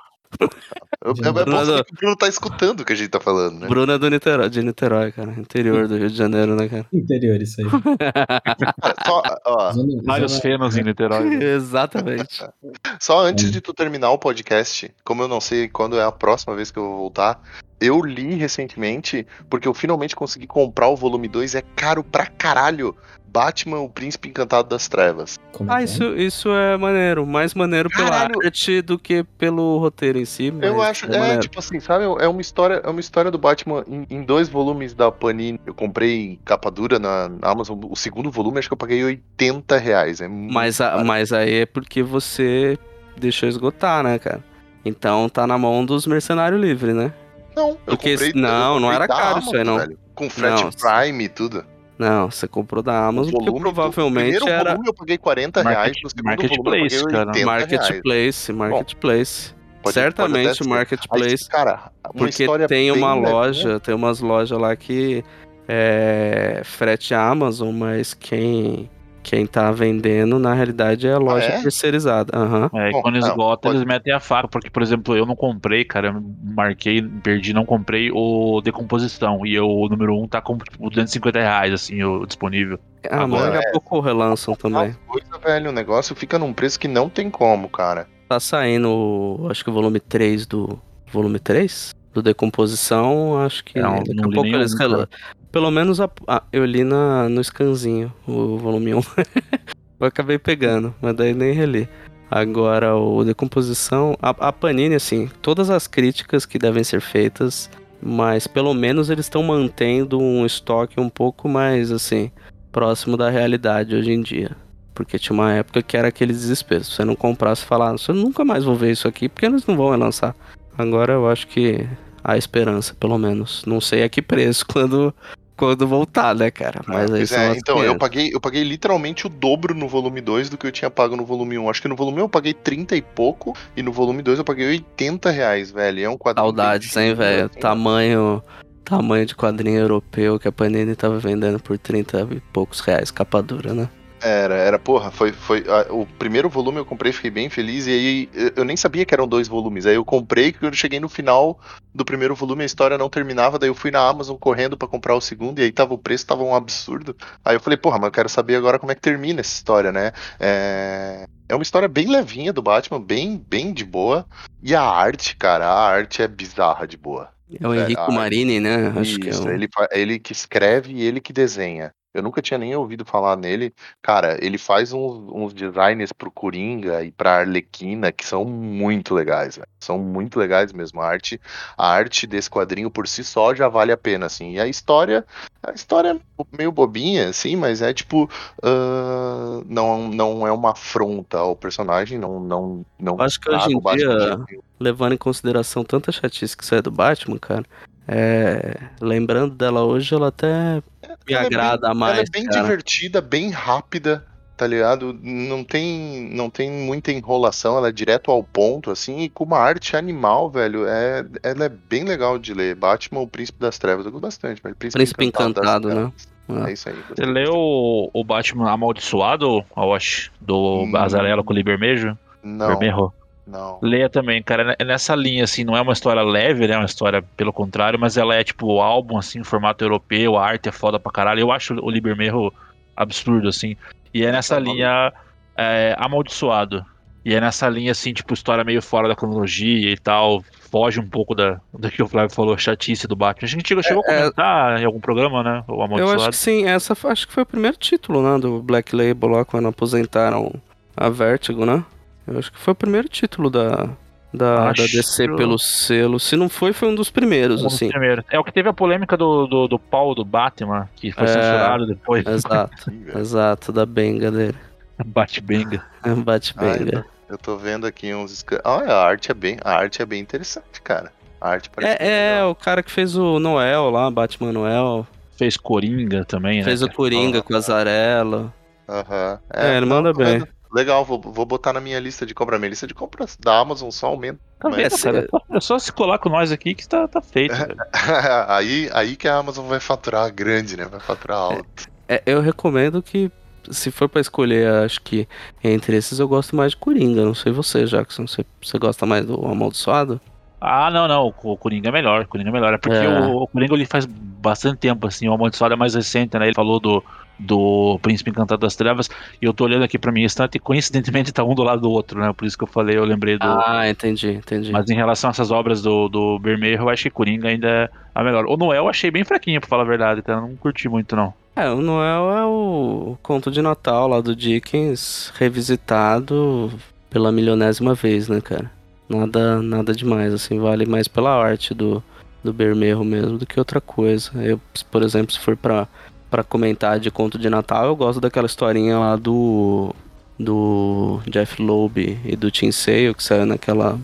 Eu, 1.04 1.12
é, 1.22 1.28
é 1.28 1.32
bom 1.32 1.44
Bruno- 1.44 1.84
que 1.84 1.92
o 1.92 1.96
Bruno 1.96 2.16
tá 2.16 2.26
escutando 2.26 2.80
o 2.80 2.84
que 2.86 2.92
a 2.94 2.96
gente 2.96 3.10
tá 3.10 3.20
falando, 3.20 3.58
né? 3.60 3.68
Bruna 3.68 3.94
é 3.94 3.98
do 3.98 4.08
Niterói, 4.08 4.48
de 4.48 4.62
Niterói, 4.62 5.12
cara. 5.12 5.32
Interior 5.32 5.86
do 5.86 5.96
Rio 5.98 6.08
de 6.08 6.16
Janeiro, 6.16 6.54
né, 6.56 6.68
cara? 6.68 6.86
Interior, 6.92 7.40
isso 7.42 7.60
aí. 7.60 7.66
Só, 9.06 9.22
ó, 9.44 9.72
Vários 10.04 10.38
fenos 10.38 10.76
em 10.76 10.82
Niterói. 10.84 11.24
né? 11.36 11.44
Exatamente. 11.54 12.42
só 13.00 13.26
antes 13.26 13.50
de 13.50 13.60
tu 13.60 13.74
terminar 13.74 14.10
o 14.10 14.18
podcast, 14.18 14.92
como 15.04 15.22
eu 15.22 15.28
não 15.28 15.40
sei 15.40 15.68
quando 15.68 15.98
é 15.98 16.04
a 16.04 16.12
próxima 16.12 16.54
vez 16.54 16.70
que 16.70 16.78
eu 16.78 16.84
vou 16.84 16.96
voltar, 16.98 17.40
eu 17.80 18.00
li 18.00 18.34
recentemente, 18.34 19.26
porque 19.50 19.66
eu 19.68 19.74
finalmente 19.74 20.14
consegui 20.16 20.46
comprar 20.46 20.88
o 20.88 20.96
volume 20.96 21.28
2, 21.28 21.56
é 21.56 21.62
caro 21.76 22.02
pra 22.02 22.26
caralho. 22.26 22.96
Batman, 23.32 23.78
o 23.80 23.88
Príncipe 23.88 24.28
Encantado 24.28 24.68
das 24.68 24.88
Trevas. 24.88 25.38
Como 25.52 25.70
é 25.70 25.74
Ah, 25.76 25.80
é? 25.80 25.84
isso, 25.84 26.04
isso 26.16 26.48
é 26.50 26.76
maneiro. 26.76 27.26
Mais 27.26 27.54
maneiro 27.54 27.88
pela 27.88 28.10
Caralho. 28.10 28.34
arte 28.44 28.82
do 28.82 28.98
que 28.98 29.24
pelo 29.38 29.78
roteiro 29.78 30.18
em 30.18 30.24
si. 30.24 30.52
Eu 30.60 30.82
acho, 30.82 31.06
é 31.10 31.34
é, 31.34 31.38
tipo 31.38 31.58
assim, 31.58 31.80
sabe? 31.80 32.04
É 32.20 32.28
uma 32.28 32.40
história, 32.40 32.82
é 32.84 32.90
uma 32.90 33.00
história 33.00 33.30
do 33.30 33.38
Batman 33.38 33.84
em, 33.88 34.06
em 34.10 34.22
dois 34.22 34.48
volumes 34.48 34.92
da 34.94 35.10
Panini. 35.10 35.58
Eu 35.64 35.72
comprei 35.74 36.38
capa 36.44 36.70
dura 36.70 36.98
na, 36.98 37.28
na 37.30 37.48
Amazon. 37.50 37.78
O 37.88 37.96
segundo 37.96 38.30
volume 38.30 38.58
acho 38.58 38.68
que 38.68 38.74
eu 38.74 38.78
paguei 38.78 39.02
80 39.02 39.78
reais. 39.78 40.20
É 40.20 40.28
Mas, 40.28 40.80
a- 40.80 41.02
mas 41.02 41.32
aí 41.32 41.60
é 41.60 41.66
porque 41.66 42.02
você 42.02 42.78
deixou 43.16 43.48
esgotar, 43.48 44.02
né, 44.04 44.18
cara? 44.18 44.44
Então 44.84 45.28
tá 45.28 45.46
na 45.46 45.56
mão 45.56 45.84
dos 45.84 46.06
mercenários 46.06 46.60
livres, 46.60 46.94
né? 46.94 47.12
Não, 47.54 47.70
eu 47.70 47.76
porque 47.86 48.12
comprei, 48.12 48.32
não, 48.34 48.74
eu 48.74 48.80
não 48.80 48.92
era 48.92 49.06
caro 49.06 49.38
isso 49.40 49.54
aí, 49.54 49.62
não. 49.62 49.78
velho, 49.78 49.98
com 50.14 50.28
frete 50.30 50.64
Não, 50.64 50.70
Prime 50.70 51.24
e 51.24 51.28
tudo. 51.28 51.64
Não, 52.02 52.30
você 52.30 52.48
comprou 52.48 52.82
da 52.82 53.06
Amazon 53.06 53.32
porque 53.32 53.44
volume 53.50 53.58
do- 53.64 53.72
provavelmente 53.74 54.38
primeiro 54.38 54.48
era 54.48 54.70
volume 54.70 54.88
eu 54.88 54.94
paguei 54.94 55.18
40 55.18 55.62
reais, 55.62 55.76
Market- 55.78 56.02
no 56.02 56.10
segundo 56.10 56.24
volume 56.24 56.44
eu 56.44 56.50
Marketplace, 56.50 57.02
paguei 57.04 57.12
cara. 57.18 57.28
80 57.30 57.32
reais. 57.32 57.70
marketplace, 57.70 58.52
marketplace. 58.52 59.54
Pode- 59.82 59.94
Certamente 59.94 60.32
pode 60.32 60.48
até 60.48 60.54
ser. 60.54 60.62
Aí, 60.62 60.68
marketplace. 60.68 61.48
cara, 61.48 61.90
uma 62.04 62.12
Porque 62.14 62.46
tem 62.68 62.90
uma 62.92 63.14
levinha. 63.14 63.32
loja, 63.32 63.80
tem 63.80 63.94
umas 63.94 64.20
lojas 64.20 64.58
lá 64.58 64.76
que 64.76 65.24
é 65.68 66.62
frete 66.64 67.14
Amazon, 67.14 67.74
mas 67.74 68.14
quem 68.14 68.88
quem 69.22 69.46
tá 69.46 69.70
vendendo 69.70 70.38
na 70.38 70.52
realidade 70.52 71.06
é 71.06 71.12
a 71.12 71.18
loja 71.18 71.46
é? 71.46 71.62
terceirizada. 71.62 72.36
Aham. 72.36 72.70
É, 72.74 72.90
e 72.90 73.02
quando 73.02 73.20
não, 73.20 73.28
esgota, 73.28 73.68
eles 73.68 73.84
metem 73.84 74.12
a 74.12 74.20
faca, 74.20 74.48
porque, 74.48 74.68
por 74.68 74.82
exemplo, 74.82 75.16
eu 75.16 75.24
não 75.24 75.36
comprei, 75.36 75.84
cara, 75.84 76.08
eu 76.08 76.22
marquei, 76.42 77.02
perdi, 77.02 77.52
não 77.52 77.64
comprei 77.64 78.10
o 78.12 78.60
Decomposição, 78.60 79.46
e 79.46 79.54
eu, 79.54 79.68
o 79.68 79.88
número 79.88 80.18
1 80.22 80.28
tá 80.28 80.40
com 80.40 80.58
tipo, 80.58 80.88
250 80.88 81.38
reais, 81.38 81.72
assim, 81.72 82.02
o 82.02 82.26
disponível. 82.26 82.78
Ah, 83.10 83.26
mas 83.26 83.40
Agora, 83.40 83.52
daqui 83.52 83.68
a 83.68 83.72
pouco 83.72 84.00
relançam 84.00 84.54
também. 84.54 84.96
Coisa, 85.06 85.38
velho, 85.42 85.70
o 85.70 85.72
negócio 85.72 86.14
fica 86.14 86.38
num 86.38 86.52
preço 86.52 86.78
que 86.78 86.88
não 86.88 87.08
tem 87.08 87.30
como, 87.30 87.68
cara. 87.68 88.06
Tá 88.28 88.40
saindo, 88.40 89.46
acho 89.50 89.62
que 89.62 89.70
o 89.70 89.72
volume 89.72 90.00
3 90.00 90.46
do. 90.46 90.80
Volume 91.12 91.38
3? 91.38 91.94
Do 92.12 92.22
Decomposição, 92.22 93.38
acho 93.42 93.64
que. 93.64 93.78
Não, 93.80 93.96
daqui 93.96 94.14
não 94.14 94.24
a 94.28 94.32
pouco 94.32 94.48
eles 94.48 94.74
rela- 94.78 95.08
Pelo 95.50 95.70
menos 95.70 96.00
a- 96.00 96.10
a- 96.26 96.42
eu 96.52 96.64
li 96.64 96.84
na, 96.84 97.28
no 97.28 97.42
scanzinho, 97.42 98.12
o 98.26 98.56
volume 98.58 98.94
1. 98.94 99.00
eu 100.00 100.06
acabei 100.06 100.38
pegando, 100.38 100.94
mas 101.00 101.14
daí 101.14 101.32
nem 101.34 101.52
reli. 101.52 101.88
Agora, 102.30 102.96
o 102.96 103.22
Decomposição. 103.24 104.16
A, 104.20 104.30
a 104.48 104.52
Panini, 104.52 104.94
assim, 104.94 105.30
todas 105.42 105.68
as 105.70 105.86
críticas 105.86 106.46
que 106.46 106.58
devem 106.58 106.82
ser 106.82 107.00
feitas, 107.02 107.68
mas 108.02 108.46
pelo 108.46 108.72
menos 108.72 109.10
eles 109.10 109.26
estão 109.26 109.42
mantendo 109.42 110.18
um 110.18 110.44
estoque 110.46 110.98
um 110.98 111.10
pouco 111.10 111.48
mais, 111.48 111.92
assim, 111.92 112.30
próximo 112.70 113.16
da 113.16 113.28
realidade 113.28 113.94
hoje 113.94 114.10
em 114.12 114.22
dia. 114.22 114.50
Porque 114.94 115.18
tinha 115.18 115.34
uma 115.34 115.52
época 115.52 115.82
que 115.82 115.96
era 115.96 116.08
aquele 116.08 116.32
desespero. 116.32 116.84
Se 116.84 116.92
você 116.92 117.04
não 117.04 117.14
comprasse, 117.14 117.64
falar, 117.64 117.92
você 117.92 118.12
nunca 118.12 118.44
mais 118.44 118.64
vou 118.64 118.74
ver 118.74 118.92
isso 118.92 119.06
aqui, 119.08 119.28
porque 119.28 119.46
eles 119.46 119.66
não 119.66 119.76
vão 119.76 119.90
relançar. 119.90 120.34
Agora 120.76 121.14
eu 121.14 121.28
acho 121.28 121.46
que 121.46 121.86
há 122.22 122.36
esperança, 122.36 122.94
pelo 122.94 123.18
menos. 123.18 123.64
Não 123.66 123.80
sei 123.80 124.02
a 124.02 124.08
que 124.08 124.22
preço 124.22 124.64
quando, 124.70 125.14
quando 125.56 125.86
voltar, 125.86 126.34
né, 126.34 126.50
cara? 126.50 126.80
Mas 126.86 127.10
aí 127.10 127.18
Pois 127.18 127.32
é, 127.32 127.56
então, 127.56 127.76
eu 127.78 127.94
500. 127.94 127.98
paguei, 127.98 128.30
eu 128.32 128.40
paguei 128.40 128.64
literalmente 128.64 129.26
o 129.26 129.30
dobro 129.30 129.74
no 129.74 129.88
volume 129.88 130.20
2 130.20 130.48
do 130.50 130.58
que 130.58 130.66
eu 130.66 130.72
tinha 130.72 130.90
pago 130.90 131.16
no 131.16 131.24
volume 131.24 131.58
1. 131.58 131.70
Acho 131.70 131.82
que 131.82 131.88
no 131.88 131.96
volume 131.96 132.18
1 132.18 132.20
eu 132.20 132.28
paguei 132.28 132.54
30 132.54 132.96
e 132.96 133.02
pouco, 133.02 133.56
e 133.76 133.82
no 133.82 133.92
volume 133.92 134.22
2 134.22 134.38
eu 134.38 134.44
paguei 134.44 134.68
80 134.68 135.30
reais, 135.30 135.70
velho. 135.70 136.04
É 136.04 136.08
um 136.08 136.16
quadrinho. 136.16 136.46
Saudades, 136.46 136.96
hein, 136.96 137.14
velho? 137.14 137.46
assim. 137.46 137.60
Tamanho. 137.60 138.42
Tamanho 138.84 139.24
de 139.24 139.36
quadrinho 139.36 139.78
europeu 139.78 140.40
que 140.40 140.48
a 140.48 140.52
Panini 140.52 140.96
tava 140.96 141.16
vendendo 141.18 141.60
por 141.60 141.78
30 141.78 142.28
e 142.32 142.40
poucos 142.52 142.80
reais, 142.80 143.12
capa 143.12 143.40
dura, 143.40 143.72
né? 143.72 143.88
Era, 144.22 144.54
era, 144.54 144.78
porra, 144.78 145.10
foi, 145.10 145.32
foi 145.32 145.64
a- 145.68 145.92
o 145.92 146.06
primeiro 146.06 146.48
volume 146.48 146.78
eu 146.78 146.84
comprei, 146.84 147.12
fiquei 147.12 147.30
bem 147.30 147.50
feliz, 147.50 147.86
e 147.88 147.90
aí 147.90 148.30
eu- 148.32 148.52
eu 148.56 148.64
nem 148.64 148.76
sabia 148.76 149.04
que 149.04 149.12
eram 149.12 149.26
dois 149.26 149.48
volumes, 149.48 149.84
aí 149.84 149.96
eu 149.96 150.04
comprei, 150.04 150.52
quando 150.52 150.72
eu 150.72 150.78
cheguei 150.78 151.00
no 151.00 151.08
final 151.08 151.58
do 151.92 152.04
primeiro 152.04 152.34
volume 152.34 152.62
a 152.62 152.66
história 152.66 152.96
não 152.96 153.08
terminava, 153.10 153.58
daí 153.58 153.68
eu 153.68 153.74
fui 153.74 153.90
na 153.90 154.06
Amazon 154.06 154.36
correndo 154.36 154.76
pra 154.76 154.86
comprar 154.86 155.16
o 155.16 155.20
segundo, 155.20 155.58
e 155.58 155.62
aí 155.62 155.72
tava 155.72 155.94
o 155.94 155.98
preço, 155.98 156.24
tava 156.26 156.44
um 156.44 156.54
absurdo, 156.54 157.16
aí 157.44 157.56
eu 157.56 157.60
falei, 157.60 157.76
porra, 157.76 157.98
mas 157.98 158.06
eu 158.06 158.12
quero 158.12 158.28
saber 158.28 158.54
agora 158.54 158.78
como 158.78 158.92
é 158.92 158.94
que 158.94 159.00
termina 159.00 159.40
essa 159.40 159.54
história, 159.54 159.90
né, 159.90 160.12
é... 160.38 161.24
É 161.48 161.54
uma 161.54 161.62
história 161.62 161.88
bem 161.88 162.06
levinha 162.06 162.50
do 162.50 162.62
Batman, 162.62 162.98
bem, 162.98 163.36
bem 163.36 163.74
de 163.74 163.84
boa, 163.84 164.24
e 164.62 164.74
a 164.74 164.82
arte, 164.82 165.36
cara, 165.36 165.66
a 165.66 165.86
arte 165.86 166.22
é 166.22 166.28
bizarra 166.28 166.86
de 166.86 166.96
boa. 166.96 167.28
É 167.60 167.68
o 167.68 167.74
É, 167.74 167.82
Henrico 167.82 168.00
ah, 168.00 168.10
Marini, 168.10 168.58
né? 168.58 168.88
Acho 168.96 169.18
que 169.18 169.28
é 169.28 169.30
Isso, 169.32 169.44
o... 169.44 169.50
ele, 169.50 169.68
ele 169.90 170.18
que 170.18 170.32
escreve 170.32 170.92
e 170.94 171.02
ele 171.02 171.20
que 171.20 171.30
desenha. 171.30 171.92
Eu 172.14 172.22
nunca 172.22 172.42
tinha 172.42 172.58
nem 172.58 172.74
ouvido 172.76 173.04
falar 173.04 173.36
nele. 173.36 173.72
Cara, 174.02 174.36
ele 174.44 174.58
faz 174.58 174.92
uns, 174.92 175.16
uns 175.32 175.54
designs 175.54 176.12
pro 176.12 176.30
Coringa 176.30 177.02
e 177.02 177.10
pra 177.10 177.38
Arlequina 177.38 178.12
que 178.12 178.26
são 178.26 178.44
muito 178.44 179.14
legais. 179.14 179.58
São 179.80 179.98
muito 179.98 180.38
legais 180.38 180.72
mesmo. 180.72 181.00
A 181.00 181.06
arte, 181.06 181.40
a 181.76 181.88
arte 181.88 182.26
desse 182.26 182.50
quadrinho 182.50 182.90
por 182.90 183.08
si 183.08 183.24
só 183.24 183.54
já 183.54 183.66
vale 183.68 183.92
a 183.92 183.96
pena, 183.96 184.26
assim. 184.26 184.52
E 184.52 184.60
a 184.60 184.66
história, 184.66 185.24
a 185.62 185.72
história 185.72 186.20
é 186.38 186.44
meio 186.56 186.70
bobinha, 186.70 187.30
assim, 187.30 187.56
mas 187.56 187.80
é 187.80 187.94
tipo. 187.94 188.28
ah, 188.62 189.62
não, 189.66 190.08
não 190.08 190.46
é 190.46 190.52
uma 190.52 190.72
afronta 190.72 191.38
ao 191.38 191.56
personagem, 191.56 192.18
não. 192.18 192.38
não, 192.40 192.84
não 192.98 193.20
Acho 193.20 193.40
que 193.40 193.50
hoje 193.50 193.72
em 193.74 193.80
dia- 193.80 194.44
levando 194.78 195.14
em 195.14 195.18
consideração 195.18 195.84
tanta 195.84 196.12
chatice 196.12 196.56
que 196.56 196.64
sai 196.64 196.82
do 196.82 196.90
Batman, 196.90 197.38
cara. 197.38 197.64
É, 198.06 198.76
lembrando 199.00 199.54
dela 199.54 199.84
hoje, 199.84 200.14
ela 200.14 200.28
até 200.28 200.82
me 201.26 201.34
Ela 201.34 201.42
é 201.42 201.46
agrada 201.46 201.88
bem, 201.88 201.96
mais. 201.98 202.18
Ela 202.18 202.22
é 202.26 202.30
bem 202.30 202.44
cara. 202.44 202.62
divertida, 202.62 203.20
bem 203.20 203.50
rápida, 203.50 204.24
tá 204.56 204.66
ligado? 204.66 205.16
Não 205.22 205.62
tem, 205.62 206.28
não 206.34 206.50
tem 206.50 206.70
muita 206.70 207.12
enrolação, 207.12 207.76
ela 207.76 207.88
é 207.88 207.92
direto 207.92 208.30
ao 208.30 208.42
ponto, 208.42 208.90
assim, 208.90 209.20
e 209.20 209.28
com 209.28 209.44
uma 209.44 209.58
arte 209.58 209.96
animal, 209.96 210.50
velho. 210.50 210.86
É, 210.86 211.24
ela 211.42 211.64
é 211.64 211.68
bem 211.68 212.04
legal 212.04 212.38
de 212.38 212.52
ler. 212.52 212.74
Batman, 212.74 213.20
o 213.20 213.28
Príncipe 213.28 213.60
das 213.60 213.78
Trevas, 213.78 214.04
eu 214.04 214.12
gosto 214.12 214.22
bastante, 214.22 214.62
velho. 214.62 214.74
Príncipe 214.76 215.24
Encantado, 215.24 215.88
das 215.88 215.96
né? 215.96 216.12
É. 216.48 216.68
É 216.68 216.72
isso 216.72 216.88
aí. 216.88 216.96
Você 217.08 217.24
leu 217.24 217.54
o, 217.54 218.10
o 218.12 218.24
Batman 218.24 218.70
Amaldiçoado, 218.70 219.64
Aosh, 219.74 220.30
do 220.40 220.82
Hum. 220.82 220.96
Azarelo 220.96 221.44
com 221.44 221.52
o 221.52 221.56
Libermejo? 221.56 222.18
Não, 222.42 222.66
Vermelho? 222.66 223.12
Não. 223.46 223.78
Leia 223.82 224.08
também, 224.08 224.42
cara, 224.42 224.74
é 224.78 224.84
nessa 224.84 225.14
linha, 225.14 225.44
assim, 225.44 225.64
não 225.64 225.76
é 225.76 225.80
uma 225.80 225.92
história 225.92 226.22
leve, 226.22 226.66
né, 226.68 226.76
uma 226.76 226.84
história 226.86 227.22
pelo 227.36 227.52
contrário, 227.52 227.98
mas 227.98 228.16
ela 228.16 228.34
é, 228.34 228.44
tipo, 228.44 228.80
álbum, 228.80 229.18
assim, 229.18 229.40
em 229.40 229.44
formato 229.44 229.84
europeu, 229.84 230.36
a 230.36 230.46
arte 230.46 230.68
é 230.68 230.72
foda 230.72 230.98
pra 230.98 231.10
caralho, 231.12 231.40
eu 231.40 231.50
acho 231.52 231.74
o 231.74 231.90
Libermejo 231.90 232.52
absurdo, 232.96 233.48
assim, 233.48 233.76
e 234.14 234.24
é 234.24 234.30
nessa 234.32 234.54
Tá 234.56 234.60
linha 234.60 235.12
é, 235.56 235.94
amaldiçoado, 235.98 236.84
e 237.24 237.34
é 237.34 237.40
nessa 237.40 237.68
linha, 237.68 237.92
assim, 237.92 238.12
tipo, 238.12 238.34
história 238.34 238.64
meio 238.64 238.82
fora 238.82 239.06
da 239.08 239.14
cronologia 239.14 239.90
e 239.90 239.96
tal, 239.96 240.42
foge 240.70 240.98
um 240.98 241.08
pouco 241.08 241.34
da, 241.34 241.60
do 241.72 241.88
que 241.90 242.02
o 242.02 242.08
Flávio 242.08 242.34
falou, 242.34 242.56
chatice 242.58 243.06
do 243.06 243.14
Batman. 243.14 243.46
A 243.46 243.48
gente 243.48 243.68
chegou, 243.68 243.82
chegou 243.82 244.02
a 244.06 244.10
É, 244.10 244.14
é- 244.14 244.18
comentar 244.22 244.80
em 244.80 244.84
algum 244.84 244.98
programa, 245.00 245.42
né, 245.42 245.64
o 245.68 245.74
Eu 245.74 245.82
amaldiçoado. 245.82 246.20
acho 246.22 246.30
que 246.30 246.36
sim, 246.36 246.66
essa 246.66 246.94
foi- 246.94 247.12
acho 247.12 247.26
que 247.28 247.32
foi 247.32 247.42
o 247.42 247.46
primeiro 247.46 247.76
título, 247.76 248.22
né, 248.22 248.38
do 248.40 248.62
Black 248.62 248.94
Label 248.94 249.28
lá, 249.30 249.44
quando 249.44 249.68
aposentaram 249.68 250.52
a 250.96 251.08
Vertigo, 251.08 251.64
né? 251.64 251.84
Eu 252.26 252.38
acho 252.38 252.52
que 252.52 252.58
foi 252.58 252.72
o 252.72 252.74
primeiro 252.76 253.08
título 253.08 253.50
da, 253.50 253.88
da, 254.32 254.70
Acho- 254.70 254.82
da 254.82 254.88
DC 254.88 255.26
pelo 255.36 255.58
selo. 255.58 256.18
Se 256.20 256.36
não 256.36 256.48
foi, 256.48 256.72
foi 256.72 256.88
um 256.88 256.94
dos 256.94 257.10
primeiros, 257.10 257.60
Um 257.60 257.64
dos 257.64 257.74
assim. 257.74 257.88
primeiros. 257.88 258.24
É 258.30 258.38
o 258.38 258.44
que 258.44 258.52
teve 258.52 258.68
a 258.68 258.72
polêmica 258.72 259.16
do, 259.16 259.46
do, 259.46 259.68
do 259.68 259.78
pau 259.78 260.14
do 260.14 260.24
Batman, 260.24 260.88
que 260.96 261.10
foi 261.12 261.24
É. 261.24 261.26
censurado 261.28 261.86
depois. 261.86 262.26
Exato, 262.26 262.92
exato, 263.16 263.72
da 263.72 263.84
benga 263.84 264.30
dele. 264.30 264.56
Bate-benga. 265.04 265.84
Bate 266.24 266.54
Ai, 266.56 266.78
benga. 266.78 267.04
Eu 267.28 267.38
tô 267.38 267.56
vendo 267.56 267.86
aqui 267.86 268.14
uns. 268.14 268.44
Ah, 268.62 268.82
a 268.92 269.04
arte 269.06 269.30
é 269.30 269.34
bem, 269.34 269.56
a 269.64 269.72
arte 269.74 270.02
é 270.02 270.06
bem 270.06 270.20
interessante, 270.20 270.80
cara. 270.82 271.10
A 271.40 271.48
arte 271.50 271.70
parece 271.70 271.96
É, 272.00 272.38
é, 272.38 272.44
o 272.44 272.54
cara 272.54 272.82
que 272.82 272.90
fez 272.90 273.16
o 273.16 273.38
Noel 273.40 273.90
lá, 273.90 274.08
Batman 274.10 274.52
Noel. 274.52 275.06
Fez 275.36 275.56
Coringa 275.56 276.24
também, 276.24 276.58
né? 276.58 276.64
Fez 276.64 276.82
o 276.82 276.88
Coringa 276.90 277.42
com 277.42 277.52
o 277.54 277.56
Azarelo. 277.56 278.52
Aham. 278.88 279.38
É, 279.52 279.76
ele 279.78 279.86
não, 279.86 279.96
manda 279.96 280.12
bem. 280.12 280.38
vendo. 280.40 280.48
Legal, 280.72 281.04
vou, 281.04 281.20
vou 281.20 281.44
botar 281.44 281.72
na 281.72 281.80
minha 281.80 282.00
lista 282.00 282.24
de 282.24 282.34
compra. 282.34 282.58
Minha 282.58 282.70
lista 282.70 282.86
de 282.86 282.94
compras 282.94 283.36
da 283.38 283.58
Amazon 283.58 283.90
só 283.90 284.06
aumenta. 284.06 284.38
Tá 284.58 284.70
Mas-? 284.70 284.80
É 284.86 284.88
só- 284.90 285.10
É 285.50 285.60
só 285.60 285.78
se 285.78 285.92
colar 285.92 286.18
com 286.18 286.28
nós 286.28 286.50
aqui 286.50 286.74
que 286.74 286.88
tá, 286.88 287.06
tá 287.06 287.20
feito, 287.20 287.54
velho. 287.54 287.76
aí, 288.48 288.88
aí 288.92 289.16
que 289.16 289.28
a 289.28 289.36
Amazon 289.36 289.66
vai 289.66 289.80
faturar 289.80 290.32
grande, 290.32 290.76
né? 290.76 290.86
Vai 290.86 291.00
faturar 291.00 291.38
alto. 291.38 291.86
É, 292.08 292.22
eu 292.24 292.40
recomendo 292.40 293.02
que, 293.02 293.30
se 293.70 293.90
for 293.90 294.08
pra 294.08 294.20
escolher, 294.20 294.66
acho 294.84 295.00
que 295.02 295.28
entre 295.62 295.96
esses 295.96 296.18
eu 296.18 296.26
gosto 296.26 296.56
mais 296.56 296.72
de 296.72 296.78
Coringa. 296.78 297.22
Não 297.24 297.34
sei 297.34 297.52
você, 297.52 297.84
Jackson. 297.84 298.26
Você, 298.26 298.44
você 298.62 298.78
gosta 298.78 299.04
mais 299.04 299.26
do 299.26 299.34
Amaldiçoado? 299.46 300.20
Ah, 300.64 300.90
não, 300.92 301.08
não. 301.08 301.34
O 301.42 301.56
Coringa 301.56 301.88
é 301.88 301.92
melhor. 301.92 302.22
O 302.22 302.28
Coringa 302.28 302.50
é 302.50 302.52
melhor. 302.52 302.72
É 302.72 302.78
porque 302.78 302.96
É. 302.96 303.08
O, 303.08 303.42
o 303.42 303.48
Coringa 303.48 303.74
ele 303.74 303.84
faz 303.84 304.06
bastante 304.06 304.78
tempo, 304.78 305.06
assim. 305.08 305.28
O 305.28 305.32
Amaldiçoado 305.32 305.74
é 305.74 305.76
mais 305.76 305.94
recente, 305.94 306.38
né? 306.38 306.46
Ele 306.46 306.54
falou 306.54 306.78
do, 306.78 307.02
do 307.36 307.98
Príncipe 308.00 308.30
Encantado 308.30 308.60
das 308.60 308.76
Trevas. 308.76 309.10
E 309.40 309.44
eu 309.44 309.52
tô 309.52 309.64
olhando 309.64 309.82
aqui 309.82 309.98
pra 309.98 310.12
minha 310.12 310.24
estante 310.26 310.54
e 310.54 310.60
coincidentemente 310.60 311.32
tá 311.32 311.42
um 311.42 311.54
do 311.54 311.64
lado 311.64 311.82
do 311.82 311.90
outro, 311.90 312.20
né? 312.20 312.32
Por 312.32 312.46
isso 312.46 312.56
que 312.56 312.62
eu 312.62 312.68
falei, 312.68 312.96
eu 312.96 313.04
lembrei 313.04 313.36
do. 313.36 313.44
Ah, 313.44 313.88
entendi, 313.88 314.30
entendi. 314.34 314.70
Mas 314.70 314.88
em 314.88 314.94
relação 314.94 315.30
a 315.30 315.32
essas 315.32 315.50
obras 315.50 315.82
do, 315.82 316.08
do 316.08 316.38
Bermejo, 316.38 316.82
eu 316.82 316.88
acho 316.88 317.02
que 317.02 317.10
Coringa 317.10 317.48
ainda 317.48 317.68
é 317.68 317.90
a 318.14 318.22
melhor. 318.22 318.44
O 318.46 318.56
Noel 318.56 318.84
eu 318.84 318.88
achei 318.88 319.10
bem 319.10 319.24
fraquinho, 319.24 319.60
pra 319.60 319.68
falar 319.68 319.82
a 319.82 319.86
verdade, 319.86 320.20
então 320.20 320.36
eu 320.36 320.40
não 320.42 320.56
curti 320.56 320.88
muito, 320.88 321.16
não. 321.16 321.34
É, 321.56 321.68
o 321.68 321.82
Noel 321.82 322.32
é 322.38 322.44
o 322.46 323.18
conto 323.22 323.50
de 323.50 323.60
Natal 323.60 324.06
lá 324.08 324.20
do 324.20 324.34
Dickens, 324.34 325.32
revisitado 325.38 326.72
pela 327.10 327.30
milionésima 327.32 327.94
vez, 327.94 328.28
né, 328.28 328.40
cara? 328.40 328.70
Nada, 329.18 329.60
nada 329.60 329.94
demais, 329.94 330.32
assim, 330.32 330.58
vale 330.58 330.86
mais 330.86 331.06
pela 331.08 331.30
arte 331.30 331.74
do, 331.74 332.02
do 332.42 332.52
Bermejo 332.52 333.04
mesmo 333.04 333.38
do 333.38 333.46
que 333.46 333.58
outra 333.58 333.80
coisa. 333.80 334.30
Eu, 334.42 334.60
por 334.90 335.02
exemplo, 335.02 335.32
se 335.32 335.38
for 335.38 335.56
pra, 335.56 335.86
pra 336.30 336.42
comentar 336.42 336.98
de 336.98 337.10
conto 337.10 337.38
de 337.38 337.50
Natal, 337.50 337.86
eu 337.86 337.96
gosto 337.96 338.20
daquela 338.20 338.46
historinha 338.46 338.98
lá 338.98 339.16
do 339.16 339.94
do 340.38 341.20
Jeff 341.28 341.62
Loeb 341.62 342.18
e 342.24 342.34
do 342.34 342.50
Tim 342.50 342.72
Sale, 342.72 343.14
que 343.14 343.22
saiu 343.22 343.46
naquela 343.46 343.98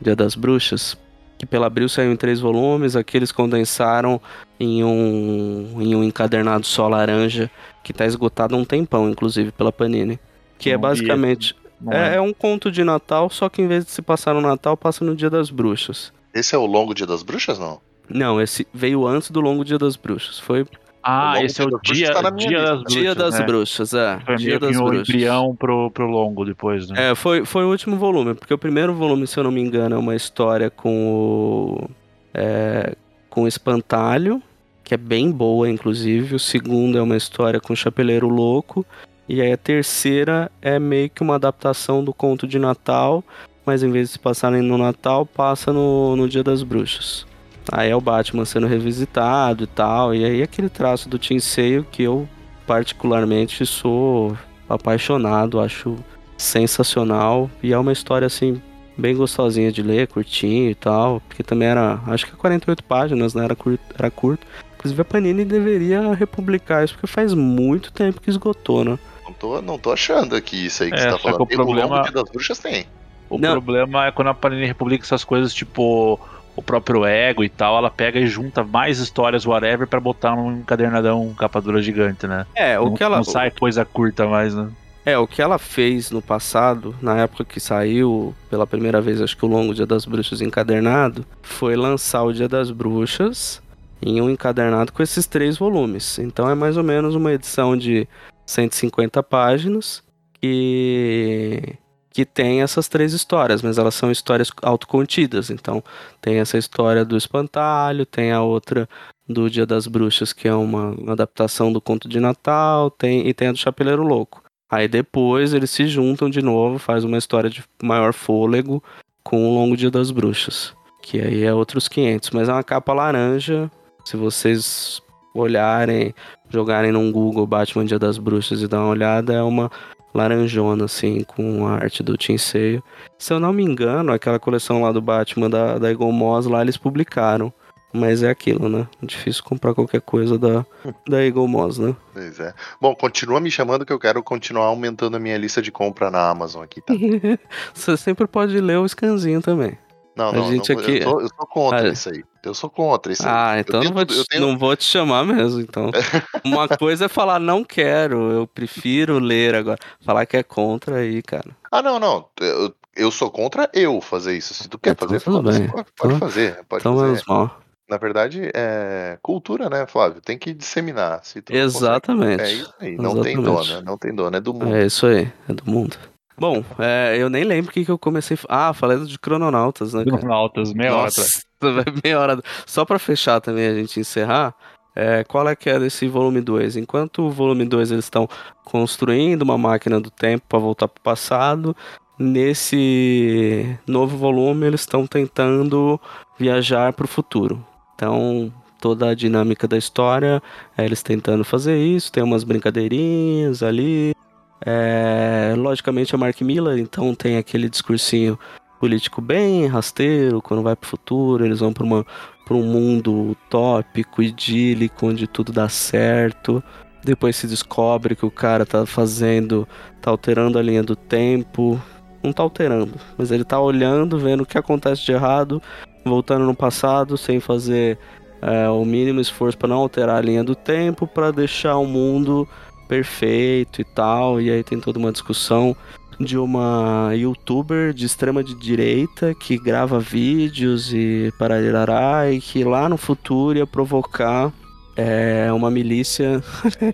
Dia 0.00 0.14
das 0.14 0.34
Bruxas, 0.34 0.96
que 1.38 1.46
pela 1.46 1.66
Abril 1.66 1.88
saiu 1.88 2.12
em 2.12 2.16
três 2.16 2.38
volumes, 2.38 2.94
aqui 2.94 3.16
eles 3.16 3.32
condensaram 3.32 4.20
em 4.60 4.84
um, 4.84 5.80
em 5.80 5.94
um 5.96 6.04
encadernado 6.04 6.64
só 6.66 6.86
laranja, 6.86 7.50
que 7.82 7.92
tá 7.92 8.06
esgotado 8.06 8.54
há 8.54 8.58
um 8.58 8.64
tempão, 8.64 9.10
inclusive, 9.10 9.50
pela 9.50 9.72
Panini. 9.72 10.18
Que 10.58 10.70
é 10.70 10.78
basicamente. 10.78 11.56
É, 11.90 12.14
é. 12.14 12.16
é 12.16 12.20
um 12.20 12.32
conto 12.32 12.70
de 12.70 12.82
Natal, 12.84 13.28
só 13.30 13.48
que 13.48 13.62
em 13.62 13.66
vez 13.66 13.84
de 13.84 13.90
se 13.90 14.02
passar 14.02 14.34
no 14.34 14.40
Natal, 14.40 14.76
passa 14.76 15.04
no 15.04 15.14
Dia 15.14 15.30
das 15.30 15.50
Bruxas. 15.50 16.12
Esse 16.32 16.54
é 16.54 16.58
o 16.58 16.66
Longo 16.66 16.94
Dia 16.94 17.06
das 17.06 17.22
Bruxas, 17.22 17.58
não? 17.58 17.80
Não, 18.08 18.40
esse 18.40 18.66
veio 18.72 19.06
antes 19.06 19.30
do 19.30 19.40
Longo 19.40 19.64
Dia 19.64 19.78
das 19.78 19.96
Bruxas. 19.96 20.38
Foi 20.38 20.66
Ah, 21.02 21.42
esse 21.42 21.60
é 21.60 21.64
o 21.64 21.80
Dia 21.80 22.12
das 22.12 22.22
Bruxas 22.22 22.22
dia, 22.22 22.22
tá 22.22 22.30
dia 22.30 22.62
das 22.62 22.78
Bruxas. 22.82 22.94
Dia 22.94 23.14
das 23.14 23.38
né? 23.38 23.46
Bruxas, 23.46 23.94
é. 23.94 24.20
Foi 24.24 24.36
Dia 24.36 24.46
meio 24.48 24.60
que 24.60 24.66
das 24.66 24.76
um 24.76 24.84
Bruxas. 24.84 25.08
embrião 25.08 25.56
pro, 25.56 25.90
pro 25.90 26.06
longo 26.06 26.44
depois, 26.44 26.88
né? 26.88 27.10
É, 27.10 27.14
foi, 27.14 27.44
foi 27.44 27.64
o 27.64 27.70
último 27.70 27.96
volume, 27.96 28.34
porque 28.34 28.52
o 28.52 28.58
primeiro 28.58 28.94
volume, 28.94 29.26
se 29.26 29.38
eu 29.38 29.44
não 29.44 29.50
me 29.50 29.60
engano, 29.60 29.94
é 29.94 29.98
uma 29.98 30.16
história 30.16 30.70
com 30.70 31.12
o. 31.12 31.90
É, 32.32 32.96
com 33.30 33.42
o 33.44 33.48
Espantalho, 33.48 34.42
que 34.82 34.94
é 34.94 34.96
bem 34.96 35.30
boa, 35.30 35.68
inclusive. 35.68 36.34
O 36.36 36.38
segundo 36.38 36.98
é 36.98 37.02
uma 37.02 37.16
história 37.16 37.60
com 37.60 37.72
o 37.72 37.76
Chapeleiro 37.76 38.28
Louco. 38.28 38.84
E 39.28 39.40
aí 39.40 39.52
a 39.52 39.56
terceira 39.56 40.50
é 40.60 40.78
meio 40.78 41.08
que 41.08 41.22
uma 41.22 41.36
adaptação 41.36 42.04
do 42.04 42.12
conto 42.12 42.46
de 42.46 42.58
Natal, 42.58 43.24
mas 43.64 43.82
em 43.82 43.90
vez 43.90 44.08
de 44.08 44.12
se 44.14 44.18
passarem 44.18 44.60
no 44.60 44.76
Natal, 44.76 45.24
passa 45.24 45.72
no, 45.72 46.14
no 46.16 46.28
Dia 46.28 46.42
das 46.42 46.62
Bruxas. 46.62 47.26
Aí 47.72 47.90
é 47.90 47.96
o 47.96 48.00
Batman 48.00 48.44
sendo 48.44 48.66
revisitado 48.66 49.64
e 49.64 49.66
tal. 49.66 50.14
E 50.14 50.24
aí 50.24 50.42
aquele 50.42 50.68
traço 50.68 51.08
do 51.08 51.18
Sale 51.40 51.86
que 51.90 52.02
eu 52.02 52.28
particularmente 52.66 53.64
sou 53.64 54.36
apaixonado, 54.68 55.60
acho 55.60 55.96
sensacional. 56.36 57.50
E 57.62 57.72
é 57.72 57.78
uma 57.78 57.92
história 57.92 58.26
assim, 58.26 58.60
bem 58.98 59.16
gostosinha 59.16 59.72
de 59.72 59.82
ler, 59.82 60.08
curtinho 60.08 60.70
e 60.70 60.74
tal. 60.74 61.22
Porque 61.26 61.42
também 61.42 61.68
era, 61.68 62.00
acho 62.06 62.26
que 62.26 62.36
48 62.36 62.84
páginas, 62.84 63.34
né? 63.34 63.44
Era 63.44 63.56
curto. 63.56 63.82
Era 63.98 64.10
curto. 64.10 64.46
Inclusive 64.76 65.00
a 65.00 65.04
Panini 65.04 65.46
deveria 65.46 66.12
republicar 66.12 66.84
isso, 66.84 66.92
porque 66.92 67.06
faz 67.06 67.32
muito 67.32 67.90
tempo 67.90 68.20
que 68.20 68.28
esgotou, 68.28 68.84
né? 68.84 68.98
Não 69.34 69.38
tô, 69.38 69.62
não 69.62 69.78
tô 69.78 69.92
achando 69.92 70.34
aqui 70.36 70.66
isso 70.66 70.82
aí 70.82 70.90
que 70.90 70.96
É, 70.96 71.00
você 71.00 71.08
tá 71.10 71.16
que 71.16 71.22
falando. 71.22 71.40
o 71.42 71.46
Tem 71.46 71.56
problema- 71.56 72.02
Dia 72.02 72.12
das 72.12 72.30
Bruxas 72.30 72.58
tem. 72.58 72.86
O 73.28 73.38
Não. 73.38 73.52
problema 73.52 74.06
é 74.06 74.12
quando 74.12 74.28
a 74.28 74.34
Panini 74.34 74.66
Republica 74.66 75.04
essas 75.04 75.24
coisas, 75.24 75.52
tipo 75.52 76.18
o 76.56 76.62
próprio 76.62 77.04
ego 77.04 77.42
e 77.42 77.48
tal, 77.48 77.76
ela 77.76 77.90
pega 77.90 78.20
e 78.20 78.28
junta 78.28 78.62
mais 78.62 79.00
histórias, 79.00 79.44
whatever, 79.44 79.88
pra 79.88 79.98
botar 79.98 80.36
num 80.36 80.52
encadernadão 80.58 81.34
capa 81.36 81.60
dura 81.60 81.82
gigante, 81.82 82.28
né? 82.28 82.46
É, 82.54 82.78
o 82.78 82.84
não, 82.86 82.94
que 82.94 83.02
ela. 83.02 83.16
não 83.16 83.24
sai 83.24 83.50
coisa 83.50 83.84
curta 83.84 84.24
mais, 84.28 84.54
né? 84.54 84.68
É, 85.04 85.18
o 85.18 85.26
que 85.26 85.42
ela 85.42 85.58
fez 85.58 86.10
no 86.12 86.22
passado, 86.22 86.94
na 87.02 87.18
época 87.22 87.44
que 87.44 87.58
saiu 87.58 88.32
pela 88.48 88.66
primeira 88.66 89.00
vez, 89.00 89.20
acho 89.20 89.36
que 89.36 89.44
o 89.44 89.48
Longo 89.48 89.74
Dia 89.74 89.84
das 89.84 90.06
Bruxas 90.06 90.40
encadernado, 90.40 91.26
foi 91.42 91.74
lançar 91.76 92.22
o 92.22 92.32
Dia 92.32 92.48
das 92.48 92.70
Bruxas 92.70 93.60
em 94.00 94.20
um 94.20 94.30
encadernado 94.30 94.92
com 94.92 95.02
esses 95.02 95.26
três 95.26 95.58
volumes. 95.58 96.18
Então 96.20 96.48
é 96.48 96.54
mais 96.54 96.76
ou 96.76 96.84
menos 96.84 97.14
uma 97.16 97.32
edição 97.32 97.76
de 97.76 98.06
150 98.46 99.22
páginas 99.22 100.02
que 100.40 101.78
que 102.14 102.24
tem 102.24 102.62
essas 102.62 102.86
três 102.86 103.12
histórias, 103.12 103.60
mas 103.60 103.76
elas 103.76 103.92
são 103.96 104.08
histórias 104.08 104.48
autocontidas. 104.62 105.50
Então 105.50 105.82
tem 106.20 106.36
essa 106.36 106.56
história 106.56 107.04
do 107.04 107.16
espantalho, 107.16 108.06
tem 108.06 108.30
a 108.30 108.40
outra 108.40 108.88
do 109.28 109.50
Dia 109.50 109.66
das 109.66 109.88
Bruxas, 109.88 110.32
que 110.32 110.46
é 110.46 110.54
uma, 110.54 110.94
adaptação 111.12 111.72
do 111.72 111.80
conto 111.80 112.08
de 112.08 112.20
Natal, 112.20 112.88
tem 112.88 113.26
e 113.26 113.34
tem 113.34 113.48
a 113.48 113.52
do 113.52 113.58
Chapeleiro 113.58 114.04
Louco. 114.04 114.44
Aí 114.70 114.86
depois 114.86 115.52
eles 115.52 115.72
se 115.72 115.88
juntam 115.88 116.30
de 116.30 116.40
novo, 116.40 116.78
faz 116.78 117.02
uma 117.02 117.18
história 117.18 117.50
de 117.50 117.64
maior 117.82 118.12
fôlego 118.12 118.80
com 119.24 119.48
o 119.48 119.52
Longo 119.52 119.76
Dia 119.76 119.90
das 119.90 120.12
Bruxas, 120.12 120.72
que 121.02 121.20
aí 121.20 121.42
é 121.42 121.52
outros 121.52 121.88
500, 121.88 122.30
mas 122.30 122.48
é 122.48 122.52
uma 122.52 122.62
capa 122.62 122.92
laranja. 122.92 123.68
Se 124.04 124.16
vocês 124.16 125.02
olharem, 125.34 126.14
jogarem 126.48 126.92
num 126.92 127.10
Google 127.10 127.46
Batman 127.46 127.84
Dia 127.84 127.98
das 127.98 128.18
Bruxas 128.18 128.62
e 128.62 128.68
dar 128.68 128.80
uma 128.80 128.90
olhada, 128.90 129.32
é 129.32 129.42
uma 129.42 129.70
laranjona 130.14 130.84
assim 130.84 131.24
com 131.24 131.66
a 131.66 131.72
arte 131.72 132.02
do 132.02 132.16
Sale. 132.38 132.82
Se 133.18 133.32
eu 133.32 133.40
não 133.40 133.52
me 133.52 133.64
engano, 133.64 134.12
aquela 134.12 134.38
coleção 134.38 134.82
lá 134.82 134.92
do 134.92 135.02
Batman 135.02 135.50
da, 135.50 135.78
da 135.78 135.90
Eagle 135.90 136.12
Moss 136.12 136.46
lá 136.46 136.62
eles 136.62 136.76
publicaram. 136.76 137.52
Mas 137.96 138.24
é 138.24 138.28
aquilo, 138.28 138.68
né? 138.68 138.88
Difícil 139.00 139.44
comprar 139.44 139.72
qualquer 139.72 140.00
coisa 140.00 140.36
da, 140.36 140.66
da 141.08 141.24
Eagle 141.24 141.46
Moss, 141.46 141.78
né? 141.78 141.94
Pois 142.12 142.40
é. 142.40 142.52
Bom, 142.80 142.92
continua 142.92 143.38
me 143.38 143.52
chamando 143.52 143.86
que 143.86 143.92
eu 143.92 144.00
quero 144.00 144.20
continuar 144.20 144.64
aumentando 144.64 145.16
a 145.16 145.20
minha 145.20 145.38
lista 145.38 145.62
de 145.62 145.70
compra 145.70 146.10
na 146.10 146.28
Amazon 146.28 146.64
aqui, 146.64 146.80
tá? 146.80 146.92
Você 147.72 147.96
sempre 147.96 148.26
pode 148.26 148.60
ler 148.60 148.78
o 148.78 148.88
scanzinho 148.88 149.40
também. 149.40 149.78
Não, 150.16 150.28
A 150.28 150.32
não, 150.32 150.50
gente 150.52 150.72
não, 150.72 150.80
aqui- 150.80 150.98
eu, 150.98 151.02
sou, 151.10 151.20
eu 151.22 151.28
sou 151.28 151.46
contra 151.48 151.88
Ah, 151.88 151.92
isso 151.92 152.08
aí. 152.08 152.24
Eu 152.44 152.54
sou 152.54 152.70
contra 152.70 153.12
isso 153.12 153.22
aí. 153.26 153.28
Ah, 153.34 153.58
então 153.58 153.82
não, 153.82 153.92
vou 153.92 154.04
te, 154.04 154.24
tenho- 154.28 154.46
não 154.46 154.58
vou 154.58 154.76
te 154.76 154.84
chamar 154.84 155.24
mesmo, 155.24 155.60
então. 155.60 155.90
Uma 156.44 156.68
coisa 156.68 157.06
é 157.06 157.08
falar 157.08 157.38
não 157.40 157.64
quero, 157.64 158.30
eu 158.30 158.46
prefiro 158.46 159.18
ler 159.18 159.54
agora. 159.54 159.78
Falar 160.04 160.24
que 160.26 160.36
é 160.36 160.42
contra 160.42 160.96
aí, 160.98 161.20
cara. 161.22 161.50
Ah, 161.72 161.82
não, 161.82 161.98
não. 161.98 162.28
Eu, 162.40 162.72
eu 162.96 163.10
sou 163.10 163.30
contra 163.30 163.68
eu 163.74 164.00
fazer 164.00 164.36
isso. 164.36 164.54
Se 164.54 164.68
tu 164.68 164.78
quer 164.78 164.90
Então 164.90 165.08
fazer, 165.08 165.20
tudo 165.20 165.36
foda-se, 165.38 165.58
bem. 165.60 165.68
pode, 165.70 165.86
Então- 165.94 166.18
fazer. 166.18 166.64
Pode 166.68 166.82
Então 166.82 166.94
fazer. 166.94 167.06
menos 167.06 167.24
mal. 167.26 167.60
Na 167.88 167.96
verdade, 167.98 168.50
é 168.54 169.18
cultura, 169.20 169.68
né, 169.68 169.86
Flávio? 169.86 170.20
Tem 170.22 170.38
que 170.38 170.54
disseminar. 170.54 171.20
Se 171.24 171.42
Exatamente. 171.50 172.38
consegue- 172.42 172.52
É 172.58 172.62
isso 172.62 172.74
aí. 172.80 172.96
Não 172.96 173.20
tem 173.20 173.32
Exatamente. 173.38 173.68
dona. 173.68 173.82
Não 173.82 173.98
tem 173.98 174.14
dona. 174.14 174.36
É 174.36 174.40
do 174.40 174.54
mundo. 174.54 174.74
É 174.74 174.86
isso 174.86 175.06
aí, 175.06 175.30
é 175.48 175.52
do 175.52 175.70
mundo. 175.70 175.96
Bom, 176.36 176.64
é, 176.78 177.16
eu 177.18 177.30
nem 177.30 177.44
lembro 177.44 177.70
o 177.70 177.74
que, 177.74 177.84
que 177.84 177.90
eu 177.90 177.98
comecei. 177.98 178.36
Ah, 178.48 178.72
falei 178.72 178.98
de 179.04 179.18
crononautas, 179.18 179.94
né, 179.94 180.04
cara? 180.04 180.34
Altas, 180.34 180.72
meia 180.72 180.94
hora 180.94 181.08
atrás. 181.08 181.44
Meia 182.04 182.20
hora. 182.20 182.42
Só 182.66 182.84
pra 182.84 182.98
fechar 182.98 183.40
também, 183.40 183.66
a 183.66 183.74
gente 183.74 183.98
encerrar, 183.98 184.54
é, 184.94 185.24
qual 185.24 185.48
é 185.48 185.56
que 185.56 185.70
é 185.70 185.78
desse 185.78 186.06
volume 186.06 186.40
2? 186.40 186.76
Enquanto 186.76 187.22
o 187.22 187.30
volume 187.30 187.64
2 187.64 187.90
eles 187.90 188.04
estão 188.04 188.28
construindo 188.64 189.42
uma 189.42 189.58
máquina 189.58 190.00
do 190.00 190.10
tempo 190.10 190.44
pra 190.48 190.58
voltar 190.58 190.88
pro 190.88 191.02
passado, 191.02 191.74
nesse 192.18 193.78
novo 193.86 194.16
volume 194.16 194.66
eles 194.66 194.80
estão 194.80 195.06
tentando 195.06 196.00
viajar 196.38 196.92
pro 196.92 197.08
futuro. 197.08 197.64
Então, 197.94 198.52
toda 198.80 199.10
a 199.10 199.14
dinâmica 199.14 199.66
da 199.66 199.78
história 199.78 200.42
é 200.76 200.84
eles 200.84 201.02
tentando 201.02 201.44
fazer 201.44 201.76
isso, 201.78 202.12
tem 202.12 202.22
umas 202.22 202.44
brincadeirinhas 202.44 203.62
ali. 203.62 204.14
É, 204.64 205.54
logicamente 205.56 206.14
é 206.14 206.18
Mark 206.18 206.40
Miller, 206.40 206.78
então 206.78 207.14
tem 207.14 207.36
aquele 207.36 207.68
discursinho 207.68 208.38
político 208.80 209.20
bem 209.20 209.66
rasteiro, 209.66 210.42
quando 210.42 210.62
vai 210.62 210.76
pro 210.76 210.88
futuro, 210.88 211.44
eles 211.44 211.60
vão 211.60 211.72
pra, 211.72 211.84
uma, 211.84 212.04
pra 212.44 212.54
um 212.54 212.62
mundo 212.62 213.30
utópico, 213.30 214.22
idílico, 214.22 215.06
onde 215.06 215.26
tudo 215.26 215.52
dá 215.52 215.68
certo. 215.68 216.62
Depois 217.02 217.36
se 217.36 217.46
descobre 217.46 218.16
que 218.16 218.26
o 218.26 218.30
cara 218.30 218.64
tá 218.64 218.86
fazendo, 218.86 219.68
tá 220.00 220.10
alterando 220.10 220.58
a 220.58 220.62
linha 220.62 220.82
do 220.82 220.96
tempo. 220.96 221.80
Não 222.22 222.32
tá 222.32 222.42
alterando, 222.42 222.94
mas 223.18 223.30
ele 223.30 223.44
tá 223.44 223.60
olhando, 223.60 224.18
vendo 224.18 224.42
o 224.42 224.46
que 224.46 224.56
acontece 224.56 225.04
de 225.04 225.12
errado, 225.12 225.62
voltando 226.04 226.44
no 226.44 226.54
passado, 226.54 227.18
sem 227.18 227.38
fazer 227.38 227.98
é, 228.40 228.68
o 228.68 228.84
mínimo 228.84 229.20
esforço 229.20 229.56
para 229.56 229.68
não 229.68 229.76
alterar 229.76 230.16
a 230.16 230.22
linha 230.22 230.42
do 230.42 230.54
tempo, 230.54 231.06
para 231.06 231.30
deixar 231.30 231.76
o 231.76 231.86
mundo 231.86 232.48
perfeito 232.84 233.80
e 233.80 233.84
tal. 233.84 234.40
E 234.40 234.50
aí 234.50 234.62
tem 234.62 234.78
toda 234.78 234.98
uma 234.98 235.12
discussão 235.12 235.76
de 236.20 236.38
uma 236.38 237.10
youtuber 237.14 237.92
de 237.92 238.06
extrema 238.06 238.44
de 238.44 238.54
direita 238.54 239.34
que 239.34 239.58
grava 239.58 239.98
vídeos 239.98 240.92
e 240.92 241.32
parará 241.38 242.30
e 242.30 242.40
que 242.40 242.62
lá 242.62 242.88
no 242.88 242.96
futuro 242.96 243.58
ia 243.58 243.66
provocar 243.66 244.52
é, 244.96 245.52
uma 245.52 245.70
milícia 245.70 246.42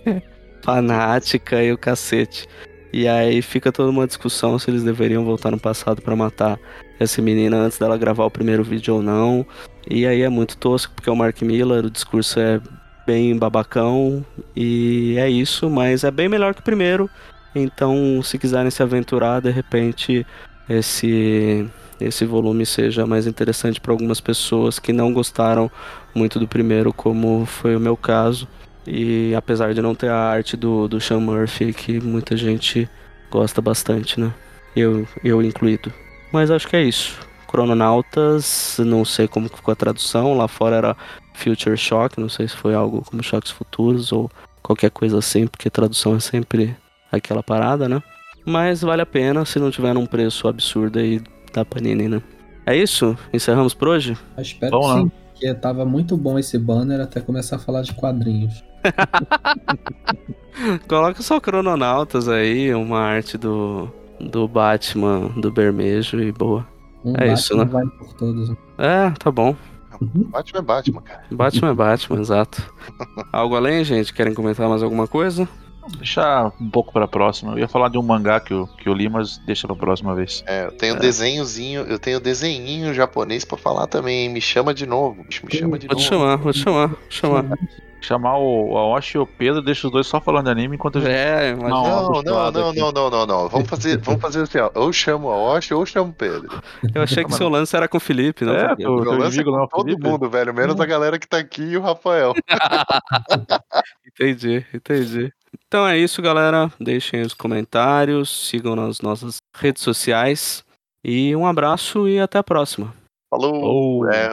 fanática 0.63 1.63
e 1.63 1.73
o 1.73 1.79
cacete. 1.79 2.49
E 2.93 3.07
aí 3.07 3.41
fica 3.41 3.71
toda 3.71 3.91
uma 3.91 4.07
discussão 4.07 4.59
se 4.59 4.71
eles 4.71 4.83
deveriam 4.83 5.25
voltar 5.25 5.51
no 5.51 5.61
passado 5.61 6.03
para 6.03 6.17
matar 6.17 6.59
essa 6.99 7.23
menina 7.23 7.57
antes 7.57 7.79
dela 7.79 7.97
gravar 7.97 8.25
o 8.25 8.31
primeiro 8.31 8.65
vídeo 8.65 8.97
ou 8.97 9.03
não. 9.03 9.47
E 9.89 10.07
aí 10.07 10.23
é 10.23 10.29
muito 10.29 10.57
tosco 10.57 10.93
porque 10.95 11.09
é 11.09 11.13
o 11.13 11.17
Mark 11.17 11.41
Miller, 11.43 11.85
o 11.85 11.91
discurso 11.91 12.41
é 12.41 12.61
bem 13.11 13.37
babacão 13.37 14.25
e 14.55 15.17
é 15.19 15.29
isso, 15.29 15.69
mas 15.69 16.05
é 16.05 16.13
bem 16.13 16.29
melhor 16.29 16.55
que 16.55 16.61
o 16.61 16.65
primeiro. 16.65 17.11
Então, 17.53 18.23
se 18.23 18.39
quiserem 18.39 18.71
se 18.71 18.85
aventurar, 18.85 19.41
de 19.41 19.51
repente 19.51 20.25
esse 20.69 21.69
esse 22.01 22.25
volume 22.25 22.65
seja 22.65 23.05
mais 23.05 23.27
interessante 23.27 23.79
para 23.81 23.93
algumas 23.93 24.21
pessoas 24.21 24.79
que 24.79 24.91
não 24.91 25.13
gostaram 25.13 25.71
muito 26.15 26.39
do 26.39 26.49
primeiro, 26.49 26.95
como 26.95 27.45
foi 27.45 27.77
o 27.77 27.81
meu 27.81 27.95
caso. 27.95 28.49
E 28.87 29.35
apesar 29.35 29.75
de 29.75 29.83
não 29.83 29.95
ter 29.95 30.09
a 30.09 30.17
arte 30.17 30.57
do, 30.57 30.89
do 30.89 30.99
Sean 30.99 31.21
Murphy, 31.21 31.75
que 31.75 32.01
muita 32.01 32.37
gente 32.39 32.89
gosta 33.31 33.61
bastante, 33.61 34.19
né? 34.19 34.33
Eu, 34.75 35.07
eu 35.23 35.43
incluído. 35.43 35.93
Mas 36.33 36.51
acho 36.51 36.67
que 36.67 36.77
é 36.77 36.83
isso. 36.83 37.19
Crononautas, 37.51 38.77
não 38.79 39.05
sei 39.05 39.27
como 39.27 39.49
ficou 39.49 39.73
a 39.73 39.77
tradução. 39.77 40.37
Lá 40.37 40.47
fora 40.47 40.77
era 40.77 40.97
Future 41.35 41.77
Shock, 41.77 42.21
não 42.21 42.29
sei 42.29 42.47
se 42.47 42.57
foi 42.57 42.75
algo 42.75 43.03
como 43.03 43.23
Choques 43.23 43.51
Futuros 43.51 44.13
ou 44.13 44.31
qualquer 44.63 44.91
coisa 44.91 45.19
assim, 45.19 45.47
porque 45.47 45.69
tradução 45.69 46.15
é 46.15 46.21
sempre 46.21 46.77
aquela 47.11 47.43
parada, 47.43 47.89
né? 47.89 48.01
Mas 48.47 48.83
vale 48.83 49.03
a 49.03 49.07
pena 49.07 49.45
se 49.45 49.59
não 49.59 49.71
tiver 49.71 49.97
um 49.97 50.07
preço 50.07 50.47
absurdo 50.47 50.99
aí 50.99 51.21
da 51.53 51.65
Panini, 51.65 52.09
né? 52.09 52.23
É 52.65 52.77
isso? 52.77 53.19
Encerramos 53.33 53.75
por 53.75 53.89
hoje? 53.89 54.17
Eu 54.37 54.43
espero 54.43 54.73
Vamos 54.73 54.87
que 54.87 54.93
lá. 54.93 55.01
sim. 55.01 55.13
Porque 55.33 55.55
tava 55.55 55.85
muito 55.85 56.17
bom 56.17 56.39
esse 56.39 56.59
banner 56.59 57.01
até 57.01 57.21
começar 57.21 57.57
a 57.57 57.59
falar 57.59 57.83
de 57.83 57.95
quadrinhos. 57.95 58.63
Coloca 60.87 61.23
só 61.23 61.41
Crononautas 61.41 62.29
aí, 62.29 62.75
uma 62.75 63.01
arte 63.01 63.39
do, 63.39 63.91
do 64.21 64.47
Batman, 64.47 65.29
do 65.41 65.51
Bermejo 65.51 66.21
e 66.21 66.31
boa. 66.31 66.67
Um 67.05 67.15
É 67.19 67.33
isso, 67.33 67.57
né? 67.57 67.65
vai 67.65 67.87
por 67.87 68.13
todos. 68.15 68.51
É, 68.79 69.11
tá 69.19 69.31
bom. 69.31 69.57
Batman 70.03 70.59
é 70.61 70.63
Batman, 70.63 71.03
cara. 71.03 71.23
Batman 71.31 71.71
é 71.71 71.75
Batman, 71.75 72.21
exato. 72.23 72.75
Algo 73.33 73.55
além, 73.57 73.85
gente? 73.85 74.13
Querem 74.15 74.33
comentar 74.35 74.69
mais 74.69 74.83
alguma 74.83 75.07
coisa? 75.07 75.47
Deixar 75.97 76.53
um 76.61 76.71
pouco 76.71 76.93
pra 76.93 77.09
próxima. 77.09 77.53
Eu 77.53 77.59
ia 77.59 77.69
falar 77.69 77.89
de 77.89 77.99
um 77.99 78.03
mangá 78.03 78.39
que 78.39 78.53
eu, 78.53 78.67
que 78.79 78.89
eu 78.89 78.93
li, 78.95 79.09
mas 79.09 79.39
deixa 79.47 79.67
pra 79.67 79.75
próxima 79.77 80.15
vez. 80.15 80.43
É, 80.47 80.67
eu 80.67 80.73
tenho 80.73 80.95
É. 80.95 80.99
desenhozinho, 80.99 81.83
eu 81.83 81.99
tenho 81.99 82.21
desenhinho 82.21 82.95
japonês 82.95 83.45
pra 83.45 83.59
falar 83.59 83.87
também, 83.89 84.25
hein? 84.27 84.29
Me 84.33 84.41
chama 84.41 84.73
de 84.73 84.87
novo, 84.87 85.23
bicho, 85.25 85.45
me 85.45 85.53
chama 85.55 85.79
de 85.79 85.87
Vou 85.87 85.97
te 85.97 86.11
novo. 86.11 86.23
chamar, 86.23 86.37
vou 86.37 86.53
te 86.53 86.59
chamar, 86.61 86.87
vou 86.89 86.99
te 87.09 87.17
chamar. 87.17 87.45
Chamar 88.01 88.39
o 88.39 88.77
Aoshi 88.79 89.17
e 89.17 89.21
o 89.21 89.27
Pedro, 89.27 89.61
deixa 89.61 89.87
os 89.87 89.93
dois 89.93 90.07
só 90.07 90.21
falando 90.21 90.47
de 90.47 90.51
anime 90.53 90.77
enquanto 90.77 90.99
a 90.99 91.01
gente. 91.03 91.11
É, 91.13 91.55
mas 91.55 91.71
Não, 91.71 91.83
Não, 91.83 92.23
não, 92.23 92.23
não, 92.23 92.73
não, 92.73 92.93
não, 92.93 93.11
não, 93.11 93.27
não. 93.27 93.49
Vamos 93.49 93.69
fazer, 93.69 93.99
vamos 94.03 94.21
fazer 94.21 94.43
assim, 94.43 94.59
ó. 94.59 94.71
Ou 94.75 94.93
chamo 94.93 95.29
a 95.31 95.37
Osh 95.37 95.71
ou 95.73 95.85
chamo 95.85 96.11
o 96.11 96.15
Pedro. 96.15 96.63
eu 96.95 97.03
achei 97.03 97.25
que 97.25 97.33
seu 97.35 97.49
lance 97.49 97.77
era 97.77 97.87
com 97.87 97.99
o 97.99 98.01
Felipe, 98.01 98.45
não? 98.45 98.55
É, 98.55 98.75
o 98.87 98.93
O 98.93 99.05
lance 99.19 99.41
é 99.41 99.45
com 99.45 99.51
o 99.51 99.69
todo 99.69 99.85
Felipe? 99.85 100.03
mundo, 100.09 100.29
velho. 100.31 100.55
Menos 100.55 100.81
a 100.81 100.87
galera 100.87 101.19
que 101.19 101.29
tá 101.29 101.39
aqui 101.39 101.63
e 101.63 101.77
o 101.77 101.83
Rafael. 101.83 102.33
Entendi, 104.07 104.65
entendi. 104.75 105.33
Então 105.67 105.87
é 105.87 105.97
isso, 105.97 106.21
galera. 106.21 106.71
Deixem 106.81 107.23
os 107.23 107.35
comentários, 107.35 108.49
sigam 108.49 108.75
nas 108.77 109.01
nossas 109.01 109.37
redes 109.57 109.83
sociais. 109.83 110.65
E 111.03 111.35
um 111.35 111.47
abraço 111.47 112.07
e 112.09 112.21
até 112.21 112.39
a 112.39 112.43
próxima. 112.43 112.93
Falou! 113.31 114.01
Oh. 114.03 114.11
É, 114.11 114.29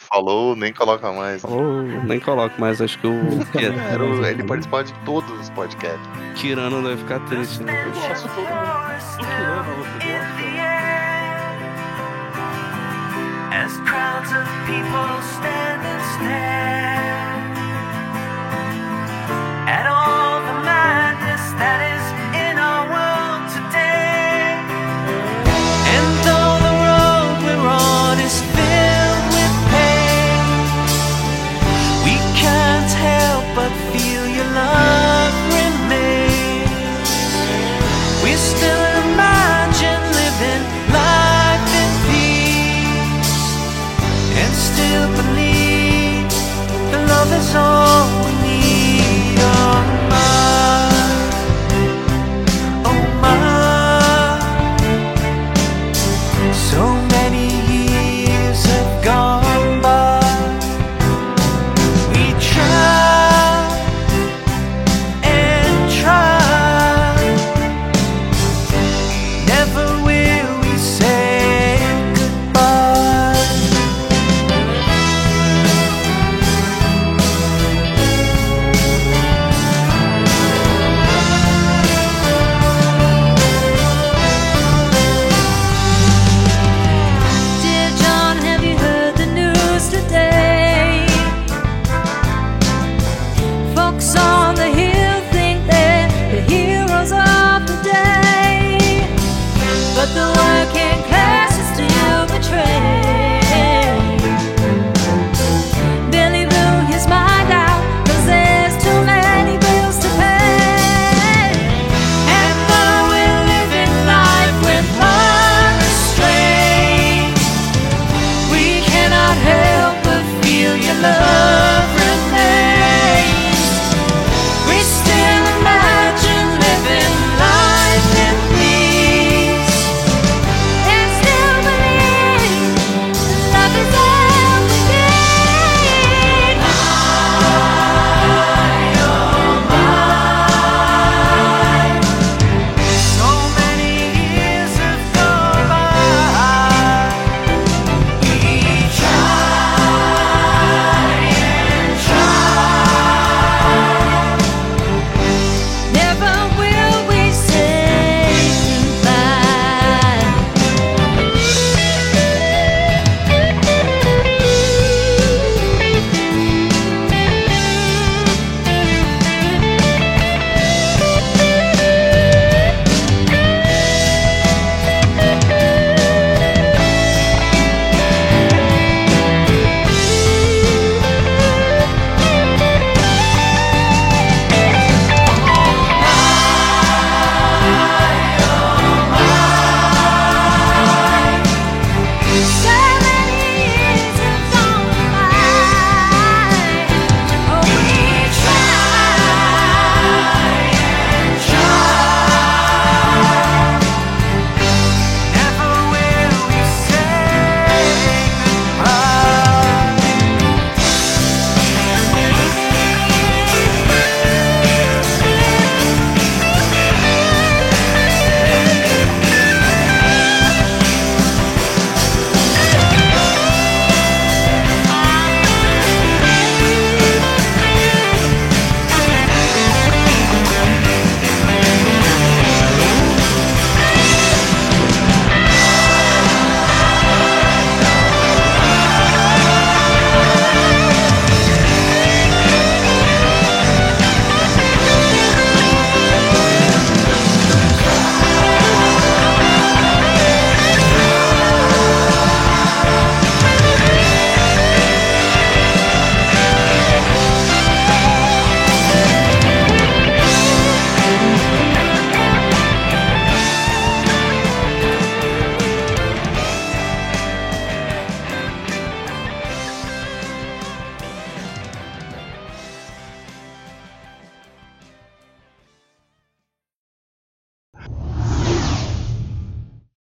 falou, 0.00 0.56
nem 0.56 0.72
coloca 0.72 1.12
mais. 1.12 1.42
Falou, 1.42 1.82
nem 1.82 2.18
coloca 2.18 2.54
mais, 2.58 2.80
acho 2.80 2.98
que 2.98 3.06
o. 3.06 3.12
É 3.54 3.70
Quero, 3.90 4.24
ele 4.24 4.42
participar 4.42 4.84
de 4.84 4.94
todos 5.04 5.30
os 5.38 5.50
podcasts. 5.50 6.00
Tirando 6.34 6.82
deve 6.82 6.96
ficar 6.96 7.20
triste, 7.26 7.62
né? 7.62 7.74
Eu 7.86 7.92
gosto 7.92 8.26
todo 8.28 8.38
mundo. 8.38 9.18
Tirano, 9.20 9.76
você? 9.76 9.98
As 13.52 13.76
crowds 13.80 14.32
of 14.32 14.48
people 14.64 15.20
stand 15.20 15.82
and 15.84 16.02
stare 16.16 17.28
at 19.68 19.86
all 19.86 20.40
the 20.40 20.54
madness 20.64 21.52
that 21.58 21.82
is. 21.82 21.87
手。 47.40 48.17